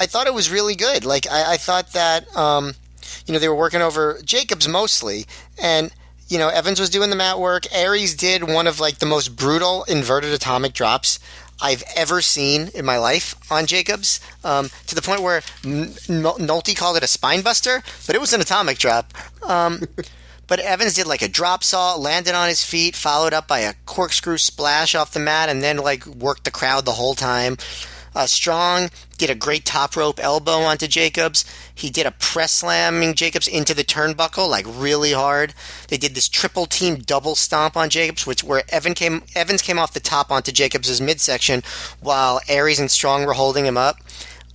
I 0.00 0.06
thought 0.06 0.26
it 0.26 0.34
was 0.34 0.50
really 0.50 0.74
good. 0.74 1.04
Like, 1.04 1.30
I, 1.30 1.52
I 1.52 1.56
thought 1.56 1.92
that 1.92 2.34
um, 2.36 2.74
you 3.26 3.32
know 3.32 3.38
they 3.38 3.48
were 3.48 3.54
working 3.54 3.82
over 3.82 4.18
Jacobs 4.24 4.66
mostly, 4.66 5.26
and 5.62 5.92
you 6.30 6.38
know, 6.38 6.48
Evans 6.48 6.78
was 6.78 6.88
doing 6.88 7.10
the 7.10 7.16
mat 7.16 7.38
work. 7.40 7.64
Aries 7.72 8.14
did 8.14 8.44
one 8.44 8.68
of 8.68 8.78
like 8.78 8.98
the 8.98 9.06
most 9.06 9.36
brutal 9.36 9.84
inverted 9.84 10.32
atomic 10.32 10.72
drops 10.72 11.18
I've 11.62 11.82
ever 11.94 12.22
seen 12.22 12.70
in 12.74 12.84
my 12.84 12.98
life 12.98 13.34
on 13.50 13.66
Jacobs, 13.66 14.20
um, 14.44 14.70
to 14.86 14.94
the 14.94 15.02
point 15.02 15.22
where 15.22 15.42
N- 15.64 15.88
Nolte 16.08 16.76
called 16.76 16.96
it 16.96 17.02
a 17.02 17.06
spine 17.06 17.42
buster, 17.42 17.82
but 18.06 18.16
it 18.16 18.20
was 18.20 18.32
an 18.32 18.40
atomic 18.40 18.78
drop. 18.78 19.12
Um, 19.42 19.82
but 20.46 20.58
Evans 20.60 20.94
did 20.94 21.06
like 21.06 21.22
a 21.22 21.28
drop 21.28 21.62
saw, 21.62 21.94
landed 21.94 22.34
on 22.34 22.48
his 22.48 22.64
feet, 22.64 22.96
followed 22.96 23.32
up 23.32 23.46
by 23.46 23.60
a 23.60 23.74
corkscrew 23.86 24.38
splash 24.38 24.94
off 24.94 25.12
the 25.12 25.20
mat, 25.20 25.48
and 25.48 25.62
then 25.62 25.76
like 25.76 26.06
worked 26.06 26.44
the 26.44 26.50
crowd 26.50 26.84
the 26.84 26.92
whole 26.92 27.14
time. 27.14 27.56
Uh, 28.20 28.26
Strong 28.26 28.90
did 29.16 29.30
a 29.30 29.34
great 29.34 29.64
top 29.64 29.96
rope 29.96 30.20
elbow 30.22 30.58
onto 30.58 30.86
Jacobs. 30.86 31.42
He 31.74 31.88
did 31.88 32.04
a 32.04 32.10
press 32.10 32.52
slamming 32.52 33.14
Jacobs 33.14 33.48
into 33.48 33.72
the 33.72 33.82
turnbuckle 33.82 34.46
like 34.46 34.66
really 34.68 35.12
hard. 35.12 35.54
They 35.88 35.96
did 35.96 36.14
this 36.14 36.28
triple 36.28 36.66
team 36.66 36.96
double 36.96 37.34
stomp 37.34 37.78
on 37.78 37.88
Jacobs, 37.88 38.26
which 38.26 38.44
where 38.44 38.62
Evan 38.68 38.92
came 38.92 39.22
Evans 39.34 39.62
came 39.62 39.78
off 39.78 39.94
the 39.94 40.00
top 40.00 40.30
onto 40.30 40.52
Jacobs' 40.52 41.00
midsection 41.00 41.62
while 42.00 42.42
Aries 42.46 42.78
and 42.78 42.90
Strong 42.90 43.24
were 43.24 43.32
holding 43.32 43.64
him 43.64 43.78
up. 43.78 43.96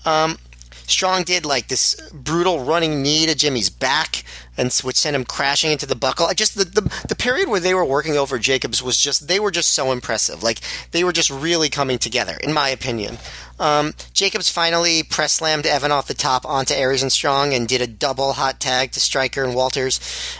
Um, 0.05 0.38
Strong 0.86 1.24
did 1.24 1.43
like 1.43 1.68
this 1.68 1.95
brutal 2.13 2.63
running 2.63 3.01
knee 3.01 3.26
to 3.26 3.34
Jimmy's 3.34 3.72
back, 3.72 4.24
and 4.58 4.74
which 4.84 4.97
sent 4.97 5.16
him 5.16 5.26
crashing 5.26 5.72
into 5.72 5.86
the 5.86 5.95
buckle. 5.95 6.28
I 6.28 6.34
just 6.34 6.56
the, 6.56 6.66
the 6.66 7.06
the 7.08 7.16
period 7.16 7.49
where 7.49 7.60
they 7.60 7.74
were 7.74 7.86
working 7.86 8.18
over 8.18 8.39
Jacobs 8.39 8.82
was 8.82 8.97
just 8.97 9.28
they 9.28 9.39
were 9.39 9.51
just 9.51 9.70
so 9.70 9.91
impressive. 9.91 10.43
Like 10.43 10.60
they 10.91 11.03
were 11.03 11.14
just 11.14 11.30
really 11.30 11.70
coming 11.70 11.97
together, 11.97 12.38
in 12.43 12.53
my 12.53 12.70
opinion. 12.70 13.18
Um, 13.58 13.93
Jacobs 14.12 14.49
finally 14.49 15.01
press 15.01 15.34
slammed 15.34 15.66
Evan 15.66 15.91
off 15.91 16.08
the 16.08 16.14
top 16.14 16.45
onto 16.45 16.74
Aries 16.74 17.01
and 17.01 17.12
Strong 17.12 17.53
and 17.53 17.68
did 17.68 17.82
a 17.82 17.88
double 17.88 18.34
hot 18.34 18.60
tag 18.60 18.91
to 18.91 18.99
Striker 18.99 19.43
and 19.43 19.56
Walters, 19.56 19.99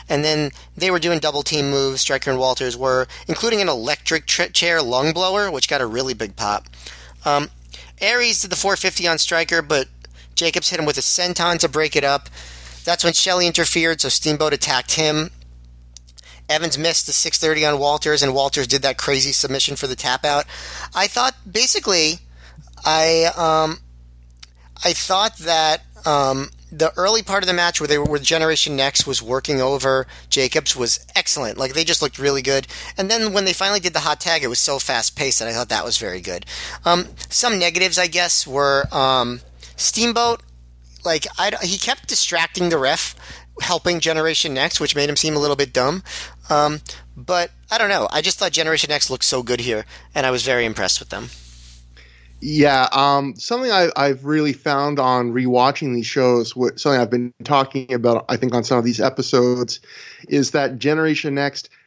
and 0.10 0.24
then 0.24 0.52
they 0.76 0.92
were 0.92 1.00
doing 1.00 1.20
double 1.20 1.44
team 1.44 1.70
moves. 1.70 2.02
Striker 2.02 2.30
and 2.30 2.40
Walters 2.40 2.76
were 2.76 3.08
including 3.28 3.62
an 3.62 3.70
electric 3.70 4.26
tri- 4.26 4.48
chair 4.48 4.82
lung 4.82 5.14
blower, 5.14 5.50
which 5.50 5.70
got 5.70 5.82
a 5.82 5.86
really 5.86 6.14
big 6.14 6.36
pop. 6.36 6.66
Um, 7.24 7.50
Aries 8.02 8.42
did 8.42 8.52
the 8.52 8.58
450 8.58 9.08
on 9.08 9.18
Striker, 9.18 9.62
but 9.62 9.88
Jacobs 10.36 10.70
hit 10.70 10.80
him 10.80 10.86
with 10.86 10.98
a 10.98 11.02
senton 11.02 11.58
to 11.60 11.70
break 11.70 11.96
it 11.96 12.04
up. 12.04 12.30
That's 12.86 13.04
when 13.04 13.14
Shelley 13.14 13.48
interfered, 13.48 14.00
so 14.00 14.10
Steamboat 14.10 14.54
attacked 14.54 14.94
him. 14.94 15.32
Evans 16.48 16.78
missed 16.78 17.08
the 17.08 17.14
630 17.14 17.66
on 17.66 17.80
Walters, 17.80 18.22
and 18.22 18.34
Walters 18.34 18.68
did 18.68 18.84
that 18.84 18.98
crazy 18.98 19.32
submission 19.32 19.76
for 19.76 19.88
the 19.88 19.96
tap 19.96 20.24
out. 20.24 20.46
I 20.94 21.08
thought 21.08 21.36
basically, 21.52 22.20
I 22.86 23.32
um, 23.36 23.80
I 24.84 24.94
thought 24.94 25.38
that 25.40 25.82
um, 26.06 26.52
the 26.72 26.94
early 26.98 27.24
part 27.24 27.42
of 27.42 27.48
the 27.48 27.54
match 27.54 27.80
where 27.80 27.88
they 27.88 27.98
were 27.98 28.06
where 28.06 28.20
Generation 28.20 28.76
Next 28.76 29.08
was 29.08 29.24
working 29.24 29.60
over 29.60 30.06
Jacobs 30.30 30.76
was 30.76 31.06
excellent. 31.16 31.58
Like 31.58 31.74
they 31.74 31.84
just 31.84 32.04
looked 32.04 32.20
really 32.20 32.44
good. 32.44 32.68
And 32.98 33.10
then 33.10 33.34
when 33.34 33.46
they 33.46 33.54
finally 33.54 33.80
did 33.80 33.94
the 33.94 34.00
hot 34.02 34.20
tag, 34.20 34.44
it 34.44 34.48
was 34.48 34.60
so 34.60 34.78
fast 34.78 35.16
paced 35.16 35.40
that 35.40 35.48
I 35.48 35.54
thought 35.54 35.70
that 35.70 35.86
was 35.86 35.98
very 35.98 36.22
good. 36.22 36.46
Um, 36.86 37.08
some 37.30 37.58
negatives, 37.58 37.98
I 37.98 38.06
guess, 38.06 38.46
were 38.46 38.86
um, 38.92 39.42
Steamboat, 39.76 40.42
like 41.06 41.28
I, 41.38 41.52
he 41.62 41.78
kept 41.78 42.08
distracting 42.08 42.70
the 42.70 42.78
ref, 42.78 43.16
helping 43.62 44.00
Generation 44.00 44.54
Next, 44.54 44.80
which 44.80 44.96
made 44.96 45.10
him 45.10 45.16
seem 45.16 45.36
a 45.36 45.40
little 45.40 45.56
bit 45.56 45.74
dumb. 45.74 46.04
Um, 46.50 46.82
but 47.16 47.52
I 47.72 47.78
don't 47.78 47.90
know. 47.90 48.08
I 48.12 48.22
just 48.22 48.40
thought 48.40 48.52
Generation 48.52 48.90
Next 48.90 49.10
looked 49.10 49.26
so 49.26 49.44
good 49.44 49.62
here, 49.62 49.86
and 50.14 50.26
I 50.26 50.32
was 50.32 50.44
very 50.44 50.66
impressed 50.66 51.00
with 51.00 51.10
them. 51.10 51.30
Yeah, 52.42 52.90
um, 52.92 53.36
something 53.38 53.72
I, 53.72 53.90
I've 53.96 54.26
really 54.26 54.54
found 54.54 55.00
on 55.00 55.32
rewatching 55.32 55.96
these 55.96 56.06
shows, 56.06 56.56
what, 56.56 56.80
something 56.80 57.00
I've 57.00 57.10
been 57.10 57.34
talking 57.44 57.94
about, 57.94 58.26
I 58.30 58.38
think, 58.38 58.54
on 58.54 58.64
some 58.64 58.78
of 58.78 58.84
these 58.84 59.00
episodes, 59.00 59.80
is 60.28 60.52
that 60.52 60.78
Generation 60.80 61.36
Next– 61.36 61.70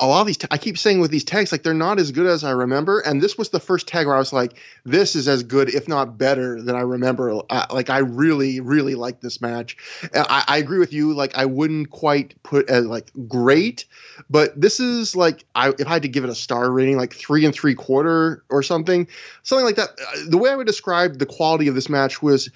a 0.00 0.06
lot 0.06 0.20
of 0.20 0.26
these, 0.26 0.38
I 0.50 0.58
keep 0.58 0.78
saying 0.78 1.00
with 1.00 1.10
these 1.10 1.24
tags, 1.24 1.52
like 1.52 1.62
they're 1.62 1.74
not 1.74 1.98
as 1.98 2.12
good 2.12 2.26
as 2.26 2.44
I 2.44 2.50
remember. 2.50 3.00
And 3.00 3.20
this 3.20 3.36
was 3.36 3.50
the 3.50 3.60
first 3.60 3.88
tag 3.88 4.06
where 4.06 4.14
I 4.14 4.18
was 4.18 4.32
like, 4.32 4.54
this 4.84 5.14
is 5.16 5.28
as 5.28 5.42
good, 5.42 5.74
if 5.74 5.88
not 5.88 6.18
better, 6.18 6.60
than 6.60 6.74
I 6.74 6.80
remember. 6.80 7.42
Uh, 7.50 7.66
like 7.70 7.90
I 7.90 7.98
really, 7.98 8.60
really 8.60 8.94
like 8.94 9.20
this 9.20 9.40
match. 9.40 9.76
I, 10.14 10.44
I, 10.48 10.58
agree 10.58 10.78
with 10.78 10.92
you. 10.92 11.14
Like 11.14 11.36
I 11.36 11.46
wouldn't 11.46 11.90
quite 11.90 12.34
put 12.42 12.68
as 12.68 12.86
like 12.86 13.10
great, 13.28 13.84
but 14.30 14.58
this 14.60 14.80
is 14.80 15.16
like 15.16 15.44
I 15.54 15.70
if 15.78 15.86
I 15.86 15.94
had 15.94 16.02
to 16.02 16.08
give 16.08 16.24
it 16.24 16.30
a 16.30 16.34
star 16.34 16.70
rating, 16.70 16.96
like 16.96 17.12
three 17.12 17.44
and 17.44 17.54
three 17.54 17.74
quarter 17.74 18.42
or 18.48 18.62
something, 18.62 19.08
something 19.42 19.64
like 19.64 19.76
that. 19.76 19.90
Uh, 19.90 20.18
the 20.28 20.38
way 20.38 20.50
I 20.50 20.56
would 20.56 20.66
describe 20.66 21.18
the 21.18 21.26
quality 21.26 21.68
of 21.68 21.74
this 21.74 21.88
match 21.88 22.22
was 22.22 22.50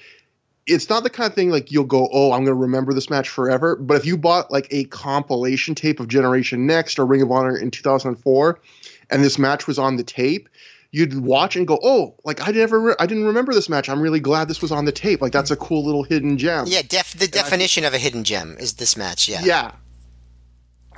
it's 0.67 0.89
not 0.89 1.05
the 1.05 1.11
kind 1.11 1.29
of 1.29 1.35
thing 1.35 1.51
like 1.51 1.71
you'll 1.71 1.85
go, 1.85 2.09
oh, 2.13 2.33
I'm 2.33 2.45
going 2.45 2.47
to 2.47 2.55
remember 2.55 2.93
this 2.93 3.09
match 3.09 3.29
forever. 3.29 3.77
But 3.77 3.97
if 3.97 4.05
you 4.05 4.17
bought 4.17 4.51
like 4.51 4.67
a 4.71 4.85
compilation 4.85 5.75
tape 5.75 6.01
of 6.01 6.09
Generation 6.09 6.67
Next 6.67 6.99
or 6.99 7.07
Ring 7.07 7.23
of 7.23 7.31
Honor 7.31 7.57
in 7.57 7.71
2004, 7.71 8.61
and 9.11 9.25
this 9.25 9.39
match 9.39 9.69
was 9.69 9.79
on 9.79 9.97
the 9.97 10.03
tape, 10.03 10.49
you'd 10.91 11.21
watch 11.21 11.55
and 11.55 11.67
go, 11.67 11.79
oh, 11.83 12.15
like 12.25 12.47
I 12.47 12.51
never, 12.51 12.81
re- 12.81 12.95
I 12.99 13.07
didn't 13.07 13.27
remember 13.27 13.55
this 13.55 13.69
match. 13.69 13.89
I'm 13.89 14.01
really 14.01 14.19
glad 14.19 14.49
this 14.49 14.61
was 14.61 14.73
on 14.73 14.85
the 14.85 14.93
tape. 14.93 15.23
Like 15.23 15.33
that's 15.33 15.53
a 15.53 15.57
cool 15.57 15.85
little 15.85 16.03
hidden 16.03 16.37
gem. 16.37 16.65
Yeah, 16.67 16.83
def- 16.83 17.17
the 17.17 17.29
definition 17.29 17.85
I, 17.85 17.89
of 17.89 17.95
a 17.95 17.99
hidden 17.99 18.25
gem 18.25 18.57
is 18.59 18.75
this 18.75 18.97
match. 18.97 19.29
Yeah, 19.29 19.43
yeah. 19.45 19.73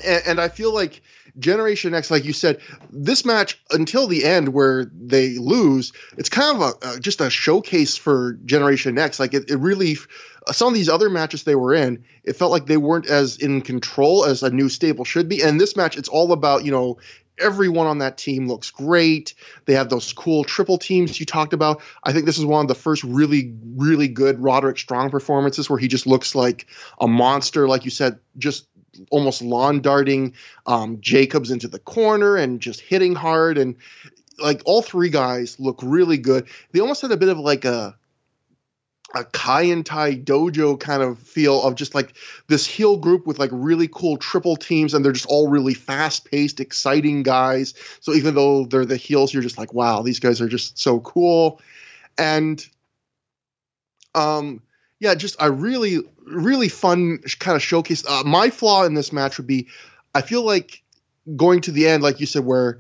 And, 0.04 0.22
and 0.26 0.40
I 0.40 0.48
feel 0.48 0.72
like 0.72 1.02
Generation 1.38 1.94
X, 1.94 2.10
like 2.10 2.24
you 2.24 2.32
said, 2.32 2.60
this 2.90 3.24
match 3.24 3.60
until 3.70 4.06
the 4.06 4.24
end 4.24 4.50
where 4.50 4.86
they 4.94 5.38
lose, 5.38 5.92
it's 6.16 6.28
kind 6.28 6.56
of 6.56 6.62
a, 6.62 6.86
uh, 6.86 6.98
just 6.98 7.20
a 7.20 7.30
showcase 7.30 7.96
for 7.96 8.34
Generation 8.44 8.98
X. 8.98 9.20
Like 9.20 9.34
it, 9.34 9.50
it 9.50 9.56
really, 9.56 9.96
uh, 10.46 10.52
some 10.52 10.68
of 10.68 10.74
these 10.74 10.88
other 10.88 11.10
matches 11.10 11.44
they 11.44 11.54
were 11.54 11.74
in, 11.74 12.04
it 12.24 12.34
felt 12.34 12.50
like 12.50 12.66
they 12.66 12.76
weren't 12.76 13.06
as 13.06 13.36
in 13.36 13.60
control 13.60 14.24
as 14.24 14.42
a 14.42 14.50
new 14.50 14.68
stable 14.68 15.04
should 15.04 15.28
be. 15.28 15.42
And 15.42 15.60
this 15.60 15.76
match, 15.76 15.96
it's 15.96 16.08
all 16.08 16.32
about 16.32 16.64
you 16.64 16.70
know 16.70 16.98
everyone 17.40 17.86
on 17.86 17.98
that 17.98 18.18
team 18.18 18.48
looks 18.48 18.70
great. 18.70 19.34
They 19.66 19.74
have 19.74 19.88
those 19.88 20.12
cool 20.12 20.44
triple 20.44 20.78
teams 20.78 21.18
you 21.18 21.26
talked 21.26 21.52
about. 21.52 21.80
I 22.04 22.12
think 22.12 22.26
this 22.26 22.38
is 22.38 22.44
one 22.44 22.62
of 22.62 22.68
the 22.68 22.74
first 22.74 23.04
really, 23.04 23.54
really 23.76 24.08
good 24.08 24.42
Roderick 24.42 24.78
Strong 24.78 25.10
performances 25.10 25.70
where 25.70 25.78
he 25.78 25.88
just 25.88 26.06
looks 26.06 26.34
like 26.34 26.66
a 27.00 27.08
monster, 27.08 27.68
like 27.68 27.84
you 27.84 27.90
said, 27.90 28.18
just 28.36 28.66
almost 29.10 29.42
lawn 29.42 29.80
darting 29.80 30.34
um, 30.66 31.00
Jacobs 31.00 31.50
into 31.50 31.68
the 31.68 31.78
corner 31.78 32.36
and 32.36 32.60
just 32.60 32.80
hitting 32.80 33.14
hard. 33.14 33.58
And 33.58 33.76
like 34.38 34.62
all 34.64 34.82
three 34.82 35.10
guys 35.10 35.58
look 35.58 35.80
really 35.82 36.18
good. 36.18 36.48
They 36.72 36.80
almost 36.80 37.02
had 37.02 37.12
a 37.12 37.16
bit 37.16 37.28
of 37.28 37.38
like 37.38 37.64
a 37.64 37.96
a 39.14 39.24
Kaientai 39.24 40.22
dojo 40.22 40.78
kind 40.78 41.02
of 41.02 41.18
feel 41.18 41.62
of 41.62 41.74
just 41.74 41.94
like 41.94 42.14
this 42.46 42.66
heel 42.66 42.98
group 42.98 43.26
with 43.26 43.38
like 43.38 43.50
really 43.52 43.88
cool 43.88 44.18
triple 44.18 44.54
teams 44.54 44.92
and 44.92 45.02
they're 45.02 45.12
just 45.12 45.26
all 45.26 45.48
really 45.48 45.72
fast 45.72 46.30
paced, 46.30 46.60
exciting 46.60 47.22
guys. 47.22 47.72
So 48.00 48.12
even 48.12 48.34
though 48.34 48.66
they're 48.66 48.84
the 48.84 48.96
heels, 48.96 49.32
you're 49.32 49.42
just 49.42 49.56
like, 49.56 49.72
wow, 49.72 50.02
these 50.02 50.20
guys 50.20 50.42
are 50.42 50.48
just 50.48 50.78
so 50.78 51.00
cool. 51.00 51.60
And 52.18 52.64
um 54.14 54.62
yeah, 55.00 55.14
just 55.14 55.36
a 55.40 55.50
really, 55.50 55.98
really 56.26 56.68
fun 56.68 57.18
kind 57.38 57.56
of 57.56 57.62
showcase. 57.62 58.04
Uh, 58.06 58.22
my 58.24 58.50
flaw 58.50 58.84
in 58.84 58.94
this 58.94 59.12
match 59.12 59.36
would 59.38 59.46
be 59.46 59.68
I 60.14 60.22
feel 60.22 60.42
like 60.42 60.82
going 61.36 61.60
to 61.62 61.72
the 61.72 61.86
end, 61.86 62.02
like 62.02 62.20
you 62.20 62.26
said, 62.26 62.44
where 62.44 62.78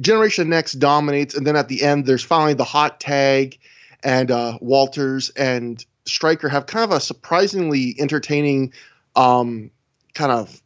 Generation 0.00 0.48
Next 0.48 0.74
dominates, 0.74 1.34
and 1.34 1.46
then 1.46 1.56
at 1.56 1.68
the 1.68 1.82
end, 1.82 2.06
there's 2.06 2.22
finally 2.22 2.54
the 2.54 2.64
hot 2.64 3.00
tag, 3.00 3.58
and 4.02 4.30
uh, 4.30 4.58
Walters 4.60 5.30
and 5.30 5.84
Striker 6.06 6.48
have 6.48 6.66
kind 6.66 6.84
of 6.84 6.96
a 6.96 7.00
surprisingly 7.00 7.94
entertaining 7.98 8.72
um, 9.16 9.70
kind 10.14 10.32
of 10.32 10.60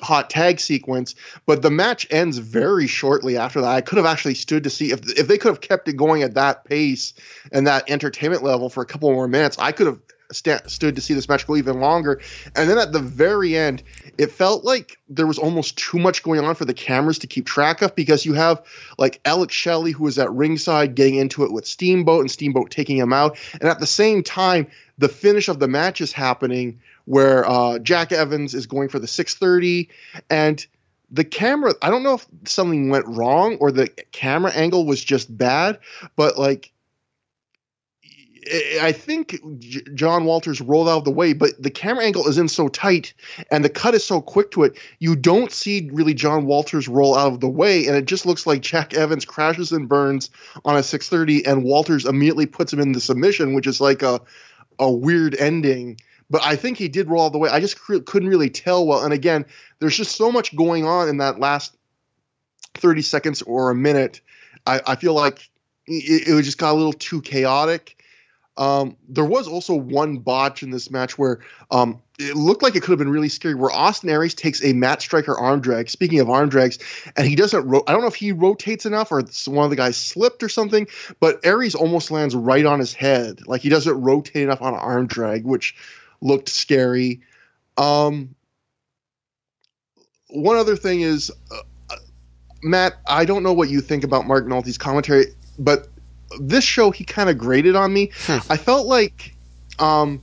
hot 0.00 0.30
tag 0.30 0.60
sequence, 0.60 1.14
but 1.46 1.62
the 1.62 1.70
match 1.70 2.06
ends 2.10 2.38
very 2.38 2.86
shortly 2.86 3.36
after 3.36 3.60
that. 3.60 3.70
I 3.70 3.80
could 3.82 3.98
have 3.98 4.06
actually 4.06 4.34
stood 4.34 4.64
to 4.64 4.70
see 4.70 4.92
if 4.92 5.00
if 5.18 5.28
they 5.28 5.38
could 5.38 5.50
have 5.50 5.60
kept 5.60 5.88
it 5.88 5.96
going 5.96 6.22
at 6.22 6.34
that 6.34 6.64
pace 6.64 7.12
and 7.52 7.66
that 7.66 7.88
entertainment 7.90 8.42
level 8.42 8.70
for 8.70 8.82
a 8.82 8.86
couple 8.86 9.12
more 9.12 9.28
minutes. 9.28 9.58
I 9.58 9.72
could 9.72 9.86
have 9.86 10.00
st- 10.32 10.68
stood 10.70 10.96
to 10.96 11.02
see 11.02 11.14
this 11.14 11.28
match 11.28 11.46
go 11.46 11.56
even 11.56 11.80
longer. 11.80 12.20
And 12.56 12.68
then 12.68 12.78
at 12.78 12.92
the 12.92 13.00
very 13.00 13.56
end, 13.56 13.82
it 14.18 14.30
felt 14.30 14.64
like 14.64 14.98
there 15.08 15.26
was 15.26 15.38
almost 15.38 15.76
too 15.76 15.98
much 15.98 16.22
going 16.22 16.40
on 16.40 16.54
for 16.54 16.64
the 16.64 16.74
cameras 16.74 17.18
to 17.20 17.26
keep 17.26 17.46
track 17.46 17.82
of 17.82 17.94
because 17.94 18.24
you 18.24 18.34
have 18.34 18.64
like 18.98 19.20
Alex 19.24 19.54
Shelley, 19.54 19.92
who 19.92 20.04
was 20.04 20.18
at 20.18 20.32
ringside, 20.32 20.94
getting 20.94 21.16
into 21.16 21.44
it 21.44 21.52
with 21.52 21.66
Steamboat 21.66 22.20
and 22.20 22.30
Steamboat 22.30 22.70
taking 22.70 22.96
him 22.96 23.12
out. 23.12 23.38
And 23.60 23.68
at 23.68 23.80
the 23.80 23.86
same 23.86 24.22
time, 24.22 24.66
the 24.98 25.08
finish 25.08 25.48
of 25.48 25.58
the 25.58 25.68
match 25.68 26.00
is 26.00 26.12
happening 26.12 26.80
where 27.06 27.48
uh, 27.48 27.78
Jack 27.78 28.12
Evans 28.12 28.54
is 28.54 28.66
going 28.66 28.88
for 28.88 28.98
the 28.98 29.06
630 29.06 29.88
and 30.28 30.66
the 31.10 31.24
camera 31.24 31.74
i 31.82 31.90
don't 31.90 32.02
know 32.02 32.14
if 32.14 32.26
something 32.44 32.88
went 32.88 33.06
wrong 33.08 33.56
or 33.56 33.72
the 33.72 33.88
camera 34.12 34.52
angle 34.52 34.86
was 34.86 35.02
just 35.02 35.36
bad 35.36 35.78
but 36.14 36.38
like 36.38 36.72
I 38.80 38.92
think 38.92 39.38
John 39.94 40.24
Walters 40.24 40.60
rolled 40.60 40.88
out 40.88 40.98
of 40.98 41.04
the 41.04 41.10
way, 41.10 41.32
but 41.32 41.50
the 41.62 41.70
camera 41.70 42.04
angle 42.04 42.26
is 42.26 42.38
in 42.38 42.48
so 42.48 42.68
tight 42.68 43.12
and 43.50 43.64
the 43.64 43.68
cut 43.68 43.94
is 43.94 44.04
so 44.04 44.20
quick 44.20 44.50
to 44.52 44.64
it, 44.64 44.78
you 44.98 45.14
don't 45.14 45.52
see 45.52 45.90
really 45.92 46.14
John 46.14 46.46
Walters 46.46 46.88
roll 46.88 47.16
out 47.16 47.32
of 47.32 47.40
the 47.40 47.48
way, 47.48 47.86
and 47.86 47.96
it 47.96 48.06
just 48.06 48.24
looks 48.24 48.46
like 48.46 48.62
Jack 48.62 48.94
Evans 48.94 49.24
crashes 49.24 49.72
and 49.72 49.88
burns 49.88 50.30
on 50.64 50.76
a 50.76 50.82
630, 50.82 51.44
and 51.46 51.64
Walters 51.64 52.06
immediately 52.06 52.46
puts 52.46 52.72
him 52.72 52.80
in 52.80 52.92
the 52.92 53.00
submission, 53.00 53.54
which 53.54 53.66
is 53.66 53.80
like 53.80 54.02
a 54.02 54.20
a 54.78 54.90
weird 54.90 55.34
ending. 55.36 56.00
But 56.30 56.42
I 56.44 56.56
think 56.56 56.78
he 56.78 56.88
did 56.88 57.08
roll 57.08 57.22
out 57.22 57.26
of 57.26 57.32
the 57.32 57.38
way. 57.38 57.50
I 57.50 57.60
just 57.60 57.78
couldn't 57.80 58.28
really 58.28 58.50
tell 58.50 58.86
well. 58.86 59.04
And 59.04 59.12
again, 59.12 59.44
there's 59.78 59.96
just 59.96 60.16
so 60.16 60.30
much 60.32 60.56
going 60.56 60.86
on 60.86 61.08
in 61.08 61.18
that 61.18 61.40
last 61.40 61.76
30 62.74 63.02
seconds 63.02 63.42
or 63.42 63.70
a 63.70 63.74
minute. 63.74 64.20
I, 64.66 64.80
I 64.86 64.96
feel 64.96 65.12
like 65.12 65.50
it, 65.86 66.28
it 66.28 66.42
just 66.42 66.58
got 66.58 66.72
a 66.72 66.78
little 66.78 66.92
too 66.92 67.20
chaotic 67.20 67.99
um, 68.56 68.96
there 69.08 69.24
was 69.24 69.48
also 69.48 69.74
one 69.74 70.18
botch 70.18 70.62
in 70.62 70.70
this 70.70 70.90
match 70.90 71.16
where 71.16 71.40
um, 71.70 72.02
it 72.18 72.36
looked 72.36 72.62
like 72.62 72.76
it 72.76 72.82
could 72.82 72.90
have 72.90 72.98
been 72.98 73.10
really 73.10 73.28
scary. 73.28 73.54
Where 73.54 73.70
Austin 73.70 74.10
Aries 74.10 74.34
takes 74.34 74.62
a 74.64 74.72
Matt 74.72 75.00
Striker 75.00 75.36
arm 75.38 75.60
drag. 75.60 75.88
Speaking 75.88 76.20
of 76.20 76.28
arm 76.28 76.48
drags, 76.48 76.78
and 77.16 77.26
he 77.26 77.36
doesn't. 77.36 77.66
Ro- 77.66 77.82
I 77.86 77.92
don't 77.92 78.02
know 78.02 78.08
if 78.08 78.16
he 78.16 78.32
rotates 78.32 78.84
enough 78.84 79.12
or 79.12 79.22
one 79.46 79.64
of 79.64 79.70
the 79.70 79.76
guys 79.76 79.96
slipped 79.96 80.42
or 80.42 80.48
something. 80.48 80.88
But 81.20 81.40
Aries 81.44 81.74
almost 81.74 82.10
lands 82.10 82.34
right 82.34 82.66
on 82.66 82.78
his 82.78 82.92
head. 82.92 83.46
Like 83.46 83.62
he 83.62 83.68
doesn't 83.68 83.98
rotate 83.98 84.42
enough 84.42 84.60
on 84.60 84.74
an 84.74 84.80
arm 84.80 85.06
drag, 85.06 85.44
which 85.44 85.74
looked 86.20 86.48
scary. 86.48 87.22
Um, 87.78 88.34
one 90.28 90.56
other 90.56 90.76
thing 90.76 91.00
is, 91.00 91.30
uh, 91.50 91.96
Matt. 92.62 92.98
I 93.08 93.24
don't 93.24 93.42
know 93.42 93.52
what 93.52 93.70
you 93.70 93.80
think 93.80 94.04
about 94.04 94.26
Mark 94.26 94.46
Nolte's 94.46 94.76
commentary, 94.76 95.26
but 95.58 95.88
this 96.38 96.64
show 96.64 96.90
he 96.90 97.04
kind 97.04 97.28
of 97.28 97.38
graded 97.38 97.76
on 97.76 97.92
me. 97.92 98.10
Hmm. 98.26 98.38
I 98.48 98.56
felt 98.56 98.86
like 98.86 99.34
um, 99.78 100.22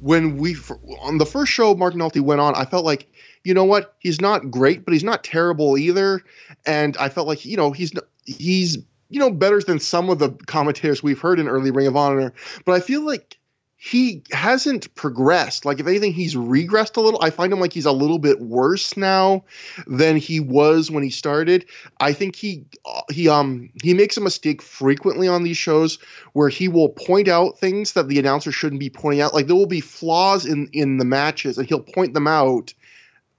when 0.00 0.36
we 0.36 0.56
on 1.00 1.18
the 1.18 1.26
first 1.26 1.52
show 1.52 1.74
Mark 1.74 1.94
Nolte 1.94 2.20
went 2.20 2.40
on, 2.40 2.54
I 2.54 2.64
felt 2.64 2.84
like 2.84 3.08
you 3.44 3.54
know 3.54 3.64
what 3.64 3.94
he's 4.00 4.20
not 4.20 4.50
great, 4.50 4.84
but 4.84 4.92
he's 4.92 5.04
not 5.04 5.22
terrible 5.22 5.78
either. 5.78 6.22
And 6.64 6.96
I 6.96 7.08
felt 7.08 7.28
like 7.28 7.44
you 7.44 7.56
know 7.56 7.72
he's 7.72 7.92
he's 8.24 8.78
you 9.08 9.20
know 9.20 9.30
better 9.30 9.60
than 9.60 9.78
some 9.78 10.10
of 10.10 10.18
the 10.18 10.30
commentators 10.46 11.02
we've 11.02 11.20
heard 11.20 11.38
in 11.38 11.48
early 11.48 11.70
Ring 11.70 11.86
of 11.86 11.96
Honor. 11.96 12.32
But 12.64 12.72
I 12.72 12.80
feel 12.80 13.02
like 13.02 13.38
he 13.78 14.22
hasn't 14.32 14.94
progressed. 14.94 15.66
Like 15.66 15.80
if 15.80 15.86
anything, 15.86 16.12
he's 16.12 16.34
regressed 16.34 16.96
a 16.96 17.00
little. 17.00 17.22
I 17.22 17.28
find 17.28 17.52
him 17.52 17.60
like 17.60 17.74
he's 17.74 17.84
a 17.86 17.92
little 17.92 18.18
bit 18.18 18.40
worse 18.40 18.96
now 18.96 19.44
than 19.86 20.16
he 20.16 20.40
was 20.40 20.90
when 20.90 21.04
he 21.04 21.10
started. 21.10 21.66
I 22.00 22.14
think 22.14 22.36
he 22.36 22.64
he 23.10 23.28
um 23.28 23.68
he 23.82 23.92
makes 23.92 24.16
a 24.16 24.22
mistake 24.22 24.62
frequently 24.62 25.28
on 25.28 25.42
these 25.42 25.58
shows 25.58 25.98
where 26.32 26.48
he 26.48 26.68
will 26.68 26.88
point 26.88 27.28
out 27.28 27.58
things 27.58 27.92
that 27.92 28.08
the 28.08 28.18
announcer 28.18 28.50
shouldn't 28.50 28.80
be 28.80 28.90
pointing 28.90 29.20
out. 29.20 29.34
Like 29.34 29.46
there 29.46 29.56
will 29.56 29.66
be 29.66 29.82
flaws 29.82 30.46
in 30.46 30.68
in 30.72 30.96
the 30.96 31.04
matches, 31.04 31.58
and 31.58 31.68
he'll 31.68 31.80
point 31.80 32.14
them 32.14 32.26
out, 32.26 32.72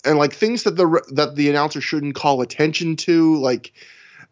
and 0.05 0.19
like 0.19 0.33
things 0.33 0.63
that 0.63 0.75
the 0.75 1.01
that 1.13 1.35
the 1.35 1.49
announcer 1.49 1.81
shouldn't 1.81 2.15
call 2.15 2.41
attention 2.41 2.95
to, 2.97 3.37
like 3.37 3.73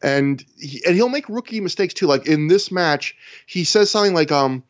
and 0.04 0.46
he, 0.60 0.84
and 0.86 0.96
he'll 0.96 1.10
make 1.10 1.28
rookie 1.30 1.62
mistakes 1.62 1.96
too. 1.96 2.06
Like 2.06 2.28
in 2.28 2.48
this 2.48 2.72
match, 2.72 3.16
he 3.48 3.64
says 3.64 3.90
something 3.90 4.14
like 4.14 4.32
um 4.32 4.64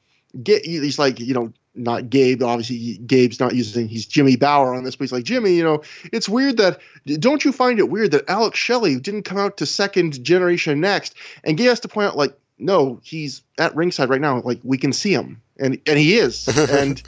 get 0.43 0.65
he's 0.65 0.99
like 0.99 1.19
you 1.19 1.33
know 1.33 1.51
not 1.73 2.09
Gabe 2.09 2.41
obviously 2.41 2.97
Gabe's 3.05 3.39
not 3.39 3.53
using 3.53 3.87
he's 3.87 4.05
Jimmy 4.05 4.35
Bauer 4.35 4.73
on 4.73 4.83
this 4.83 4.95
but 4.95 5.05
he's 5.05 5.11
like 5.11 5.23
Jimmy 5.23 5.55
you 5.55 5.63
know 5.63 5.81
it's 6.11 6.29
weird 6.29 6.57
that 6.57 6.79
don't 7.19 7.43
you 7.43 7.51
find 7.51 7.79
it 7.79 7.89
weird 7.89 8.11
that 8.11 8.29
Alex 8.29 8.57
Shelley 8.57 8.99
didn't 8.99 9.23
come 9.23 9.37
out 9.37 9.57
to 9.57 9.65
second 9.65 10.23
generation 10.23 10.79
next 10.79 11.15
and 11.43 11.57
Gabe 11.57 11.67
has 11.67 11.79
to 11.81 11.87
point 11.87 12.09
out 12.09 12.17
like 12.17 12.37
no 12.57 12.99
he's 13.03 13.41
at 13.57 13.75
ringside 13.75 14.09
right 14.09 14.21
now 14.21 14.41
like 14.41 14.59
we 14.63 14.77
can 14.77 14.93
see 14.93 15.13
him 15.13 15.41
and 15.59 15.79
and 15.85 15.99
he 15.99 16.17
is 16.17 16.47
and 16.69 17.01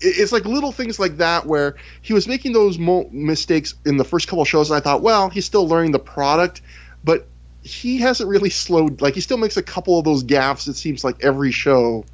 it's 0.00 0.32
like 0.32 0.44
little 0.44 0.72
things 0.72 0.98
like 0.98 1.18
that 1.18 1.46
where 1.46 1.76
he 2.02 2.12
was 2.12 2.28
making 2.28 2.52
those 2.52 2.78
mo- 2.78 3.08
mistakes 3.12 3.74
in 3.86 3.96
the 3.96 4.04
first 4.04 4.28
couple 4.28 4.44
shows 4.44 4.70
and 4.70 4.76
I 4.76 4.80
thought 4.80 5.02
well 5.02 5.28
he's 5.28 5.44
still 5.44 5.68
learning 5.68 5.92
the 5.92 5.98
product 5.98 6.62
but 7.04 7.28
he 7.66 7.98
hasn't 7.98 8.28
really 8.28 8.50
slowed. 8.50 9.00
Like 9.02 9.14
he 9.14 9.20
still 9.20 9.38
makes 9.38 9.56
a 9.56 9.62
couple 9.62 9.98
of 9.98 10.04
those 10.04 10.22
gaffes. 10.22 10.68
It 10.68 10.74
seems 10.74 11.02
like 11.02 11.22
every 11.22 11.50
show. 11.50 12.04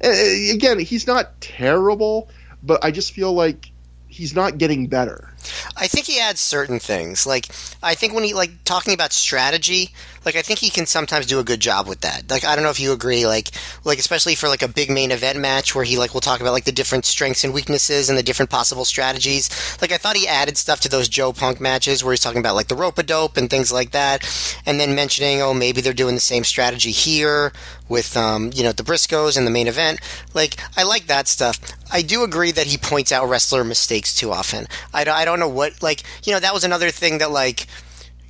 Again, 0.00 0.78
he's 0.78 1.06
not 1.06 1.40
terrible, 1.40 2.28
but 2.62 2.84
I 2.84 2.90
just 2.90 3.12
feel 3.12 3.32
like 3.32 3.70
he's 4.06 4.34
not 4.34 4.58
getting 4.58 4.86
better. 4.86 5.32
I 5.76 5.86
think 5.86 6.06
he 6.06 6.18
adds 6.20 6.40
certain 6.40 6.78
things. 6.78 7.26
Like 7.26 7.48
I 7.82 7.94
think 7.94 8.14
when 8.14 8.24
he 8.24 8.34
like 8.34 8.64
talking 8.64 8.94
about 8.94 9.12
strategy, 9.12 9.92
like 10.24 10.36
I 10.36 10.42
think 10.42 10.58
he 10.58 10.70
can 10.70 10.86
sometimes 10.86 11.26
do 11.26 11.38
a 11.38 11.44
good 11.44 11.60
job 11.60 11.88
with 11.88 12.00
that. 12.02 12.30
Like 12.30 12.44
I 12.44 12.54
don't 12.54 12.64
know 12.64 12.70
if 12.70 12.80
you 12.80 12.92
agree. 12.92 13.26
Like 13.26 13.50
like 13.84 13.98
especially 13.98 14.34
for 14.34 14.48
like 14.48 14.62
a 14.62 14.68
big 14.68 14.90
main 14.90 15.10
event 15.10 15.38
match 15.38 15.74
where 15.74 15.84
he 15.84 15.96
like 15.96 16.14
will 16.14 16.20
talk 16.20 16.40
about 16.40 16.52
like 16.52 16.64
the 16.64 16.72
different 16.72 17.04
strengths 17.04 17.44
and 17.44 17.54
weaknesses 17.54 18.08
and 18.08 18.18
the 18.18 18.22
different 18.22 18.50
possible 18.50 18.84
strategies. 18.84 19.48
Like 19.80 19.92
I 19.92 19.96
thought 19.96 20.16
he 20.16 20.28
added 20.28 20.56
stuff 20.56 20.80
to 20.80 20.88
those 20.88 21.08
Joe 21.08 21.32
Punk 21.32 21.60
matches 21.60 22.04
where 22.04 22.12
he's 22.12 22.20
talking 22.20 22.40
about 22.40 22.54
like 22.54 22.68
the 22.68 22.76
rope 22.76 22.98
a 22.98 23.02
dope 23.02 23.36
and 23.36 23.48
things 23.48 23.72
like 23.72 23.92
that, 23.92 24.24
and 24.66 24.78
then 24.78 24.94
mentioning 24.94 25.40
oh 25.40 25.54
maybe 25.54 25.80
they're 25.80 25.92
doing 25.92 26.14
the 26.14 26.20
same 26.20 26.44
strategy 26.44 26.90
here 26.90 27.52
with 27.88 28.16
um, 28.16 28.50
you 28.54 28.62
know 28.62 28.72
the 28.72 28.82
Briscoes 28.82 29.36
and 29.36 29.46
the 29.46 29.50
main 29.50 29.66
event. 29.66 30.00
Like 30.34 30.56
I 30.76 30.82
like 30.82 31.06
that 31.06 31.28
stuff. 31.28 31.58
I 31.90 32.02
do 32.02 32.22
agree 32.22 32.50
that 32.52 32.66
he 32.66 32.76
points 32.76 33.12
out 33.12 33.28
wrestler 33.28 33.64
mistakes 33.64 34.14
too 34.14 34.30
often. 34.30 34.66
I, 34.92 35.08
I 35.08 35.24
don't 35.24 35.40
know 35.40 35.48
what 35.48 35.82
like 35.82 36.02
you 36.24 36.32
know 36.32 36.40
that 36.40 36.54
was 36.54 36.64
another 36.64 36.90
thing 36.90 37.18
that 37.18 37.30
like 37.30 37.66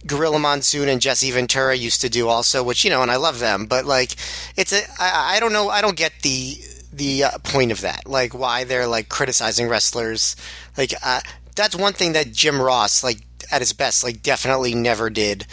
Gorilla 0.06 0.38
Monsoon 0.38 0.88
and 0.88 1.00
Jesse 1.00 1.30
Ventura 1.30 1.74
used 1.74 2.00
to 2.02 2.08
do 2.08 2.28
also, 2.28 2.62
which 2.62 2.84
you 2.84 2.90
know, 2.90 3.02
and 3.02 3.10
I 3.10 3.16
love 3.16 3.38
them, 3.38 3.66
but 3.66 3.84
like 3.84 4.12
it's 4.56 4.72
a 4.72 4.82
I, 4.98 5.36
I 5.36 5.40
don't 5.40 5.52
know 5.52 5.68
I 5.68 5.80
don't 5.82 5.96
get 5.96 6.12
the 6.22 6.56
the 6.92 7.24
uh, 7.24 7.38
point 7.42 7.72
of 7.72 7.80
that, 7.82 8.06
like 8.06 8.34
why 8.34 8.64
they're 8.64 8.86
like 8.86 9.08
criticizing 9.08 9.68
wrestlers, 9.68 10.36
like 10.76 10.92
uh, 11.04 11.20
that's 11.54 11.76
one 11.76 11.92
thing 11.92 12.12
that 12.12 12.32
Jim 12.32 12.60
Ross 12.60 13.02
like 13.02 13.18
at 13.50 13.60
his 13.60 13.72
best 13.72 14.04
like 14.04 14.22
definitely 14.22 14.74
never 14.74 15.10
did, 15.10 15.46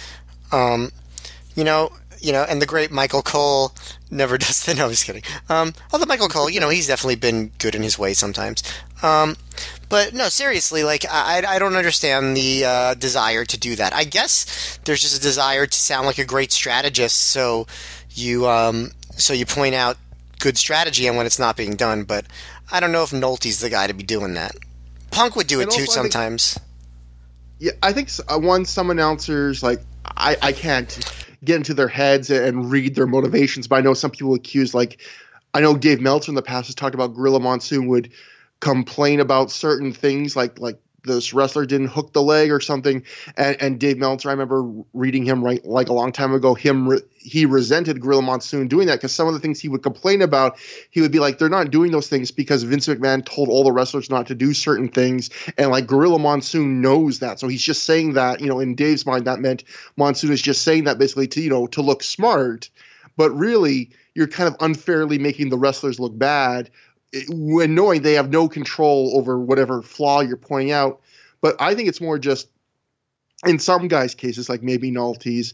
um, 0.51 0.91
you 1.55 1.63
know 1.63 1.91
you 2.25 2.31
know, 2.31 2.43
and 2.43 2.59
the 2.59 2.65
great 2.65 2.89
Michael 2.89 3.21
Cole 3.21 3.71
never 4.09 4.37
does 4.39 4.65
that. 4.65 4.77
No, 4.77 4.85
I'm 4.85 4.89
just 4.89 5.05
kidding. 5.05 5.21
Um, 5.47 5.73
although 5.93 6.07
Michael 6.07 6.27
Cole, 6.27 6.49
you 6.49 6.59
know, 6.59 6.69
he's 6.69 6.87
definitely 6.87 7.17
been 7.17 7.51
good 7.59 7.75
in 7.75 7.83
his 7.83 7.99
way 7.99 8.13
sometimes. 8.13 8.63
Um, 9.03 9.35
but 9.89 10.13
no, 10.15 10.29
seriously, 10.29 10.83
like 10.83 11.05
I, 11.09 11.43
I 11.47 11.59
don't 11.59 11.75
understand 11.75 12.35
the 12.35 12.65
uh, 12.65 12.93
desire 12.95 13.45
to 13.45 13.59
do 13.59 13.75
that. 13.75 13.93
I 13.93 14.05
guess 14.05 14.79
there's 14.85 15.01
just 15.01 15.17
a 15.17 15.21
desire 15.21 15.67
to 15.67 15.77
sound 15.77 16.07
like 16.07 16.17
a 16.17 16.25
great 16.25 16.51
strategist, 16.51 17.15
so 17.15 17.67
you 18.09 18.47
um, 18.47 18.91
so 19.11 19.33
you 19.33 19.45
point 19.45 19.75
out 19.75 19.97
good 20.39 20.57
strategy 20.57 21.05
and 21.07 21.15
when 21.15 21.27
it's 21.27 21.39
not 21.39 21.55
being 21.55 21.75
done. 21.75 22.05
But 22.05 22.25
I 22.71 22.79
don't 22.79 22.91
know 22.91 23.03
if 23.03 23.11
Nolte's 23.11 23.59
the 23.59 23.69
guy 23.69 23.85
to 23.85 23.93
be 23.93 24.03
doing 24.03 24.33
that. 24.33 24.55
Punk 25.11 25.35
would 25.35 25.47
do 25.47 25.61
it 25.61 25.69
too 25.69 25.85
sometimes. 25.85 26.55
Think, 26.55 26.65
yeah, 27.59 27.71
I 27.83 27.93
think 27.93 28.09
uh, 28.27 28.39
one 28.39 28.65
some 28.65 28.89
announcers 28.89 29.61
like 29.61 29.81
I, 30.17 30.35
I 30.41 30.51
can't 30.51 30.89
get 31.45 31.57
into 31.57 31.73
their 31.73 31.87
heads 31.87 32.29
and 32.29 32.71
read 32.71 32.95
their 32.95 33.07
motivations. 33.07 33.67
But 33.67 33.77
I 33.77 33.81
know 33.81 33.93
some 33.93 34.11
people 34.11 34.33
accuse, 34.33 34.73
like, 34.73 35.01
I 35.53 35.61
know 35.61 35.77
Dave 35.77 36.01
Meltzer 36.01 36.31
in 36.31 36.35
the 36.35 36.41
past 36.41 36.67
has 36.67 36.75
talked 36.75 36.95
about 36.95 37.13
Gorilla 37.15 37.39
Monsoon 37.39 37.87
would 37.87 38.11
complain 38.59 39.19
about 39.19 39.51
certain 39.51 39.93
things, 39.93 40.35
like 40.35 40.59
like 40.59 40.79
this 41.05 41.33
wrestler 41.33 41.65
didn't 41.65 41.87
hook 41.87 42.13
the 42.13 42.21
leg 42.21 42.51
or 42.51 42.59
something. 42.59 43.03
And, 43.37 43.61
and 43.61 43.79
Dave 43.79 43.97
Meltzer, 43.97 44.29
I 44.29 44.33
remember 44.33 44.69
reading 44.93 45.25
him 45.25 45.43
right 45.43 45.63
like 45.65 45.89
a 45.89 45.93
long 45.93 46.11
time 46.11 46.33
ago. 46.33 46.53
Him 46.53 46.89
re- 46.89 47.01
he 47.25 47.45
resented 47.45 48.01
Gorilla 48.01 48.21
Monsoon 48.21 48.67
doing 48.67 48.87
that 48.87 48.95
because 48.95 49.11
some 49.11 49.27
of 49.27 49.33
the 49.33 49.39
things 49.39 49.59
he 49.59 49.67
would 49.67 49.81
complain 49.81 50.21
about, 50.21 50.57
he 50.91 51.01
would 51.01 51.11
be 51.11 51.19
like, 51.19 51.39
they're 51.39 51.49
not 51.49 51.71
doing 51.71 51.91
those 51.91 52.07
things 52.07 52.31
because 52.31 52.63
Vince 52.63 52.87
McMahon 52.87 53.25
told 53.25 53.49
all 53.49 53.63
the 53.63 53.71
wrestlers 53.71 54.09
not 54.09 54.27
to 54.27 54.35
do 54.35 54.53
certain 54.53 54.89
things, 54.89 55.29
and 55.57 55.71
like 55.71 55.87
Gorilla 55.87 56.19
Monsoon 56.19 56.81
knows 56.81 57.19
that, 57.19 57.39
so 57.39 57.47
he's 57.47 57.63
just 57.63 57.83
saying 57.83 58.13
that. 58.13 58.41
You 58.41 58.47
know, 58.47 58.59
in 58.59 58.75
Dave's 58.75 59.05
mind, 59.05 59.25
that 59.25 59.39
meant 59.39 59.63
Monsoon 59.97 60.31
is 60.31 60.41
just 60.41 60.61
saying 60.61 60.83
that 60.83 60.97
basically 60.97 61.27
to 61.29 61.41
you 61.41 61.49
know 61.49 61.67
to 61.67 61.81
look 61.81 62.03
smart, 62.03 62.69
but 63.17 63.31
really 63.31 63.89
you're 64.13 64.27
kind 64.27 64.47
of 64.47 64.55
unfairly 64.61 65.17
making 65.17 65.49
the 65.49 65.57
wrestlers 65.57 65.99
look 65.99 66.17
bad 66.17 66.69
when 67.29 67.75
knowing 67.75 68.01
they 68.01 68.13
have 68.13 68.29
no 68.29 68.47
control 68.47 69.13
over 69.15 69.39
whatever 69.39 69.81
flaw 69.81 70.21
you're 70.21 70.37
pointing 70.37 70.71
out. 70.71 71.01
But 71.41 71.55
I 71.59 71.75
think 71.75 71.89
it's 71.89 72.01
more 72.01 72.19
just 72.19 72.49
in 73.45 73.59
some 73.59 73.87
guys' 73.87 74.15
cases, 74.15 74.49
like 74.49 74.63
maybe 74.63 74.91
Nolte's, 74.91 75.53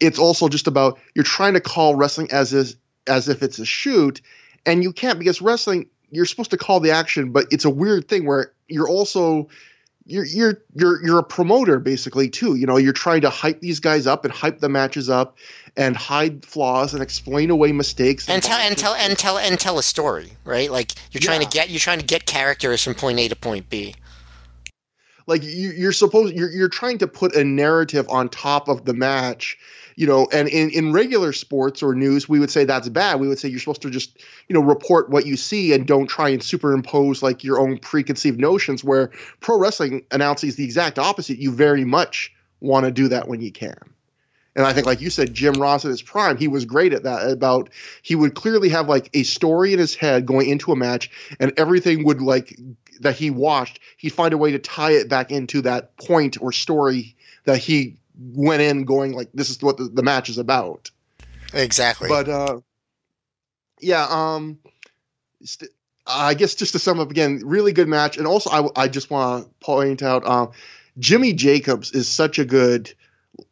it's 0.00 0.18
also 0.18 0.48
just 0.48 0.66
about 0.66 0.98
you're 1.14 1.24
trying 1.24 1.54
to 1.54 1.60
call 1.60 1.94
wrestling 1.94 2.30
as 2.30 2.52
is, 2.52 2.76
as 3.06 3.28
if 3.28 3.42
it's 3.42 3.58
a 3.58 3.64
shoot, 3.64 4.20
and 4.64 4.82
you 4.82 4.92
can't 4.92 5.18
because 5.18 5.40
wrestling 5.40 5.88
you're 6.10 6.26
supposed 6.26 6.50
to 6.50 6.56
call 6.56 6.80
the 6.80 6.90
action, 6.90 7.32
but 7.32 7.46
it's 7.50 7.64
a 7.64 7.70
weird 7.70 8.08
thing 8.08 8.26
where 8.26 8.52
you're 8.68 8.88
also 8.88 9.48
you're 10.06 10.24
you're 10.24 10.62
you're 10.74 11.04
you're 11.04 11.18
a 11.18 11.24
promoter 11.24 11.78
basically 11.80 12.30
too. 12.30 12.54
You 12.54 12.66
know, 12.66 12.76
you're 12.76 12.92
trying 12.92 13.22
to 13.22 13.30
hype 13.30 13.60
these 13.60 13.80
guys 13.80 14.06
up 14.06 14.24
and 14.24 14.32
hype 14.32 14.60
the 14.60 14.68
matches 14.68 15.10
up 15.10 15.36
and 15.76 15.96
hide 15.96 16.44
flaws 16.44 16.94
and 16.94 17.02
explain 17.02 17.50
away 17.50 17.72
mistakes 17.72 18.28
and, 18.28 18.34
and 18.34 18.42
tell 18.42 18.58
and 18.58 18.78
tell 18.78 18.94
and 18.94 19.18
tell 19.18 19.38
and 19.38 19.58
tell 19.58 19.78
a 19.78 19.82
story, 19.82 20.30
right? 20.44 20.70
Like 20.70 20.92
you're 21.10 21.20
trying 21.20 21.42
yeah. 21.42 21.48
to 21.48 21.54
get 21.54 21.70
you're 21.70 21.80
trying 21.80 21.98
to 21.98 22.04
get 22.04 22.24
characters 22.24 22.82
from 22.84 22.94
point 22.94 23.18
A 23.18 23.28
to 23.28 23.36
point 23.36 23.68
B. 23.68 23.94
Like 25.26 25.42
you, 25.42 25.70
you're 25.70 25.92
supposed 25.92 26.36
you're 26.36 26.50
you're 26.50 26.68
trying 26.68 26.98
to 26.98 27.08
put 27.08 27.34
a 27.34 27.42
narrative 27.42 28.06
on 28.08 28.28
top 28.28 28.68
of 28.68 28.84
the 28.84 28.94
match 28.94 29.58
you 29.96 30.06
know, 30.06 30.28
and 30.30 30.46
in, 30.48 30.70
in 30.70 30.92
regular 30.92 31.32
sports 31.32 31.82
or 31.82 31.94
news, 31.94 32.28
we 32.28 32.38
would 32.38 32.50
say 32.50 32.64
that's 32.64 32.88
bad. 32.90 33.18
We 33.18 33.28
would 33.28 33.38
say 33.38 33.48
you're 33.48 33.58
supposed 33.58 33.82
to 33.82 33.90
just, 33.90 34.18
you 34.48 34.54
know, 34.54 34.60
report 34.60 35.08
what 35.08 35.26
you 35.26 35.36
see 35.36 35.72
and 35.72 35.86
don't 35.86 36.06
try 36.06 36.28
and 36.28 36.42
superimpose 36.42 37.22
like 37.22 37.42
your 37.42 37.58
own 37.58 37.78
preconceived 37.78 38.38
notions. 38.38 38.84
Where 38.84 39.10
pro 39.40 39.58
wrestling 39.58 40.04
announces 40.10 40.56
the 40.56 40.64
exact 40.64 40.98
opposite. 40.98 41.38
You 41.38 41.50
very 41.50 41.84
much 41.84 42.32
want 42.60 42.84
to 42.84 42.92
do 42.92 43.08
that 43.08 43.26
when 43.28 43.40
you 43.40 43.50
can. 43.50 43.78
And 44.54 44.66
I 44.66 44.72
think, 44.72 44.86
like 44.86 45.00
you 45.00 45.10
said, 45.10 45.34
Jim 45.34 45.54
Ross 45.54 45.84
at 45.84 45.90
his 45.90 46.02
prime, 46.02 46.36
he 46.36 46.48
was 46.48 46.64
great 46.64 46.92
at 46.92 47.02
that. 47.02 47.30
About 47.30 47.70
he 48.02 48.14
would 48.14 48.34
clearly 48.34 48.68
have 48.68 48.88
like 48.88 49.10
a 49.14 49.22
story 49.22 49.72
in 49.72 49.78
his 49.78 49.94
head 49.94 50.26
going 50.26 50.48
into 50.48 50.72
a 50.72 50.76
match, 50.76 51.10
and 51.40 51.52
everything 51.58 52.04
would 52.04 52.20
like 52.20 52.58
that 53.00 53.16
he 53.16 53.30
watched, 53.30 53.80
he'd 53.96 54.10
find 54.10 54.32
a 54.32 54.38
way 54.38 54.50
to 54.50 54.58
tie 54.58 54.92
it 54.92 55.08
back 55.08 55.30
into 55.30 55.62
that 55.62 55.96
point 55.98 56.40
or 56.40 56.52
story 56.52 57.14
that 57.44 57.58
he 57.58 57.96
went 58.18 58.62
in 58.62 58.84
going 58.84 59.12
like 59.12 59.28
this 59.34 59.50
is 59.50 59.62
what 59.62 59.76
the, 59.76 59.84
the 59.84 60.02
match 60.02 60.28
is 60.28 60.38
about. 60.38 60.90
Exactly. 61.52 62.08
But 62.08 62.28
uh, 62.28 62.60
yeah, 63.80 64.06
um, 64.08 64.58
st- 65.42 65.70
I 66.06 66.34
guess 66.34 66.54
just 66.54 66.72
to 66.72 66.78
sum 66.78 67.00
up 67.00 67.10
again, 67.10 67.40
really 67.44 67.72
good 67.72 67.88
match, 67.88 68.16
and 68.16 68.26
also 68.26 68.50
I 68.50 68.84
I 68.84 68.88
just 68.88 69.10
want 69.10 69.44
to 69.44 69.50
point 69.64 70.02
out 70.02 70.26
um, 70.26 70.52
Jimmy 70.98 71.32
Jacobs 71.32 71.92
is 71.92 72.08
such 72.08 72.38
a 72.38 72.44
good 72.44 72.92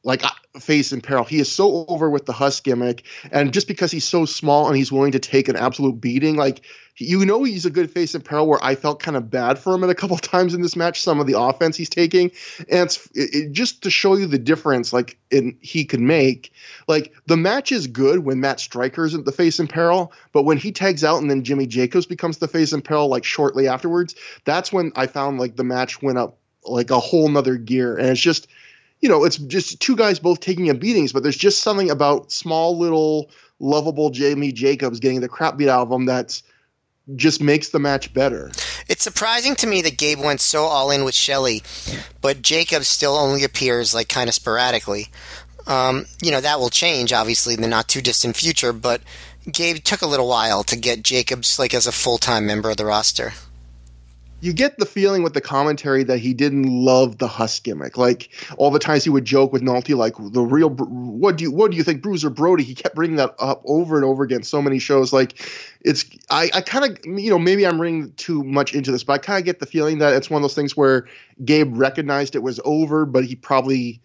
like 0.02 0.24
uh, 0.24 0.60
face 0.60 0.92
in 0.92 1.00
peril. 1.00 1.24
He 1.24 1.38
is 1.38 1.50
so 1.50 1.86
over 1.88 2.10
with 2.10 2.26
the 2.26 2.32
Huss 2.32 2.60
gimmick, 2.60 3.04
and 3.30 3.52
just 3.52 3.68
because 3.68 3.90
he's 3.90 4.04
so 4.04 4.24
small 4.24 4.68
and 4.68 4.76
he's 4.76 4.92
willing 4.92 5.12
to 5.12 5.18
take 5.18 5.48
an 5.48 5.56
absolute 5.56 6.00
beating, 6.00 6.36
like 6.36 6.62
you 6.96 7.24
know 7.26 7.42
he's 7.42 7.66
a 7.66 7.70
good 7.70 7.90
face 7.90 8.14
in 8.14 8.20
peril. 8.20 8.46
Where 8.46 8.62
I 8.62 8.74
felt 8.74 9.00
kind 9.00 9.16
of 9.16 9.30
bad 9.30 9.58
for 9.58 9.74
him 9.74 9.84
at 9.84 9.90
a 9.90 9.94
couple 9.94 10.16
times 10.18 10.54
in 10.54 10.62
this 10.62 10.76
match, 10.76 11.00
some 11.00 11.20
of 11.20 11.26
the 11.26 11.38
offense 11.38 11.76
he's 11.76 11.88
taking, 11.88 12.30
and 12.68 12.86
it's 12.86 13.08
it, 13.14 13.52
just 13.52 13.82
to 13.82 13.90
show 13.90 14.16
you 14.16 14.26
the 14.26 14.38
difference, 14.38 14.92
like 14.92 15.18
in 15.30 15.56
he 15.60 15.84
can 15.84 16.06
make. 16.06 16.52
Like 16.86 17.12
the 17.26 17.36
match 17.36 17.72
is 17.72 17.86
good 17.86 18.20
when 18.20 18.40
Matt 18.40 18.60
Striker 18.60 19.04
isn't 19.04 19.24
the 19.24 19.32
face 19.32 19.58
in 19.58 19.66
peril, 19.66 20.12
but 20.32 20.44
when 20.44 20.58
he 20.58 20.72
tags 20.72 21.04
out 21.04 21.20
and 21.20 21.30
then 21.30 21.44
Jimmy 21.44 21.66
Jacobs 21.66 22.06
becomes 22.06 22.38
the 22.38 22.48
face 22.48 22.72
in 22.72 22.82
peril, 22.82 23.08
like 23.08 23.24
shortly 23.24 23.68
afterwards, 23.68 24.14
that's 24.44 24.72
when 24.72 24.92
I 24.96 25.06
found 25.06 25.38
like 25.38 25.56
the 25.56 25.64
match 25.64 26.02
went 26.02 26.18
up 26.18 26.38
like 26.66 26.90
a 26.90 26.98
whole 27.00 27.28
nother 27.28 27.56
gear, 27.56 27.96
and 27.96 28.08
it's 28.08 28.20
just 28.20 28.48
you 29.04 29.10
know, 29.10 29.22
it's 29.22 29.36
just 29.36 29.80
two 29.80 29.96
guys 29.96 30.18
both 30.18 30.40
taking 30.40 30.70
a 30.70 30.74
beatings, 30.74 31.12
but 31.12 31.22
there's 31.22 31.36
just 31.36 31.62
something 31.62 31.90
about 31.90 32.32
small 32.32 32.78
little 32.78 33.30
lovable 33.60 34.08
Jimmy 34.08 34.50
Jacobs 34.50 34.98
getting 34.98 35.20
the 35.20 35.28
crap 35.28 35.58
beat 35.58 35.68
out 35.68 35.82
of 35.82 35.92
him 35.92 36.06
that's 36.06 36.42
just 37.14 37.42
makes 37.42 37.68
the 37.68 37.78
match 37.78 38.14
better. 38.14 38.50
It's 38.88 39.02
surprising 39.02 39.56
to 39.56 39.66
me 39.66 39.82
that 39.82 39.98
Gabe 39.98 40.20
went 40.20 40.40
so 40.40 40.62
all 40.62 40.90
in 40.90 41.04
with 41.04 41.14
Shelley, 41.14 41.62
but 42.22 42.40
Jacobs 42.40 42.88
still 42.88 43.14
only 43.14 43.44
appears 43.44 43.94
like 43.94 44.08
kind 44.08 44.26
of 44.26 44.34
sporadically. 44.34 45.08
Um, 45.66 46.06
you 46.22 46.30
know, 46.30 46.40
that 46.40 46.58
will 46.58 46.70
change 46.70 47.12
obviously 47.12 47.52
in 47.52 47.60
the 47.60 47.68
not 47.68 47.88
too 47.88 48.00
distant 48.00 48.36
future, 48.36 48.72
but 48.72 49.02
Gabe 49.52 49.84
took 49.84 50.00
a 50.00 50.06
little 50.06 50.28
while 50.28 50.64
to 50.64 50.76
get 50.76 51.02
Jacobs 51.02 51.58
like 51.58 51.74
as 51.74 51.86
a 51.86 51.92
full 51.92 52.16
time 52.16 52.46
member 52.46 52.70
of 52.70 52.78
the 52.78 52.86
roster 52.86 53.34
you 54.44 54.52
get 54.52 54.78
the 54.78 54.84
feeling 54.84 55.22
with 55.22 55.32
the 55.32 55.40
commentary 55.40 56.04
that 56.04 56.18
he 56.18 56.34
didn't 56.34 56.64
love 56.64 57.16
the 57.16 57.26
Huss 57.26 57.58
gimmick. 57.60 57.96
Like 57.96 58.28
all 58.58 58.70
the 58.70 58.78
times 58.78 59.02
he 59.02 59.08
would 59.08 59.24
joke 59.24 59.54
with 59.54 59.62
Nolte, 59.62 59.96
like 59.96 60.16
the 60.18 60.42
real, 60.42 60.68
what 60.68 61.36
do 61.38 61.44
you, 61.44 61.50
what 61.50 61.70
do 61.70 61.78
you 61.78 61.82
think, 61.82 62.02
Bruiser 62.02 62.28
Brody? 62.28 62.62
He 62.62 62.74
kept 62.74 62.94
bringing 62.94 63.16
that 63.16 63.34
up 63.38 63.62
over 63.64 63.96
and 63.96 64.04
over 64.04 64.22
again. 64.22 64.42
So 64.42 64.60
many 64.60 64.78
shows, 64.78 65.14
like 65.14 65.40
it's, 65.80 66.04
I, 66.28 66.50
I 66.52 66.60
kind 66.60 66.84
of, 66.84 67.18
you 67.18 67.30
know, 67.30 67.38
maybe 67.38 67.66
I'm 67.66 67.80
reading 67.80 68.12
too 68.18 68.44
much 68.44 68.74
into 68.74 68.92
this, 68.92 69.02
but 69.02 69.14
I 69.14 69.18
kind 69.18 69.38
of 69.38 69.46
get 69.46 69.60
the 69.60 69.66
feeling 69.66 69.96
that 70.00 70.12
it's 70.12 70.28
one 70.28 70.40
of 70.40 70.42
those 70.42 70.54
things 70.54 70.76
where 70.76 71.08
Gabe 71.42 71.74
recognized 71.74 72.36
it 72.36 72.42
was 72.42 72.60
over, 72.66 73.06
but 73.06 73.24
he 73.24 73.36
probably 73.36 74.02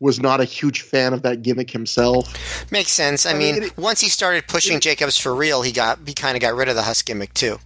was 0.00 0.20
not 0.20 0.40
a 0.40 0.44
huge 0.44 0.80
fan 0.80 1.12
of 1.12 1.20
that 1.22 1.42
gimmick 1.42 1.70
himself. 1.70 2.72
Makes 2.72 2.92
sense. 2.92 3.26
I, 3.26 3.32
I 3.32 3.34
mean, 3.34 3.54
mean 3.56 3.64
it, 3.64 3.76
once 3.76 4.00
he 4.00 4.08
started 4.08 4.48
pushing 4.48 4.78
it, 4.78 4.82
Jacobs 4.82 5.18
for 5.18 5.34
real, 5.34 5.60
he 5.60 5.70
got 5.70 5.98
he 6.06 6.14
kind 6.14 6.34
of 6.34 6.40
got 6.40 6.54
rid 6.54 6.68
of 6.68 6.76
the 6.76 6.82
Huss 6.82 7.02
gimmick 7.02 7.34
too. 7.34 7.58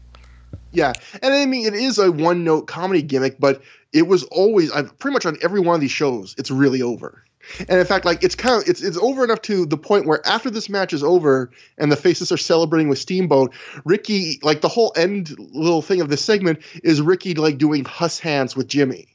Yeah, 0.72 0.92
and 1.22 1.32
I 1.32 1.46
mean 1.46 1.66
it 1.66 1.74
is 1.74 1.98
a 1.98 2.10
one 2.10 2.44
note 2.44 2.66
comedy 2.66 3.02
gimmick, 3.02 3.38
but 3.38 3.62
it 3.92 4.06
was 4.06 4.24
always 4.24 4.70
I've 4.72 4.98
pretty 4.98 5.14
much 5.14 5.26
on 5.26 5.36
every 5.42 5.60
one 5.60 5.74
of 5.74 5.80
these 5.80 5.90
shows. 5.90 6.34
It's 6.38 6.50
really 6.50 6.82
over. 6.82 7.22
And 7.60 7.78
in 7.78 7.86
fact, 7.86 8.04
like 8.04 8.24
it's 8.24 8.34
kind 8.34 8.60
of 8.60 8.68
it's 8.68 8.82
it's 8.82 8.96
over 8.96 9.24
enough 9.24 9.42
to 9.42 9.66
the 9.66 9.76
point 9.76 10.06
where 10.06 10.26
after 10.26 10.50
this 10.50 10.68
match 10.68 10.92
is 10.92 11.04
over 11.04 11.50
and 11.78 11.90
the 11.92 11.96
faces 11.96 12.32
are 12.32 12.36
celebrating 12.36 12.88
with 12.88 12.98
Steamboat, 12.98 13.54
Ricky 13.84 14.40
like 14.42 14.60
the 14.60 14.68
whole 14.68 14.92
end 14.96 15.36
little 15.38 15.82
thing 15.82 16.00
of 16.00 16.08
this 16.08 16.24
segment 16.24 16.60
is 16.82 17.00
Ricky 17.00 17.34
like 17.34 17.58
doing 17.58 17.84
huss 17.84 18.18
hands 18.18 18.56
with 18.56 18.66
Jimmy. 18.66 19.08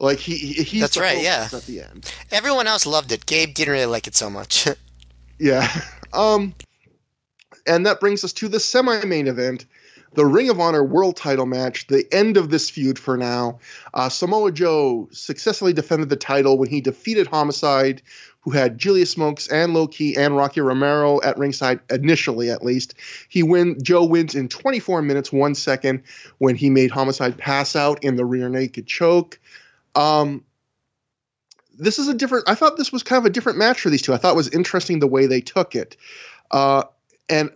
Like 0.00 0.18
he, 0.18 0.36
he 0.36 0.62
he's 0.62 0.80
That's 0.80 0.96
right, 0.96 1.22
yeah. 1.22 1.48
At 1.52 1.62
the 1.66 1.82
end. 1.82 2.12
Everyone 2.30 2.66
else 2.66 2.86
loved 2.86 3.12
it. 3.12 3.26
Gabe 3.26 3.54
didn't 3.54 3.72
really 3.72 3.86
like 3.86 4.06
it 4.06 4.14
so 4.14 4.30
much. 4.30 4.68
Yeah. 5.38 5.68
Um, 6.12 6.54
and 7.66 7.86
that 7.86 7.98
brings 7.98 8.22
us 8.22 8.32
to 8.34 8.46
the 8.46 8.60
semi-main 8.60 9.26
event, 9.26 9.66
the 10.14 10.26
Ring 10.26 10.48
of 10.48 10.60
Honor 10.60 10.84
World 10.84 11.16
Title 11.16 11.46
match, 11.46 11.86
the 11.88 12.06
end 12.12 12.36
of 12.36 12.50
this 12.50 12.70
feud 12.70 12.98
for 12.98 13.16
now. 13.16 13.58
Uh, 13.92 14.08
Samoa 14.08 14.52
Joe 14.52 15.08
successfully 15.12 15.72
defended 15.72 16.08
the 16.08 16.16
title 16.16 16.58
when 16.58 16.68
he 16.68 16.80
defeated 16.80 17.26
Homicide, 17.26 18.02
who 18.40 18.50
had 18.50 18.78
Julius 18.78 19.10
Smokes 19.10 19.48
and 19.48 19.74
Low 19.74 19.86
Ki 19.86 20.16
and 20.16 20.36
Rocky 20.36 20.60
Romero 20.60 21.20
at 21.22 21.38
ringside 21.38 21.80
initially, 21.90 22.50
at 22.50 22.64
least. 22.64 22.94
He 23.28 23.42
win. 23.42 23.82
Joe 23.82 24.04
wins 24.04 24.34
in 24.34 24.48
24 24.48 25.02
minutes 25.02 25.32
one 25.32 25.54
second 25.54 26.02
when 26.38 26.54
he 26.54 26.70
made 26.70 26.90
Homicide 26.90 27.38
pass 27.38 27.74
out 27.74 28.04
in 28.04 28.16
the 28.16 28.24
rear 28.24 28.48
naked 28.48 28.86
choke. 28.86 29.40
Um, 29.94 30.44
this 31.78 31.98
is 31.98 32.06
a 32.06 32.14
different. 32.14 32.48
I 32.48 32.54
thought 32.54 32.76
this 32.76 32.92
was 32.92 33.02
kind 33.02 33.18
of 33.18 33.26
a 33.26 33.30
different 33.30 33.58
match 33.58 33.80
for 33.80 33.90
these 33.90 34.02
two. 34.02 34.12
I 34.12 34.18
thought 34.18 34.34
it 34.34 34.36
was 34.36 34.48
interesting 34.50 34.98
the 34.98 35.06
way 35.06 35.26
they 35.26 35.40
took 35.40 35.74
it, 35.74 35.96
uh, 36.50 36.84
and 37.28 37.50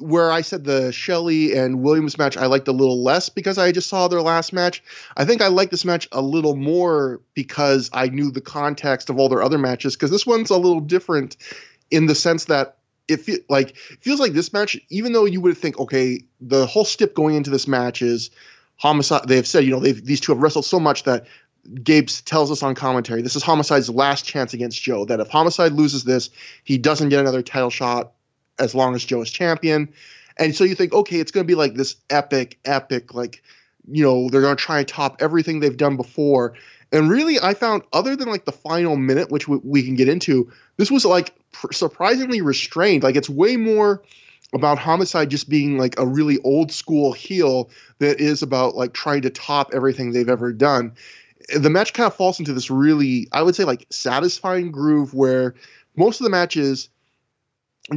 where 0.00 0.32
I 0.32 0.40
said 0.40 0.64
the 0.64 0.92
Shelley 0.92 1.56
and 1.56 1.82
Williams 1.82 2.18
match 2.18 2.36
I 2.36 2.46
liked 2.46 2.68
a 2.68 2.72
little 2.72 3.02
less 3.02 3.28
because 3.28 3.58
I 3.58 3.72
just 3.72 3.88
saw 3.88 4.08
their 4.08 4.22
last 4.22 4.52
match. 4.52 4.82
I 5.16 5.24
think 5.24 5.42
I 5.42 5.48
like 5.48 5.70
this 5.70 5.84
match 5.84 6.08
a 6.12 6.22
little 6.22 6.56
more 6.56 7.20
because 7.34 7.90
I 7.92 8.08
knew 8.08 8.30
the 8.30 8.40
context 8.40 9.10
of 9.10 9.18
all 9.18 9.28
their 9.28 9.42
other 9.42 9.58
matches. 9.58 9.96
Because 9.96 10.10
this 10.10 10.26
one's 10.26 10.50
a 10.50 10.56
little 10.56 10.80
different 10.80 11.36
in 11.90 12.06
the 12.06 12.14
sense 12.14 12.46
that 12.46 12.78
it 13.08 13.18
feel, 13.18 13.38
like 13.48 13.70
it 13.90 14.02
feels 14.02 14.20
like 14.20 14.32
this 14.32 14.52
match, 14.52 14.78
even 14.88 15.12
though 15.12 15.24
you 15.24 15.40
would 15.40 15.58
think, 15.58 15.78
okay, 15.78 16.22
the 16.40 16.66
whole 16.66 16.84
stip 16.84 17.14
going 17.14 17.34
into 17.34 17.50
this 17.50 17.66
match 17.66 18.02
is 18.02 18.30
homicide. 18.76 19.28
They 19.28 19.36
have 19.36 19.46
said, 19.46 19.64
you 19.64 19.70
know, 19.70 19.80
these 19.80 20.20
two 20.20 20.32
have 20.32 20.40
wrestled 20.42 20.64
so 20.64 20.80
much 20.80 21.04
that 21.04 21.26
Gabe 21.82 22.08
tells 22.24 22.50
us 22.50 22.62
on 22.62 22.74
commentary 22.74 23.20
this 23.20 23.36
is 23.36 23.42
Homicide's 23.42 23.90
last 23.90 24.24
chance 24.24 24.54
against 24.54 24.82
Joe. 24.82 25.04
That 25.04 25.20
if 25.20 25.28
Homicide 25.28 25.72
loses 25.72 26.04
this, 26.04 26.30
he 26.64 26.78
doesn't 26.78 27.10
get 27.10 27.20
another 27.20 27.42
title 27.42 27.70
shot 27.70 28.12
as 28.60 28.74
long 28.74 28.94
as 28.94 29.04
Joe 29.04 29.22
is 29.22 29.30
champion. 29.30 29.92
And 30.38 30.54
so 30.54 30.64
you 30.64 30.74
think, 30.74 30.92
okay, 30.92 31.16
it's 31.16 31.32
going 31.32 31.44
to 31.44 31.48
be 31.48 31.56
like 31.56 31.74
this 31.74 31.96
epic, 32.08 32.58
epic, 32.64 33.14
like, 33.14 33.42
you 33.90 34.04
know, 34.04 34.28
they're 34.28 34.40
going 34.40 34.56
to 34.56 34.62
try 34.62 34.78
and 34.78 34.88
top 34.88 35.16
everything 35.20 35.60
they've 35.60 35.76
done 35.76 35.96
before. 35.96 36.54
And 36.92 37.10
really, 37.10 37.38
I 37.40 37.54
found, 37.54 37.82
other 37.92 38.16
than 38.16 38.28
like 38.28 38.44
the 38.44 38.52
final 38.52 38.96
minute, 38.96 39.30
which 39.30 39.48
we, 39.48 39.58
we 39.58 39.82
can 39.82 39.94
get 39.94 40.08
into, 40.08 40.50
this 40.76 40.90
was 40.90 41.04
like 41.04 41.34
pr- 41.52 41.72
surprisingly 41.72 42.40
restrained. 42.40 43.02
Like, 43.02 43.16
it's 43.16 43.30
way 43.30 43.56
more 43.56 44.02
about 44.52 44.78
Homicide 44.78 45.30
just 45.30 45.48
being 45.48 45.78
like 45.78 45.98
a 45.98 46.06
really 46.06 46.38
old 46.42 46.72
school 46.72 47.12
heel 47.12 47.70
that 47.98 48.20
is 48.20 48.42
about 48.42 48.74
like 48.74 48.92
trying 48.92 49.22
to 49.22 49.30
top 49.30 49.70
everything 49.72 50.10
they've 50.10 50.28
ever 50.28 50.52
done. 50.52 50.92
The 51.56 51.70
match 51.70 51.92
kind 51.92 52.06
of 52.06 52.14
falls 52.14 52.38
into 52.38 52.52
this 52.52 52.70
really, 52.70 53.28
I 53.32 53.42
would 53.42 53.54
say, 53.54 53.64
like 53.64 53.86
satisfying 53.90 54.72
groove 54.72 55.14
where 55.14 55.54
most 55.96 56.20
of 56.20 56.24
the 56.24 56.30
matches 56.30 56.88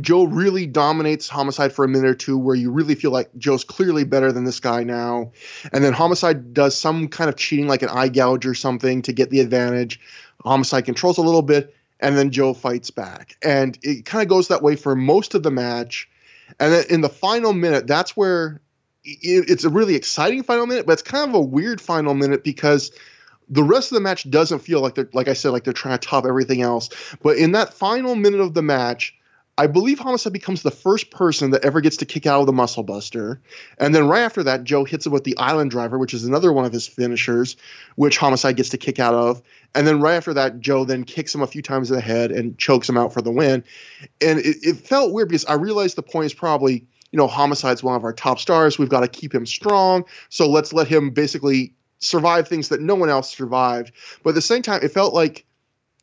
Joe 0.01 0.23
really 0.23 0.65
dominates 0.65 1.29
Homicide 1.29 1.71
for 1.71 1.85
a 1.85 1.87
minute 1.87 2.09
or 2.09 2.15
two, 2.15 2.37
where 2.37 2.55
you 2.55 2.71
really 2.71 2.95
feel 2.95 3.11
like 3.11 3.29
Joe's 3.37 3.63
clearly 3.63 4.03
better 4.03 4.31
than 4.31 4.43
this 4.43 4.59
guy 4.59 4.83
now. 4.83 5.31
And 5.71 5.83
then 5.83 5.93
Homicide 5.93 6.53
does 6.53 6.77
some 6.77 7.07
kind 7.07 7.29
of 7.29 7.35
cheating, 7.35 7.67
like 7.67 7.83
an 7.83 7.89
eye 7.89 8.09
gouge 8.09 8.45
or 8.45 8.55
something, 8.55 9.01
to 9.03 9.13
get 9.13 9.29
the 9.29 9.39
advantage. 9.39 9.99
Homicide 10.43 10.85
controls 10.85 11.17
a 11.17 11.21
little 11.21 11.41
bit, 11.41 11.75
and 11.99 12.17
then 12.17 12.31
Joe 12.31 12.53
fights 12.53 12.89
back. 12.89 13.37
And 13.43 13.77
it 13.83 14.05
kind 14.05 14.23
of 14.23 14.29
goes 14.29 14.47
that 14.47 14.63
way 14.63 14.75
for 14.75 14.95
most 14.95 15.35
of 15.35 15.43
the 15.43 15.51
match. 15.51 16.09
And 16.59 16.73
then 16.73 16.85
in 16.89 17.01
the 17.01 17.09
final 17.09 17.53
minute, 17.53 17.87
that's 17.87 18.17
where 18.17 18.61
it, 19.03 19.49
it's 19.49 19.63
a 19.63 19.69
really 19.69 19.95
exciting 19.95 20.43
final 20.43 20.65
minute, 20.65 20.85
but 20.85 20.93
it's 20.93 21.01
kind 21.01 21.29
of 21.29 21.35
a 21.35 21.41
weird 21.41 21.79
final 21.79 22.13
minute 22.13 22.43
because 22.43 22.91
the 23.49 23.63
rest 23.63 23.91
of 23.91 23.95
the 23.95 24.01
match 24.01 24.29
doesn't 24.29 24.59
feel 24.59 24.81
like 24.81 24.95
they're, 24.95 25.09
like 25.13 25.27
I 25.27 25.33
said, 25.33 25.49
like 25.49 25.63
they're 25.63 25.73
trying 25.73 25.97
to 25.97 26.07
top 26.07 26.25
everything 26.25 26.61
else. 26.61 26.89
But 27.21 27.37
in 27.37 27.51
that 27.51 27.73
final 27.73 28.15
minute 28.15 28.39
of 28.39 28.53
the 28.53 28.61
match, 28.61 29.15
I 29.55 29.67
believe 29.67 29.99
Homicide 29.99 30.33
becomes 30.33 30.63
the 30.63 30.71
first 30.71 31.11
person 31.11 31.51
that 31.51 31.63
ever 31.63 31.79
gets 31.79 31.97
to 31.97 32.05
kick 32.05 32.25
out 32.25 32.39
of 32.39 32.47
the 32.47 32.53
Muscle 32.53 32.81
Buster. 32.81 33.39
And 33.77 33.93
then 33.93 34.07
right 34.07 34.21
after 34.21 34.41
that, 34.43 34.63
Joe 34.63 34.83
hits 34.83 35.05
him 35.05 35.11
with 35.11 35.25
the 35.25 35.37
Island 35.37 35.69
Driver, 35.69 35.99
which 35.99 36.13
is 36.15 36.25
another 36.25 36.51
one 36.51 36.65
of 36.65 36.73
his 36.73 36.87
finishers, 36.87 37.55
which 37.95 38.17
Homicide 38.17 38.55
gets 38.55 38.69
to 38.69 38.79
kick 38.79 38.97
out 38.97 39.13
of. 39.13 39.43
And 39.75 39.85
then 39.85 40.01
right 40.01 40.15
after 40.15 40.33
that, 40.33 40.59
Joe 40.59 40.85
then 40.85 41.03
kicks 41.03 41.35
him 41.35 41.43
a 41.43 41.47
few 41.47 41.61
times 41.61 41.91
in 41.91 41.95
the 41.95 42.01
head 42.01 42.31
and 42.31 42.57
chokes 42.57 42.89
him 42.89 42.97
out 42.97 43.13
for 43.13 43.21
the 43.21 43.31
win. 43.31 43.63
And 44.21 44.39
it, 44.39 44.57
it 44.63 44.77
felt 44.77 45.13
weird 45.13 45.29
because 45.29 45.45
I 45.45 45.53
realized 45.53 45.97
the 45.97 46.03
point 46.03 46.25
is 46.25 46.33
probably, 46.33 46.87
you 47.11 47.17
know, 47.17 47.27
Homicide's 47.27 47.83
one 47.83 47.95
of 47.95 48.03
our 48.03 48.13
top 48.13 48.39
stars. 48.39 48.79
We've 48.79 48.89
got 48.89 49.01
to 49.01 49.07
keep 49.07 49.35
him 49.35 49.45
strong. 49.45 50.05
So 50.29 50.49
let's 50.49 50.73
let 50.73 50.87
him 50.87 51.11
basically 51.11 51.75
survive 51.99 52.47
things 52.47 52.69
that 52.69 52.81
no 52.81 52.95
one 52.95 53.09
else 53.09 53.29
survived. 53.29 53.91
But 54.23 54.31
at 54.31 54.35
the 54.35 54.41
same 54.41 54.63
time, 54.63 54.81
it 54.81 54.91
felt 54.91 55.13
like 55.13 55.45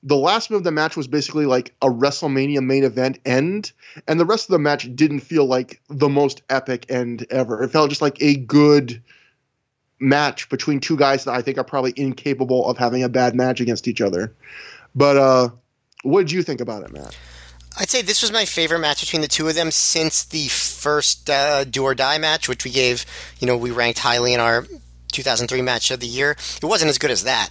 the 0.02 0.16
last 0.16 0.50
move 0.50 0.58
of 0.58 0.64
the 0.64 0.70
match 0.70 0.96
was 0.96 1.06
basically 1.06 1.46
like 1.46 1.74
a 1.82 1.88
WrestleMania 1.88 2.62
main 2.62 2.84
event 2.84 3.18
end, 3.24 3.72
and 4.08 4.18
the 4.18 4.24
rest 4.24 4.48
of 4.48 4.52
the 4.52 4.58
match 4.58 4.88
didn't 4.94 5.20
feel 5.20 5.44
like 5.44 5.80
the 5.88 6.08
most 6.08 6.42
epic 6.48 6.86
end 6.88 7.26
ever. 7.30 7.62
It 7.62 7.68
felt 7.68 7.90
just 7.90 8.00
like 8.00 8.20
a 8.22 8.36
good 8.36 9.02
match 9.98 10.48
between 10.48 10.80
two 10.80 10.96
guys 10.96 11.24
that 11.24 11.34
I 11.34 11.42
think 11.42 11.58
are 11.58 11.64
probably 11.64 11.92
incapable 11.96 12.66
of 12.66 12.78
having 12.78 13.02
a 13.02 13.08
bad 13.08 13.34
match 13.34 13.60
against 13.60 13.86
each 13.86 14.00
other. 14.00 14.34
But 14.94 15.16
uh, 15.18 15.48
what 16.02 16.20
did 16.22 16.32
you 16.32 16.42
think 16.42 16.62
about 16.62 16.82
it, 16.82 16.92
Matt? 16.92 17.16
I'd 17.78 17.90
say 17.90 18.02
this 18.02 18.22
was 18.22 18.32
my 18.32 18.46
favorite 18.46 18.80
match 18.80 19.00
between 19.00 19.22
the 19.22 19.28
two 19.28 19.48
of 19.48 19.54
them 19.54 19.70
since 19.70 20.24
the 20.24 20.48
first 20.48 21.28
uh, 21.28 21.64
Do 21.64 21.84
or 21.84 21.94
Die 21.94 22.18
match, 22.18 22.48
which 22.48 22.64
we 22.64 22.70
gave, 22.70 23.04
you 23.38 23.46
know, 23.46 23.56
we 23.56 23.70
ranked 23.70 24.00
highly 24.00 24.34
in 24.34 24.40
our 24.40 24.66
2003 25.12 25.62
match 25.62 25.90
of 25.90 26.00
the 26.00 26.06
year. 26.06 26.32
It 26.32 26.64
wasn't 26.64 26.88
as 26.88 26.98
good 26.98 27.10
as 27.10 27.24
that 27.24 27.50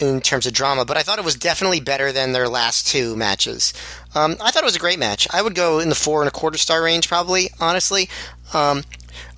in 0.00 0.20
terms 0.20 0.46
of 0.46 0.52
drama, 0.52 0.84
but 0.84 0.96
I 0.96 1.02
thought 1.02 1.18
it 1.18 1.24
was 1.24 1.34
definitely 1.34 1.80
better 1.80 2.10
than 2.10 2.32
their 2.32 2.48
last 2.48 2.86
two 2.86 3.16
matches. 3.16 3.72
Um, 4.14 4.36
I 4.40 4.50
thought 4.50 4.62
it 4.62 4.66
was 4.66 4.76
a 4.76 4.80
great 4.80 4.98
match. 4.98 5.28
I 5.30 5.42
would 5.42 5.54
go 5.54 5.78
in 5.78 5.88
the 5.88 5.94
four 5.94 6.22
and 6.22 6.28
a 6.28 6.32
quarter 6.32 6.58
star 6.58 6.82
range, 6.82 7.08
probably. 7.08 7.50
Honestly, 7.60 8.08
um, 8.52 8.82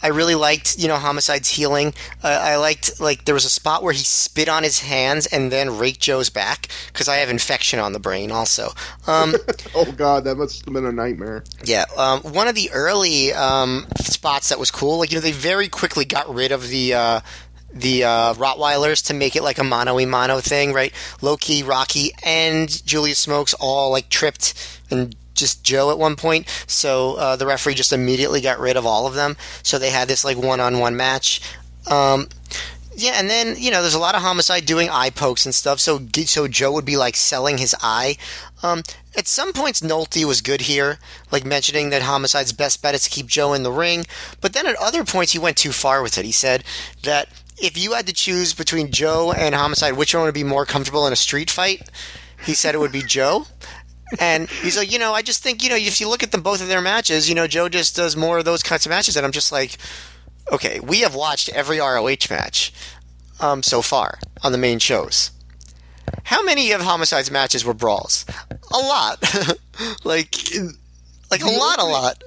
I 0.02 0.08
really 0.08 0.34
liked 0.34 0.78
you 0.78 0.88
know 0.88 0.96
Homicide's 0.96 1.48
heeling. 1.48 1.94
Uh, 2.22 2.38
I 2.40 2.56
liked 2.56 3.00
like 3.00 3.24
there 3.24 3.34
was 3.34 3.44
a 3.44 3.50
spot 3.50 3.82
where 3.82 3.92
he 3.92 4.02
spit 4.02 4.48
on 4.48 4.62
his 4.62 4.80
hands 4.80 5.26
and 5.26 5.50
then 5.50 5.78
raked 5.78 6.00
Joe's 6.00 6.30
back 6.30 6.68
because 6.86 7.08
I 7.08 7.16
have 7.16 7.28
infection 7.28 7.78
on 7.78 7.92
the 7.92 8.00
brain 8.00 8.30
also. 8.30 8.70
Um, 9.06 9.34
oh 9.74 9.90
God, 9.92 10.24
that 10.24 10.36
must 10.36 10.64
have 10.64 10.72
been 10.72 10.86
a 10.86 10.92
nightmare. 10.92 11.44
yeah, 11.64 11.84
um, 11.96 12.20
one 12.20 12.48
of 12.48 12.54
the 12.54 12.70
early 12.72 13.32
um, 13.32 13.86
spots 14.00 14.48
that 14.48 14.58
was 14.58 14.70
cool. 14.70 14.98
Like 14.98 15.10
you 15.10 15.16
know 15.16 15.22
they 15.22 15.32
very 15.32 15.68
quickly 15.68 16.04
got 16.04 16.32
rid 16.32 16.52
of 16.52 16.68
the. 16.68 16.94
Uh, 16.94 17.20
the 17.72 18.04
uh, 18.04 18.34
Rottweilers 18.34 19.06
to 19.06 19.14
make 19.14 19.36
it 19.36 19.42
like 19.42 19.58
a 19.58 19.64
mono 19.64 19.98
e 19.98 20.06
mono 20.06 20.40
thing, 20.40 20.72
right? 20.72 20.92
Low 21.20 21.36
Ki, 21.36 21.62
Rocky, 21.62 22.12
and 22.24 22.84
Julius 22.86 23.18
Smokes 23.18 23.54
all 23.54 23.90
like 23.90 24.08
tripped 24.08 24.80
and 24.90 25.14
just 25.34 25.64
Joe 25.64 25.90
at 25.90 25.98
one 25.98 26.16
point. 26.16 26.48
So 26.66 27.14
uh, 27.14 27.36
the 27.36 27.46
referee 27.46 27.74
just 27.74 27.92
immediately 27.92 28.40
got 28.40 28.60
rid 28.60 28.76
of 28.76 28.86
all 28.86 29.06
of 29.06 29.14
them. 29.14 29.36
So 29.62 29.78
they 29.78 29.90
had 29.90 30.08
this 30.08 30.24
like 30.24 30.36
one 30.36 30.60
on 30.60 30.78
one 30.78 30.96
match. 30.96 31.40
Um, 31.90 32.28
yeah, 32.94 33.12
and 33.16 33.30
then 33.30 33.56
you 33.58 33.70
know 33.70 33.80
there's 33.80 33.94
a 33.94 33.98
lot 33.98 34.14
of 34.14 34.22
homicide 34.22 34.66
doing 34.66 34.88
eye 34.90 35.10
pokes 35.10 35.46
and 35.46 35.54
stuff. 35.54 35.80
So 35.80 36.00
so 36.26 36.46
Joe 36.46 36.72
would 36.72 36.84
be 36.84 36.96
like 36.96 37.16
selling 37.16 37.58
his 37.58 37.74
eye. 37.82 38.16
Um, 38.62 38.82
at 39.16 39.26
some 39.26 39.52
points, 39.52 39.80
Nolte 39.80 40.24
was 40.24 40.40
good 40.40 40.62
here, 40.62 40.98
like 41.30 41.44
mentioning 41.44 41.90
that 41.90 42.02
homicide's 42.02 42.52
best 42.52 42.80
bet 42.80 42.94
is 42.94 43.04
to 43.04 43.10
keep 43.10 43.26
Joe 43.26 43.52
in 43.52 43.62
the 43.62 43.72
ring. 43.72 44.04
But 44.40 44.52
then 44.52 44.66
at 44.66 44.76
other 44.76 45.04
points, 45.04 45.32
he 45.32 45.38
went 45.38 45.56
too 45.56 45.72
far 45.72 46.02
with 46.02 46.16
it. 46.16 46.24
He 46.24 46.32
said 46.32 46.64
that 47.02 47.28
if 47.62 47.78
you 47.78 47.92
had 47.92 48.08
to 48.08 48.12
choose 48.12 48.52
between 48.52 48.90
Joe 48.90 49.32
and 49.32 49.54
homicide, 49.54 49.94
which 49.94 50.14
one 50.14 50.24
would 50.24 50.34
be 50.34 50.44
more 50.44 50.66
comfortable 50.66 51.06
in 51.06 51.12
a 51.12 51.16
street 51.16 51.48
fight? 51.48 51.88
He 52.44 52.54
said 52.54 52.74
it 52.74 52.78
would 52.78 52.92
be 52.92 53.02
Joe. 53.02 53.46
And 54.20 54.50
he's 54.50 54.76
like, 54.76 54.92
you 54.92 54.98
know, 54.98 55.14
I 55.14 55.22
just 55.22 55.42
think, 55.42 55.62
you 55.62 55.70
know, 55.70 55.76
if 55.76 56.00
you 56.00 56.08
look 56.08 56.22
at 56.22 56.32
them 56.32 56.42
both 56.42 56.60
of 56.60 56.68
their 56.68 56.82
matches, 56.82 57.28
you 57.28 57.34
know, 57.34 57.46
Joe 57.46 57.68
just 57.68 57.96
does 57.96 58.16
more 58.16 58.38
of 58.38 58.44
those 58.44 58.62
kinds 58.62 58.84
of 58.84 58.90
matches. 58.90 59.16
And 59.16 59.24
I'm 59.24 59.32
just 59.32 59.52
like, 59.52 59.78
okay, 60.50 60.80
we 60.80 61.00
have 61.00 61.14
watched 61.14 61.48
every 61.50 61.78
ROH 61.78 62.28
match 62.28 62.72
um, 63.40 63.62
so 63.62 63.80
far 63.80 64.18
on 64.42 64.52
the 64.52 64.58
main 64.58 64.80
shows. 64.80 65.30
How 66.24 66.42
many 66.42 66.72
of 66.72 66.82
Homicide's 66.82 67.30
matches 67.30 67.64
were 67.64 67.74
brawls? 67.74 68.26
A 68.72 68.76
lot. 68.76 69.22
like, 70.04 70.34
like 71.30 71.42
a 71.42 71.50
lot, 71.50 71.78
a 71.78 71.84
lot. 71.84 72.22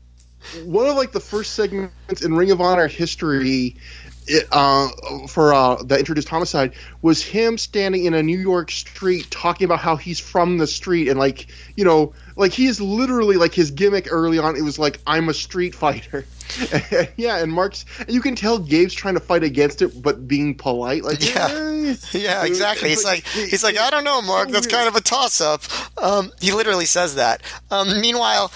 One 0.64 0.86
of 0.86 0.94
like 0.94 1.12
the 1.12 1.20
first 1.20 1.54
segments 1.54 2.22
in 2.22 2.34
Ring 2.34 2.50
of 2.50 2.60
Honor 2.60 2.86
history 2.86 3.76
it, 4.26 4.46
uh, 4.52 4.88
for 5.28 5.52
uh, 5.54 5.82
that 5.84 5.98
introduced 5.98 6.28
homicide 6.28 6.72
was 7.02 7.22
him 7.22 7.58
standing 7.58 8.04
in 8.04 8.14
a 8.14 8.22
New 8.22 8.38
York 8.38 8.70
street 8.70 9.30
talking 9.30 9.64
about 9.64 9.80
how 9.80 9.96
he's 9.96 10.18
from 10.20 10.58
the 10.58 10.66
street 10.66 11.08
and 11.08 11.18
like 11.18 11.46
you 11.76 11.84
know 11.84 12.12
like 12.36 12.52
he 12.52 12.66
is 12.66 12.80
literally 12.80 13.36
like 13.36 13.54
his 13.54 13.70
gimmick 13.70 14.08
early 14.10 14.38
on 14.38 14.56
it 14.56 14.62
was 14.62 14.78
like 14.78 14.98
I'm 15.06 15.28
a 15.28 15.34
street 15.34 15.74
fighter 15.74 16.24
yeah 17.16 17.38
and 17.38 17.52
Mark's 17.52 17.84
you 18.08 18.20
can 18.20 18.34
tell 18.34 18.58
Gabe's 18.58 18.94
trying 18.94 19.14
to 19.14 19.20
fight 19.20 19.42
against 19.44 19.82
it 19.82 20.02
but 20.02 20.26
being 20.26 20.54
polite 20.54 21.04
like 21.04 21.22
Yeah. 21.22 21.48
eh. 21.50 21.96
Yeah, 22.12 22.44
exactly. 22.46 22.88
He's 22.88 23.04
like, 23.04 23.26
he's 23.26 23.62
like, 23.62 23.76
I 23.76 23.90
don't 23.90 24.04
know, 24.04 24.22
Mark. 24.22 24.48
That's 24.48 24.66
kind 24.66 24.88
of 24.88 24.96
a 24.96 25.02
toss-up. 25.02 25.62
Um, 26.02 26.32
he 26.40 26.50
literally 26.50 26.86
says 26.86 27.16
that. 27.16 27.42
Um, 27.70 28.00
meanwhile, 28.00 28.50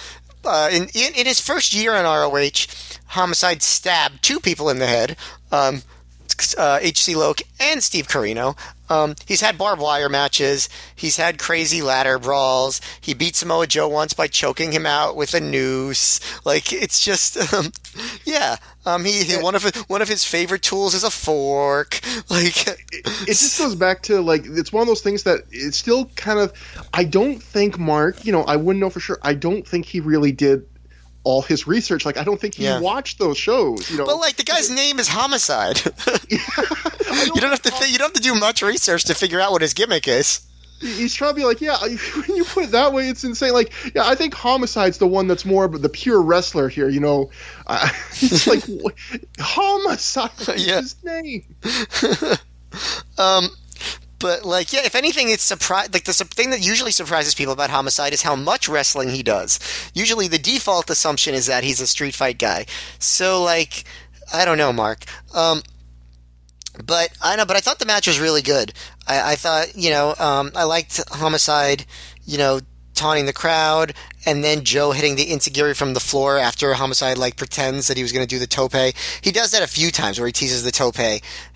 uh, 0.44 0.70
in, 0.72 0.84
in 0.94 1.14
in 1.14 1.26
his 1.26 1.38
first 1.38 1.74
year 1.74 1.94
in 1.94 2.04
ROH, 2.04 2.66
Homicide 3.08 3.62
stabbed 3.62 4.22
two 4.22 4.40
people 4.40 4.68
in 4.68 4.78
the 4.78 4.86
head. 4.86 5.16
Um, 5.50 5.82
uh, 6.56 6.78
H.C. 6.80 7.14
Loc 7.16 7.40
and 7.60 7.82
Steve 7.82 8.06
Corino. 8.06 8.56
Um, 8.90 9.16
he's 9.26 9.40
had 9.40 9.58
barbed 9.58 9.82
wire 9.82 10.08
matches. 10.08 10.68
He's 10.94 11.16
had 11.16 11.38
crazy 11.38 11.82
ladder 11.82 12.18
brawls. 12.18 12.80
He 13.00 13.12
beat 13.12 13.36
Samoa 13.36 13.66
Joe 13.66 13.88
once 13.88 14.14
by 14.14 14.28
choking 14.28 14.72
him 14.72 14.86
out 14.86 15.16
with 15.16 15.34
a 15.34 15.40
noose. 15.40 16.20
Like 16.46 16.72
it's 16.72 17.04
just, 17.04 17.36
um, 17.54 17.72
yeah. 18.24 18.56
Um, 18.86 19.04
he, 19.04 19.24
he 19.24 19.36
one 19.36 19.54
of 19.54 19.64
one 19.88 20.00
of 20.00 20.08
his 20.08 20.24
favorite 20.24 20.62
tools 20.62 20.94
is 20.94 21.04
a 21.04 21.10
fork. 21.10 22.00
Like 22.30 22.66
it 22.66 23.26
just 23.26 23.58
goes 23.58 23.74
back 23.74 24.02
to 24.04 24.20
like 24.20 24.42
it's 24.44 24.72
one 24.72 24.82
of 24.82 24.86
those 24.86 25.00
things 25.00 25.22
that 25.22 25.44
it's 25.50 25.78
still 25.78 26.06
kind 26.16 26.38
of 26.38 26.52
I 26.92 27.04
don't 27.04 27.42
think 27.42 27.78
Mark, 27.78 28.24
you 28.24 28.32
know, 28.32 28.42
I 28.42 28.56
wouldn't 28.56 28.80
know 28.80 28.90
for 28.90 29.00
sure. 29.00 29.18
I 29.22 29.34
don't 29.34 29.66
think 29.66 29.86
he 29.86 30.00
really 30.00 30.32
did 30.32 30.66
all 31.28 31.42
his 31.42 31.66
research. 31.66 32.06
Like 32.06 32.16
I 32.16 32.24
don't 32.24 32.40
think 32.40 32.54
he 32.54 32.64
Yeah. 32.64 32.80
watched 32.80 33.18
those 33.18 33.36
shows, 33.36 33.90
you 33.90 33.98
know. 33.98 34.06
But 34.06 34.16
like 34.16 34.36
the 34.36 34.44
guy's 34.44 34.70
name 34.70 34.98
is 34.98 35.08
Homicide. 35.08 35.76
you 36.30 37.40
don't 37.40 37.50
have 37.50 37.62
to 37.62 37.70
th- 37.70 37.90
you 37.92 37.98
don't 37.98 38.08
have 38.08 38.12
to 38.14 38.20
do 38.22 38.34
much 38.34 38.62
research 38.62 39.04
to 39.04 39.14
figure 39.14 39.40
out 39.40 39.52
what 39.52 39.60
his 39.62 39.74
gimmick 39.74 40.08
is. 40.08 40.40
he's 40.80 41.12
trying 41.12 41.32
to 41.32 41.34
be 41.36 41.44
like, 41.44 41.60
yeah, 41.60 41.76
when 42.26 42.36
you 42.36 42.44
put 42.44 42.64
it 42.64 42.70
that 42.70 42.92
way, 42.92 43.08
it's 43.08 43.24
insane. 43.24 43.52
Like, 43.52 43.72
yeah, 43.94 44.06
I 44.06 44.14
think 44.14 44.32
Homicide's 44.34 44.98
the 44.98 45.06
one 45.08 45.26
that's 45.28 45.44
more 45.44 45.64
of 45.64 45.82
the 45.82 45.88
pure 45.88 46.22
wrestler 46.22 46.68
here, 46.68 46.88
you 46.88 47.00
know. 47.00 47.30
Uh, 47.66 47.88
it's 48.22 48.46
like 48.46 48.62
Homicide 49.40 50.30
Yeah. 50.56 50.80
his 50.80 50.96
name. 51.04 51.44
But 54.18 54.44
like, 54.44 54.72
yeah, 54.72 54.84
if 54.84 54.94
anything, 54.94 55.30
it's 55.30 55.44
surprise. 55.44 55.92
Like 55.92 56.04
the 56.04 56.12
su- 56.12 56.24
thing 56.24 56.50
that 56.50 56.60
usually 56.60 56.90
surprises 56.90 57.34
people 57.34 57.52
about 57.52 57.70
Homicide 57.70 58.12
is 58.12 58.22
how 58.22 58.34
much 58.34 58.68
wrestling 58.68 59.10
he 59.10 59.22
does. 59.22 59.60
Usually, 59.94 60.28
the 60.28 60.38
default 60.38 60.90
assumption 60.90 61.34
is 61.34 61.46
that 61.46 61.64
he's 61.64 61.80
a 61.80 61.86
street 61.86 62.14
fight 62.14 62.38
guy. 62.38 62.66
So 62.98 63.42
like, 63.42 63.84
I 64.32 64.44
don't 64.44 64.58
know, 64.58 64.72
Mark. 64.72 65.04
Um, 65.34 65.62
but 66.84 67.10
I 67.22 67.36
know, 67.36 67.46
but 67.46 67.56
I 67.56 67.60
thought 67.60 67.78
the 67.78 67.86
match 67.86 68.06
was 68.06 68.20
really 68.20 68.42
good. 68.42 68.72
I, 69.06 69.32
I 69.32 69.36
thought, 69.36 69.76
you 69.76 69.90
know, 69.90 70.14
um, 70.18 70.52
I 70.54 70.64
liked 70.64 71.00
Homicide, 71.10 71.84
you 72.24 72.38
know, 72.38 72.60
taunting 72.94 73.26
the 73.26 73.32
crowd, 73.32 73.94
and 74.26 74.42
then 74.42 74.64
Joe 74.64 74.90
hitting 74.90 75.14
the 75.14 75.26
enzuigiri 75.26 75.76
from 75.76 75.94
the 75.94 76.00
floor 76.00 76.38
after 76.38 76.74
Homicide 76.74 77.16
like 77.16 77.36
pretends 77.36 77.86
that 77.86 77.96
he 77.96 78.02
was 78.02 78.12
going 78.12 78.26
to 78.26 78.28
do 78.28 78.40
the 78.40 78.46
tope. 78.46 78.74
He 79.22 79.30
does 79.30 79.52
that 79.52 79.62
a 79.62 79.68
few 79.68 79.90
times 79.90 80.18
where 80.18 80.26
he 80.26 80.32
teases 80.32 80.64
the 80.64 80.72
tope, 80.72 80.98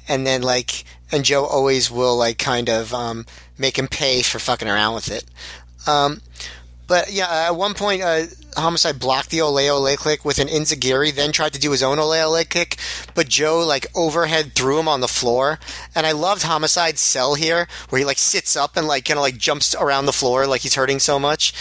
and 0.09 0.27
then 0.27 0.43
like, 0.43 0.85
and 1.13 1.25
Joe 1.25 1.45
always 1.45 1.91
will 1.91 2.17
like 2.17 2.39
kind 2.39 2.69
of 2.69 2.93
um, 2.93 3.27
make 3.59 3.79
him 3.79 3.87
pay 3.87 4.23
for 4.23 4.39
fucking 4.39 4.69
around 4.69 4.95
with 4.95 5.11
it. 5.11 5.25
Um, 5.87 6.23
but 6.89 7.13
yeah, 7.13 7.49
at 7.49 7.57
one 7.57 7.75
point, 7.75 8.03
uh, 8.03 8.25
Homicide 8.57 8.99
blocked 8.99 9.31
the 9.31 9.41
ole 9.41 9.59
ole 9.59 9.97
kick 9.97 10.25
with 10.25 10.39
an 10.39 10.49
enzuigiri, 10.49 11.15
then 11.15 11.33
tried 11.33 11.53
to 11.55 11.59
do 11.59 11.71
his 11.71 11.83
own 11.83 11.99
ole 11.99 12.13
ole 12.13 12.45
kick, 12.45 12.77
but 13.15 13.29
Joe 13.29 13.65
like 13.67 13.87
overhead 13.95 14.53
threw 14.53 14.79
him 14.79 14.89
on 14.89 15.01
the 15.01 15.09
floor. 15.09 15.59
And 15.95 16.07
I 16.07 16.13
loved 16.13 16.43
Homicide's 16.43 17.01
sell 17.01 17.35
here, 17.35 17.67
where 17.89 18.01
he 18.01 18.05
like 18.05 18.19
sits 18.19 18.57
up 18.57 18.77
and 18.77 18.87
like 18.87 19.05
kind 19.07 19.19
of 19.19 19.23
like 19.23 19.39
jumps 19.39 19.75
around 19.75 20.07
the 20.07 20.13
floor 20.13 20.47
like 20.47 20.63
he's 20.63 20.75
hurting 20.75 20.99
so 20.99 21.19
much. 21.19 21.55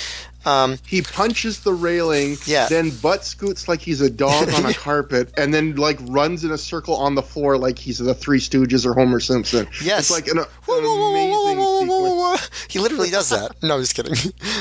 Um, 0.46 0.78
He 0.88 1.02
punches 1.02 1.60
the 1.62 1.74
railing, 1.74 2.38
Yeah. 2.46 2.68
then 2.68 2.90
butt 2.90 3.24
scoots 3.26 3.68
like 3.68 3.82
he's 3.82 4.02
a 4.02 4.10
dog 4.10 4.50
on 4.50 4.66
a 4.66 4.74
carpet, 4.88 5.32
and 5.38 5.54
then 5.54 5.76
like 5.76 6.00
runs 6.04 6.44
in 6.44 6.52
a 6.52 6.58
circle 6.58 6.96
on 6.96 7.16
the 7.16 7.22
floor 7.22 7.58
like 7.58 7.78
he's 7.78 7.98
the 8.00 8.14
Three 8.14 8.40
Stooges 8.40 8.86
or 8.86 8.94
Homer 8.94 9.20
Simpson. 9.20 9.68
Yes. 9.84 10.10
it's 10.10 10.12
like 10.12 10.28
an, 10.28 10.40
an 10.40 10.46
amazing 10.68 11.60
sequence. 11.90 12.50
he 12.70 12.80
literally 12.80 13.10
does 13.10 13.30
that. 13.30 13.52
No, 13.64 13.76
I'm 13.76 13.82
just 13.82 13.96
kidding. 13.96 14.16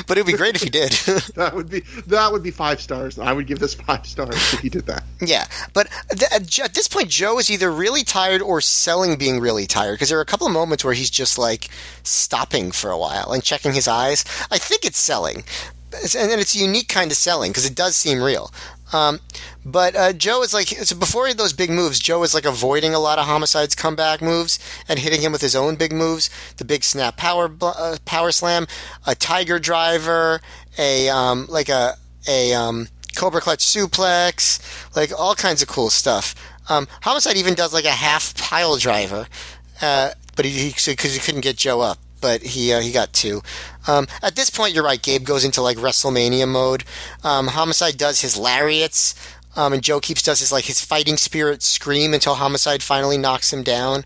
But 0.07 0.17
it'd 0.17 0.27
be 0.27 0.33
great 0.33 0.55
if 0.55 0.61
he 0.63 0.69
did. 0.69 0.91
That 1.35 1.55
would 1.55 1.69
be 1.69 1.81
that 2.07 2.31
would 2.31 2.43
be 2.43 2.51
five 2.51 2.79
stars. 2.81 3.17
I 3.17 3.31
would 3.33 3.47
give 3.47 3.59
this 3.59 3.73
five 3.73 4.05
stars 4.05 4.35
if 4.53 4.59
he 4.59 4.69
did 4.69 4.85
that. 4.87 5.03
Yeah, 5.21 5.45
but 5.73 5.87
th- 6.11 6.59
at 6.59 6.73
this 6.73 6.87
point, 6.87 7.09
Joe 7.09 7.39
is 7.39 7.49
either 7.49 7.71
really 7.71 8.03
tired 8.03 8.41
or 8.41 8.61
selling 8.61 9.17
being 9.17 9.39
really 9.39 9.65
tired 9.65 9.93
because 9.95 10.09
there 10.09 10.17
are 10.17 10.21
a 10.21 10.25
couple 10.25 10.45
of 10.47 10.53
moments 10.53 10.83
where 10.83 10.93
he's 10.93 11.09
just 11.09 11.37
like 11.37 11.69
stopping 12.03 12.71
for 12.71 12.89
a 12.91 12.97
while 12.97 13.31
and 13.31 13.43
checking 13.43 13.73
his 13.73 13.87
eyes. 13.87 14.23
I 14.51 14.57
think 14.57 14.85
it's 14.85 14.97
selling, 14.99 15.43
and 15.93 16.39
it's 16.41 16.55
a 16.55 16.59
unique 16.59 16.87
kind 16.87 17.11
of 17.11 17.17
selling 17.17 17.51
because 17.51 17.65
it 17.65 17.75
does 17.75 17.95
seem 17.95 18.21
real. 18.21 18.51
Um, 18.93 19.19
but 19.65 19.95
uh, 19.95 20.13
Joe 20.13 20.41
is 20.43 20.53
like 20.53 20.67
so 20.67 20.95
before 20.95 21.27
he 21.27 21.33
those 21.33 21.53
big 21.53 21.69
moves. 21.69 21.99
Joe 21.99 22.23
is 22.23 22.33
like 22.33 22.45
avoiding 22.45 22.93
a 22.93 22.99
lot 22.99 23.19
of 23.19 23.25
homicides 23.25 23.75
comeback 23.75 24.21
moves 24.21 24.59
and 24.87 24.99
hitting 24.99 25.21
him 25.21 25.31
with 25.31 25.41
his 25.41 25.55
own 25.55 25.75
big 25.75 25.93
moves. 25.93 26.29
The 26.57 26.65
big 26.65 26.83
snap 26.83 27.17
power 27.17 27.49
uh, 27.61 27.97
power 28.05 28.31
slam, 28.31 28.67
a 29.05 29.15
tiger 29.15 29.59
driver, 29.59 30.41
a 30.77 31.09
um, 31.09 31.45
like 31.47 31.69
a 31.69 31.95
a 32.27 32.53
um, 32.53 32.87
cobra 33.15 33.41
clutch 33.41 33.59
suplex, 33.59 34.59
like 34.95 35.11
all 35.17 35.35
kinds 35.35 35.61
of 35.61 35.67
cool 35.67 35.89
stuff. 35.89 36.35
Um, 36.69 36.87
homicide 37.01 37.37
even 37.37 37.53
does 37.53 37.73
like 37.73 37.85
a 37.85 37.91
half 37.91 38.35
pile 38.35 38.77
driver, 38.77 39.27
uh, 39.81 40.11
but 40.35 40.45
he 40.45 40.69
because 40.69 41.13
he, 41.13 41.19
couldn't 41.19 41.41
get 41.41 41.55
Joe 41.55 41.81
up. 41.81 41.97
But 42.21 42.43
he 42.43 42.71
uh, 42.71 42.81
he 42.81 42.91
got 42.91 43.13
two. 43.13 43.41
Um, 43.87 44.07
at 44.21 44.35
this 44.35 44.49
point, 44.49 44.73
you're 44.73 44.83
right. 44.83 45.01
Gabe 45.01 45.25
goes 45.25 45.43
into 45.43 45.61
like 45.61 45.77
WrestleMania 45.77 46.47
mode. 46.47 46.83
Um, 47.23 47.47
Homicide 47.47 47.97
does 47.97 48.21
his 48.21 48.37
lariats, 48.37 49.15
um, 49.55 49.73
and 49.73 49.83
Joe 49.83 49.99
keeps 49.99 50.21
does 50.21 50.39
his 50.39 50.51
like 50.51 50.65
his 50.65 50.83
fighting 50.83 51.17
spirit 51.17 51.63
scream 51.63 52.13
until 52.13 52.35
Homicide 52.35 52.83
finally 52.83 53.17
knocks 53.17 53.51
him 53.51 53.63
down. 53.63 54.05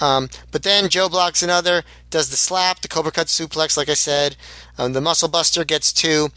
Um, 0.00 0.28
but 0.52 0.62
then 0.62 0.88
Joe 0.88 1.08
blocks 1.08 1.42
another, 1.42 1.82
does 2.10 2.30
the 2.30 2.36
slap, 2.36 2.80
the 2.80 2.88
Cobra 2.88 3.10
Cut 3.10 3.26
suplex, 3.26 3.76
like 3.76 3.88
I 3.88 3.94
said. 3.94 4.36
Um, 4.78 4.92
the 4.92 5.00
Muscle 5.00 5.28
Buster 5.28 5.64
gets 5.64 5.92
two. 5.92 6.28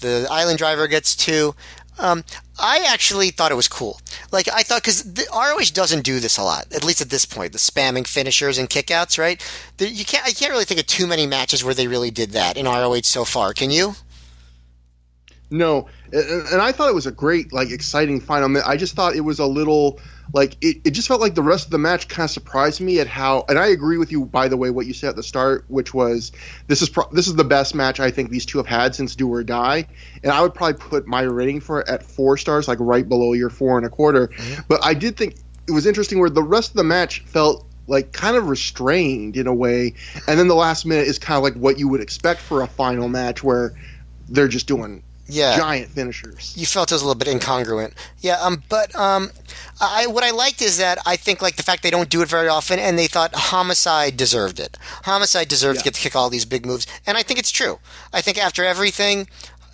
The 0.00 0.26
Island 0.30 0.58
Driver 0.58 0.88
gets 0.88 1.14
two. 1.14 1.54
Um, 1.98 2.24
I 2.62 2.86
actually 2.88 3.30
thought 3.30 3.52
it 3.52 3.56
was 3.56 3.68
cool. 3.68 4.00
Like 4.30 4.48
I 4.48 4.62
thought, 4.62 4.82
because 4.82 5.04
ROH 5.34 5.74
doesn't 5.74 6.04
do 6.04 6.20
this 6.20 6.38
a 6.38 6.42
lot, 6.42 6.72
at 6.72 6.84
least 6.84 7.00
at 7.00 7.10
this 7.10 7.26
point. 7.26 7.52
The 7.52 7.58
spamming 7.58 8.06
finishers 8.06 8.56
and 8.56 8.70
kickouts, 8.70 9.18
right? 9.18 9.42
The, 9.76 9.88
you 9.88 10.04
can't. 10.04 10.24
I 10.24 10.30
can't 10.30 10.52
really 10.52 10.64
think 10.64 10.80
of 10.80 10.86
too 10.86 11.06
many 11.06 11.26
matches 11.26 11.64
where 11.64 11.74
they 11.74 11.88
really 11.88 12.10
did 12.10 12.30
that 12.30 12.56
in 12.56 12.66
ROH 12.66 13.02
so 13.02 13.24
far. 13.24 13.52
Can 13.52 13.70
you? 13.70 13.96
No, 15.50 15.86
and, 16.12 16.48
and 16.48 16.62
I 16.62 16.72
thought 16.72 16.88
it 16.88 16.94
was 16.94 17.06
a 17.06 17.12
great, 17.12 17.52
like, 17.52 17.70
exciting 17.70 18.20
final. 18.20 18.56
I 18.66 18.76
just 18.76 18.94
thought 18.94 19.14
it 19.14 19.20
was 19.20 19.38
a 19.38 19.46
little, 19.46 20.00
like, 20.32 20.56
it, 20.62 20.78
it 20.84 20.90
just 20.92 21.08
felt 21.08 21.20
like 21.20 21.34
the 21.34 21.42
rest 21.42 21.66
of 21.66 21.70
the 21.70 21.78
match 21.78 22.08
kind 22.08 22.24
of 22.24 22.30
surprised 22.30 22.80
me 22.80 23.00
at 23.00 23.06
how. 23.06 23.44
And 23.48 23.58
I 23.58 23.66
agree 23.66 23.98
with 23.98 24.10
you, 24.10 24.24
by 24.24 24.48
the 24.48 24.56
way, 24.56 24.70
what 24.70 24.86
you 24.86 24.94
said 24.94 25.10
at 25.10 25.16
the 25.16 25.22
start, 25.22 25.64
which 25.68 25.92
was 25.92 26.32
this 26.68 26.80
is 26.80 26.88
pro- 26.88 27.08
this 27.10 27.26
is 27.26 27.34
the 27.34 27.44
best 27.44 27.74
match 27.74 28.00
I 28.00 28.10
think 28.10 28.30
these 28.30 28.46
two 28.46 28.58
have 28.58 28.66
had 28.66 28.94
since 28.94 29.14
Do 29.14 29.32
or 29.32 29.42
Die, 29.44 29.86
and 30.22 30.32
I 30.32 30.40
would 30.40 30.54
probably 30.54 30.78
put 30.78 31.06
my 31.06 31.22
rating 31.22 31.60
for 31.60 31.80
it 31.80 31.88
at 31.88 32.02
four 32.02 32.36
stars, 32.36 32.66
like 32.66 32.78
right 32.80 33.06
below 33.06 33.34
your 33.34 33.50
four 33.50 33.76
and 33.76 33.86
a 33.86 33.90
quarter. 33.90 34.28
Mm-hmm. 34.28 34.62
But 34.68 34.84
I 34.84 34.94
did 34.94 35.16
think 35.16 35.36
it 35.66 35.72
was 35.72 35.86
interesting 35.86 36.18
where 36.18 36.30
the 36.30 36.42
rest 36.42 36.70
of 36.70 36.76
the 36.76 36.84
match 36.84 37.20
felt 37.24 37.66
like 37.86 38.12
kind 38.12 38.36
of 38.36 38.48
restrained 38.48 39.36
in 39.36 39.46
a 39.46 39.54
way, 39.54 39.94
and 40.26 40.38
then 40.38 40.48
the 40.48 40.54
last 40.54 40.86
minute 40.86 41.08
is 41.08 41.18
kind 41.18 41.36
of 41.36 41.42
like 41.42 41.54
what 41.54 41.78
you 41.78 41.88
would 41.88 42.00
expect 42.00 42.40
for 42.40 42.62
a 42.62 42.66
final 42.66 43.08
match 43.08 43.42
where 43.42 43.74
they're 44.28 44.48
just 44.48 44.66
doing 44.66 45.02
Yeah. 45.28 45.56
giant 45.56 45.90
finishers. 45.90 46.52
you 46.56 46.66
felt 46.66 46.90
it 46.90 46.94
was 46.96 47.02
a 47.02 47.06
little 47.06 47.18
bit 47.18 47.28
incongruent. 47.28 47.92
Yeah, 48.20 48.38
um, 48.40 48.62
but 48.68 48.94
um, 48.96 49.30
I 49.80 50.06
what 50.06 50.24
I 50.24 50.30
liked 50.30 50.60
is 50.60 50.78
that 50.78 50.98
I 51.06 51.16
think 51.16 51.40
like 51.40 51.56
the 51.56 51.62
fact 51.62 51.82
they 51.82 51.90
don't 51.90 52.10
do 52.10 52.22
it 52.22 52.28
very 52.28 52.48
often, 52.48 52.78
and 52.78 52.98
they 52.98 53.06
thought 53.06 53.34
Homicide 53.34 54.16
deserved 54.16 54.58
it. 54.60 54.76
Homicide 55.04 55.48
deserved 55.48 55.78
to 55.78 55.84
get 55.84 55.94
to 55.94 56.00
kick 56.00 56.16
all 56.16 56.28
these 56.28 56.44
big 56.44 56.66
moves, 56.66 56.86
and 57.06 57.16
I 57.16 57.22
think 57.22 57.38
it's 57.38 57.50
true. 57.50 57.78
I 58.12 58.20
think 58.20 58.36
after 58.36 58.64
everything, 58.64 59.28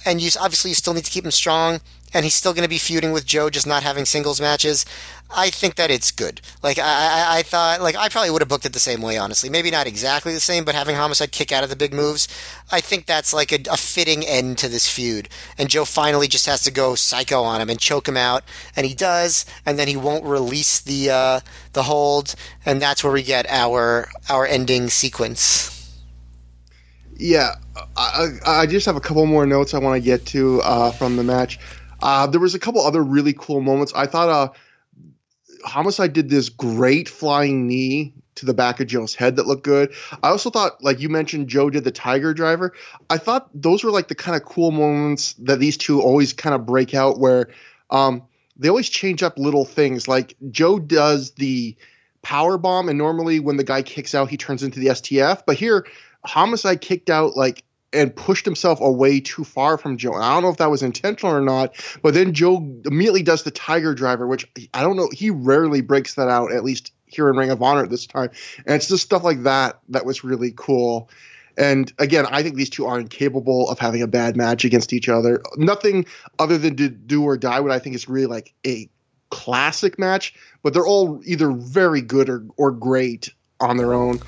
and 0.05 0.21
you 0.21 0.31
obviously 0.41 0.71
you 0.71 0.75
still 0.75 0.95
need 0.95 1.05
to 1.05 1.11
keep 1.11 1.25
him 1.25 1.31
strong, 1.31 1.81
and 2.15 2.25
he's 2.25 2.35
still 2.35 2.53
going 2.53 2.65
to 2.65 2.69
be 2.69 2.79
feuding 2.79 3.13
with 3.13 3.27
Joe, 3.27 3.51
just 3.51 3.67
not 3.67 3.83
having 3.83 4.05
singles 4.05 4.41
matches. 4.41 4.85
I 5.31 5.51
think 5.51 5.75
that 5.75 5.91
it's 5.91 6.11
good. 6.11 6.41
Like 6.63 6.79
I, 6.79 6.83
I, 6.83 7.39
I 7.39 7.43
thought, 7.43 7.83
like 7.83 7.97
I 7.97 8.09
probably 8.09 8.31
would 8.31 8.41
have 8.41 8.49
booked 8.49 8.65
it 8.65 8.73
the 8.73 8.79
same 8.79 9.03
way. 9.03 9.19
Honestly, 9.19 9.51
maybe 9.51 9.71
not 9.71 9.87
exactly 9.87 10.33
the 10.33 10.41
same, 10.41 10.65
but 10.65 10.75
having 10.75 10.97
Homicide 10.97 11.33
kick 11.33 11.53
out 11.53 11.65
of 11.65 11.71
the 11.71 11.77
big 11.77 11.93
moves, 11.93 12.29
I 12.73 12.81
think 12.81 13.05
that's 13.05 13.35
like 13.35 13.53
a, 13.53 13.59
a 13.71 13.77
fitting 13.77 14.25
end 14.25 14.57
to 14.59 14.69
this 14.69 14.91
feud. 14.91 15.29
And 15.59 15.69
Joe 15.69 15.85
finally 15.85 16.29
just 16.29 16.47
has 16.47 16.63
to 16.63 16.71
go 16.71 16.95
psycho 16.95 17.43
on 17.43 17.61
him 17.61 17.69
and 17.69 17.79
choke 17.79 18.09
him 18.09 18.17
out, 18.17 18.43
and 18.75 18.87
he 18.87 18.95
does, 18.95 19.45
and 19.67 19.79
then 19.79 19.89
he 19.89 19.97
won't 19.97 20.25
release 20.25 20.81
the 20.81 21.11
uh, 21.11 21.41
the 21.75 21.83
hold, 21.83 22.35
and 22.65 22.81
that's 22.81 23.05
where 23.05 23.13
we 23.13 23.23
get 23.23 23.47
our 23.51 24.09
our 24.31 24.47
ending 24.47 24.89
sequence. 24.89 25.75
Yeah, 27.19 27.57
I, 27.97 28.29
I 28.47 28.67
just 28.67 28.87
have 28.87 28.97
a 28.97 29.01
couple 29.01 29.27
more 29.27 29.45
notes 29.45 29.75
I 29.75 29.79
want 29.79 30.01
to 30.01 30.05
get 30.05 30.25
to 30.27 30.63
uh, 30.63 30.93
from 30.93 31.17
the 31.17 31.25
match. 31.25 31.59
Uh, 32.01 32.27
there 32.27 32.41
was 32.41 32.55
a 32.55 32.59
couple 32.59 32.81
other 32.81 33.03
really 33.03 33.33
cool 33.33 33.61
moments. 33.61 33.93
I 33.95 34.07
thought 34.07 34.29
uh, 34.29 34.49
Homicide 35.65 36.13
did 36.13 36.29
this 36.29 36.49
great 36.49 37.09
flying 37.09 37.67
knee 37.67 38.15
to 38.37 38.47
the 38.47 38.55
back 38.55 38.81
of 38.81 38.87
Joe's 38.87 39.15
head 39.15 39.37
that 39.37 39.47
looked 39.47 39.65
good. 39.65 39.93
I 40.23 40.29
also 40.29 40.51
thought, 40.51 40.83
like 40.83 41.01
you 41.01 41.09
mentioned, 41.09 41.49
Joe 41.49 41.71
did 41.71 41.85
the 41.85 41.91
Tiger 41.91 42.33
Driver. 42.33 42.73
I 43.11 43.19
thought 43.19 43.49
those 43.53 43.83
were 43.83 43.91
like 43.91 44.09
the 44.09 44.15
kind 44.15 44.37
of 44.37 44.45
cool 44.45 44.71
moments 44.71 45.35
that 45.41 45.59
these 45.59 45.77
two 45.77 46.01
always 46.01 46.33
kind 46.33 46.55
of 46.55 46.65
break 46.65 46.95
out, 46.95 47.19
where 47.19 47.49
um, 47.91 48.23
they 48.57 48.69
always 48.69 48.89
change 48.89 49.23
up 49.23 49.39
little 49.39 49.65
things. 49.65 50.07
Like 50.07 50.37
Joe 50.51 50.79
does 50.79 51.33
the 51.33 51.77
power 52.23 52.59
bomb, 52.59 52.89
and 52.89 52.97
normally 52.97 53.41
when 53.41 53.57
the 53.57 53.65
guy 53.65 53.83
kicks 53.83 54.15
out, 54.15 54.31
he 54.31 54.37
turns 54.37 54.63
into 54.63 54.79
the 54.79 54.89
STF. 54.89 55.43
But 55.45 55.57
here, 55.57 55.87
Homicide 56.25 56.81
kicked 56.81 57.11
out 57.11 57.37
like 57.37 57.65
and 57.93 58.15
pushed 58.15 58.45
himself 58.45 58.81
away 58.81 59.21
too 59.21 59.45
far 59.45 59.79
from 59.79 59.97
Joe. 59.97 60.13
And 60.15 60.23
I 60.23 60.35
don't 60.35 60.43
know 60.43 60.51
if 60.51 60.59
that 60.59 60.71
was 60.71 60.83
intentional 60.83 61.35
or 61.35 61.41
not, 61.41 61.75
but 62.03 62.15
then 62.15 62.35
Joe 62.35 62.57
immediately 62.85 63.23
does 63.23 63.45
the 63.45 63.51
Tiger 63.51 63.95
Driver, 63.95 64.27
which 64.27 64.47
I 64.75 64.83
don't 64.83 64.97
know. 64.97 65.09
He 65.13 65.31
rarely 65.31 65.81
breaks 65.81 66.15
that 66.15 66.29
out, 66.29 66.53
at 66.53 66.65
least 66.65 66.93
here 67.07 67.31
in 67.31 67.37
Ring 67.37 67.51
of 67.51 67.63
Honor 67.63 67.83
at 67.85 67.91
this 67.91 68.07
time. 68.07 68.31
And 68.67 68.77
it's 68.77 68.89
just 68.89 69.05
stuff 69.05 69.25
like 69.25 69.45
that 69.45 69.79
that 69.89 70.05
was 70.05 70.23
really 70.23 70.53
cool. 70.55 71.09
And 71.57 71.93
again, 71.99 72.27
I 72.31 72.43
think 72.43 72.55
these 72.55 72.71
two 72.71 72.87
are 72.87 73.01
incapable 73.01 73.69
of 73.69 73.79
having 73.79 74.03
a 74.03 74.07
bad 74.07 74.37
match 74.37 74.65
against 74.65 74.93
each 74.93 75.09
other. 75.09 75.43
Nothing 75.57 76.07
other 76.39 76.57
than 76.57 76.77
to 76.77 76.89
do 76.89 77.25
or 77.25 77.37
die 77.37 77.61
what 77.61 77.73
I 77.73 77.81
think 77.81 77.97
is 77.97 78.09
really 78.09 78.27
like 78.27 78.55
a 78.65 78.89
classic 79.31 79.99
match, 79.99 80.35
but 80.63 80.73
they're 80.73 80.87
all 80.87 81.21
either 81.25 81.51
very 81.51 82.01
good 82.01 82.29
or, 82.29 82.47
or 82.57 82.71
great 82.71 83.31
on 83.61 83.77
their 83.77 83.93
own. 83.93 84.21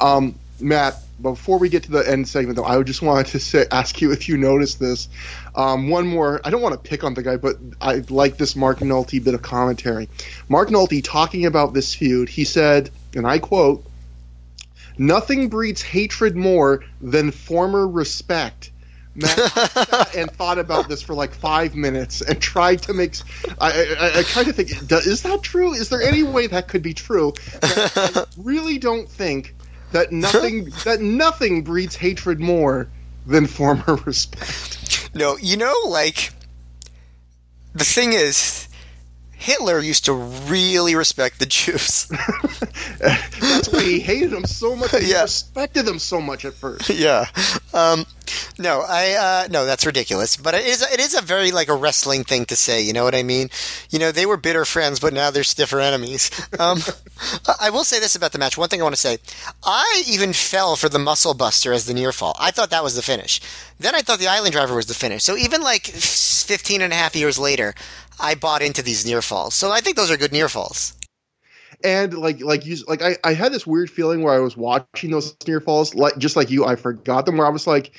Um, 0.00 0.34
Matt, 0.60 0.96
before 1.20 1.58
we 1.58 1.68
get 1.68 1.84
to 1.84 1.90
the 1.90 2.08
end 2.08 2.28
segment, 2.28 2.56
though, 2.56 2.64
I 2.64 2.82
just 2.82 3.02
wanted 3.02 3.26
to 3.26 3.40
say, 3.40 3.66
ask 3.70 4.00
you 4.00 4.12
if 4.12 4.28
you 4.28 4.36
noticed 4.36 4.78
this. 4.78 5.08
Um, 5.54 5.88
one 5.88 6.06
more. 6.06 6.40
I 6.44 6.50
don't 6.50 6.62
want 6.62 6.82
to 6.82 6.88
pick 6.88 7.04
on 7.04 7.14
the 7.14 7.22
guy, 7.22 7.36
but 7.36 7.56
I 7.80 8.04
like 8.08 8.38
this 8.38 8.54
Mark 8.56 8.78
Nolte 8.78 9.22
bit 9.22 9.34
of 9.34 9.42
commentary. 9.42 10.08
Mark 10.48 10.68
Nolte 10.68 11.02
talking 11.02 11.46
about 11.46 11.74
this 11.74 11.94
feud. 11.94 12.28
He 12.28 12.44
said, 12.44 12.90
and 13.14 13.26
I 13.26 13.38
quote, 13.38 13.84
"Nothing 14.96 15.48
breeds 15.48 15.82
hatred 15.82 16.36
more 16.36 16.84
than 17.00 17.30
former 17.30 17.86
respect." 17.86 18.70
Matt 19.14 20.14
and 20.16 20.30
thought 20.30 20.58
about 20.58 20.88
this 20.88 21.02
for 21.02 21.14
like 21.14 21.34
five 21.34 21.74
minutes 21.74 22.20
and 22.20 22.40
tried 22.40 22.82
to 22.82 22.94
make. 22.94 23.16
I, 23.60 23.96
I, 23.98 24.18
I 24.20 24.22
kind 24.22 24.46
of 24.46 24.54
think, 24.54 24.70
is 24.70 25.22
that 25.22 25.42
true? 25.42 25.72
Is 25.72 25.88
there 25.88 26.02
any 26.02 26.22
way 26.22 26.46
that 26.46 26.68
could 26.68 26.82
be 26.82 26.94
true? 26.94 27.34
I 27.60 28.24
really 28.36 28.78
don't 28.78 29.08
think 29.08 29.54
that 29.92 30.12
nothing 30.12 30.70
that 30.84 31.00
nothing 31.00 31.62
breeds 31.62 31.96
hatred 31.96 32.40
more 32.40 32.88
than 33.26 33.46
former 33.46 33.96
respect. 34.06 35.10
No, 35.14 35.36
you 35.38 35.56
know, 35.56 35.74
like 35.86 36.32
the 37.74 37.84
thing 37.84 38.12
is, 38.12 38.67
Hitler 39.38 39.78
used 39.78 40.04
to 40.06 40.12
really 40.12 40.96
respect 40.96 41.38
the 41.38 41.46
Jews. 41.46 42.06
That's 42.98 43.68
why 43.68 43.82
he 43.84 44.00
hated 44.00 44.30
them 44.30 44.44
so 44.44 44.74
much. 44.74 44.90
He 44.90 45.10
yeah. 45.12 45.22
respected 45.22 45.86
them 45.86 46.00
so 46.00 46.20
much 46.20 46.44
at 46.44 46.54
first. 46.54 46.90
Yeah. 46.98 47.26
Um, 47.72 48.06
no, 48.58 48.84
I 48.86 49.12
uh, 49.12 49.48
no, 49.50 49.64
that's 49.64 49.86
ridiculous. 49.86 50.36
But 50.36 50.54
it 50.54 50.66
is 50.66 50.82
it 50.82 50.98
is 50.98 51.14
a 51.14 51.22
very 51.22 51.52
like 51.52 51.68
a 51.68 51.74
wrestling 51.76 52.24
thing 52.24 52.44
to 52.46 52.56
say. 52.56 52.82
You 52.82 52.92
know 52.92 53.04
what 53.04 53.14
I 53.14 53.22
mean? 53.22 53.50
You 53.90 54.00
know, 54.00 54.10
they 54.10 54.26
were 54.26 54.36
bitter 54.36 54.64
friends, 54.64 54.98
but 54.98 55.12
now 55.14 55.30
they're 55.30 55.44
stiffer 55.44 55.78
enemies. 55.78 56.30
Um, 56.58 56.80
I 57.60 57.70
will 57.70 57.84
say 57.84 58.00
this 58.00 58.16
about 58.16 58.32
the 58.32 58.38
match. 58.38 58.58
One 58.58 58.68
thing 58.68 58.80
I 58.80 58.82
want 58.82 58.96
to 58.96 59.00
say: 59.00 59.18
I 59.64 60.02
even 60.08 60.32
fell 60.32 60.74
for 60.74 60.88
the 60.88 60.98
muscle 60.98 61.34
buster 61.34 61.72
as 61.72 61.86
the 61.86 61.94
near 61.94 62.10
fall. 62.10 62.34
I 62.40 62.50
thought 62.50 62.70
that 62.70 62.82
was 62.82 62.96
the 62.96 63.02
finish. 63.02 63.40
Then 63.78 63.94
I 63.94 64.00
thought 64.00 64.18
the 64.18 64.28
island 64.28 64.52
driver 64.52 64.74
was 64.74 64.86
the 64.86 64.94
finish. 64.94 65.22
So 65.22 65.36
even 65.36 65.62
like 65.62 65.86
15 65.86 66.82
and 66.82 66.92
a 66.92 66.96
half 66.96 67.14
years 67.14 67.38
later, 67.38 67.74
I 68.20 68.34
bought 68.34 68.62
into 68.62 68.82
these 68.82 69.06
near 69.06 69.22
falls. 69.22 69.54
So 69.54 69.70
I 69.70 69.80
think 69.80 69.96
those 69.96 70.10
are 70.10 70.16
good 70.16 70.32
near 70.32 70.48
falls 70.48 70.94
and 71.84 72.12
like 72.14 72.40
like 72.40 72.66
you 72.66 72.76
like 72.88 73.02
I, 73.02 73.16
I 73.22 73.34
had 73.34 73.52
this 73.52 73.64
weird 73.64 73.88
feeling 73.88 74.22
where 74.22 74.34
I 74.34 74.40
was 74.40 74.56
watching 74.56 75.12
those 75.12 75.36
near 75.46 75.60
falls 75.60 75.94
like 75.94 76.18
just 76.18 76.34
like 76.34 76.50
you 76.50 76.64
I 76.64 76.74
forgot 76.74 77.24
them 77.24 77.36
where 77.36 77.46
I 77.46 77.50
was 77.50 77.68
like 77.68 77.92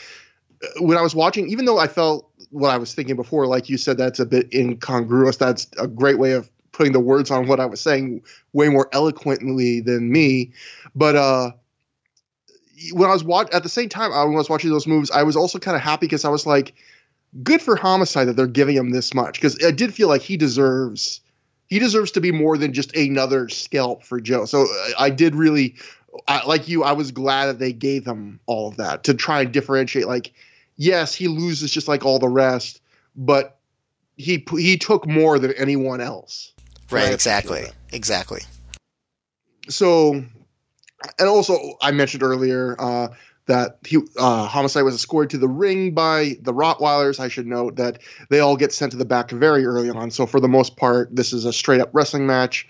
when 0.79 0.97
I 0.97 1.01
was 1.01 1.15
watching, 1.15 1.49
even 1.49 1.65
though 1.65 1.77
I 1.77 1.87
felt 1.87 2.29
what 2.51 2.69
I 2.69 2.77
was 2.77 2.93
thinking 2.93 3.15
before, 3.15 3.47
like 3.47 3.69
you 3.69 3.77
said, 3.77 3.97
that's 3.97 4.19
a 4.19 4.25
bit 4.25 4.53
incongruous. 4.53 5.37
That's 5.37 5.67
a 5.77 5.87
great 5.87 6.19
way 6.19 6.33
of 6.33 6.49
putting 6.71 6.93
the 6.93 6.99
words 6.99 7.31
on 7.31 7.47
what 7.47 7.59
I 7.59 7.65
was 7.65 7.81
saying 7.81 8.21
way 8.53 8.69
more 8.69 8.89
eloquently 8.91 9.81
than 9.81 10.11
me. 10.11 10.51
But 10.95 11.15
uh, 11.15 11.51
when 12.93 13.09
I 13.09 13.13
was 13.13 13.23
watching, 13.23 13.53
at 13.53 13.63
the 13.63 13.69
same 13.69 13.89
time, 13.89 14.11
I 14.11 14.23
was 14.23 14.49
watching 14.49 14.69
those 14.69 14.87
moves, 14.87 15.11
I 15.11 15.23
was 15.23 15.35
also 15.35 15.59
kind 15.59 15.75
of 15.75 15.81
happy 15.81 16.05
because 16.05 16.25
I 16.25 16.29
was 16.29 16.45
like, 16.45 16.73
good 17.43 17.61
for 17.61 17.75
Homicide 17.75 18.27
that 18.27 18.35
they're 18.35 18.47
giving 18.47 18.75
him 18.75 18.91
this 18.91 19.13
much 19.13 19.35
because 19.35 19.63
I 19.63 19.71
did 19.71 19.93
feel 19.93 20.07
like 20.07 20.21
he 20.21 20.37
deserves 20.37 21.21
he 21.67 21.79
deserves 21.79 22.11
to 22.11 22.21
be 22.21 22.31
more 22.31 22.57
than 22.57 22.73
just 22.73 22.95
another 22.95 23.47
scalp 23.47 24.03
for 24.03 24.19
Joe. 24.19 24.45
So 24.45 24.63
uh, 24.63 24.89
I 24.97 25.09
did 25.09 25.35
really. 25.35 25.75
I, 26.27 26.43
like 26.47 26.67
you, 26.67 26.83
I 26.83 26.93
was 26.93 27.11
glad 27.11 27.45
that 27.45 27.59
they 27.59 27.71
gave 27.71 28.03
him 28.03 28.39
all 28.47 28.67
of 28.67 28.77
that 28.77 29.03
to 29.03 29.13
try 29.13 29.41
and 29.41 29.51
differentiate. 29.51 30.07
Like, 30.07 30.33
yes, 30.75 31.13
he 31.13 31.27
loses 31.27 31.71
just 31.71 31.87
like 31.87 32.03
all 32.03 32.17
the 32.17 32.27
rest, 32.27 32.81
but 33.15 33.59
he 34.17 34.43
he 34.57 34.77
took 34.77 35.07
more 35.07 35.37
than 35.37 35.53
anyone 35.53 36.01
else. 36.01 36.51
Right, 36.89 37.13
exactly. 37.13 37.67
Exactly. 37.91 38.41
So 39.69 40.23
and 41.19 41.27
also 41.27 41.57
I 41.81 41.91
mentioned 41.91 42.23
earlier 42.23 42.75
uh, 42.79 43.09
that 43.49 43.79
he 43.85 43.97
uh, 44.17 44.45
homicide 44.45 44.83
was 44.83 44.93
escorted 44.93 45.31
to 45.31 45.37
the 45.39 45.47
ring 45.47 45.93
by 45.93 46.37
the 46.41 46.53
Rottweilers. 46.53 47.19
I 47.19 47.27
should 47.27 47.47
note 47.47 47.75
that 47.77 47.99
they 48.29 48.39
all 48.39 48.55
get 48.55 48.71
sent 48.71 48.91
to 48.91 48.97
the 48.97 49.05
back 49.05 49.31
very 49.31 49.65
early 49.65 49.89
on. 49.89 50.11
So 50.11 50.27
for 50.27 50.39
the 50.39 50.47
most 50.47 50.77
part, 50.77 51.13
this 51.15 51.33
is 51.33 51.45
a 51.45 51.51
straight 51.51 51.81
up 51.81 51.89
wrestling 51.91 52.27
match. 52.27 52.69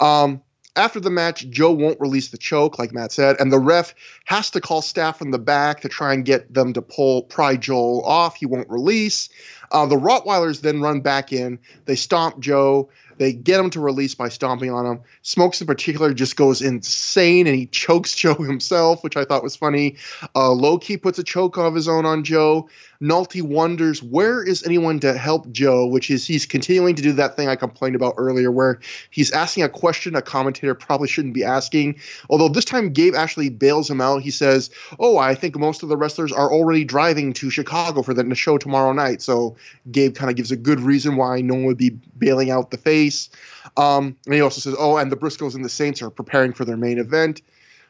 Um, 0.00 0.42
after 0.76 1.00
the 1.00 1.10
match, 1.10 1.48
Joe 1.48 1.72
won't 1.72 1.98
release 1.98 2.28
the 2.28 2.38
choke, 2.38 2.78
like 2.78 2.92
Matt 2.92 3.10
said, 3.10 3.36
and 3.40 3.50
the 3.50 3.58
ref 3.58 3.94
has 4.26 4.50
to 4.50 4.60
call 4.60 4.82
staff 4.82 5.18
from 5.18 5.32
the 5.32 5.38
back 5.38 5.80
to 5.80 5.88
try 5.88 6.12
and 6.12 6.24
get 6.24 6.52
them 6.54 6.72
to 6.74 6.82
pull 6.82 7.22
pry 7.22 7.56
Joel 7.56 8.04
off. 8.04 8.36
He 8.36 8.46
won't 8.46 8.68
release. 8.70 9.28
Uh, 9.72 9.86
the 9.86 9.96
Rottweilers 9.96 10.60
then 10.60 10.80
run 10.80 11.00
back 11.00 11.32
in. 11.32 11.58
They 11.86 11.96
stomp 11.96 12.38
Joe. 12.38 12.90
They 13.18 13.32
get 13.32 13.60
him 13.60 13.70
to 13.70 13.80
release 13.80 14.14
by 14.14 14.28
stomping 14.28 14.70
on 14.70 14.86
him. 14.86 15.00
Smokes 15.22 15.60
in 15.60 15.66
particular 15.66 16.14
just 16.14 16.36
goes 16.36 16.62
insane 16.62 17.46
and 17.46 17.56
he 17.56 17.66
chokes 17.66 18.14
Joe 18.16 18.34
himself, 18.34 19.04
which 19.04 19.16
I 19.16 19.24
thought 19.24 19.42
was 19.42 19.56
funny. 19.56 19.96
Uh, 20.34 20.52
Low 20.52 20.78
Ki 20.78 20.96
puts 20.96 21.18
a 21.18 21.24
choke 21.24 21.58
of 21.58 21.74
his 21.74 21.88
own 21.88 22.06
on 22.06 22.24
Joe. 22.24 22.68
Nolte 23.00 23.42
wonders 23.42 24.02
where 24.02 24.42
is 24.42 24.64
anyone 24.64 24.98
to 25.00 25.16
help 25.16 25.50
Joe, 25.52 25.86
which 25.86 26.10
is 26.10 26.26
he's 26.26 26.46
continuing 26.46 26.96
to 26.96 27.02
do 27.02 27.12
that 27.12 27.36
thing 27.36 27.48
I 27.48 27.54
complained 27.54 27.94
about 27.94 28.14
earlier, 28.16 28.50
where 28.50 28.80
he's 29.10 29.30
asking 29.30 29.62
a 29.62 29.68
question 29.68 30.16
a 30.16 30.22
commentator 30.22 30.74
probably 30.74 31.06
shouldn't 31.06 31.34
be 31.34 31.44
asking. 31.44 32.00
Although 32.28 32.48
this 32.48 32.64
time 32.64 32.92
Gabe 32.92 33.14
actually 33.14 33.50
bails 33.50 33.88
him 33.88 34.00
out. 34.00 34.22
He 34.22 34.32
says, 34.32 34.70
"Oh, 34.98 35.16
I 35.16 35.36
think 35.36 35.56
most 35.56 35.84
of 35.84 35.88
the 35.88 35.96
wrestlers 35.96 36.32
are 36.32 36.52
already 36.52 36.82
driving 36.82 37.32
to 37.34 37.50
Chicago 37.50 38.02
for 38.02 38.14
the 38.14 38.34
show 38.34 38.58
tomorrow 38.58 38.92
night." 38.92 39.22
So 39.22 39.56
Gabe 39.92 40.16
kind 40.16 40.28
of 40.28 40.36
gives 40.36 40.50
a 40.50 40.56
good 40.56 40.80
reason 40.80 41.16
why 41.16 41.40
no 41.40 41.54
one 41.54 41.64
would 41.66 41.78
be 41.78 41.90
bailing 42.18 42.50
out 42.50 42.72
the 42.72 42.78
face. 42.78 43.30
Um, 43.76 44.16
and 44.26 44.34
he 44.34 44.40
also 44.40 44.60
says, 44.60 44.74
"Oh, 44.76 44.96
and 44.96 45.12
the 45.12 45.16
Briscoes 45.16 45.54
and 45.54 45.64
the 45.64 45.68
Saints 45.68 46.02
are 46.02 46.10
preparing 46.10 46.52
for 46.52 46.64
their 46.64 46.76
main 46.76 46.98
event." 46.98 47.42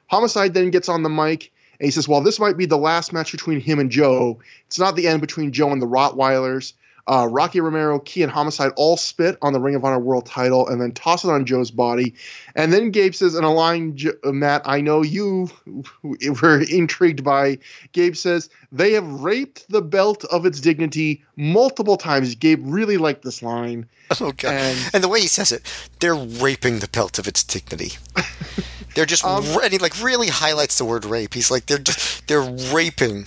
Homicide 0.08 0.52
then 0.52 0.70
gets 0.70 0.88
on 0.88 1.02
the 1.02 1.08
mic 1.08 1.50
and 1.80 1.86
he 1.86 1.90
says, 1.90 2.08
"Well, 2.08 2.20
this 2.20 2.40
might 2.40 2.56
be 2.56 2.66
the 2.66 2.78
last 2.78 3.12
match 3.12 3.32
between 3.32 3.60
him 3.60 3.78
and 3.78 3.90
Joe. 3.90 4.38
It's 4.66 4.78
not 4.78 4.96
the 4.96 5.06
end 5.08 5.20
between 5.20 5.52
Joe 5.52 5.70
and 5.70 5.82
the 5.82 5.86
Rottweilers." 5.86 6.72
Uh, 7.08 7.26
Rocky 7.26 7.58
Romero, 7.58 7.98
Ki, 8.00 8.22
and 8.22 8.30
Homicide 8.30 8.70
all 8.76 8.98
spit 8.98 9.38
on 9.40 9.54
the 9.54 9.60
Ring 9.60 9.74
of 9.74 9.82
Honor 9.82 9.98
World 9.98 10.26
title 10.26 10.68
and 10.68 10.78
then 10.78 10.92
toss 10.92 11.24
it 11.24 11.30
on 11.30 11.46
Joe's 11.46 11.70
body. 11.70 12.14
And 12.54 12.70
then 12.70 12.90
Gabe 12.90 13.14
says, 13.14 13.34
in 13.34 13.44
a 13.44 13.52
line, 13.52 13.98
Matt, 14.24 14.60
I 14.66 14.82
know 14.82 15.00
you 15.00 15.48
were 16.42 16.60
intrigued 16.70 17.24
by. 17.24 17.58
Gabe 17.92 18.14
says, 18.14 18.50
they 18.70 18.92
have 18.92 19.08
raped 19.22 19.64
the 19.70 19.80
belt 19.80 20.24
of 20.26 20.44
its 20.44 20.60
dignity 20.60 21.24
multiple 21.36 21.96
times. 21.96 22.34
Gabe 22.34 22.60
really 22.62 22.98
liked 22.98 23.22
this 23.22 23.42
line. 23.42 23.86
Oh, 24.20 24.32
God. 24.32 24.52
And, 24.52 24.90
and 24.92 25.02
the 25.02 25.08
way 25.08 25.20
he 25.20 25.28
says 25.28 25.50
it, 25.50 25.62
they're 26.00 26.14
raping 26.14 26.80
the 26.80 26.88
belt 26.88 27.18
of 27.18 27.26
its 27.26 27.42
dignity. 27.42 27.92
they're 28.94 29.06
just, 29.06 29.24
um, 29.24 29.44
and 29.62 29.72
he 29.72 29.78
like 29.78 30.02
really 30.02 30.28
highlights 30.28 30.78
the 30.78 30.84
word 30.84 31.04
rape. 31.04 31.34
He's 31.34 31.50
like, 31.50 31.66
they're 31.66 31.78
just, 31.78 32.26
they're 32.26 32.42
raping 32.42 33.26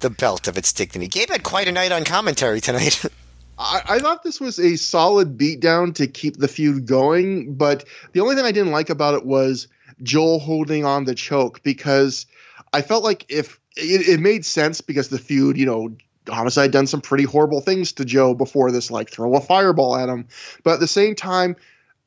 the 0.00 0.10
belt 0.10 0.48
of 0.48 0.56
its 0.56 0.72
dignity. 0.72 1.08
Gabe 1.08 1.30
had 1.30 1.42
quite 1.42 1.68
a 1.68 1.72
night 1.72 1.92
on 1.92 2.04
commentary 2.04 2.60
tonight. 2.60 3.04
I, 3.58 3.82
I, 3.88 3.98
thought 3.98 4.22
this 4.22 4.40
was 4.40 4.60
a 4.60 4.76
solid 4.76 5.36
beatdown 5.36 5.92
to 5.96 6.06
keep 6.06 6.36
the 6.36 6.46
feud 6.46 6.86
going, 6.86 7.54
but 7.54 7.84
the 8.12 8.20
only 8.20 8.36
thing 8.36 8.44
I 8.44 8.52
didn't 8.52 8.70
like 8.70 8.88
about 8.88 9.14
it 9.14 9.26
was 9.26 9.66
Joel 10.02 10.38
holding 10.38 10.84
on 10.84 11.04
the 11.04 11.14
choke 11.14 11.62
because 11.64 12.26
I 12.72 12.82
felt 12.82 13.02
like 13.02 13.26
if 13.28 13.58
it, 13.76 14.08
it 14.08 14.20
made 14.20 14.46
sense 14.46 14.80
because 14.80 15.08
the 15.08 15.18
feud, 15.18 15.56
you 15.56 15.66
know, 15.66 15.96
Homicide 16.28 16.70
done 16.70 16.86
some 16.86 17.00
pretty 17.00 17.24
horrible 17.24 17.60
things 17.60 17.92
to 17.92 18.04
Joe 18.04 18.34
before 18.34 18.70
this, 18.70 18.90
like 18.90 19.10
throw 19.10 19.34
a 19.34 19.40
fireball 19.40 19.96
at 19.96 20.08
him. 20.08 20.28
But 20.62 20.74
at 20.74 20.80
the 20.80 20.86
same 20.86 21.14
time, 21.14 21.56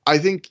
I 0.06 0.20
think 0.20 0.50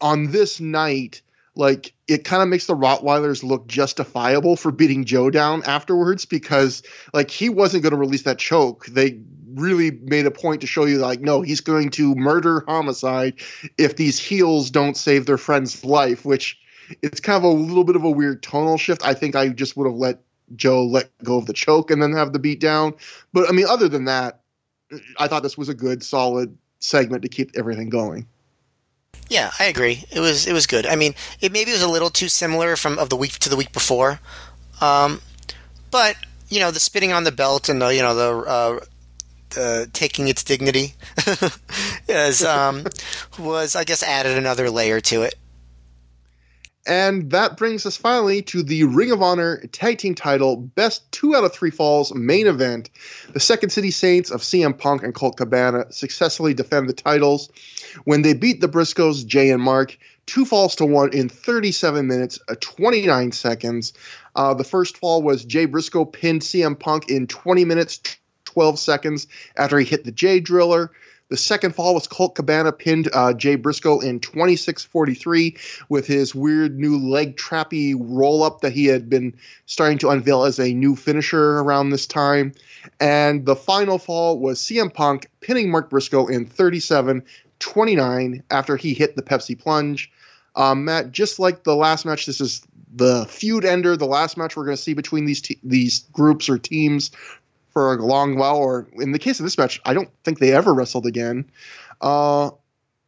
on 0.00 0.30
this 0.30 0.58
night, 0.58 1.22
like 1.54 1.92
it 2.06 2.24
kind 2.24 2.42
of 2.42 2.48
makes 2.48 2.66
the 2.66 2.76
Rottweilers 2.76 3.42
look 3.42 3.66
justifiable 3.66 4.56
for 4.56 4.70
beating 4.70 5.04
Joe 5.04 5.30
down 5.30 5.62
afterwards 5.64 6.24
because 6.24 6.82
like 7.12 7.30
he 7.30 7.48
wasn't 7.48 7.82
going 7.82 7.92
to 7.92 7.98
release 7.98 8.22
that 8.22 8.38
choke. 8.38 8.86
They 8.86 9.20
really 9.54 9.90
made 9.90 10.26
a 10.26 10.30
point 10.30 10.60
to 10.60 10.66
show 10.66 10.84
you 10.84 10.98
like 10.98 11.20
no 11.20 11.42
he's 11.42 11.60
going 11.60 11.90
to 11.90 12.14
murder 12.14 12.62
homicide 12.68 13.34
if 13.76 13.96
these 13.96 14.16
heels 14.16 14.70
don't 14.70 14.96
save 14.96 15.26
their 15.26 15.36
friend's 15.36 15.84
life 15.84 16.24
which 16.24 16.56
it's 17.02 17.18
kind 17.18 17.36
of 17.36 17.42
a 17.42 17.48
little 17.48 17.82
bit 17.82 17.96
of 17.96 18.04
a 18.04 18.10
weird 18.10 18.42
tonal 18.42 18.78
shift. 18.78 19.04
I 19.04 19.14
think 19.14 19.34
i 19.34 19.48
just 19.48 19.76
would 19.76 19.86
have 19.86 19.96
let 19.96 20.20
joe 20.54 20.84
let 20.84 21.10
go 21.24 21.36
of 21.36 21.46
the 21.46 21.52
choke 21.52 21.90
and 21.90 22.00
then 22.00 22.12
have 22.12 22.32
the 22.32 22.38
beat 22.38 22.60
down. 22.60 22.94
But 23.32 23.48
i 23.48 23.52
mean 23.52 23.66
other 23.66 23.88
than 23.88 24.04
that 24.04 24.40
i 25.18 25.26
thought 25.26 25.42
this 25.42 25.58
was 25.58 25.68
a 25.68 25.74
good 25.74 26.02
solid 26.04 26.56
segment 26.78 27.22
to 27.22 27.28
keep 27.28 27.50
everything 27.56 27.90
going 27.90 28.26
yeah 29.30 29.50
i 29.58 29.64
agree. 29.64 30.04
It 30.10 30.20
was 30.20 30.46
it 30.46 30.52
was 30.52 30.66
good. 30.66 30.84
I 30.84 30.96
mean 30.96 31.14
it 31.40 31.52
maybe 31.52 31.72
was 31.72 31.82
a 31.82 31.88
little 31.88 32.10
too 32.10 32.28
similar 32.28 32.76
from 32.76 32.98
of 32.98 33.08
the 33.08 33.16
week 33.16 33.38
to 33.38 33.48
the 33.48 33.56
week 33.56 33.72
before. 33.72 34.20
Um, 34.82 35.22
but 35.90 36.16
you 36.50 36.60
know 36.60 36.70
the 36.70 36.80
spitting 36.80 37.12
on 37.12 37.24
the 37.24 37.32
belt 37.32 37.70
and 37.70 37.80
the 37.80 37.88
you 37.94 38.02
know 38.02 38.14
the 38.14 38.86
uh, 39.56 39.86
taking 39.92 40.28
its 40.28 40.44
dignity 40.44 40.94
um, 42.46 42.86
was, 43.38 43.74
I 43.74 43.84
guess, 43.84 44.02
added 44.02 44.36
another 44.36 44.70
layer 44.70 45.00
to 45.00 45.22
it. 45.22 45.34
And 46.90 47.30
that 47.30 47.56
brings 47.56 47.86
us 47.86 47.96
finally 47.96 48.42
to 48.42 48.64
the 48.64 48.82
Ring 48.82 49.12
of 49.12 49.22
Honor 49.22 49.58
Tag 49.70 49.98
Team 49.98 50.16
Title 50.16 50.56
Best 50.56 51.10
Two 51.12 51.36
Out 51.36 51.44
of 51.44 51.52
Three 51.52 51.70
Falls 51.70 52.12
main 52.12 52.48
event. 52.48 52.90
The 53.32 53.38
Second 53.38 53.70
City 53.70 53.92
Saints 53.92 54.32
of 54.32 54.40
CM 54.40 54.76
Punk 54.76 55.04
and 55.04 55.14
Colt 55.14 55.36
Cabana 55.36 55.92
successfully 55.92 56.52
defend 56.52 56.88
the 56.88 56.92
titles 56.92 57.48
when 58.02 58.22
they 58.22 58.34
beat 58.34 58.60
the 58.60 58.68
Briscoes, 58.68 59.24
Jay 59.24 59.50
and 59.50 59.62
Mark, 59.62 59.96
two 60.26 60.44
falls 60.44 60.74
to 60.76 60.84
one 60.84 61.12
in 61.12 61.28
37 61.28 62.08
minutes, 62.08 62.40
uh, 62.48 62.56
29 62.60 63.30
seconds. 63.30 63.92
Uh, 64.34 64.54
the 64.54 64.64
first 64.64 64.96
fall 64.96 65.22
was 65.22 65.44
Jay 65.44 65.66
Briscoe 65.66 66.04
pinned 66.04 66.42
CM 66.42 66.76
Punk 66.76 67.08
in 67.08 67.28
20 67.28 67.64
minutes, 67.66 68.00
12 68.46 68.80
seconds 68.80 69.28
after 69.56 69.78
he 69.78 69.84
hit 69.84 70.02
the 70.02 70.10
Jay 70.10 70.40
Driller. 70.40 70.90
The 71.30 71.36
second 71.36 71.76
fall 71.76 71.94
was 71.94 72.08
Colt 72.08 72.34
Cabana 72.34 72.72
pinned 72.72 73.08
uh, 73.12 73.32
Jay 73.32 73.54
Briscoe 73.54 74.00
in 74.00 74.18
26:43 74.18 75.56
with 75.88 76.04
his 76.04 76.34
weird 76.34 76.76
new 76.76 76.98
leg 76.98 77.36
trappy 77.36 77.94
roll 77.96 78.42
up 78.42 78.62
that 78.62 78.72
he 78.72 78.86
had 78.86 79.08
been 79.08 79.34
starting 79.66 79.98
to 79.98 80.10
unveil 80.10 80.42
as 80.42 80.58
a 80.58 80.74
new 80.74 80.96
finisher 80.96 81.60
around 81.60 81.90
this 81.90 82.06
time. 82.06 82.52
And 82.98 83.46
the 83.46 83.54
final 83.54 83.98
fall 83.98 84.40
was 84.40 84.58
CM 84.60 84.92
Punk 84.92 85.28
pinning 85.40 85.70
Mark 85.70 85.88
Briscoe 85.88 86.26
in 86.26 86.46
37:29 86.46 88.42
after 88.50 88.76
he 88.76 88.92
hit 88.92 89.14
the 89.14 89.22
Pepsi 89.22 89.56
plunge. 89.56 90.10
Um, 90.56 90.84
Matt, 90.84 91.12
just 91.12 91.38
like 91.38 91.62
the 91.62 91.76
last 91.76 92.04
match, 92.04 92.26
this 92.26 92.40
is 92.40 92.62
the 92.92 93.24
feud 93.26 93.64
ender, 93.64 93.96
the 93.96 94.04
last 94.04 94.36
match 94.36 94.56
we're 94.56 94.64
going 94.64 94.76
to 94.76 94.82
see 94.82 94.94
between 94.94 95.26
these 95.26 95.42
these 95.62 96.00
groups 96.12 96.48
or 96.48 96.58
teams 96.58 97.12
for 97.72 97.94
a 97.94 98.04
long 98.04 98.36
while, 98.36 98.56
or 98.56 98.88
in 98.94 99.12
the 99.12 99.18
case 99.18 99.40
of 99.40 99.44
this 99.44 99.58
match, 99.58 99.80
I 99.84 99.94
don't 99.94 100.10
think 100.24 100.38
they 100.38 100.52
ever 100.52 100.74
wrestled 100.74 101.06
again. 101.06 101.50
Uh, 102.00 102.50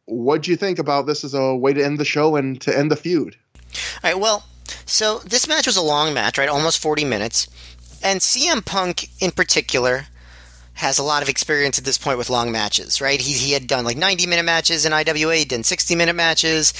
what 0.05 0.43
do 0.43 0.51
you 0.51 0.57
think 0.57 0.79
about 0.79 1.05
this 1.05 1.23
as 1.23 1.33
a 1.33 1.55
way 1.55 1.73
to 1.73 1.83
end 1.83 1.97
the 1.97 2.05
show 2.05 2.35
and 2.35 2.59
to 2.61 2.77
end 2.77 2.91
the 2.91 2.95
feud? 2.95 3.35
All 4.03 4.11
right, 4.11 4.19
well, 4.19 4.45
so 4.85 5.19
this 5.19 5.47
match 5.47 5.65
was 5.65 5.77
a 5.77 5.81
long 5.81 6.13
match, 6.13 6.37
right? 6.37 6.49
Almost 6.49 6.79
40 6.79 7.05
minutes. 7.05 7.47
And 8.03 8.19
CM 8.19 8.65
Punk 8.65 9.09
in 9.21 9.31
particular 9.31 10.07
has 10.75 10.97
a 10.97 11.03
lot 11.03 11.21
of 11.21 11.29
experience 11.29 11.77
at 11.77 11.85
this 11.85 11.97
point 11.97 12.17
with 12.17 12.29
long 12.29 12.51
matches, 12.51 12.99
right? 12.99 13.21
He, 13.21 13.33
he 13.33 13.53
had 13.53 13.67
done 13.67 13.85
like 13.85 13.97
90 13.97 14.25
minute 14.27 14.43
matches 14.43 14.85
in 14.85 14.91
IWA, 14.91 15.35
he 15.35 15.45
done 15.45 15.63
60 15.63 15.95
minute 15.95 16.15
matches 16.15 16.73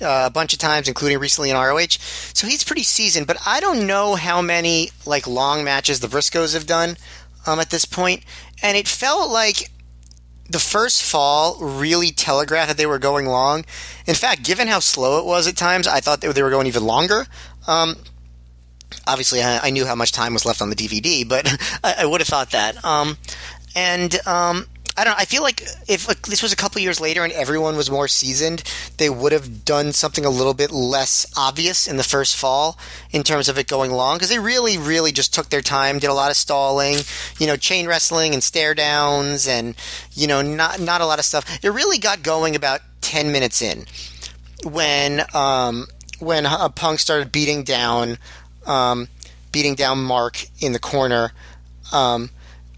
uh, 0.00 0.24
a 0.26 0.30
bunch 0.30 0.52
of 0.52 0.58
times, 0.58 0.88
including 0.88 1.18
recently 1.18 1.50
in 1.50 1.56
ROH. 1.56 1.98
So 2.32 2.46
he's 2.46 2.64
pretty 2.64 2.84
seasoned, 2.84 3.26
but 3.26 3.36
I 3.44 3.60
don't 3.60 3.86
know 3.86 4.14
how 4.14 4.40
many 4.40 4.90
like 5.04 5.26
long 5.26 5.64
matches 5.64 6.00
the 6.00 6.08
Briscoes 6.08 6.54
have 6.54 6.66
done 6.66 6.96
um, 7.50 7.60
at 7.60 7.70
this 7.70 7.84
point, 7.84 8.24
and 8.62 8.76
it 8.76 8.86
felt 8.86 9.30
like 9.30 9.70
the 10.48 10.58
first 10.58 11.02
fall 11.02 11.56
really 11.60 12.10
telegraphed 12.10 12.68
that 12.68 12.76
they 12.76 12.86
were 12.86 12.98
going 12.98 13.26
long. 13.26 13.64
In 14.06 14.14
fact, 14.14 14.42
given 14.42 14.68
how 14.68 14.80
slow 14.80 15.18
it 15.18 15.24
was 15.24 15.46
at 15.46 15.56
times, 15.56 15.86
I 15.86 16.00
thought 16.00 16.20
they 16.20 16.42
were 16.42 16.50
going 16.50 16.66
even 16.66 16.84
longer. 16.84 17.26
Um, 17.68 17.96
obviously, 19.06 19.42
I, 19.42 19.66
I, 19.66 19.70
knew 19.70 19.86
how 19.86 19.94
much 19.94 20.12
time 20.12 20.32
was 20.32 20.44
left 20.44 20.60
on 20.60 20.70
the 20.70 20.76
DVD, 20.76 21.28
but 21.28 21.46
I, 21.84 21.96
I 21.98 22.06
would 22.06 22.20
have 22.20 22.28
thought 22.28 22.50
that. 22.50 22.84
Um, 22.84 23.16
and 23.76 24.14
um, 24.26 24.66
I 25.00 25.04
don't. 25.04 25.18
I 25.18 25.24
feel 25.24 25.42
like 25.42 25.62
if 25.88 26.06
like, 26.08 26.26
this 26.26 26.42
was 26.42 26.52
a 26.52 26.56
couple 26.56 26.82
years 26.82 27.00
later 27.00 27.24
and 27.24 27.32
everyone 27.32 27.74
was 27.74 27.90
more 27.90 28.06
seasoned, 28.06 28.62
they 28.98 29.08
would 29.08 29.32
have 29.32 29.64
done 29.64 29.94
something 29.94 30.26
a 30.26 30.30
little 30.30 30.52
bit 30.52 30.70
less 30.70 31.24
obvious 31.38 31.86
in 31.88 31.96
the 31.96 32.04
first 32.04 32.36
fall 32.36 32.78
in 33.10 33.22
terms 33.22 33.48
of 33.48 33.58
it 33.58 33.66
going 33.66 33.92
long 33.92 34.16
because 34.16 34.28
they 34.28 34.38
really, 34.38 34.76
really 34.76 35.10
just 35.10 35.32
took 35.32 35.48
their 35.48 35.62
time, 35.62 36.00
did 36.00 36.10
a 36.10 36.12
lot 36.12 36.30
of 36.30 36.36
stalling, 36.36 36.98
you 37.38 37.46
know, 37.46 37.56
chain 37.56 37.86
wrestling 37.86 38.34
and 38.34 38.44
stare 38.44 38.74
downs, 38.74 39.48
and 39.48 39.74
you 40.12 40.26
know, 40.26 40.42
not 40.42 40.78
not 40.80 41.00
a 41.00 41.06
lot 41.06 41.18
of 41.18 41.24
stuff. 41.24 41.46
It 41.64 41.70
really 41.70 41.96
got 41.96 42.22
going 42.22 42.54
about 42.54 42.82
ten 43.00 43.32
minutes 43.32 43.62
in 43.62 43.86
when 44.64 45.22
um, 45.32 45.86
when 46.18 46.44
uh, 46.44 46.68
Punk 46.68 46.98
started 46.98 47.32
beating 47.32 47.64
down 47.64 48.18
um, 48.66 49.08
beating 49.50 49.76
down 49.76 50.04
Mark 50.04 50.44
in 50.60 50.72
the 50.72 50.78
corner. 50.78 51.32
Um, 51.90 52.28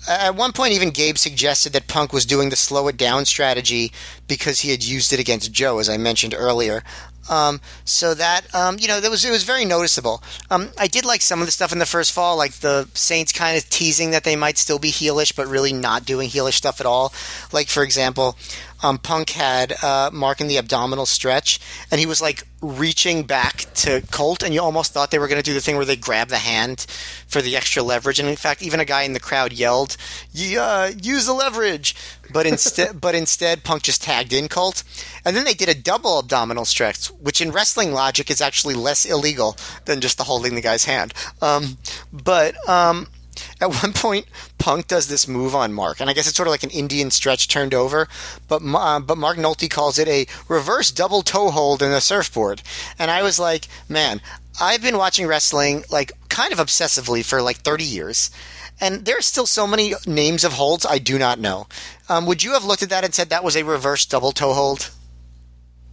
at 0.08 0.34
one 0.34 0.52
point, 0.52 0.72
even 0.72 0.90
Gabe 0.90 1.16
suggested 1.16 1.72
that 1.72 1.88
Punk 1.88 2.12
was 2.12 2.26
doing 2.26 2.48
the 2.50 2.56
slow 2.56 2.88
it 2.88 2.96
down 2.96 3.24
strategy 3.24 3.92
because 4.26 4.60
he 4.60 4.70
had 4.70 4.84
used 4.84 5.12
it 5.12 5.20
against 5.20 5.52
Joe, 5.52 5.78
as 5.78 5.88
I 5.88 5.96
mentioned 5.96 6.34
earlier. 6.36 6.82
Um, 7.30 7.60
so 7.84 8.14
that 8.14 8.52
um, 8.54 8.78
you 8.78 8.88
know, 8.88 9.00
that 9.00 9.10
was 9.10 9.24
it 9.24 9.30
was 9.30 9.44
very 9.44 9.64
noticeable. 9.64 10.22
Um, 10.50 10.70
I 10.78 10.86
did 10.86 11.04
like 11.04 11.22
some 11.22 11.40
of 11.40 11.46
the 11.46 11.52
stuff 11.52 11.72
in 11.72 11.78
the 11.78 11.86
first 11.86 12.12
fall, 12.12 12.36
like 12.36 12.54
the 12.54 12.88
Saints 12.94 13.32
kind 13.32 13.56
of 13.56 13.68
teasing 13.68 14.10
that 14.10 14.24
they 14.24 14.36
might 14.36 14.58
still 14.58 14.78
be 14.78 14.90
heelish, 14.90 15.34
but 15.34 15.46
really 15.46 15.72
not 15.72 16.04
doing 16.04 16.28
heelish 16.28 16.54
stuff 16.54 16.80
at 16.80 16.86
all. 16.86 17.12
Like 17.52 17.68
for 17.68 17.82
example, 17.82 18.36
um, 18.82 18.98
Punk 18.98 19.30
had 19.30 19.74
uh, 19.82 20.10
Mark 20.12 20.40
in 20.40 20.48
the 20.48 20.58
abdominal 20.58 21.06
stretch, 21.06 21.60
and 21.90 22.00
he 22.00 22.06
was 22.06 22.20
like 22.20 22.44
reaching 22.60 23.22
back 23.22 23.66
to 23.74 24.02
Colt, 24.10 24.42
and 24.42 24.52
you 24.52 24.60
almost 24.60 24.92
thought 24.92 25.10
they 25.10 25.18
were 25.18 25.28
going 25.28 25.40
to 25.40 25.48
do 25.48 25.54
the 25.54 25.60
thing 25.60 25.76
where 25.76 25.84
they 25.84 25.96
grab 25.96 26.28
the 26.28 26.38
hand 26.38 26.86
for 27.26 27.40
the 27.40 27.56
extra 27.56 27.82
leverage. 27.82 28.18
And 28.18 28.28
in 28.28 28.36
fact, 28.36 28.62
even 28.62 28.80
a 28.80 28.84
guy 28.84 29.02
in 29.02 29.12
the 29.12 29.20
crowd 29.20 29.52
yelled, 29.52 29.96
"Yeah, 30.32 30.88
use 30.88 31.26
the 31.26 31.32
leverage!" 31.32 31.94
But 32.32 32.46
instead, 32.46 33.00
but 33.00 33.14
instead, 33.14 33.64
Punk 33.64 33.82
just 33.82 34.02
tagged 34.02 34.32
in 34.32 34.48
Colt, 34.48 34.82
and 35.24 35.36
then 35.36 35.44
they 35.44 35.54
did 35.54 35.68
a 35.68 35.74
double 35.74 36.18
abdominal 36.18 36.64
stretch, 36.64 37.08
which 37.08 37.40
in 37.40 37.52
wrestling 37.52 37.92
logic 37.92 38.30
is 38.30 38.40
actually 38.40 38.74
less 38.74 39.04
illegal 39.04 39.56
than 39.84 40.00
just 40.00 40.18
the 40.18 40.24
holding 40.24 40.54
the 40.54 40.60
guy's 40.60 40.84
hand. 40.84 41.12
Um, 41.40 41.78
but 42.12 42.56
um, 42.68 43.08
at 43.60 43.70
one 43.82 43.92
point, 43.92 44.26
Punk 44.58 44.88
does 44.88 45.08
this 45.08 45.28
move 45.28 45.54
on 45.54 45.72
Mark, 45.72 46.00
and 46.00 46.08
I 46.08 46.12
guess 46.12 46.26
it's 46.26 46.36
sort 46.36 46.48
of 46.48 46.52
like 46.52 46.62
an 46.62 46.70
Indian 46.70 47.10
stretch 47.10 47.48
turned 47.48 47.74
over, 47.74 48.08
but 48.48 48.62
uh, 48.64 49.00
but 49.00 49.18
Mark 49.18 49.36
Nolte 49.36 49.70
calls 49.70 49.98
it 49.98 50.08
a 50.08 50.26
reverse 50.48 50.90
double 50.90 51.22
toe 51.22 51.50
hold 51.50 51.82
in 51.82 51.92
a 51.92 52.00
surfboard, 52.00 52.62
and 52.98 53.10
I 53.10 53.22
was 53.22 53.38
like, 53.38 53.68
man, 53.88 54.20
I've 54.60 54.82
been 54.82 54.98
watching 54.98 55.26
wrestling 55.26 55.84
like 55.90 56.12
kind 56.28 56.52
of 56.52 56.58
obsessively 56.58 57.24
for 57.24 57.42
like 57.42 57.58
30 57.58 57.84
years, 57.84 58.30
and 58.80 59.04
there 59.04 59.18
are 59.18 59.22
still 59.22 59.46
so 59.46 59.66
many 59.66 59.94
names 60.06 60.44
of 60.44 60.52
holds 60.52 60.84
I 60.86 60.98
do 60.98 61.18
not 61.18 61.38
know. 61.38 61.66
Um, 62.08 62.26
would 62.26 62.42
you 62.42 62.52
have 62.52 62.64
looked 62.64 62.82
at 62.82 62.90
that 62.90 63.04
and 63.04 63.14
said 63.14 63.30
that 63.30 63.44
was 63.44 63.56
a 63.56 63.64
reverse 63.64 64.06
double 64.06 64.32
toe 64.32 64.52
hold? 64.52 64.90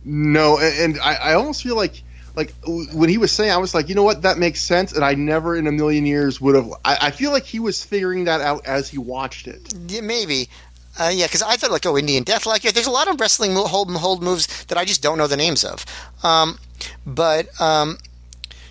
No, 0.04 0.58
and 0.60 1.00
I, 1.00 1.16
I 1.16 1.34
almost 1.34 1.62
feel 1.62 1.76
like 1.76 2.04
like 2.36 2.54
when 2.66 3.10
he 3.10 3.18
was 3.18 3.32
saying, 3.32 3.52
I 3.52 3.58
was 3.58 3.74
like, 3.74 3.90
you 3.90 3.96
know 3.96 4.04
what, 4.04 4.22
that 4.22 4.38
makes 4.38 4.62
sense, 4.62 4.94
and 4.94 5.04
I 5.04 5.14
never 5.14 5.56
in 5.56 5.68
a 5.68 5.72
million 5.72 6.06
years 6.06 6.40
would 6.40 6.56
have. 6.56 6.72
I, 6.86 6.98
I 7.02 7.12
feel 7.12 7.32
like 7.32 7.44
he 7.44 7.60
was 7.60 7.84
figuring 7.84 8.26
that 8.26 8.40
out 8.40 8.66
as 8.66 8.90
he 8.90 8.98
watched 8.98 9.48
it. 9.48 9.74
Yeah, 9.88 10.02
maybe. 10.02 10.50
Uh, 10.98 11.12
yeah, 11.14 11.28
because 11.28 11.42
I 11.42 11.56
thought 11.56 11.72
like, 11.72 11.86
oh, 11.86 11.98
Indian 11.98 12.24
Death, 12.24 12.46
like 12.46 12.64
yeah, 12.64 12.72
there's 12.72 12.88
a 12.88 12.92
lot 12.92 13.08
of 13.08 13.20
wrestling 13.20 13.54
hold 13.56 13.92
hold 13.92 14.24
moves 14.24 14.66
that 14.66 14.78
I 14.78 14.86
just 14.86 15.04
don't 15.04 15.18
know 15.18 15.28
the 15.28 15.38
names 15.38 15.64
of. 15.64 15.86
Um, 16.24 16.60
but 17.06 17.50
um, 17.60 17.98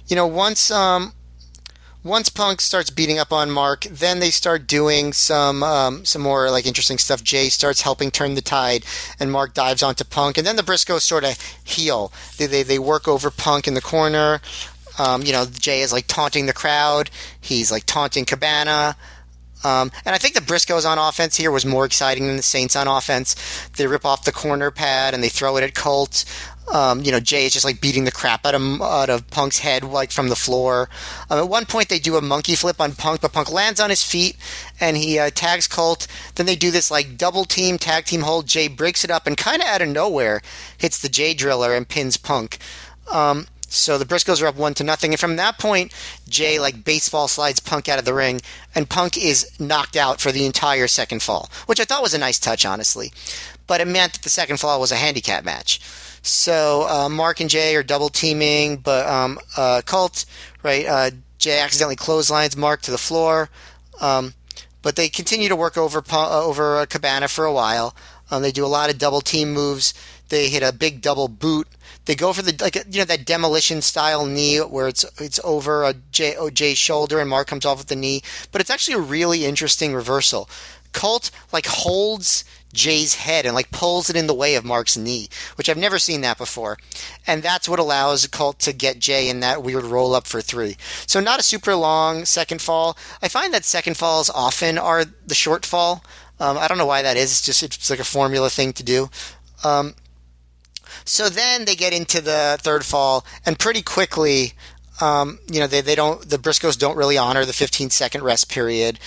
you 0.07 0.17
know, 0.17 0.27
once 0.27 0.71
um, 0.71 1.13
once 2.09 2.29
Punk 2.29 2.61
starts 2.61 2.91
beating 2.91 3.19
up 3.19 3.33
on 3.33 3.51
Mark, 3.51 3.83
then 3.85 4.19
they 4.19 4.31
start 4.31 4.67
doing 4.67 5.13
some 5.13 5.63
um, 5.63 6.05
some 6.05 6.23
more 6.23 6.51
like 6.51 6.67
interesting 6.67 6.99
stuff. 6.99 7.23
Jay 7.23 7.49
starts 7.49 7.83
helping 7.83 8.11
turn 8.11 8.35
the 8.35 8.41
tide, 8.41 8.85
and 9.21 9.31
Mark 9.31 9.55
dives 9.55 9.83
onto 9.83 10.05
Punk, 10.05 10.39
and 10.39 10.47
then 10.47 10.57
the 10.57 10.63
Briscoes 10.63 11.03
sort 11.03 11.25
of 11.25 11.41
heel. 11.65 12.13
They, 12.39 12.47
they 12.47 12.63
they 12.63 12.79
work 12.79 13.07
over 13.07 13.31
Punk 13.31 13.69
in 13.69 13.75
the 13.75 13.81
corner. 13.81 14.41
Um, 14.99 15.23
you 15.23 15.33
know, 15.33 15.47
Jay 15.47 15.83
is 15.83 15.93
like 15.93 16.07
taunting 16.09 16.47
the 16.47 16.53
crowd. 16.53 17.11
He's 17.41 17.71
like 17.71 17.85
taunting 17.85 18.25
Cabana. 18.25 18.97
Um, 19.65 19.91
and 20.05 20.15
I 20.15 20.19
think 20.19 20.35
the 20.35 20.41
Briscoes 20.41 20.89
on 20.89 20.99
offense 20.99 21.37
here 21.37 21.51
was 21.51 21.67
more 21.67 21.85
exciting 21.85 22.27
than 22.27 22.37
the 22.37 22.43
Saints 22.43 22.77
on 22.77 22.87
offense. 22.87 23.35
They 23.77 23.87
rip 23.87 24.05
off 24.05 24.25
the 24.25 24.33
corner 24.33 24.71
pad 24.71 25.15
and 25.15 25.23
they 25.23 25.29
throw 25.29 25.57
it 25.57 25.65
at 25.65 25.75
Colt. 25.75 26.25
Um, 26.73 27.01
you 27.03 27.11
know, 27.13 27.21
Jay 27.21 27.47
is 27.47 27.53
just 27.55 27.65
like 27.65 27.81
beating 27.81 28.05
the 28.05 28.13
crap 28.13 28.45
out 28.45 28.55
of 28.55 28.83
out 28.83 29.09
of 29.09 29.29
Punk's 29.31 29.61
head, 29.61 29.83
like 29.85 30.11
from 30.11 30.29
the 30.29 30.37
floor. 30.37 30.91
Um, 31.31 31.39
at 31.39 31.49
one 31.49 31.65
point, 31.65 31.89
they 31.89 31.99
do 31.99 32.17
a 32.17 32.21
monkey 32.21 32.55
flip 32.55 32.81
on 32.81 32.93
Punk, 32.93 33.23
but 33.23 33.33
Punk 33.33 33.51
lands 33.51 33.81
on 33.81 33.91
his 33.91 34.05
feet 34.05 34.37
and 34.79 34.97
he 34.97 35.19
uh, 35.19 35.31
tags 35.35 35.67
Colt. 35.67 36.07
Then 36.35 36.47
they 36.47 36.57
do 36.57 36.71
this 36.71 36.91
like 36.91 37.17
double 37.17 37.45
team 37.45 37.79
tag 37.79 38.05
team 38.05 38.21
hold. 38.21 38.47
Jay 38.47 38.69
breaks 38.69 39.03
it 39.03 39.11
up 39.11 39.27
and 39.27 39.37
kind 39.37 39.63
of 39.63 39.69
out 39.69 39.83
of 39.83 39.89
nowhere 39.89 40.43
hits 40.77 41.01
the 41.01 41.09
Jay 41.09 41.33
Driller 41.35 41.75
and 41.75 41.89
pins 41.89 42.17
Punk. 42.17 42.59
Um, 43.11 43.47
So 43.71 43.99
the 43.99 44.07
Briscoes 44.07 44.43
are 44.43 44.47
up 44.47 44.57
one 44.57 44.73
to 44.75 44.85
nothing, 44.85 45.13
and 45.13 45.21
from 45.21 45.37
that 45.37 45.59
point, 45.59 45.93
Jay 46.29 46.59
like 46.59 46.85
baseball 46.85 47.29
slides 47.29 47.61
Punk 47.61 47.89
out 47.89 47.99
of 47.99 48.05
the 48.07 48.15
ring, 48.15 48.41
and 48.75 48.89
Punk 48.89 49.17
is 49.17 49.47
knocked 49.59 49.97
out 49.97 50.21
for 50.21 50.33
the 50.33 50.47
entire 50.47 50.89
second 50.89 51.23
fall, 51.23 51.51
which 51.67 51.81
I 51.81 51.85
thought 51.85 52.03
was 52.03 52.15
a 52.15 52.19
nice 52.19 52.39
touch, 52.39 52.65
honestly. 52.65 53.13
But 53.67 53.83
it 53.83 53.89
meant 53.89 54.15
that 54.15 54.23
the 54.23 54.31
second 54.31 54.59
fall 54.59 54.81
was 54.81 54.93
a 54.93 54.97
handicap 54.97 55.45
match. 55.45 55.81
So 56.29 56.87
uh, 56.89 57.09
Mark 57.09 57.41
and 57.41 57.49
Jay 57.49 57.75
are 57.75 57.83
double 57.83 58.11
teaming, 58.11 58.77
but 58.77 59.07
um, 59.07 59.39
uh, 59.57 59.81
Colt, 59.85 60.27
right? 60.63 60.85
Uh, 60.87 61.11
Jay 61.39 61.59
accidentally 61.59 61.97
clotheslines 61.97 62.57
Mark 62.57 62.83
to 62.83 62.91
the 62.91 62.99
floor, 62.99 63.49
um, 64.01 64.35
but 64.83 64.97
they 64.97 65.09
continue 65.09 65.49
to 65.49 65.57
work 65.57 65.77
over 65.79 66.03
uh, 66.13 66.45
over 66.45 66.85
Cabana 66.87 67.29
for 67.29 67.47
a 67.47 67.53
while. 67.53 67.97
Um, 68.31 68.43
they 68.43 68.53
do 68.53 68.65
a 68.65 68.69
lot 68.69 68.91
of 68.91 68.99
double 68.99 69.23
team 69.23 69.55
moves. 69.55 69.95
They 70.29 70.49
hit 70.49 70.63
a 70.63 70.73
big 70.73 71.01
double 71.01 71.29
boot. 71.29 71.67
They 72.05 72.15
go 72.15 72.35
for 72.35 72.43
the 72.43 72.55
like 72.63 72.75
you 72.75 72.99
know 72.99 73.05
that 73.07 73.25
demolition 73.25 73.81
style 73.81 74.27
knee 74.27 74.59
where 74.59 74.89
it's 74.89 75.05
it's 75.19 75.41
over 75.45 75.85
a 75.85 75.95
Jay, 76.13 76.37
Jay's 76.53 76.79
shoulder 76.79 77.21
and 77.21 77.31
Mark 77.31 77.47
comes 77.47 77.65
off 77.65 77.79
with 77.79 77.89
the 77.89 77.97
knee. 77.97 78.23
But 78.53 78.61
it's 78.61 78.71
actually 78.71 78.95
a 78.95 79.01
really 79.01 79.47
interesting 79.47 79.95
reversal. 79.95 80.49
Colt 80.93 81.31
like 81.53 81.67
holds 81.67 82.45
Jay's 82.79 83.17
head 83.17 83.45
and 83.45 83.55
like 83.55 83.73
pulls 83.73 84.09
it 84.09 84.15
in 84.15 84.29
the 84.29 84.35
way 84.35 84.55
of 84.55 84.65
Mark's 84.65 84.97
knee, 84.97 85.29
which 85.57 85.69
I've 85.69 85.77
never 85.77 85.99
seen 85.99 86.21
that 86.21 86.39
before. 86.39 86.79
And 87.27 87.43
that's 87.43 87.69
what 87.69 87.81
allows 87.81 88.27
Colt 88.29 88.61
to 88.61 88.73
get 88.73 89.01
Jay 89.01 89.29
in 89.29 89.41
that 89.41 89.65
weird 89.65 89.85
roll 89.85 90.15
up 90.15 90.27
for 90.27 90.41
three. 90.41 90.77
So 91.07 91.19
not 91.19 91.41
a 91.41 91.43
super 91.43 91.75
long 91.75 92.25
second 92.25 92.63
fall. 92.63 92.97
I 93.21 93.27
find 93.29 93.53
that 93.53 93.65
second 93.65 93.97
falls 93.97 94.31
often 94.31 94.79
are 94.79 95.05
the 95.05 95.35
short 95.35 95.67
fall. 95.67 96.05
Um, 96.39 96.57
I 96.57 96.69
don't 96.69 96.79
know 96.79 96.87
why 96.87 97.03
that 97.03 97.17
is. 97.17 97.33
It's 97.33 97.43
just 97.43 97.63
it's 97.65 97.91
like 97.91 97.99
a 97.99 98.05
formula 98.05 98.49
thing 98.49 98.73
to 98.75 98.85
do. 98.85 99.11
Um, 99.65 99.95
so 101.05 101.29
then 101.29 101.65
they 101.65 101.75
get 101.75 101.93
into 101.93 102.21
the 102.21 102.59
third 102.61 102.85
fall, 102.85 103.25
and 103.45 103.59
pretty 103.59 103.83
quickly, 103.83 104.53
um, 105.01 105.41
you 105.51 105.59
know, 105.59 105.67
they, 105.67 105.81
they 105.81 105.95
don't 105.95 106.29
the 106.29 106.39
Briscoes 106.39 106.79
don't 106.79 106.97
really 106.97 107.19
honor 107.19 107.45
the 107.45 107.53
15 107.53 107.91
second 107.91 108.23
rest 108.23 108.49
period. 108.49 108.99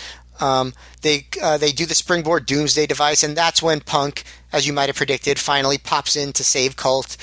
Um, 0.41 0.73
they 1.01 1.27
uh, 1.41 1.57
they 1.57 1.71
do 1.71 1.85
the 1.85 1.95
springboard 1.95 2.45
doomsday 2.45 2.87
device, 2.87 3.23
and 3.23 3.37
that's 3.37 3.61
when 3.61 3.81
Punk, 3.81 4.23
as 4.51 4.65
you 4.67 4.73
might 4.73 4.89
have 4.89 4.95
predicted, 4.95 5.39
finally 5.39 5.77
pops 5.77 6.15
in 6.15 6.33
to 6.33 6.43
save 6.43 6.75
Colt. 6.75 7.15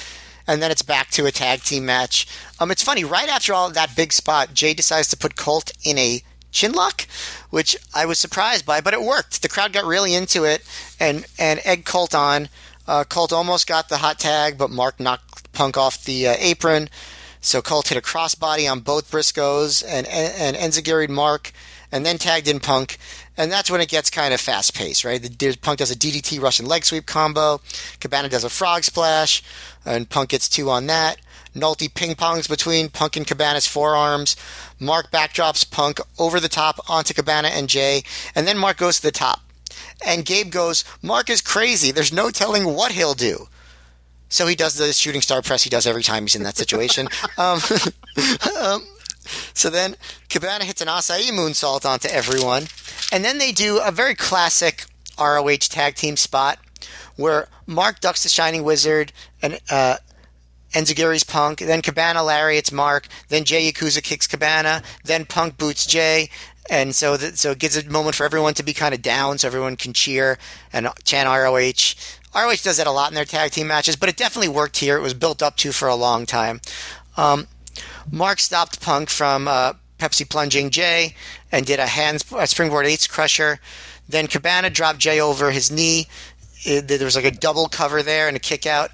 And 0.47 0.63
then 0.63 0.71
it's 0.71 0.83
back 0.83 1.11
to 1.11 1.27
a 1.27 1.31
tag 1.31 1.63
team 1.63 1.85
match. 1.85 2.27
Um, 2.59 2.71
it's 2.71 2.83
funny, 2.83 3.05
right 3.05 3.29
after 3.29 3.53
all 3.53 3.69
that 3.71 3.95
big 3.95 4.15
spot, 4.15 4.55
Jay 4.55 4.73
decides 4.73 5.09
to 5.09 5.17
put 5.17 5.37
Colt 5.37 5.73
in 5.85 5.99
a 5.99 6.23
chin 6.51 6.73
lock, 6.73 7.07
which 7.51 7.77
I 7.95 8.07
was 8.07 8.19
surprised 8.19 8.65
by, 8.65 8.81
but 8.81 8.95
it 8.95 9.03
worked. 9.03 9.43
The 9.43 9.49
crowd 9.49 9.75
got 9.75 9.85
really 9.85 10.15
into 10.15 10.45
it 10.45 10.63
and, 10.99 11.27
and 11.39 11.61
egg 11.65 11.85
Colt 11.85 12.15
on. 12.15 12.49
Uh, 12.87 13.05
Colt 13.05 13.33
almost 13.33 13.67
got 13.67 13.91
the 13.91 13.99
hot 13.99 14.19
tag, 14.19 14.57
but 14.57 14.71
Mark 14.71 14.99
knocked 14.99 15.53
Punk 15.53 15.77
off 15.77 16.05
the 16.05 16.29
uh, 16.29 16.37
apron. 16.39 16.89
So 17.41 17.61
Colt 17.63 17.89
hit 17.89 17.99
a 17.99 18.01
crossbody 18.01 18.71
on 18.71 18.81
both 18.81 19.11
Briscoes 19.11 19.85
and, 19.87 20.07
and, 20.07 20.57
and 20.57 21.11
Mark 21.11 21.53
and 21.91 22.05
then 22.05 22.19
tagged 22.19 22.49
in 22.49 22.61
Punk. 22.61 22.99
And 23.37 23.51
that's 23.51 23.71
when 23.71 23.81
it 23.81 23.89
gets 23.89 24.11
kind 24.11 24.35
of 24.35 24.41
fast 24.41 24.75
paced, 24.75 25.05
right? 25.05 25.23
The, 25.23 25.57
Punk 25.61 25.79
does 25.79 25.91
a 25.91 25.97
DDT 25.97 26.41
Russian 26.41 26.67
leg 26.67 26.85
sweep 26.85 27.07
combo. 27.07 27.61
Cabana 28.01 28.29
does 28.29 28.45
a 28.45 28.51
frog 28.51 28.85
splash, 28.85 29.43
and 29.85 30.09
Punk 30.09 30.31
gets 30.31 30.49
two 30.49 30.71
on 30.71 30.87
that. 30.87 31.19
Nolte 31.55 31.93
ping 31.93 32.15
pongs 32.15 32.49
between 32.49 32.89
Punk 32.89 33.17
and 33.17 33.27
Cabana's 33.27 33.67
forearms. 33.67 34.37
Mark 34.79 35.11
backdrops 35.11 35.69
Punk 35.69 36.01
over 36.19 36.41
the 36.41 36.49
top 36.49 36.79
onto 36.89 37.15
Cabana 37.15 37.49
and 37.49 37.69
Jay, 37.69 38.03
and 38.35 38.47
then 38.47 38.59
Mark 38.59 38.77
goes 38.77 38.97
to 38.97 39.03
the 39.03 39.13
top. 39.13 39.41
And 40.05 40.25
Gabe 40.25 40.51
goes, 40.51 40.85
Mark 41.03 41.29
is 41.29 41.41
crazy. 41.41 41.91
There's 41.91 42.13
no 42.13 42.31
telling 42.31 42.65
what 42.65 42.93
he'll 42.93 43.15
do. 43.15 43.49
So 44.29 44.47
he 44.47 44.55
does 44.55 44.75
the 44.75 44.93
shooting 44.93 45.23
star 45.23 45.43
press 45.43 45.63
he 45.63 45.71
does 45.71 45.87
every 45.87 46.03
time 46.03 46.25
he's 46.25 46.37
in 46.37 46.43
that 46.43 46.57
situation. 46.57 47.09
um, 47.39 47.61
um, 48.63 48.87
so 49.55 49.71
then 49.71 49.97
Cabana 50.29 50.65
hits 50.65 50.81
an 50.81 50.89
Asai 50.89 51.31
moonsault 51.31 51.85
onto 51.85 52.09
everyone. 52.09 52.65
And 53.13 53.25
then 53.25 53.39
they 53.39 53.53
do 53.53 53.81
a 53.83 53.91
very 53.91 54.15
classic 54.15 54.85
ROH 55.19 55.69
tag 55.69 55.95
team 55.95 56.17
spot 56.17 56.59
where 57.17 57.49
Mark 57.67 58.01
ducks 58.01 58.23
the 58.23 58.29
Shining 58.29 58.63
Wizard 58.63 59.13
and 59.43 59.61
uh, 59.71 59.97
Punk. 61.27 61.59
Then 61.59 61.83
Cabana 61.83 62.23
lariats 62.23 62.73
Mark. 62.73 63.09
Then 63.29 63.45
Jay 63.45 63.71
Yakuza 63.71 64.03
kicks 64.03 64.27
Cabana. 64.27 64.83
Then 65.05 65.25
Punk 65.25 65.59
boots 65.59 65.87
Jay. 65.87 66.31
And 66.71 66.95
so, 66.95 67.17
so 67.17 67.53
it 67.53 67.59
gives 67.59 67.77
a 67.77 67.89
moment 67.89 68.15
for 68.15 68.25
everyone 68.25 68.55
to 68.55 68.63
be 68.63 68.75
kind 68.75 68.95
of 68.95 69.01
down, 69.01 69.39
so 69.39 69.49
everyone 69.49 69.77
can 69.77 69.95
cheer 69.95 70.39
and 70.71 70.87
chant 71.05 71.27
ROH. 71.27 71.95
ROH 72.35 72.63
does 72.63 72.77
that 72.77 72.87
a 72.87 72.91
lot 72.91 73.11
in 73.11 73.15
their 73.15 73.25
tag 73.25 73.53
team 73.53 73.69
matches, 73.69 73.97
but 73.97 74.11
it 74.11 74.19
definitely 74.19 74.49
worked 74.49 74.77
here. 74.77 74.99
It 74.99 75.03
was 75.03 75.15
built 75.15 75.43
up 75.43 75.57
to 75.57 75.73
for 75.73 75.89
a 75.89 75.95
long 75.95 76.27
time. 76.27 76.61
Um, 77.17 77.49
Mark 78.11 78.41
stopped 78.41 78.81
Punk 78.81 79.11
from 79.11 79.49
uh, 79.49 79.75
Pepsi 79.99 80.29
plunging 80.29 80.71
Jay 80.71 81.15
and 81.51 81.67
did 81.67 81.79
a 81.79 81.87
hand 81.87 82.25
a 82.37 82.47
springboard 82.47 82.87
ace 82.87 83.07
crusher. 83.07 83.59
Then 84.09 84.27
Cabana 84.27 84.71
dropped 84.71 84.99
Jay 84.99 85.21
over 85.21 85.51
his 85.51 85.71
knee. 85.71 86.07
It, 86.65 86.89
there 86.89 87.05
was 87.05 87.17
like 87.17 87.25
a 87.25 87.31
double 87.31 87.69
cover 87.69 88.03
there 88.03 88.29
and 88.29 88.37
a 88.37 88.41
kick 88.41 88.67
out. 88.67 88.91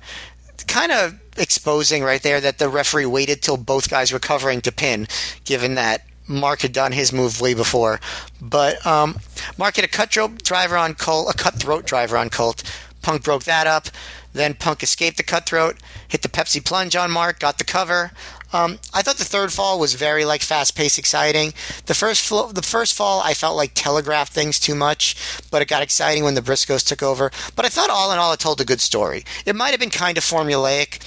Kind 0.67 0.93
of 0.93 1.21
exposing 1.37 2.03
right 2.03 2.23
there 2.23 2.41
that 2.41 2.59
the 2.59 2.69
referee 2.69 3.07
waited 3.07 3.43
till 3.43 3.57
both 3.57 3.91
guys 3.91 4.13
were 4.13 4.19
covering 4.19 4.61
to 4.63 4.73
pin, 4.73 5.07
given 5.45 5.75
that 5.75 6.03
Mark 6.27 6.61
had 6.63 6.73
done 6.73 6.93
his 6.93 7.13
move 7.13 7.41
way 7.41 7.55
before. 7.55 8.01
But 8.41 8.85
um, 8.87 9.19
Mark 9.59 9.77
hit 9.77 9.85
a 9.85 9.89
cutthroat 9.89 10.43
driver 10.43 10.77
on 10.77 10.95
Colt, 10.95 11.33
a 11.33 11.37
cutthroat 11.37 11.87
driver 11.87 12.17
on 12.17 12.31
Colt. 12.31 12.63
Punk 13.03 13.23
broke 13.23 13.45
that 13.45 13.67
up. 13.67 13.89
Then 14.33 14.55
Punk 14.55 14.83
escaped 14.83 15.17
the 15.17 15.23
cutthroat, 15.23 15.77
hit 16.09 16.23
the 16.23 16.29
Pepsi 16.29 16.65
plunge 16.65 16.97
on 16.97 17.11
Mark, 17.11 17.39
got 17.39 17.59
the 17.59 17.65
cover. 17.65 18.11
Um, 18.55 18.79
I 18.95 19.03
thought 19.03 19.17
the 19.17 19.25
third 19.25 19.53
fall 19.53 19.81
was 19.81 19.95
very 19.95 20.25
like 20.25 20.41
fast 20.41 20.77
paced, 20.77 20.97
exciting. 20.97 21.55
The 21.87 21.95
first 21.95 22.25
fl- 22.25 22.53
the 22.53 22.63
first 22.63 22.95
fall 22.95 23.21
I 23.21 23.35
felt 23.35 23.57
like 23.57 23.73
telegraphed 23.75 24.33
things 24.33 24.61
too 24.61 24.77
much, 24.77 25.17
but 25.51 25.61
it 25.61 25.67
got 25.67 25.83
exciting 25.83 26.23
when 26.23 26.35
the 26.35 26.41
Briscoes 26.41 26.87
took 26.87 27.03
over. 27.03 27.33
But 27.57 27.65
I 27.65 27.69
thought 27.69 27.91
all 27.91 28.13
in 28.13 28.19
all 28.21 28.33
it 28.33 28.39
told 28.39 28.61
a 28.61 28.65
good 28.65 28.81
story. 28.81 29.25
It 29.45 29.57
might 29.57 29.73
have 29.73 29.81
been 29.81 29.91
kind 29.91 30.17
of 30.17 30.23
formulaic, 30.23 31.01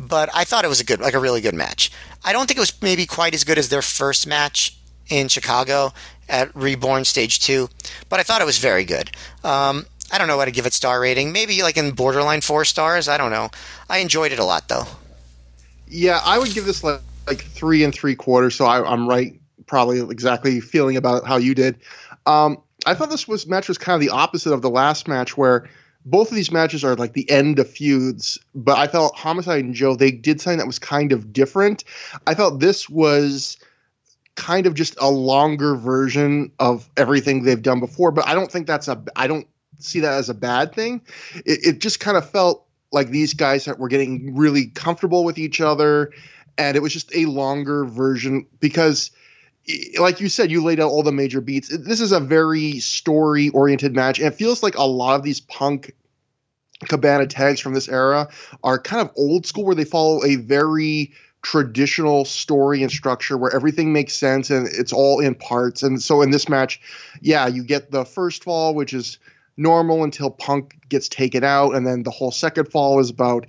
but 0.00 0.30
I 0.32 0.44
thought 0.44 0.64
it 0.64 0.68
was 0.68 0.80
a 0.80 0.84
good 0.84 1.00
like 1.00 1.12
a 1.12 1.18
really 1.18 1.42
good 1.42 1.54
match. 1.54 1.92
I 2.24 2.32
don't 2.32 2.46
think 2.46 2.56
it 2.56 2.60
was 2.60 2.80
maybe 2.80 3.04
quite 3.04 3.34
as 3.34 3.44
good 3.44 3.58
as 3.58 3.68
their 3.68 3.82
first 3.82 4.26
match 4.26 4.74
in 5.10 5.28
Chicago 5.28 5.92
at 6.26 6.56
Reborn 6.56 7.04
Stage 7.04 7.38
Two, 7.38 7.68
but 8.08 8.18
I 8.18 8.22
thought 8.22 8.40
it 8.40 8.46
was 8.46 8.56
very 8.56 8.84
good. 8.84 9.10
Um, 9.44 9.84
I 10.10 10.16
don't 10.16 10.26
know 10.26 10.38
what 10.38 10.46
to 10.46 10.52
give 10.52 10.64
it 10.64 10.72
star 10.72 11.00
rating. 11.00 11.32
Maybe 11.32 11.62
like 11.62 11.76
in 11.76 11.90
borderline 11.90 12.40
four 12.40 12.64
stars. 12.64 13.08
I 13.08 13.18
don't 13.18 13.30
know. 13.30 13.50
I 13.90 13.98
enjoyed 13.98 14.32
it 14.32 14.38
a 14.38 14.44
lot 14.44 14.68
though. 14.68 14.86
Yeah, 15.88 16.20
I 16.24 16.38
would 16.38 16.52
give 16.52 16.64
this 16.64 16.82
like, 16.82 17.00
like 17.26 17.42
three 17.42 17.84
and 17.84 17.94
three 17.94 18.14
quarters. 18.14 18.54
So 18.54 18.64
I, 18.64 18.92
am 18.92 19.08
right, 19.08 19.38
probably 19.66 20.00
exactly 20.00 20.60
feeling 20.60 20.96
about 20.96 21.26
how 21.26 21.36
you 21.36 21.54
did. 21.54 21.78
Um, 22.26 22.58
I 22.86 22.94
thought 22.94 23.10
this 23.10 23.28
was 23.28 23.46
match 23.46 23.68
was 23.68 23.78
kind 23.78 23.94
of 23.94 24.00
the 24.00 24.14
opposite 24.14 24.52
of 24.52 24.62
the 24.62 24.70
last 24.70 25.08
match, 25.08 25.36
where 25.36 25.68
both 26.04 26.30
of 26.30 26.36
these 26.36 26.52
matches 26.52 26.84
are 26.84 26.96
like 26.96 27.14
the 27.14 27.28
end 27.30 27.58
of 27.58 27.68
feuds. 27.68 28.38
But 28.54 28.78
I 28.78 28.86
felt 28.86 29.14
Homicide 29.16 29.64
and 29.64 29.74
Joe 29.74 29.94
they 29.94 30.10
did 30.10 30.40
something 30.40 30.58
that 30.58 30.66
was 30.66 30.78
kind 30.78 31.12
of 31.12 31.32
different. 31.32 31.84
I 32.26 32.34
felt 32.34 32.60
this 32.60 32.88
was 32.88 33.56
kind 34.34 34.66
of 34.66 34.74
just 34.74 34.96
a 35.00 35.10
longer 35.10 35.76
version 35.76 36.50
of 36.58 36.90
everything 36.96 37.44
they've 37.44 37.62
done 37.62 37.80
before. 37.80 38.10
But 38.10 38.26
I 38.26 38.34
don't 38.34 38.50
think 38.50 38.66
that's 38.66 38.88
a 38.88 39.02
I 39.16 39.26
don't 39.26 39.46
see 39.78 40.00
that 40.00 40.14
as 40.14 40.28
a 40.28 40.34
bad 40.34 40.74
thing. 40.74 41.00
It, 41.46 41.66
it 41.66 41.78
just 41.80 42.00
kind 42.00 42.16
of 42.16 42.28
felt 42.28 42.66
like 42.94 43.08
these 43.08 43.34
guys 43.34 43.64
that 43.66 43.78
were 43.78 43.88
getting 43.88 44.34
really 44.34 44.66
comfortable 44.68 45.24
with 45.24 45.36
each 45.36 45.60
other 45.60 46.12
and 46.56 46.76
it 46.76 46.80
was 46.80 46.92
just 46.92 47.14
a 47.14 47.26
longer 47.26 47.84
version 47.84 48.46
because 48.60 49.10
like 49.98 50.20
you 50.20 50.28
said 50.28 50.50
you 50.50 50.62
laid 50.62 50.78
out 50.78 50.90
all 50.90 51.02
the 51.02 51.12
major 51.12 51.40
beats. 51.40 51.68
This 51.68 52.00
is 52.00 52.12
a 52.12 52.20
very 52.20 52.78
story 52.80 53.48
oriented 53.50 53.94
match 53.94 54.18
and 54.18 54.28
it 54.28 54.34
feels 54.34 54.62
like 54.62 54.76
a 54.76 54.84
lot 54.84 55.16
of 55.16 55.22
these 55.22 55.40
punk 55.40 55.94
cabana 56.88 57.26
tags 57.26 57.60
from 57.60 57.74
this 57.74 57.88
era 57.88 58.28
are 58.62 58.78
kind 58.78 59.02
of 59.02 59.14
old 59.16 59.46
school 59.46 59.64
where 59.64 59.74
they 59.74 59.84
follow 59.84 60.24
a 60.24 60.36
very 60.36 61.12
traditional 61.42 62.24
story 62.24 62.82
and 62.82 62.90
structure 62.90 63.36
where 63.36 63.54
everything 63.54 63.92
makes 63.92 64.14
sense 64.14 64.50
and 64.50 64.66
it's 64.68 64.92
all 64.92 65.20
in 65.20 65.34
parts. 65.34 65.82
And 65.82 66.00
so 66.00 66.22
in 66.22 66.30
this 66.30 66.48
match 66.48 66.80
yeah 67.20 67.46
you 67.48 67.64
get 67.64 67.90
the 67.90 68.04
first 68.04 68.44
fall 68.44 68.74
which 68.74 68.94
is 68.94 69.18
normal 69.56 70.04
until 70.04 70.30
Punk 70.30 70.78
gets 70.88 71.08
taken 71.08 71.44
out, 71.44 71.74
and 71.74 71.86
then 71.86 72.02
the 72.02 72.10
whole 72.10 72.30
second 72.32 72.70
fall 72.70 73.00
is 73.00 73.10
about 73.10 73.46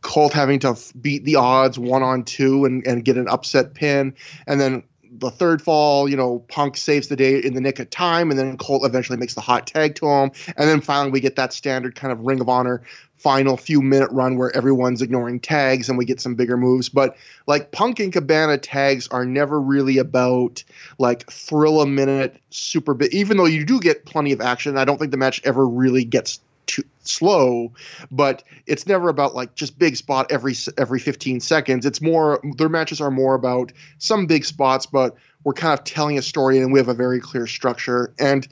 Colt 0.00 0.32
having 0.32 0.60
to 0.60 0.70
f- 0.70 0.92
beat 1.00 1.24
the 1.24 1.36
odds 1.36 1.78
one 1.78 2.02
on 2.02 2.24
two 2.24 2.64
and, 2.64 2.86
and 2.86 3.04
get 3.04 3.16
an 3.16 3.28
upset 3.28 3.74
pin, 3.74 4.14
and 4.46 4.60
then 4.60 4.82
the 5.18 5.30
third 5.30 5.62
fall, 5.62 6.08
you 6.08 6.16
know, 6.16 6.40
Punk 6.48 6.76
saves 6.76 7.08
the 7.08 7.16
day 7.16 7.38
in 7.38 7.54
the 7.54 7.60
nick 7.60 7.78
of 7.78 7.90
time, 7.90 8.30
and 8.30 8.38
then 8.38 8.56
Colt 8.56 8.84
eventually 8.84 9.18
makes 9.18 9.34
the 9.34 9.40
hot 9.40 9.66
tag 9.66 9.94
to 9.96 10.06
him, 10.06 10.30
and 10.56 10.68
then 10.68 10.80
finally 10.80 11.10
we 11.10 11.20
get 11.20 11.36
that 11.36 11.52
standard 11.52 11.94
kind 11.94 12.12
of 12.12 12.20
Ring 12.20 12.40
of 12.40 12.48
Honor 12.48 12.82
final 13.24 13.56
few 13.56 13.80
minute 13.80 14.10
run 14.10 14.36
where 14.36 14.54
everyone's 14.54 15.00
ignoring 15.00 15.40
tags 15.40 15.88
and 15.88 15.96
we 15.96 16.04
get 16.04 16.20
some 16.20 16.34
bigger 16.34 16.58
moves. 16.58 16.90
But 16.90 17.16
like 17.46 17.72
Punk 17.72 17.98
and 17.98 18.12
Cabana 18.12 18.58
tags 18.58 19.08
are 19.08 19.24
never 19.24 19.58
really 19.58 19.96
about 19.96 20.62
like 20.98 21.30
thrill 21.30 21.80
a 21.80 21.86
minute 21.86 22.36
super 22.50 22.92
bit. 22.92 23.14
Even 23.14 23.38
though 23.38 23.46
you 23.46 23.64
do 23.64 23.80
get 23.80 24.04
plenty 24.04 24.32
of 24.32 24.42
action, 24.42 24.76
I 24.76 24.84
don't 24.84 24.98
think 24.98 25.10
the 25.10 25.16
match 25.16 25.40
ever 25.44 25.66
really 25.66 26.04
gets 26.04 26.40
too 26.66 26.84
slow, 27.02 27.72
but 28.10 28.42
it's 28.66 28.86
never 28.86 29.08
about 29.08 29.34
like 29.34 29.54
just 29.54 29.78
big 29.78 29.96
spot 29.96 30.30
every 30.30 30.54
every 30.78 31.00
15 31.00 31.40
seconds. 31.40 31.86
It's 31.86 32.00
more 32.00 32.40
their 32.56 32.68
matches 32.68 33.00
are 33.00 33.10
more 33.10 33.34
about 33.34 33.72
some 33.98 34.26
big 34.26 34.44
spots, 34.44 34.86
but 34.86 35.16
we're 35.44 35.52
kind 35.52 35.78
of 35.78 35.84
telling 35.84 36.18
a 36.18 36.22
story 36.22 36.58
and 36.58 36.72
we 36.72 36.78
have 36.78 36.88
a 36.88 36.94
very 36.94 37.20
clear 37.20 37.46
structure. 37.46 38.14
And 38.18 38.46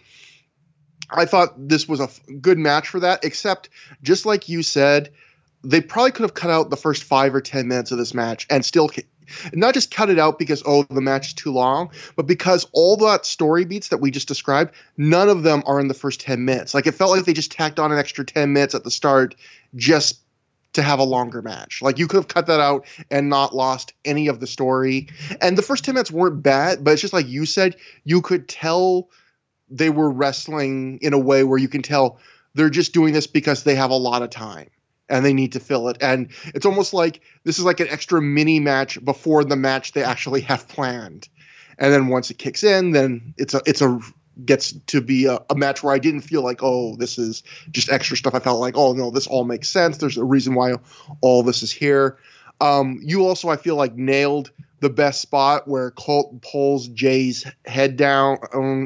I 1.11 1.25
thought 1.25 1.69
this 1.69 1.89
was 1.89 2.01
a 2.01 2.09
good 2.35 2.59
match 2.59 2.89
for 2.89 3.01
that, 3.01 3.25
except 3.25 3.69
just 4.03 4.27
like 4.27 4.49
you 4.49 4.63
said, 4.63 5.13
they 5.65 5.81
probably 5.81 6.13
could 6.13 6.23
have 6.23 6.35
cut 6.35 6.51
out 6.51 6.71
the 6.71 6.77
first 6.77 7.05
five 7.05 7.35
or 7.35 7.41
10 7.41 7.69
minutes 7.69 7.93
of 7.93 7.99
this 7.99 8.15
match 8.15 8.47
and 8.51 8.65
still 8.65 8.89
not 9.53 9.75
just 9.75 9.91
cut 9.91 10.11
it 10.11 10.19
out 10.19 10.39
because 10.39 10.63
oh 10.67 10.85
the 10.85 11.01
match 11.01 11.29
is 11.29 11.35
too 11.35 11.53
long 11.53 11.91
but 12.17 12.27
because 12.27 12.67
all 12.73 12.97
that 12.97 13.27
story 13.27 13.65
beats 13.65 13.89
that 13.89 13.99
we 13.99 14.11
just 14.11 14.29
described 14.29 14.75
none 14.97 15.29
of 15.29 15.43
them 15.43 15.63
are 15.67 15.81
in 15.81 15.89
the 15.89 15.95
first 15.95 16.21
10 16.21 16.45
minutes. 16.45 16.75
Like 16.75 16.87
it 16.87 16.93
felt 16.93 17.11
like 17.11 17.25
they 17.25 17.33
just 17.33 17.53
tacked 17.53 17.79
on 17.79 17.93
an 17.93 17.99
extra 17.99 18.25
10 18.25 18.53
minutes 18.53 18.75
at 18.75 18.85
the 18.85 18.91
start 18.91 19.35
just 19.75 20.21
to 20.75 20.83
have 20.83 20.99
a 20.99 21.05
longer 21.05 21.43
match. 21.43 21.83
Like 21.83 21.99
you 21.99 22.07
could 22.07 22.17
have 22.17 22.29
cut 22.29 22.47
that 22.47 22.61
out 22.61 22.87
and 23.11 23.29
not 23.29 23.55
lost 23.55 23.93
any 24.05 24.29
of 24.29 24.41
the 24.41 24.47
story. 24.47 25.09
And 25.41 25.59
the 25.59 25.63
first 25.63 25.85
10 25.85 25.95
minutes 25.95 26.11
weren't 26.11 26.43
bad 26.43 26.85
but 26.85 26.93
it's 26.93 27.03
just 27.03 27.13
like 27.13 27.29
you 27.29 27.47
said 27.47 27.77
you 28.05 28.23
could 28.23 28.49
tell 28.49 29.09
they 29.71 29.91
were 29.91 30.11
wrestling 30.11 30.99
in 31.03 31.13
a 31.13 31.19
way 31.19 31.45
where 31.45 31.59
you 31.59 31.69
can 31.69 31.83
tell 31.83 32.19
they're 32.55 32.71
just 32.71 32.93
doing 32.93 33.15
this 33.15 33.27
because 33.27 33.65
they 33.65 33.75
have 33.75 33.91
a 33.91 33.97
lot 33.97 34.23
of 34.23 34.31
time 34.31 34.69
and 35.09 35.25
they 35.25 35.33
need 35.33 35.53
to 35.53 35.61
fill 35.61 35.89
it. 35.89 35.99
And 36.01 36.31
it's 36.55 36.67
almost 36.67 36.95
like 36.95 37.21
this 37.45 37.59
is 37.59 37.65
like 37.65 37.81
an 37.81 37.89
extra 37.89 38.21
mini 38.21 38.61
match 38.61 39.03
before 39.05 39.45
the 39.45 39.57
match 39.57 39.93
they 39.93 40.03
actually 40.03 40.41
have 40.43 40.69
planned. 40.69 41.29
And 41.79 41.93
then 41.93 42.09
once 42.09 42.31
it 42.31 42.39
kicks 42.39 42.65
in, 42.65 42.93
then 42.93 43.35
it's 43.37 43.55
a 43.55 43.63
it's 43.67 43.83
a 43.83 44.01
gets 44.45 44.73
to 44.73 45.01
be 45.01 45.27
a, 45.27 45.41
a, 45.51 45.55
match 45.55 45.83
where 45.83 45.95
I 45.95 45.99
didn't 45.99 46.23
feel 46.23 46.43
like, 46.43 46.63
oh, 46.63 46.97
this 46.97 47.19
is 47.19 47.43
just 47.71 47.91
extra 47.91 48.17
stuff. 48.17 48.35
I 48.35 48.39
felt 48.39 48.61
like, 48.61 48.77
oh 48.77 48.93
no, 48.95 49.11
this 49.11 49.27
all 49.27 49.45
makes 49.45 49.69
sense. 49.69 49.99
There's 49.99 50.17
a 50.17 50.25
reason 50.25 50.55
why 50.55 50.75
all 51.21 51.43
this 51.43 51.63
is 51.63 51.71
here. 51.71 52.19
Um, 52.63 53.01
you 53.03 53.27
also, 53.27 53.49
I 53.49 53.57
feel 53.57 53.75
like, 53.75 53.97
nailed 53.97 54.53
the 54.79 54.91
best 54.91 55.21
spot 55.21 55.67
where 55.67 55.91
Colt 55.93 56.43
pulls 56.43 56.89
Jay's 56.89 57.45
head 57.67 57.97
down 57.97 58.39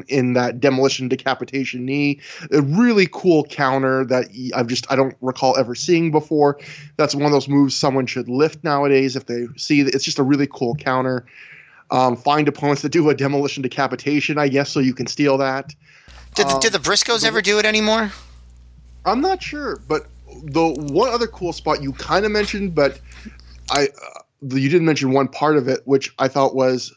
in 0.07 0.33
that 0.33 0.59
demolition 0.59 1.07
decapitation 1.07 1.85
knee. 1.85 2.19
A 2.51 2.61
really 2.61 3.07
cool 3.11 3.43
counter 3.45 4.03
that 4.05 4.27
I've 4.55 4.67
just 4.67 4.91
I 4.91 4.95
don't 4.95 5.15
recall 5.21 5.57
ever 5.57 5.75
seeing 5.75 6.11
before. 6.11 6.59
That's 6.97 7.15
one 7.15 7.25
of 7.25 7.31
those 7.31 7.47
moves 7.47 7.75
someone 7.75 8.05
should 8.05 8.29
lift 8.29 8.63
nowadays 8.63 9.15
if 9.15 9.25
they 9.25 9.47
see 9.57 9.81
it. 9.81 9.93
It's 9.93 10.03
just 10.03 10.19
a 10.19 10.23
really 10.23 10.47
cool 10.47 10.75
counter. 10.75 11.25
Um, 11.89 12.15
find 12.15 12.47
opponents 12.47 12.81
that 12.81 12.91
do 12.91 13.09
a 13.09 13.15
demolition 13.15 13.63
decapitation, 13.63 14.37
I 14.37 14.49
guess, 14.49 14.69
so 14.69 14.79
you 14.79 14.93
can 14.93 15.07
steal 15.07 15.37
that. 15.37 15.73
Did, 16.35 16.47
um, 16.47 16.59
did 16.59 16.73
the 16.73 16.79
Briscoes 16.79 17.25
ever 17.25 17.41
do 17.41 17.57
it 17.59 17.65
anymore? 17.65 18.11
I'm 19.05 19.21
not 19.21 19.41
sure, 19.41 19.81
but 19.87 20.07
the 20.43 20.67
one 20.67 21.09
other 21.09 21.27
cool 21.27 21.53
spot 21.53 21.81
you 21.81 21.93
kind 21.93 22.25
of 22.25 22.31
mentioned, 22.31 22.75
but 22.75 22.99
I 23.71 23.85
uh, 23.85 24.19
you 24.41 24.69
didn't 24.69 24.85
mention 24.85 25.11
one 25.11 25.27
part 25.27 25.57
of 25.57 25.67
it, 25.67 25.81
which 25.85 26.13
I 26.19 26.27
thought 26.27 26.55
was 26.55 26.93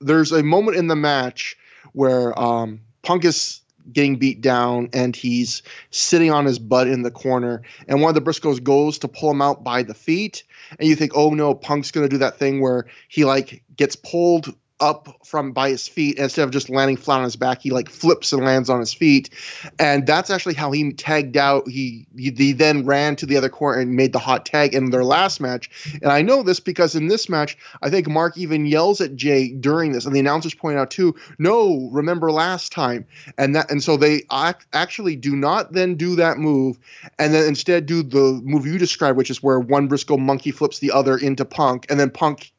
there's 0.00 0.32
a 0.32 0.42
moment 0.42 0.76
in 0.76 0.88
the 0.88 0.96
match 0.96 1.56
where 1.92 2.38
um, 2.38 2.80
Punk 3.02 3.24
is 3.24 3.60
getting 3.92 4.16
beat 4.16 4.40
down 4.40 4.88
and 4.92 5.16
he's 5.16 5.62
sitting 5.90 6.30
on 6.30 6.44
his 6.44 6.58
butt 6.58 6.86
in 6.86 7.02
the 7.02 7.10
corner, 7.10 7.62
and 7.88 8.00
one 8.00 8.10
of 8.10 8.14
the 8.14 8.20
Briscoes 8.20 8.62
goes 8.62 8.98
to 8.98 9.08
pull 9.08 9.30
him 9.30 9.42
out 9.42 9.64
by 9.64 9.82
the 9.82 9.94
feet, 9.94 10.44
and 10.78 10.88
you 10.88 10.94
think, 10.94 11.12
oh 11.14 11.30
no, 11.30 11.54
Punk's 11.54 11.90
gonna 11.90 12.08
do 12.08 12.18
that 12.18 12.38
thing 12.38 12.60
where 12.60 12.86
he 13.08 13.24
like 13.24 13.62
gets 13.76 13.96
pulled 13.96 14.54
up 14.82 15.08
from 15.24 15.52
by 15.52 15.70
his 15.70 15.86
feet 15.86 16.18
instead 16.18 16.42
of 16.42 16.50
just 16.50 16.68
landing 16.68 16.96
flat 16.96 17.18
on 17.18 17.24
his 17.24 17.36
back 17.36 17.62
he 17.62 17.70
like 17.70 17.88
flips 17.88 18.32
and 18.32 18.44
lands 18.44 18.68
on 18.68 18.80
his 18.80 18.92
feet. 18.92 19.30
And 19.78 20.06
that's 20.06 20.28
actually 20.28 20.54
how 20.54 20.72
he 20.72 20.92
tagged 20.92 21.36
out. 21.36 21.68
He, 21.68 22.06
he, 22.16 22.34
he 22.36 22.52
then 22.52 22.84
ran 22.84 23.14
to 23.16 23.26
the 23.26 23.36
other 23.36 23.48
corner 23.48 23.80
and 23.80 23.94
made 23.94 24.12
the 24.12 24.18
hot 24.18 24.44
tag 24.44 24.74
in 24.74 24.90
their 24.90 25.04
last 25.04 25.40
match. 25.40 25.70
And 26.02 26.10
i 26.10 26.20
know 26.20 26.42
this 26.42 26.58
because 26.58 26.96
in 26.96 27.06
this 27.06 27.28
match 27.28 27.56
i 27.80 27.88
think 27.88 28.08
mark 28.08 28.36
even 28.36 28.66
yells 28.66 29.00
at 29.00 29.14
jay 29.14 29.52
during 29.52 29.92
this 29.92 30.04
and 30.04 30.14
the 30.14 30.20
announcers 30.20 30.54
point 30.54 30.78
out 30.78 30.90
too 30.90 31.14
no 31.38 31.88
remember 31.92 32.32
last 32.32 32.72
time. 32.72 33.06
And 33.38 33.54
that 33.54 33.70
and 33.70 33.82
so 33.82 33.96
they 33.96 34.22
act, 34.32 34.66
actually 34.72 35.14
do 35.14 35.36
not 35.36 35.72
then 35.72 35.94
do 35.94 36.16
that 36.16 36.38
move 36.38 36.78
and 37.20 37.32
then 37.32 37.46
instead 37.46 37.86
do 37.86 38.02
the 38.02 38.40
move 38.42 38.66
you 38.66 38.78
described 38.78 39.16
which 39.16 39.30
is 39.30 39.42
where 39.42 39.60
one 39.60 39.86
briscoe 39.86 40.16
monkey 40.16 40.50
flips 40.50 40.80
the 40.80 40.90
other 40.90 41.16
into 41.16 41.44
punk 41.44 41.86
and 41.88 42.00
then 42.00 42.10
punk 42.10 42.52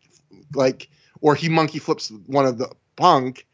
like 0.56 0.90
or 1.24 1.34
he 1.34 1.50
monkey 1.50 1.80
flips 1.80 2.12
one 2.28 2.46
of 2.46 2.60
the 2.60 2.70
Punk, 2.96 3.48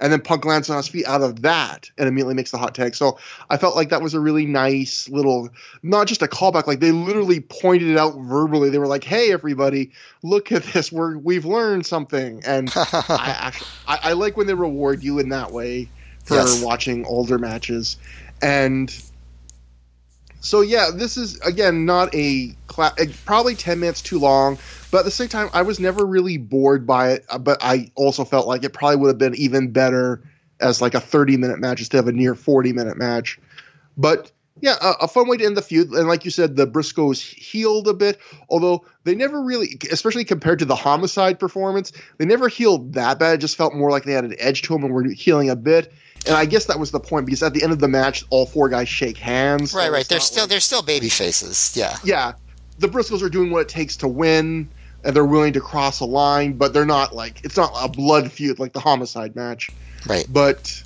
and 0.00 0.10
then 0.10 0.22
Punk 0.22 0.46
lands 0.46 0.70
on 0.70 0.78
his 0.78 0.88
feet 0.88 1.06
out 1.06 1.20
of 1.20 1.42
that 1.42 1.90
and 1.98 2.08
immediately 2.08 2.34
makes 2.34 2.50
the 2.50 2.56
hot 2.56 2.74
tag. 2.74 2.94
So 2.94 3.18
I 3.50 3.58
felt 3.58 3.76
like 3.76 3.90
that 3.90 4.00
was 4.00 4.14
a 4.14 4.20
really 4.20 4.46
nice 4.46 5.06
little, 5.10 5.50
not 5.82 6.06
just 6.06 6.22
a 6.22 6.28
callback. 6.28 6.66
Like 6.66 6.80
they 6.80 6.92
literally 6.92 7.40
pointed 7.40 7.88
it 7.88 7.98
out 7.98 8.16
verbally. 8.20 8.70
They 8.70 8.78
were 8.78 8.86
like, 8.86 9.04
"Hey, 9.04 9.32
everybody, 9.32 9.90
look 10.22 10.50
at 10.50 10.62
this. 10.62 10.90
We're 10.90 11.18
we've 11.18 11.44
learned 11.44 11.84
something." 11.84 12.42
And 12.46 12.72
I 12.76 13.36
actually 13.38 13.68
I, 13.86 13.98
I, 14.02 14.12
like 14.14 14.36
when 14.38 14.46
they 14.46 14.54
reward 14.54 15.02
you 15.02 15.18
in 15.18 15.28
that 15.30 15.50
way 15.50 15.90
for 16.24 16.36
yes. 16.36 16.62
watching 16.62 17.04
older 17.04 17.38
matches, 17.38 17.98
and 18.40 18.90
so 20.46 20.60
yeah, 20.60 20.90
this 20.94 21.16
is 21.16 21.40
again 21.40 21.84
not 21.84 22.14
a 22.14 22.54
cla- 22.68 22.94
probably 23.24 23.56
ten 23.56 23.80
minutes 23.80 24.00
too 24.00 24.18
long. 24.18 24.58
But 24.92 24.98
at 24.98 25.04
the 25.04 25.10
same 25.10 25.28
time, 25.28 25.50
I 25.52 25.62
was 25.62 25.80
never 25.80 26.06
really 26.06 26.38
bored 26.38 26.86
by 26.86 27.10
it. 27.10 27.26
Uh, 27.28 27.38
but 27.38 27.58
I 27.60 27.90
also 27.96 28.24
felt 28.24 28.46
like 28.46 28.62
it 28.62 28.72
probably 28.72 28.96
would 28.96 29.08
have 29.08 29.18
been 29.18 29.34
even 29.34 29.72
better 29.72 30.22
as 30.60 30.80
like 30.80 30.94
a 30.94 31.00
30 31.00 31.36
minute 31.36 31.58
match 31.58 31.80
instead 31.80 31.98
of 31.98 32.06
a 32.06 32.12
near 32.12 32.34
40 32.36 32.72
minute 32.72 32.96
match. 32.96 33.40
But 33.96 34.30
yeah, 34.60 34.76
a, 34.80 35.04
a, 35.04 35.08
fun 35.08 35.28
way 35.28 35.36
to 35.36 35.44
end 35.44 35.56
the 35.56 35.62
feud. 35.62 35.90
And 35.90 36.08
like 36.08 36.24
you 36.24 36.30
said, 36.30 36.56
the 36.56 36.66
Briscoes 36.66 37.20
heeled 37.20 37.88
a 37.88 37.94
bit, 37.94 38.18
although 38.48 38.84
they 39.04 39.14
never 39.14 39.42
really, 39.42 39.78
especially 39.90 40.24
compared 40.24 40.58
to 40.60 40.64
the 40.64 40.74
homicide 40.74 41.38
performance, 41.38 41.92
they 42.18 42.24
never 42.24 42.48
heeled 42.48 42.94
that 42.94 43.18
bad. 43.18 43.34
It 43.34 43.38
just 43.38 43.56
felt 43.56 43.74
more 43.74 43.90
like 43.90 44.04
they 44.04 44.12
had 44.12 44.24
an 44.24 44.34
edge 44.38 44.62
to 44.62 44.72
them 44.72 44.84
and 44.84 44.94
were 44.94 45.04
heeling 45.04 45.50
a 45.50 45.56
bit. 45.56 45.92
And 46.26 46.34
I 46.34 46.46
guess 46.46 46.64
that 46.66 46.78
was 46.78 46.90
the 46.90 47.00
point 47.00 47.26
because 47.26 47.42
at 47.42 47.52
the 47.52 47.62
end 47.62 47.72
of 47.72 47.78
the 47.78 47.88
match, 47.88 48.24
all 48.30 48.46
four 48.46 48.68
guys 48.68 48.88
shake 48.88 49.18
hands. 49.18 49.74
Right, 49.74 49.92
right. 49.92 50.08
They're 50.08 50.20
still 50.20 50.44
like, 50.44 50.50
they're 50.50 50.60
still 50.60 50.82
baby 50.82 51.08
faces. 51.08 51.74
Yeah. 51.76 51.96
Yeah. 52.02 52.32
The 52.78 52.88
Briscoes 52.88 53.22
are 53.22 53.28
doing 53.28 53.50
what 53.50 53.60
it 53.60 53.68
takes 53.68 53.96
to 53.98 54.08
win 54.08 54.68
and 55.04 55.14
they're 55.14 55.24
willing 55.24 55.52
to 55.52 55.60
cross 55.60 56.00
a 56.00 56.04
line, 56.04 56.54
but 56.54 56.72
they're 56.72 56.84
not 56.84 57.14
like 57.14 57.44
it's 57.44 57.56
not 57.56 57.72
a 57.80 57.88
blood 57.88 58.32
feud 58.32 58.58
like 58.58 58.72
the 58.72 58.80
homicide 58.80 59.36
match. 59.36 59.70
Right. 60.06 60.26
But 60.28 60.82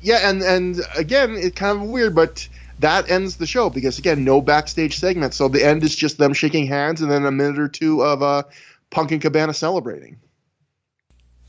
yeah, 0.00 0.28
and 0.28 0.40
and 0.42 0.80
again, 0.96 1.34
it's 1.36 1.54
kind 1.54 1.82
of 1.82 1.88
weird, 1.88 2.14
but 2.14 2.48
that 2.80 3.10
ends 3.10 3.36
the 3.36 3.46
show 3.46 3.70
because 3.70 3.98
again, 3.98 4.24
no 4.24 4.40
backstage 4.40 4.98
segment. 4.98 5.34
So 5.34 5.48
the 5.48 5.64
end 5.64 5.82
is 5.82 5.94
just 5.94 6.18
them 6.18 6.34
shaking 6.34 6.66
hands 6.66 7.00
and 7.00 7.10
then 7.10 7.24
a 7.24 7.30
minute 7.30 7.58
or 7.58 7.68
two 7.68 8.02
of 8.02 8.22
uh, 8.22 8.42
Punk 8.90 9.12
and 9.12 9.20
Cabana 9.20 9.54
celebrating. 9.54 10.18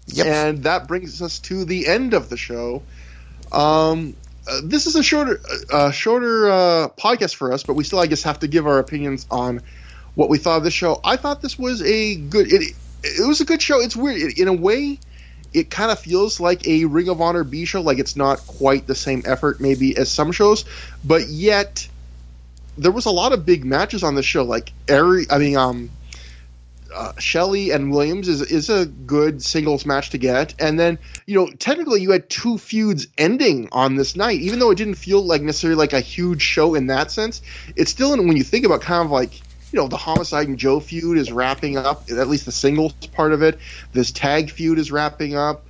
Yep. 0.07 0.25
And 0.25 0.63
that 0.63 0.87
brings 0.87 1.21
us 1.21 1.39
to 1.39 1.65
the 1.65 1.87
end 1.87 2.13
of 2.13 2.29
the 2.29 2.37
show. 2.37 2.81
Um, 3.51 4.15
uh, 4.49 4.61
this 4.63 4.87
is 4.87 4.95
a 4.95 5.03
shorter, 5.03 5.41
uh, 5.71 5.91
shorter 5.91 6.49
uh, 6.49 6.87
podcast 6.97 7.35
for 7.35 7.51
us, 7.51 7.63
but 7.63 7.73
we 7.73 7.83
still, 7.83 7.99
I 7.99 8.07
guess, 8.07 8.23
have 8.23 8.39
to 8.39 8.47
give 8.47 8.65
our 8.65 8.79
opinions 8.79 9.27
on 9.29 9.61
what 10.15 10.29
we 10.29 10.37
thought 10.37 10.57
of 10.57 10.63
the 10.63 10.71
show. 10.71 11.01
I 11.03 11.17
thought 11.17 11.41
this 11.41 11.59
was 11.59 11.81
a 11.81 12.15
good. 12.15 12.51
It, 12.51 12.73
it 13.03 13.27
was 13.27 13.41
a 13.41 13.45
good 13.45 13.61
show. 13.61 13.81
It's 13.81 13.95
weird 13.95 14.17
it, 14.17 14.39
in 14.39 14.47
a 14.47 14.53
way. 14.53 14.99
It 15.53 15.69
kind 15.69 15.91
of 15.91 15.99
feels 15.99 16.39
like 16.39 16.67
a 16.67 16.85
Ring 16.85 17.09
of 17.09 17.21
Honor 17.21 17.43
B 17.43 17.65
show. 17.65 17.81
Like 17.81 17.99
it's 17.99 18.15
not 18.15 18.39
quite 18.39 18.87
the 18.87 18.95
same 18.95 19.23
effort, 19.25 19.59
maybe 19.59 19.97
as 19.97 20.09
some 20.09 20.31
shows, 20.31 20.65
but 21.03 21.27
yet 21.27 21.87
there 22.77 22.91
was 22.91 23.05
a 23.05 23.11
lot 23.11 23.33
of 23.33 23.45
big 23.45 23.65
matches 23.65 24.03
on 24.03 24.15
the 24.15 24.23
show. 24.23 24.43
Like 24.43 24.71
Ari, 24.89 25.25
I 25.29 25.37
mean, 25.39 25.57
um, 25.57 25.89
uh, 26.93 27.13
Shelley 27.19 27.71
and 27.71 27.91
Williams 27.91 28.27
is 28.27 28.41
is 28.41 28.69
a 28.69 28.85
good 28.85 29.43
singles 29.43 29.85
match 29.85 30.11
to 30.11 30.17
get, 30.17 30.53
and 30.59 30.79
then 30.79 30.97
you 31.25 31.35
know 31.35 31.49
technically 31.59 32.01
you 32.01 32.11
had 32.11 32.29
two 32.29 32.57
feuds 32.57 33.07
ending 33.17 33.69
on 33.71 33.95
this 33.95 34.15
night, 34.15 34.39
even 34.39 34.59
though 34.59 34.71
it 34.71 34.77
didn't 34.77 34.95
feel 34.95 35.21
like 35.21 35.41
necessarily 35.41 35.77
like 35.77 35.93
a 35.93 35.99
huge 35.99 36.41
show 36.41 36.75
in 36.75 36.87
that 36.87 37.11
sense. 37.11 37.41
It's 37.75 37.91
still 37.91 38.15
when 38.17 38.37
you 38.37 38.43
think 38.43 38.65
about 38.65 38.81
kind 38.81 39.05
of 39.05 39.11
like 39.11 39.41
you 39.72 39.80
know 39.80 39.88
the 39.88 39.98
homicide 39.98 40.48
and 40.48 40.57
joe 40.57 40.80
feud 40.80 41.18
is 41.18 41.31
wrapping 41.31 41.77
up 41.77 42.03
at 42.10 42.27
least 42.27 42.45
the 42.45 42.52
singles 42.52 42.94
part 43.14 43.34
of 43.34 43.41
it 43.41 43.57
this 43.94 44.11
tag 44.11 44.49
feud 44.49 44.80
is 44.80 44.91
wrapping 44.91 45.35
up 45.35 45.65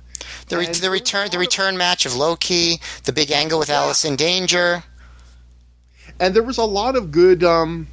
the, 0.48 0.58
re- 0.58 0.66
the 0.66 0.90
return 0.90 1.28
the 1.30 1.38
return 1.38 1.76
match 1.76 2.06
of 2.06 2.16
Low 2.16 2.34
Ki, 2.34 2.80
the 3.04 3.12
big 3.12 3.30
angle 3.30 3.58
with 3.58 3.68
yeah. 3.68 3.82
allison 3.82 4.16
danger 4.16 4.82
and 6.20 6.34
there 6.34 6.42
was 6.42 6.58
a 6.58 6.64
lot 6.64 6.96
of 6.96 7.10
good 7.10 7.44
um 7.44 7.86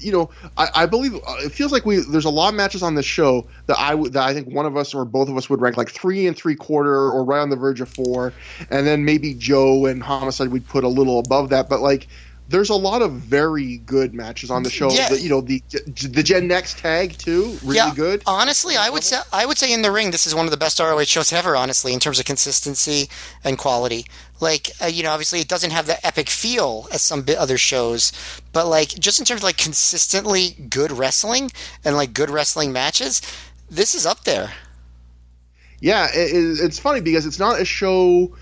you 0.00 0.12
know, 0.12 0.30
I, 0.56 0.68
I, 0.74 0.86
believe 0.86 1.14
uh, 1.14 1.36
it 1.38 1.52
feels 1.52 1.72
like 1.72 1.84
we 1.84 1.96
there's 1.96 2.24
a 2.24 2.30
lot 2.30 2.50
of 2.50 2.54
matches 2.54 2.82
on 2.82 2.94
this 2.94 3.06
show 3.06 3.46
that 3.66 3.78
I 3.78 3.94
would 3.94 4.12
that 4.12 4.22
I 4.22 4.34
think 4.34 4.48
one 4.48 4.66
of 4.66 4.76
us 4.76 4.94
or 4.94 5.04
both 5.04 5.28
of 5.28 5.36
us 5.36 5.50
would 5.50 5.60
rank 5.60 5.76
like 5.76 5.90
three 5.90 6.26
and 6.26 6.36
three 6.36 6.54
quarter 6.54 6.94
or 6.94 7.24
right 7.24 7.40
on 7.40 7.50
the 7.50 7.56
verge 7.56 7.80
of 7.80 7.88
four, 7.88 8.32
and 8.70 8.86
then 8.86 9.04
maybe 9.04 9.34
Joe 9.34 9.86
and 9.86 10.02
Homicide 10.02 10.48
we'd 10.48 10.66
put 10.68 10.84
a 10.84 10.88
little 10.88 11.18
above 11.18 11.50
that. 11.50 11.68
But 11.68 11.80
like 11.80 12.06
there's 12.48 12.70
a 12.70 12.74
lot 12.74 13.02
of 13.02 13.12
very 13.12 13.76
good 13.78 14.14
matches 14.14 14.50
on 14.50 14.62
the 14.62 14.70
show. 14.70 14.90
Yeah. 14.90 15.10
The, 15.10 15.20
you 15.20 15.28
know 15.28 15.42
the 15.42 15.62
the 16.08 16.22
Gen 16.22 16.48
Next 16.48 16.78
tag 16.78 17.18
too, 17.18 17.58
really 17.62 17.76
yeah, 17.76 17.94
good. 17.94 18.22
Honestly, 18.26 18.76
I 18.76 18.88
would 18.88 19.04
say 19.04 19.18
I 19.32 19.44
would 19.44 19.58
say 19.58 19.72
in 19.72 19.82
the 19.82 19.90
ring, 19.90 20.10
this 20.10 20.26
is 20.26 20.34
one 20.34 20.46
of 20.46 20.50
the 20.50 20.56
best 20.56 20.80
ROH 20.80 21.04
shows 21.04 21.32
ever. 21.32 21.54
Honestly, 21.56 21.92
in 21.92 22.00
terms 22.00 22.18
of 22.18 22.24
consistency 22.24 23.08
and 23.44 23.58
quality, 23.58 24.06
like 24.40 24.70
uh, 24.82 24.86
you 24.86 25.02
know, 25.02 25.10
obviously 25.10 25.40
it 25.40 25.48
doesn't 25.48 25.72
have 25.72 25.86
the 25.86 26.04
epic 26.06 26.28
feel 26.30 26.88
as 26.90 27.02
some 27.02 27.24
other 27.38 27.58
shows, 27.58 28.12
but 28.52 28.66
like 28.66 28.88
just 28.98 29.18
in 29.20 29.26
terms 29.26 29.40
of 29.40 29.44
like 29.44 29.58
consistently 29.58 30.50
good 30.70 30.90
wrestling 30.90 31.50
and 31.84 31.96
like 31.96 32.14
good 32.14 32.30
wrestling 32.30 32.72
matches, 32.72 33.20
this 33.70 33.94
is 33.94 34.06
up 34.06 34.24
there. 34.24 34.52
Yeah, 35.80 36.08
it, 36.12 36.34
it- 36.34 36.60
it's 36.64 36.78
funny 36.78 37.00
because 37.00 37.26
it's 37.26 37.38
not 37.38 37.60
a 37.60 37.64
show. 37.64 38.34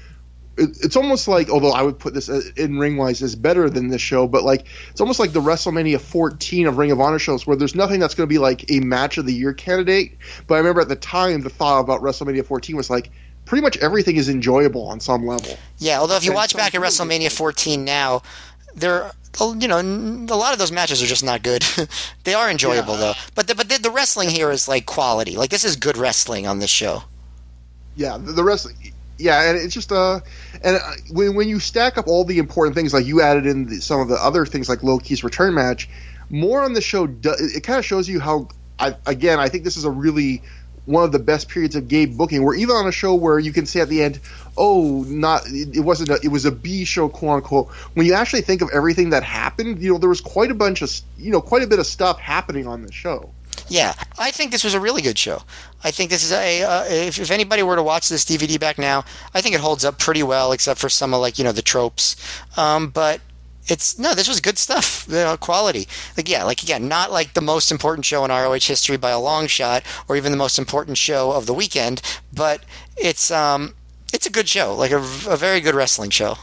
It, 0.57 0.71
it's 0.83 0.97
almost 0.97 1.29
like, 1.29 1.51
although 1.51 1.73
I 1.73 1.83
would 1.83 1.99
put 1.99 2.15
this 2.15 2.29
in 2.29 2.79
ring 2.79 2.97
wise 2.97 3.23
as 3.23 3.35
better 3.35 3.69
than 3.69 3.89
this 3.89 4.01
show, 4.01 4.27
but 4.27 4.43
like 4.43 4.67
it's 4.91 5.01
almost 5.01 5.19
like 5.19 5.33
the 5.33 5.41
WrestleMania 5.41 6.01
14 6.01 6.67
of 6.67 6.79
Ring 6.79 6.91
of 6.91 7.01
Honor 7.01 7.19
shows 7.19 7.47
where 7.47 7.57
there's 7.57 7.75
nothing 7.75 8.01
that's 8.01 8.15
going 8.15 8.27
to 8.29 8.33
be 8.33 8.39
like 8.39 8.71
a 8.71 8.81
match 8.81 9.19
of 9.19 9.27
the 9.27 9.35
year 9.35 9.53
candidate. 9.53 10.17
But 10.47 10.55
I 10.55 10.59
remember 10.59 10.81
at 10.81 10.89
the 10.89 10.97
time 10.97 11.43
the 11.43 11.51
thought 11.51 11.81
about 11.81 12.01
WrestleMania 12.01 12.45
14 12.45 12.77
was 12.77 12.89
like 12.91 13.11
pretty 13.45 13.63
much 13.63 13.77
everything 13.79 14.17
is 14.17 14.29
enjoyable 14.29 14.87
on 14.89 15.01
some 15.01 15.27
level. 15.27 15.57
Yeah, 15.79 16.01
although 16.01 16.17
if 16.17 16.25
you 16.25 16.31
And 16.31 16.37
watch 16.37 16.55
back 16.57 16.75
at 16.75 16.81
WrestleMania 16.81 17.31
14 17.31 17.85
now, 17.85 18.23
there, 18.75 19.13
you 19.41 19.69
know, 19.69 19.79
a 19.79 20.37
lot 20.37 20.53
of 20.53 20.59
those 20.59 20.73
matches 20.73 21.03
are 21.03 21.07
just 21.07 21.25
not 21.25 21.43
good. 21.43 21.65
they 22.25 22.35
are 22.35 22.51
enjoyable 22.51 22.95
Yeah. 22.95 23.01
though, 23.01 23.13
but 23.35 23.47
the, 23.47 23.55
but 23.55 23.69
the, 23.69 23.79
the 23.79 23.91
wrestling 23.91 24.31
here 24.31 24.51
is 24.51 24.69
like 24.69 24.87
quality. 24.87 25.37
Like 25.37 25.51
this 25.51 25.65
is 25.65 25.77
good 25.77 25.97
wrestling 25.97 26.47
on 26.47 26.59
this 26.59 26.71
show. 26.71 27.05
Yeah, 27.95 28.19
the, 28.19 28.33
the 28.33 28.45
rest. 28.45 28.69
Yeah, 29.19 29.49
and 29.49 29.59
it's 29.59 29.75
just 29.75 29.93
uh, 29.93 30.21
and 30.63 30.77
uh, 30.77 30.93
when 31.11 31.35
when 31.35 31.49
you 31.49 31.59
stack 31.59 31.97
up 31.97 32.07
all 32.07 32.25
the 32.25 32.39
important 32.39 32.77
things, 32.77 32.93
like 32.93 33.07
you 33.07 33.23
added 33.23 33.47
in 33.47 33.67
the, 33.67 33.81
some 33.81 34.01
of 34.01 34.09
the 34.09 34.17
other 34.17 34.45
things, 34.45 34.69
like 34.69 34.83
Low 34.83 34.99
Ki's 34.99 35.25
return 35.25 35.55
match, 35.55 35.89
more 36.29 36.63
on 36.63 36.75
the 36.75 36.83
show. 36.83 37.07
Do, 37.07 37.33
it, 37.39 37.63
kind 37.63 37.79
of 37.79 37.85
shows 37.85 38.09
you 38.09 38.21
how. 38.21 38.49
I, 38.79 38.95
again, 39.07 39.39
I 39.41 39.49
think 39.49 39.65
this 39.65 39.79
is 39.79 39.85
a 39.85 39.91
really 39.91 40.43
one 40.85 41.03
of 41.03 41.13
the 41.13 41.19
best 41.19 41.49
periods 41.49 41.77
of 41.77 41.89
Gabe 41.89 42.17
booking. 42.17 42.45
Where 42.45 42.55
even 42.55 42.77
on 42.77 42.87
a 42.87 42.93
show 42.93 43.15
where 43.15 43.39
you 43.39 43.53
can 43.53 43.65
say 43.65 43.81
at 43.81 43.89
the 43.89 44.03
end, 44.03 44.21
"Oh, 44.57 45.05
not 45.09 45.47
it, 45.47 45.77
it 45.77 45.81
wasn't 45.81 46.11
a, 46.11 46.21
it 46.23 46.29
was 46.29 46.45
a 46.45 46.53
B 46.53 46.85
show, 46.85 47.09
quote 47.09 47.37
unquote." 47.37 47.69
When 47.95 48.05
you 48.05 48.13
actually 48.13 48.43
think 48.43 48.61
of 48.61 48.69
everything 48.71 49.11
that 49.11 49.23
happened, 49.23 49.81
you 49.81 49.93
know, 49.93 49.99
there 49.99 50.11
was 50.11 50.21
quite 50.21 50.51
a 50.51 50.55
bunch 50.55 50.83
of 50.83 50.91
you 51.17 51.31
know 51.31 51.41
quite 51.41 51.63
a 51.63 51.67
bit 51.67 51.79
of 51.79 51.87
stuff 51.87 52.19
happening 52.21 52.67
on 52.67 52.83
the 52.83 52.93
show. 52.93 53.31
Yeah, 53.69 53.95
I 54.19 54.31
think 54.31 54.53
this 54.53 54.65
was 54.65 54.75
a 54.75 54.81
really 54.81 55.03
good 55.03 55.19
show. 55.19 55.43
I 55.85 55.91
think 55.91 56.11
this 56.11 56.25
is 56.25 56.33
a 56.33 56.63
uh, 56.63 56.85
if, 56.85 57.19
if 57.19 57.31
anybody 57.31 57.63
were 57.63 57.77
to 57.77 57.83
watch 57.83 58.09
this 58.09 58.25
DVD 58.25 58.59
back 58.59 58.79
now, 58.79 59.05
I 59.35 59.41
think 59.41 59.55
it 59.55 59.61
holds 59.61 59.85
up 59.85 59.99
pretty 59.99 60.23
well, 60.23 60.53
except 60.53 60.81
for 60.81 60.89
some 60.89 61.15
of 61.15 61.21
like 61.21 61.39
you 61.39 61.45
know 61.45 61.53
the 61.53 61.63
tropes. 61.63 62.17
Um, 62.57 62.91
but 62.91 63.21
it's 63.69 63.99
no, 63.99 64.15
this 64.15 64.29
was 64.29 64.41
good 64.41 64.59
stuff, 64.59 65.07
you 65.09 65.15
know, 65.15 65.37
quality. 65.37 65.89
Like 66.17 66.29
yeah, 66.29 66.45
like 66.45 66.63
again, 66.63 66.89
not 66.89 67.13
like 67.13 67.35
the 67.35 67.41
most 67.41 67.71
important 67.71 68.05
show 68.05 68.25
in 68.25 68.31
ROH 68.31 68.55
history 68.55 68.97
by 68.97 69.11
a 69.11 69.21
long 69.21 69.47
shot, 69.47 69.83
or 70.09 70.17
even 70.17 70.33
the 70.33 70.39
most 70.39 70.59
important 70.59 70.99
show 70.99 71.33
of 71.33 71.47
the 71.47 71.55
weekend, 71.55 72.01
but 72.33 72.65
it's 72.97 73.31
um, 73.31 73.75
it's 74.13 74.27
a 74.27 74.31
good 74.31 74.49
show, 74.49 74.75
like 74.75 74.93
a, 74.93 74.99
a 74.99 75.37
very 75.37 75.61
good 75.61 75.75
wrestling 75.75 76.11
show. 76.11 76.37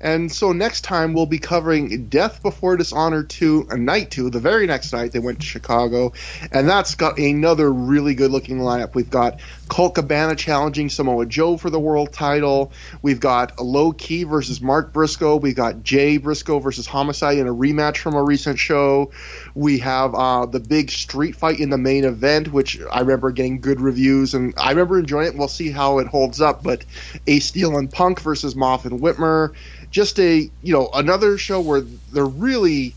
And 0.00 0.30
so 0.30 0.52
next 0.52 0.82
time 0.82 1.12
we'll 1.12 1.26
be 1.26 1.38
covering 1.38 2.06
Death 2.06 2.42
Before 2.42 2.76
Dishonor 2.76 3.24
2, 3.24 3.68
a 3.70 3.76
night 3.76 4.10
2. 4.10 4.30
The 4.30 4.38
very 4.38 4.66
next 4.66 4.92
night 4.92 5.12
they 5.12 5.18
went 5.18 5.40
to 5.40 5.46
Chicago. 5.46 6.12
And 6.52 6.68
that's 6.68 6.94
got 6.94 7.18
another 7.18 7.72
really 7.72 8.14
good 8.14 8.30
looking 8.30 8.58
lineup. 8.58 8.94
We've 8.94 9.10
got 9.10 9.40
Colt 9.68 9.94
Cabana 9.96 10.36
challenging 10.36 10.88
Samoa 10.88 11.26
Joe 11.26 11.56
for 11.56 11.70
the 11.70 11.80
world 11.80 12.12
title. 12.12 12.72
We've 13.02 13.20
got 13.20 13.58
Low 13.60 13.92
Ki 13.92 14.24
versus 14.24 14.60
Mark 14.60 14.92
Briscoe. 14.92 15.36
We've 15.36 15.56
got 15.56 15.82
Jay 15.82 16.16
Briscoe 16.16 16.60
versus 16.60 16.86
Homicide 16.86 17.38
in 17.38 17.46
a 17.46 17.54
rematch 17.54 17.98
from 17.98 18.14
a 18.14 18.22
recent 18.22 18.58
show. 18.58 19.10
We 19.58 19.78
have 19.78 20.14
uh, 20.14 20.46
the 20.46 20.60
big 20.60 20.88
street 20.90 21.34
fight 21.34 21.58
in 21.58 21.70
the 21.70 21.78
main 21.78 22.04
event, 22.04 22.52
which 22.52 22.80
I 22.92 23.00
remember 23.00 23.32
getting 23.32 23.60
good 23.60 23.80
reviews. 23.80 24.34
And 24.34 24.54
I 24.56 24.70
remember 24.70 24.98
enjoying 24.98 25.26
it. 25.26 25.34
We'll 25.34 25.48
see 25.48 25.70
how 25.70 25.98
it 25.98 26.06
holds 26.06 26.40
up. 26.40 26.62
But 26.62 26.84
Ace 27.26 27.46
Steel 27.46 27.76
and 27.76 27.90
Punk 27.90 28.20
versus 28.20 28.54
Moth 28.54 28.84
and 28.84 29.00
Whitmer 29.00 29.54
just 29.90 30.20
a 30.20 30.50
you 30.62 30.72
know 30.72 30.90
another 30.92 31.38
show 31.38 31.60
where 31.60 31.80
they're 31.80 32.26
really 32.26 32.94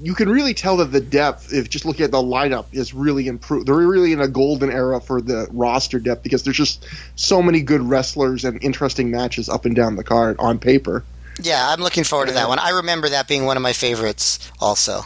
you 0.00 0.12
can 0.12 0.28
really 0.28 0.54
tell 0.54 0.78
that 0.78 0.86
the 0.86 1.00
depth 1.00 1.52
if 1.52 1.70
just 1.70 1.84
looking 1.84 2.04
at 2.04 2.10
the 2.10 2.18
lineup 2.18 2.66
is 2.72 2.92
really 2.92 3.28
improved 3.28 3.66
they're 3.66 3.76
really 3.76 4.12
in 4.12 4.20
a 4.20 4.26
golden 4.26 4.70
era 4.70 5.00
for 5.00 5.20
the 5.20 5.46
roster 5.52 6.00
depth 6.00 6.24
because 6.24 6.42
there's 6.42 6.56
just 6.56 6.84
so 7.14 7.40
many 7.40 7.62
good 7.62 7.80
wrestlers 7.80 8.44
and 8.44 8.62
interesting 8.62 9.10
matches 9.10 9.48
up 9.48 9.64
and 9.64 9.76
down 9.76 9.94
the 9.94 10.02
card 10.02 10.36
on 10.38 10.58
paper 10.58 11.04
Yeah, 11.40 11.68
I'm 11.68 11.80
looking 11.80 12.04
forward 12.04 12.28
to 12.28 12.34
that 12.34 12.48
one. 12.48 12.58
I 12.58 12.70
remember 12.70 13.10
that 13.10 13.28
being 13.28 13.44
one 13.44 13.58
of 13.58 13.62
my 13.62 13.74
favorites, 13.74 14.50
also. 14.58 15.04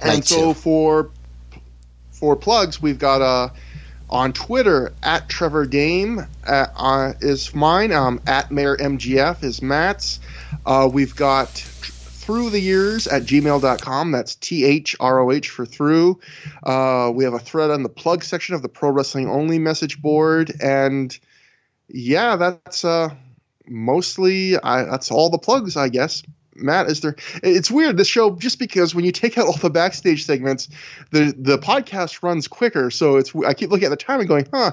And 0.00 0.14
Night 0.14 0.24
so 0.24 0.52
two. 0.52 0.60
for 0.60 1.10
for 2.12 2.36
plugs 2.36 2.80
we've 2.80 2.98
got 2.98 3.22
uh 3.22 3.48
on 4.10 4.32
Twitter 4.32 4.92
at 5.02 5.28
Trevor 5.28 5.66
Dame 5.66 6.26
uh, 6.46 6.66
uh, 6.76 7.12
is 7.20 7.54
mine. 7.54 7.92
Um, 7.92 8.20
at 8.26 8.50
Mayor 8.50 8.76
MGF 8.76 9.42
is 9.42 9.60
Matt's. 9.60 10.20
Uh, 10.64 10.88
we've 10.90 11.14
got 11.14 11.48
through 12.28 12.50
the 12.50 12.60
years 12.60 13.06
at 13.06 13.22
gmail.com. 13.22 14.10
That's 14.12 14.34
T 14.34 14.64
H 14.64 14.96
R 15.00 15.20
O 15.20 15.30
H 15.30 15.50
for 15.50 15.66
through. 15.66 16.20
Uh, 16.62 17.10
we 17.14 17.24
have 17.24 17.34
a 17.34 17.38
thread 17.38 17.70
on 17.70 17.82
the 17.82 17.88
plug 17.88 18.22
section 18.22 18.54
of 18.54 18.62
the 18.62 18.68
Pro 18.68 18.90
Wrestling 18.90 19.28
Only 19.28 19.58
message 19.58 20.00
board. 20.00 20.52
And 20.60 21.18
yeah, 21.88 22.36
that's 22.36 22.84
uh, 22.84 23.14
mostly, 23.66 24.58
I, 24.58 24.84
that's 24.84 25.10
all 25.10 25.30
the 25.30 25.38
plugs, 25.38 25.76
I 25.76 25.88
guess. 25.88 26.22
Matt, 26.58 26.88
is 26.88 27.00
there? 27.00 27.16
It's 27.42 27.70
weird 27.70 27.96
this 27.96 28.08
show 28.08 28.34
just 28.36 28.58
because 28.58 28.94
when 28.94 29.04
you 29.04 29.12
take 29.12 29.38
out 29.38 29.46
all 29.46 29.56
the 29.56 29.70
backstage 29.70 30.24
segments, 30.24 30.68
the 31.10 31.34
the 31.38 31.58
podcast 31.58 32.22
runs 32.22 32.48
quicker. 32.48 32.90
So 32.90 33.16
it's 33.16 33.34
I 33.34 33.54
keep 33.54 33.70
looking 33.70 33.86
at 33.86 33.90
the 33.90 33.96
time 33.96 34.20
and 34.20 34.28
going, 34.28 34.46
huh, 34.52 34.72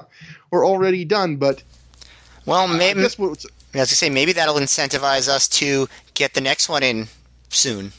we're 0.50 0.66
already 0.66 1.04
done. 1.04 1.36
But 1.36 1.62
Well, 2.44 2.68
maybe 2.68 3.00
what's, 3.02 3.46
I 3.74 3.78
was 3.80 3.90
say 3.90 4.10
maybe 4.10 4.32
that'll 4.32 4.56
incentivize 4.56 5.28
us 5.28 5.48
to 5.48 5.88
get 6.14 6.34
the 6.34 6.40
next 6.40 6.68
one 6.68 6.82
in 6.82 7.08
soon. 7.48 7.92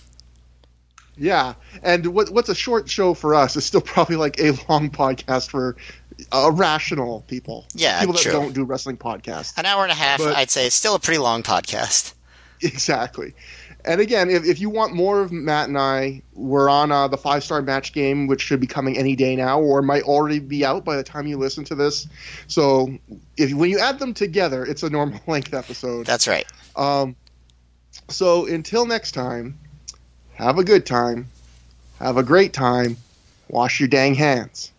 yeah, 1.18 1.54
and 1.84 2.06
what 2.08 2.30
what's 2.30 2.50
a 2.50 2.56
short 2.56 2.90
show 2.90 3.14
for 3.14 3.34
us 3.36 3.56
is 3.56 3.66
still 3.66 3.82
probably 3.82 4.16
like 4.18 4.40
a 4.40 4.52
long 4.70 4.90
podcast 4.90 5.50
for 5.50 5.76
uh, 6.32 6.52
rational 6.54 7.24
people. 7.28 7.66
Yeah, 7.74 8.00
people 8.00 8.14
that 8.14 8.22
true. 8.24 8.32
don't 8.32 8.54
do 8.54 8.64
wrestling 8.64 8.98
podcasts. 8.98 9.58
An 9.58 9.66
hour 9.66 9.84
and 9.84 9.92
a 9.92 9.96
half, 9.96 10.20
But- 10.20 10.36
I'd 10.36 10.50
say, 10.52 10.68
is 10.68 10.74
still 10.74 10.96
a 10.96 11.00
pretty 11.00 11.20
long 11.20 11.44
podcast. 11.44 12.14
Exactly. 12.64 13.34
And 13.88 14.02
again, 14.02 14.30
if, 14.30 14.44
if 14.44 14.60
you 14.60 14.70
want 14.70 14.94
more 14.94 15.22
of 15.22 15.32
Matt 15.32 15.70
and 15.70 15.78
I, 15.78 16.22
we're 16.34 16.70
on 16.70 16.92
uh, 16.92 17.08
the 17.08 17.18
five 17.18 17.44
star 17.44 17.62
match 17.62 17.94
game, 17.94 18.28
which 18.28 18.42
should 18.42 18.60
be 18.60 18.68
coming 18.68 18.98
any 18.98 19.16
day 19.16 19.36
now, 19.36 19.60
or 19.62 19.82
might 19.82 20.04
already 20.04 20.40
be 20.40 20.66
out 20.66 20.84
by 20.84 20.98
the 20.98 21.04
time 21.04 21.26
you 21.26 21.38
listen 21.38 21.64
to 21.66 21.76
this. 21.76 22.08
So 22.48 22.98
if 23.38 23.54
when 23.54 23.70
you 23.70 23.80
add 23.80 24.00
them 24.00 24.14
together, 24.14 24.66
it's 24.66 24.84
a 24.84 24.90
normal 24.90 25.20
length 25.28 25.54
episode. 25.54 26.06
That's 26.06 26.28
right. 26.28 26.46
Um, 26.76 27.16
so 28.10 28.46
until 28.46 28.86
next 28.86 29.14
time, 29.14 29.58
have 30.34 30.58
a 30.60 30.64
good 30.64 30.86
time, 30.86 31.28
have 32.00 32.18
a 32.18 32.24
great 32.24 32.54
time, 32.54 32.98
wash 33.48 33.80
your 33.80 33.90
dang 33.90 34.16
hands. 34.16 34.72